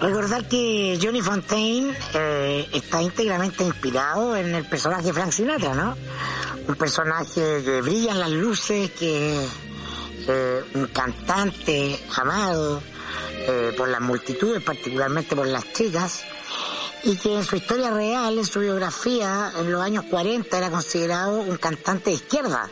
Recordar 0.00 0.48
que 0.48 0.98
Johnny 1.00 1.20
Fontaine 1.20 1.94
eh, 2.14 2.66
está 2.72 3.02
íntegramente 3.02 3.64
inspirado 3.64 4.34
en 4.34 4.54
el 4.54 4.64
personaje 4.64 5.12
Frank 5.12 5.30
Sinatra, 5.30 5.74
¿no? 5.74 5.94
Un 6.66 6.74
personaje 6.74 7.62
que 7.62 7.82
brilla 7.82 8.12
en 8.12 8.20
las 8.20 8.30
luces, 8.30 8.92
que 8.92 9.46
eh, 10.26 10.64
un 10.72 10.86
cantante 10.86 12.00
amado 12.16 12.82
eh, 13.40 13.74
por 13.76 13.90
las 13.90 14.00
multitudes, 14.00 14.62
particularmente 14.62 15.36
por 15.36 15.46
las 15.46 15.70
chicas, 15.74 16.24
y 17.02 17.16
que 17.16 17.36
en 17.36 17.44
su 17.44 17.56
historia 17.56 17.90
real, 17.90 18.38
en 18.38 18.46
su 18.46 18.60
biografía, 18.60 19.52
en 19.58 19.70
los 19.70 19.82
años 19.82 20.06
40 20.08 20.56
era 20.56 20.70
considerado 20.70 21.40
un 21.40 21.58
cantante 21.58 22.08
de 22.08 22.16
izquierda. 22.16 22.70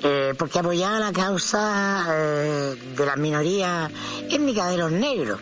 eh, 0.00 0.34
porque 0.38 0.60
apoyaba 0.60 1.00
la 1.00 1.12
causa 1.12 2.06
de 2.06 3.06
la 3.06 3.16
minoría 3.16 3.90
étnica 4.28 4.68
de 4.68 4.76
los 4.76 4.92
negros 4.92 5.40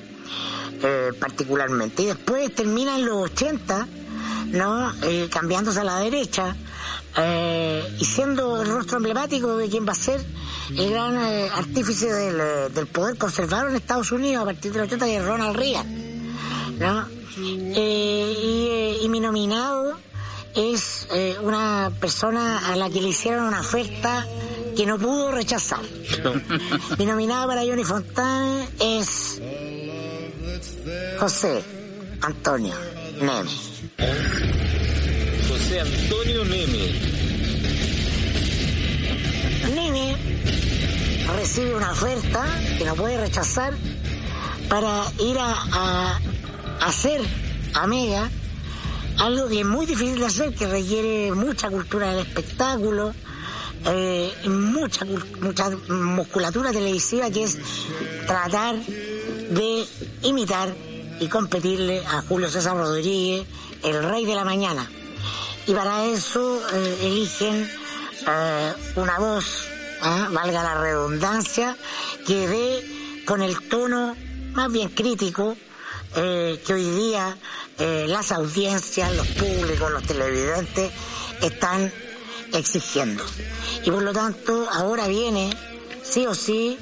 eh, 0.85 1.13
particularmente. 1.19 2.03
Y 2.03 2.07
después 2.07 2.55
termina 2.55 2.97
en 2.97 3.07
los 3.07 3.31
80, 3.33 3.89
¿no? 4.49 4.93
Eh, 5.03 5.29
cambiándose 5.31 5.81
a 5.81 5.85
la 5.85 5.99
derecha 5.99 6.55
eh, 7.17 7.97
y 7.99 8.05
siendo 8.05 8.61
el 8.63 8.69
rostro 8.69 8.99
emblemático 8.99 9.57
de 9.57 9.69
quien 9.69 9.87
va 9.87 9.93
a 9.93 9.97
ser 9.97 10.25
el 10.77 10.91
gran 10.91 11.17
artífice 11.17 12.13
del, 12.13 12.73
del 12.75 12.87
poder 12.87 13.17
conservador 13.17 13.71
en 13.71 13.77
Estados 13.77 14.13
Unidos 14.13 14.43
a 14.43 14.45
partir 14.47 14.73
del 14.73 14.83
80, 14.83 15.07
que 15.07 15.17
es 15.17 15.25
Ronald 15.25 15.57
Reagan, 15.57 16.37
¿no? 16.79 17.09
Y, 17.37 18.99
y 19.03 19.09
mi 19.09 19.21
nominado 19.21 19.99
es 20.55 21.09
eh, 21.13 21.37
una 21.43 21.91
persona 22.01 22.73
a 22.73 22.77
la 22.77 22.89
que 22.89 23.01
le 23.01 23.09
hicieron 23.09 23.45
una 23.45 23.61
oferta 23.61 24.27
que 24.77 24.87
no 24.87 24.99
pudo 24.99 25.33
rechazar. 25.33 25.81
Mi 26.99 27.07
nominado 27.07 27.49
para 27.49 27.63
Johnny 27.63 27.85
Fontana 27.85 28.67
es 28.81 29.41
José 31.19 31.63
Antonio 32.21 32.75
Neme. 33.21 33.51
José 35.49 35.81
Antonio 35.81 36.45
Neme. 36.45 36.85
Neme 39.75 40.17
recibe 41.37 41.75
una 41.75 41.91
oferta 41.93 42.45
que 42.79 42.85
no 42.85 42.95
puede 42.95 43.19
rechazar 43.19 43.75
para 44.69 45.05
ir 45.21 45.39
a, 45.39 45.55
a 45.73 46.21
hacer 46.87 47.21
a 47.75 47.87
Mega 47.87 48.31
algo 49.19 49.49
que 49.49 49.61
es 49.61 49.67
muy 49.67 49.87
difícil 49.87 50.19
de 50.19 50.27
hacer, 50.27 50.55
que 50.55 50.67
requiere 50.67 51.33
mucha 51.33 51.71
cultura 51.71 52.11
del 52.11 52.27
espectáculo, 52.27 53.15
eh, 53.87 54.33
mucha, 54.47 55.05
mucha 55.41 55.71
musculatura 55.89 56.73
televisiva, 56.73 57.31
que 57.31 57.45
es 57.45 57.59
tratar 58.27 58.77
de 59.51 59.87
imitar 60.23 60.75
y 61.21 61.29
competirle 61.29 62.05
a 62.07 62.23
Julio 62.23 62.49
César 62.49 62.77
Rodríguez, 62.77 63.47
el 63.83 64.03
rey 64.03 64.25
de 64.25 64.35
la 64.35 64.45
mañana. 64.45 64.91
Y 65.67 65.73
para 65.73 66.07
eso 66.07 66.61
eh, 66.73 66.99
eligen 67.03 67.71
eh, 68.27 68.73
una 68.97 69.19
voz, 69.19 69.67
¿ah? 70.03 70.29
valga 70.31 70.63
la 70.63 70.81
redundancia, 70.81 71.77
que 72.27 72.49
dé 72.49 73.23
con 73.25 73.43
el 73.43 73.69
tono 73.69 74.17
más 74.53 74.71
bien 74.71 74.89
crítico 74.91 75.57
eh, 76.17 76.63
que 76.65 76.75
hoy 76.75 76.91
día 76.91 77.37
eh, 77.79 78.07
las 78.09 78.31
audiencias, 78.31 79.15
los 79.17 79.27
públicos, 79.29 79.91
los 79.91 80.03
televidentes 80.05 80.93
están 81.43 81.93
exigiendo. 82.53 83.25
Y 83.85 83.91
por 83.91 84.03
lo 84.03 84.13
tanto, 84.13 84.69
ahora 84.71 85.09
viene, 85.09 85.51
sí 86.05 86.25
o 86.27 86.35
sí, 86.35 86.79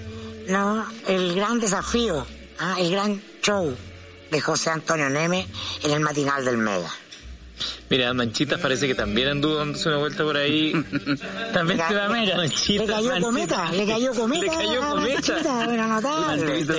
¿no? 0.48 0.86
el 1.06 1.34
gran 1.34 1.60
desafío, 1.60 2.26
¿ah? 2.62 2.76
el 2.78 2.90
gran 2.90 3.22
show 3.43 3.76
de 4.30 4.40
José 4.40 4.70
Antonio 4.70 5.10
Neme 5.10 5.47
en 5.82 5.90
el 5.90 6.01
matinal 6.01 6.44
del 6.44 6.56
Mega. 6.56 6.90
Mira, 7.90 8.12
Manchitas 8.14 8.60
parece 8.60 8.86
que 8.86 8.94
también 8.94 9.28
anduvo 9.28 9.56
dándose 9.56 9.89
una 9.89 9.98
vuelta 9.98 10.24
por 10.24 10.36
ahí. 10.36 10.72
también 11.52 11.78
se 11.89 11.94
va 11.94 12.01
ca- 12.01 12.06
a 12.06 12.09
Mega. 12.09 12.24
le 12.32 12.36
Manchitas, 12.36 12.86
cayó 12.89 13.09
Manchitas. 13.09 13.22
cometa, 13.24 13.72
le 13.72 13.86
cayó 13.86 14.14
cometa. 14.14 14.43
Le 14.43 14.66
cayó 14.66 14.80
cometa. 14.80 15.66
Pero 15.66 15.86
notable. 15.89 16.44
Manchitas. 16.47 16.76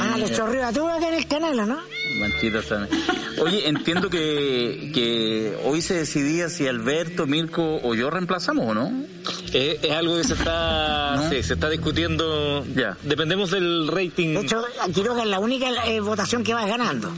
Ah, 0.00 0.16
le 0.18 0.30
chorrió 0.34 0.66
a 0.66 0.72
tú 0.72 0.88
acá 0.88 1.08
en 1.08 1.14
el 1.14 1.26
canal, 1.26 1.58
¿o 1.60 1.66
¿no? 1.66 1.78
Manchitas 2.20 2.66
también. 2.66 3.02
Oye, 3.40 3.68
entiendo 3.68 4.10
que, 4.10 4.90
que 4.92 5.56
hoy 5.64 5.80
se 5.80 5.94
decidía 5.94 6.48
si 6.48 6.66
Alberto, 6.66 7.26
Mirko 7.26 7.78
o 7.82 7.94
yo 7.94 8.10
reemplazamos 8.10 8.68
o 8.68 8.74
no. 8.74 8.92
Eh, 9.52 9.78
es 9.82 9.92
algo 9.92 10.16
que 10.16 10.24
se 10.24 10.34
está, 10.34 11.16
¿No? 11.16 11.30
sí, 11.30 11.42
se 11.42 11.54
está 11.54 11.70
discutiendo. 11.70 12.66
Ya. 12.74 12.96
Dependemos 13.02 13.50
del 13.52 13.86
rating. 13.88 14.34
De 14.34 14.40
hecho, 14.40 14.62
Quiroga 14.92 15.22
es 15.22 15.28
la 15.28 15.38
única 15.38 15.68
eh, 15.86 16.00
votación 16.00 16.42
que 16.42 16.52
va 16.54 16.66
ganando. 16.66 17.10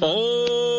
¡Oh! 0.00 0.71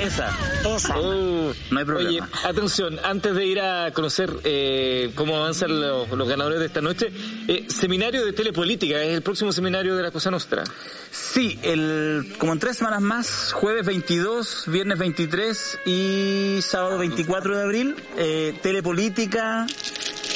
Esa. 0.00 0.30
Esa. 0.76 0.98
Oh. 0.98 1.52
No 1.70 1.78
hay 1.78 1.84
problema. 1.84 2.10
Oye, 2.10 2.48
atención, 2.48 2.98
antes 3.04 3.34
de 3.34 3.44
ir 3.44 3.60
a 3.60 3.92
conocer 3.92 4.30
eh, 4.44 5.12
cómo 5.14 5.36
avanzan 5.36 5.80
los, 5.80 6.08
los 6.10 6.28
ganadores 6.28 6.58
de 6.58 6.66
esta 6.66 6.80
noche, 6.80 7.12
eh, 7.48 7.66
seminario 7.68 8.24
de 8.24 8.32
telepolítica, 8.32 9.02
es 9.02 9.14
el 9.14 9.22
próximo 9.22 9.52
seminario 9.52 9.96
de 9.96 10.02
la 10.02 10.10
Cosa 10.10 10.30
Nostra. 10.30 10.64
Sí, 11.10 11.58
el, 11.62 12.34
como 12.38 12.52
en 12.52 12.58
tres 12.58 12.78
semanas 12.78 13.00
más, 13.02 13.52
jueves 13.52 13.84
22, 13.84 14.64
viernes 14.68 14.98
23 14.98 15.78
y 15.86 16.58
sábado 16.62 16.98
24 16.98 17.56
de 17.56 17.62
abril, 17.62 17.96
eh, 18.16 18.58
telepolítica, 18.62 19.66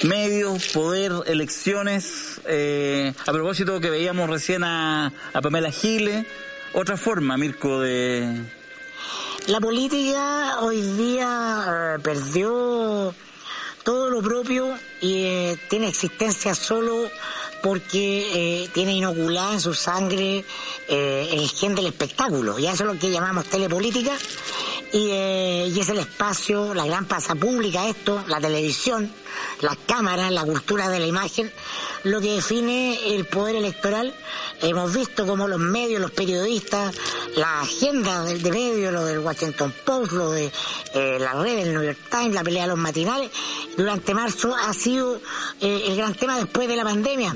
medios, 0.02 0.68
poder, 0.68 1.12
elecciones. 1.26 2.40
eh, 2.46 3.14
a 3.26 3.32
propósito 3.32 3.80
que 3.80 3.88
veíamos 3.90 4.28
recién 4.28 4.62
a, 4.64 5.12
a 5.32 5.40
Pamela 5.40 5.70
Giles, 5.70 6.26
otra 6.74 6.96
forma, 6.96 7.36
Mirko, 7.38 7.80
de... 7.80 8.62
La 9.46 9.60
política 9.60 10.60
hoy 10.62 10.80
día 10.80 11.66
eh, 11.68 11.98
perdió 12.02 13.14
todo 13.82 14.08
lo 14.08 14.22
propio 14.22 14.74
y 15.02 15.24
eh, 15.24 15.58
tiene 15.68 15.88
existencia 15.88 16.54
solo 16.54 17.10
porque 17.62 18.62
eh, 18.64 18.70
tiene 18.72 18.94
inoculada 18.94 19.52
en 19.52 19.60
su 19.60 19.74
sangre 19.74 20.44
eh, 20.88 21.28
el 21.30 21.48
gen 21.50 21.74
del 21.74 21.86
espectáculo. 21.86 22.58
Y 22.58 22.66
eso 22.66 22.84
es 22.84 22.94
lo 22.94 22.98
que 22.98 23.10
llamamos 23.10 23.44
telepolítica. 23.44 24.12
Y, 24.92 25.08
y 25.08 25.78
es 25.78 25.88
el 25.88 25.98
espacio, 25.98 26.72
la 26.72 26.86
gran 26.86 27.04
plaza 27.04 27.34
pública, 27.34 27.88
esto, 27.88 28.24
la 28.28 28.40
televisión, 28.40 29.12
las 29.60 29.76
cámaras, 29.86 30.30
la 30.30 30.44
cultura 30.44 30.88
de 30.88 31.00
la 31.00 31.06
imagen, 31.06 31.52
lo 32.04 32.20
que 32.20 32.32
define 32.32 33.14
el 33.14 33.24
poder 33.26 33.56
electoral. 33.56 34.14
Hemos 34.60 34.94
visto 34.94 35.26
como 35.26 35.48
los 35.48 35.58
medios, 35.58 36.00
los 36.00 36.10
periodistas, 36.10 36.94
la 37.36 37.60
agenda 37.60 38.24
de, 38.24 38.38
de 38.38 38.50
medios, 38.50 38.92
lo 38.92 39.04
del 39.04 39.18
Washington 39.18 39.74
Post, 39.84 40.12
lo 40.12 40.30
de 40.30 40.50
eh, 40.94 41.18
la 41.18 41.32
red 41.34 41.56
del 41.56 41.72
New 41.72 41.82
York 41.82 41.98
Times, 42.10 42.34
la 42.34 42.44
pelea 42.44 42.62
de 42.62 42.68
los 42.68 42.78
matinales, 42.78 43.30
durante 43.76 44.14
marzo 44.14 44.54
ha 44.54 44.72
sido 44.72 45.20
eh, 45.60 45.84
el 45.86 45.96
gran 45.96 46.14
tema 46.14 46.36
después 46.36 46.68
de 46.68 46.76
la 46.76 46.84
pandemia, 46.84 47.34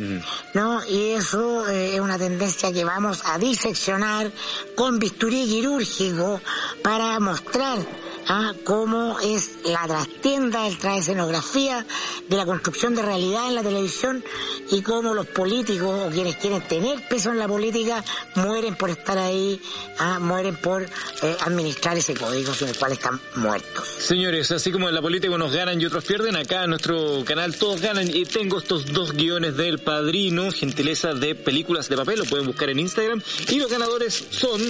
¿no? 0.54 0.84
Y 0.86 1.10
eso 1.10 1.68
eh, 1.68 1.94
es 1.94 2.00
una 2.00 2.18
tendencia 2.18 2.72
que 2.72 2.84
vamos 2.84 3.22
a 3.24 3.38
diseccionar 3.38 4.30
con 4.76 4.98
bisturí 4.98 5.46
quirúrgico 5.46 6.40
para 6.82 7.18
mostrar 7.20 7.78
ah, 8.28 8.52
cómo 8.64 9.18
es 9.20 9.58
la 9.64 9.86
trastienda, 9.86 10.66
el 10.66 10.78
trae 10.78 10.98
escenografía 10.98 11.84
de 12.28 12.36
la 12.36 12.46
construcción 12.46 12.94
de 12.94 13.02
realidad 13.02 13.48
en 13.48 13.54
la 13.54 13.62
televisión 13.62 14.24
y 14.70 14.82
cómo 14.82 15.14
los 15.14 15.26
políticos 15.26 16.06
o 16.06 16.10
quienes 16.10 16.36
quieren 16.36 16.60
tener 16.62 17.06
peso 17.08 17.30
en 17.30 17.38
la 17.38 17.48
política 17.48 18.04
mueren 18.36 18.76
por 18.76 18.90
estar 18.90 19.18
ahí, 19.18 19.60
ah, 19.98 20.18
mueren 20.18 20.56
por 20.56 20.82
eh, 20.82 21.36
administrar 21.40 21.96
ese 21.96 22.14
código 22.14 22.52
sin 22.54 22.68
el 22.68 22.76
cual 22.76 22.92
están 22.92 23.20
muertos. 23.36 23.88
Señores, 23.98 24.50
así 24.50 24.70
como 24.70 24.88
en 24.88 24.94
la 24.94 25.02
política 25.02 25.34
unos 25.34 25.52
ganan 25.52 25.80
y 25.80 25.86
otros 25.86 26.04
pierden, 26.04 26.36
acá 26.36 26.64
en 26.64 26.70
nuestro 26.70 27.24
canal 27.24 27.56
todos 27.56 27.80
ganan 27.80 28.08
y 28.14 28.24
tengo 28.24 28.58
estos 28.58 28.86
dos 28.92 29.12
guiones 29.12 29.56
del 29.56 29.78
Padrino, 29.78 30.50
gentileza 30.52 31.14
de 31.14 31.34
películas 31.34 31.88
de 31.88 31.96
papel, 31.96 32.18
lo 32.20 32.24
pueden 32.24 32.46
buscar 32.46 32.70
en 32.70 32.78
Instagram 32.78 33.22
y 33.48 33.58
los 33.58 33.70
ganadores 33.70 34.26
son, 34.30 34.60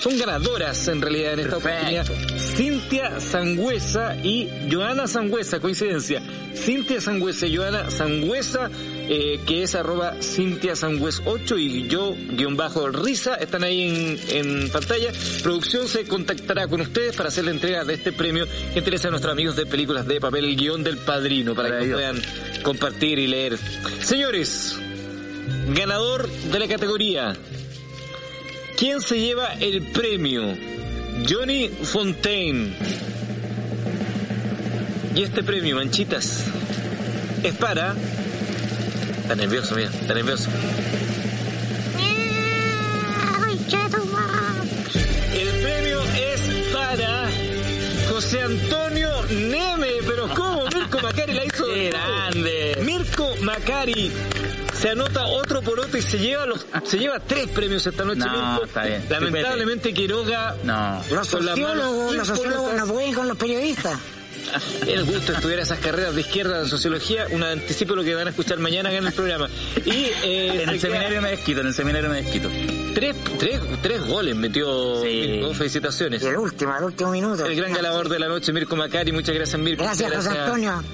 son 0.00 0.18
ganadoras 0.18 0.88
en 0.88 1.00
realidad 1.00 1.34
en 1.34 1.40
esta 1.40 1.56
oportunidad. 1.56 2.06
Cintia 2.38 3.05
Sangüesa 3.20 4.16
y 4.22 4.48
Joana 4.70 5.06
Sangüesa, 5.06 5.60
coincidencia. 5.60 6.22
Cintia 6.54 7.00
Sangüesa 7.00 7.46
y 7.46 7.56
Joana 7.56 7.90
Sangüesa, 7.90 8.70
eh, 9.08 9.40
que 9.46 9.62
es 9.62 9.74
arroba 9.74 10.14
Cintia 10.20 10.76
Sangües 10.76 11.22
8 11.24 11.58
y 11.58 11.88
yo, 11.88 12.14
guion 12.32 12.56
bajo 12.56 12.88
Risa, 12.88 13.34
están 13.36 13.64
ahí 13.64 13.82
en, 13.82 14.46
en 14.46 14.70
pantalla. 14.70 15.12
Producción 15.42 15.88
se 15.88 16.04
contactará 16.04 16.66
con 16.68 16.80
ustedes 16.80 17.16
para 17.16 17.28
hacer 17.28 17.44
la 17.44 17.50
entrega 17.50 17.84
de 17.84 17.94
este 17.94 18.12
premio 18.12 18.46
que 18.72 18.78
interesa 18.78 19.08
a 19.08 19.10
nuestros 19.10 19.32
amigos 19.32 19.56
de 19.56 19.66
películas 19.66 20.06
de 20.06 20.20
papel, 20.20 20.44
el 20.44 20.56
guion 20.56 20.82
del 20.82 20.98
padrino, 20.98 21.54
para 21.54 21.78
que 21.78 21.86
puedan 21.86 22.20
compartir 22.62 23.18
y 23.18 23.26
leer. 23.26 23.58
Señores, 24.00 24.76
ganador 25.74 26.28
de 26.28 26.58
la 26.58 26.68
categoría. 26.68 27.36
¿Quién 28.76 29.00
se 29.00 29.18
lleva 29.18 29.54
el 29.54 29.90
premio? 29.92 30.54
Johnny 31.24 31.68
Fontaine. 31.68 32.74
Y 35.14 35.22
este 35.22 35.42
premio, 35.42 35.76
manchitas, 35.76 36.44
es 37.42 37.54
para... 37.54 37.94
Está 39.22 39.34
nervioso, 39.34 39.74
mira, 39.74 39.88
está 39.88 40.14
nervioso. 40.14 40.50
El 45.34 45.48
premio 45.62 46.00
es 46.02 46.40
para 46.72 47.28
José 48.08 48.42
Antonio 48.42 49.10
Neme, 49.30 49.88
pero 50.06 50.28
¿cómo? 50.34 50.64
Mirko 50.74 51.00
Macari 51.00 51.32
la 51.32 51.44
hizo. 51.44 51.64
¡Qué 51.66 51.90
grande! 51.90 52.78
Mirko 52.82 53.36
Macari 53.42 54.12
se 54.80 54.90
anota 54.90 55.26
otro 55.26 55.62
por 55.62 55.80
otro 55.80 55.98
y 55.98 56.02
se 56.02 56.18
lleva 56.18 56.46
los, 56.46 56.66
se 56.84 56.98
lleva 56.98 57.18
tres 57.20 57.48
premios 57.48 57.86
esta 57.86 58.04
noche. 58.04 58.20
No, 58.20 58.50
Mirko. 58.52 58.64
está 58.66 58.84
bien. 58.84 59.04
Lamentablemente 59.08 59.92
Quiroga 59.94 60.56
No. 60.64 61.02
Los 61.10 61.28
sociólogos, 61.28 62.14
los 62.14 62.26
sociólogos 62.26 62.74
no 62.74 62.86
pueden 62.86 63.14
con 63.14 63.28
los 63.28 63.36
periodistas. 63.36 63.98
el 64.86 65.04
gusto 65.04 65.32
estudiar 65.32 65.58
esas 65.58 65.80
carreras 65.80 66.14
de 66.14 66.20
izquierda 66.20 66.60
en 66.60 66.68
sociología, 66.68 67.26
un 67.32 67.42
anticipo 67.42 67.94
de 67.94 67.96
lo 67.96 68.04
que 68.04 68.14
van 68.14 68.28
a 68.28 68.30
escuchar 68.30 68.58
mañana 68.60 68.90
acá 68.90 68.98
en 68.98 69.06
el 69.08 69.12
programa. 69.12 69.48
Y 69.84 69.90
eh, 70.22 70.60
En 70.62 70.68
el 70.68 70.80
se 70.80 70.86
seminario 70.86 71.20
me 71.20 71.30
desquito, 71.30 71.62
en 71.62 71.66
el 71.66 71.74
seminario 71.74 72.10
me 72.10 72.22
desquito. 72.22 72.48
tres, 72.94 73.16
tres, 73.38 73.60
tres 73.82 74.06
goles 74.06 74.36
metió 74.36 75.02
Sí. 75.02 75.08
Mirko, 75.08 75.54
felicitaciones. 75.54 76.22
Y 76.22 76.26
el 76.26 76.36
último, 76.36 76.76
el 76.76 76.84
último 76.84 77.10
minuto. 77.10 77.44
El 77.44 77.56
gran 77.56 77.72
galador 77.72 78.08
de 78.08 78.18
la 78.20 78.28
noche, 78.28 78.52
Mirko 78.52 78.76
Macari, 78.76 79.10
muchas 79.10 79.34
gracias 79.34 79.60
Mirko. 79.60 79.82
Gracias, 79.82 80.08
Muchas 80.10 80.26
José 80.26 80.38
Antonio. 80.38 80.84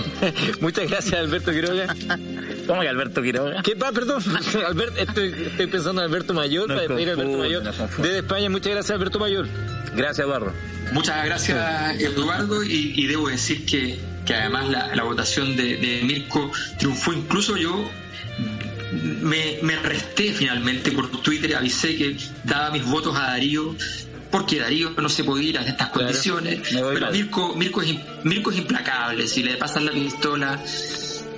muchas 0.60 0.88
gracias 0.88 1.20
Alberto 1.20 1.50
Quiroga. 1.52 1.94
¿Cómo 2.66 2.80
que 2.80 2.88
Alberto 2.88 3.22
Quiroga? 3.22 3.62
¿Qué 3.62 3.76
pa, 3.76 3.92
perdón? 3.92 4.22
Estoy, 4.98 5.34
estoy 5.46 5.66
pensando 5.66 6.02
en 6.02 6.08
Alberto 6.08 6.34
Mayor, 6.34 6.68
No 6.68 6.74
para 6.74 6.94
a 6.94 6.96
Alberto 6.96 7.16
confunde, 7.16 7.38
Mayor. 7.38 7.62
no 7.64 7.72
confunde. 7.72 8.08
Desde 8.08 8.18
España, 8.20 8.50
muchas 8.50 8.72
gracias 8.72 8.90
Alberto 8.96 9.18
Mayor. 9.18 9.46
Gracias, 9.96 10.20
Eduardo. 10.26 10.52
Muchas 10.92 11.24
gracias, 11.24 12.00
Eduardo, 12.00 12.62
y, 12.64 12.92
y 12.96 13.06
debo 13.06 13.28
decir 13.28 13.64
que, 13.64 13.98
que 14.26 14.34
además 14.34 14.68
la, 14.68 14.94
la 14.94 15.02
votación 15.04 15.56
de, 15.56 15.76
de 15.76 16.02
Mirko 16.04 16.50
triunfó. 16.78 17.12
Incluso 17.12 17.56
yo 17.56 17.88
me, 19.22 19.58
me 19.62 19.76
resté 19.76 20.32
finalmente 20.32 20.90
por 20.92 21.10
Twitter, 21.22 21.54
avisé 21.56 21.96
que 21.96 22.16
daba 22.44 22.70
mis 22.70 22.84
votos 22.84 23.16
a 23.16 23.22
Darío, 23.28 23.74
porque 24.30 24.58
Darío 24.60 24.90
no 25.00 25.08
se 25.08 25.24
podía 25.24 25.50
ir 25.50 25.58
a 25.58 25.62
estas 25.62 25.90
Claro, 25.90 26.06
condiciones. 26.08 26.60
Pero 26.70 27.00
mal. 27.00 27.12
Mirko, 27.12 27.54
Mirko, 27.56 27.82
es, 27.82 27.94
Mirko 28.24 28.50
es 28.50 28.58
implacable, 28.58 29.26
si 29.26 29.42
le 29.42 29.56
pasan 29.56 29.86
la 29.86 29.92
pistola, 29.92 30.60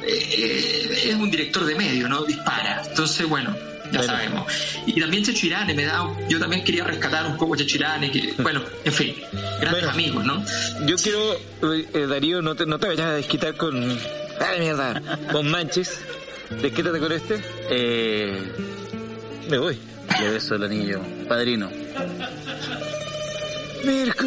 es 0.06 1.14
un 1.14 1.30
director 1.30 1.64
de 1.64 1.74
medio, 1.74 2.08
¿no? 2.08 2.22
Dispara. 2.24 2.82
Entonces, 2.88 3.28
bueno, 3.28 3.54
ya 3.92 3.98
Bueno. 3.98 4.04
sabemos. 4.04 4.52
Y 4.86 5.00
también 5.00 5.24
Chechirane 5.24 5.74
me 5.74 5.84
da, 5.84 6.06
yo 6.28 6.38
también 6.38 6.62
quería 6.64 6.84
rescatar 6.84 7.26
un 7.26 7.36
poco 7.36 7.54
a 7.54 7.56
Chechirane, 7.56 8.10
que, 8.10 8.34
bueno, 8.42 8.62
en 8.84 8.92
fin, 8.92 9.14
grandes 9.60 9.70
Bueno. 9.72 9.90
amigos, 9.90 10.24
¿no? 10.24 10.44
Yo 10.86 10.96
quiero, 10.96 11.34
eh, 11.94 12.06
Darío, 12.08 12.42
no 12.42 12.54
te, 12.54 12.66
no 12.66 12.78
te 12.78 12.86
vayas 12.88 13.06
a 13.06 13.12
desquitar 13.14 13.56
con... 13.56 13.98
Dale 14.38 14.60
mierda. 14.60 15.00
Con 15.32 15.48
Manches. 15.50 15.98
Desquítate 16.62 16.98
con 17.00 17.10
este. 17.10 17.42
Eh, 17.70 18.52
Me 19.48 19.58
voy. 19.58 19.78
le 20.20 20.30
beso 20.30 20.54
el 20.56 20.64
anillo. 20.64 21.00
Padrino. 21.28 21.70
Mirko. 23.84 24.26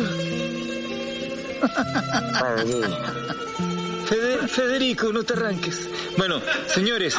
Padrino. 2.40 3.49
Fede- 4.10 4.48
Federico, 4.48 5.14
no 5.14 5.24
te 5.24 5.34
arranques. 5.34 5.88
Bueno, 6.18 6.42
señores, 6.68 7.16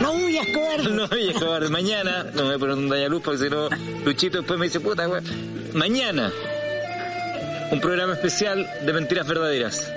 No 0.00 0.12
huyas, 0.12 0.46
cobarde. 0.54 0.90
no 0.90 1.08
voy 1.08 1.28
a 1.28 1.30
acabar 1.36 1.68
mañana, 1.68 2.24
no 2.32 2.42
me 2.42 2.48
voy 2.48 2.54
a 2.54 2.58
poner 2.58 2.76
un 2.76 2.88
dañaluz 2.88 3.22
porque 3.24 3.38
si 3.44 3.50
no, 3.50 3.68
Luchito 4.04 4.38
después 4.38 4.58
me 4.58 4.66
dice, 4.66 4.78
puta, 4.80 5.08
we-". 5.08 5.20
Mañana, 5.74 6.32
un 7.70 7.80
programa 7.80 8.12
especial 8.14 8.66
de 8.86 8.92
mentiras 8.92 9.26
verdaderas. 9.26 9.90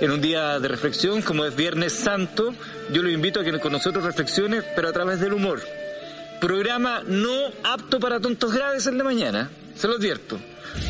En 0.00 0.12
un 0.12 0.20
día 0.20 0.60
de 0.60 0.68
reflexión, 0.68 1.22
como 1.22 1.44
es 1.44 1.56
Viernes 1.56 1.92
Santo, 1.92 2.54
yo 2.92 3.02
lo 3.02 3.10
invito 3.10 3.40
a 3.40 3.44
que 3.44 3.58
con 3.58 3.72
nosotros 3.72 4.04
reflexione, 4.04 4.62
pero 4.76 4.88
a 4.88 4.92
través 4.92 5.18
del 5.18 5.32
humor. 5.32 5.60
Programa 6.40 7.02
no 7.04 7.32
apto 7.64 7.98
para 7.98 8.20
tontos 8.20 8.52
graves 8.54 8.86
el 8.86 8.96
de 8.96 9.02
mañana, 9.02 9.50
se 9.76 9.88
lo 9.88 9.94
advierto. 9.96 10.38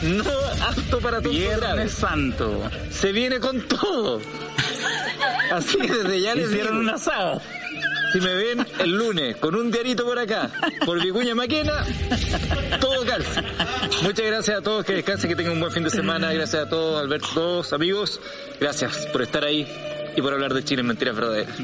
No 0.02 0.24
apto 0.66 0.98
para 1.00 1.16
tontos 1.16 1.32
Viernes 1.32 1.60
graves. 1.60 1.92
Santo. 1.92 2.70
Se 2.90 3.12
viene 3.12 3.40
con 3.40 3.60
todo. 3.62 4.20
Así 5.52 5.78
que 5.78 5.92
desde 5.92 6.20
ya 6.20 6.34
les 6.34 6.48
Hicieron 6.50 6.80
digo, 6.80 6.80
un 6.82 6.90
asado. 6.90 7.40
si 8.12 8.20
me 8.20 8.34
ven 8.34 8.66
el 8.80 8.90
lunes 8.90 9.36
con 9.36 9.55
un 9.55 9.70
diarito 9.70 10.05
por 10.05 10.18
acá, 10.18 10.50
por 10.84 11.02
Vicuña 11.02 11.34
Maquena, 11.34 11.84
todo 12.80 13.05
calza. 13.05 13.42
Muchas 14.02 14.26
gracias 14.26 14.59
a 14.59 14.62
todos, 14.62 14.84
que 14.84 14.92
descansen, 14.94 15.30
que 15.30 15.36
tengan 15.36 15.55
un 15.55 15.60
buen 15.60 15.72
fin 15.72 15.84
de 15.84 15.90
semana. 15.90 16.32
Gracias 16.32 16.66
a 16.66 16.68
todos, 16.68 17.00
Alberto, 17.00 17.28
todos, 17.34 17.72
amigos. 17.72 18.20
Gracias 18.60 19.06
por 19.12 19.22
estar 19.22 19.44
ahí 19.44 19.66
y 20.16 20.20
por 20.22 20.32
hablar 20.32 20.55
de 20.55 20.62
Chile 20.64 20.80
en 20.82 20.86
Mentiras 20.88 21.16
Verdaderas. 21.16 21.56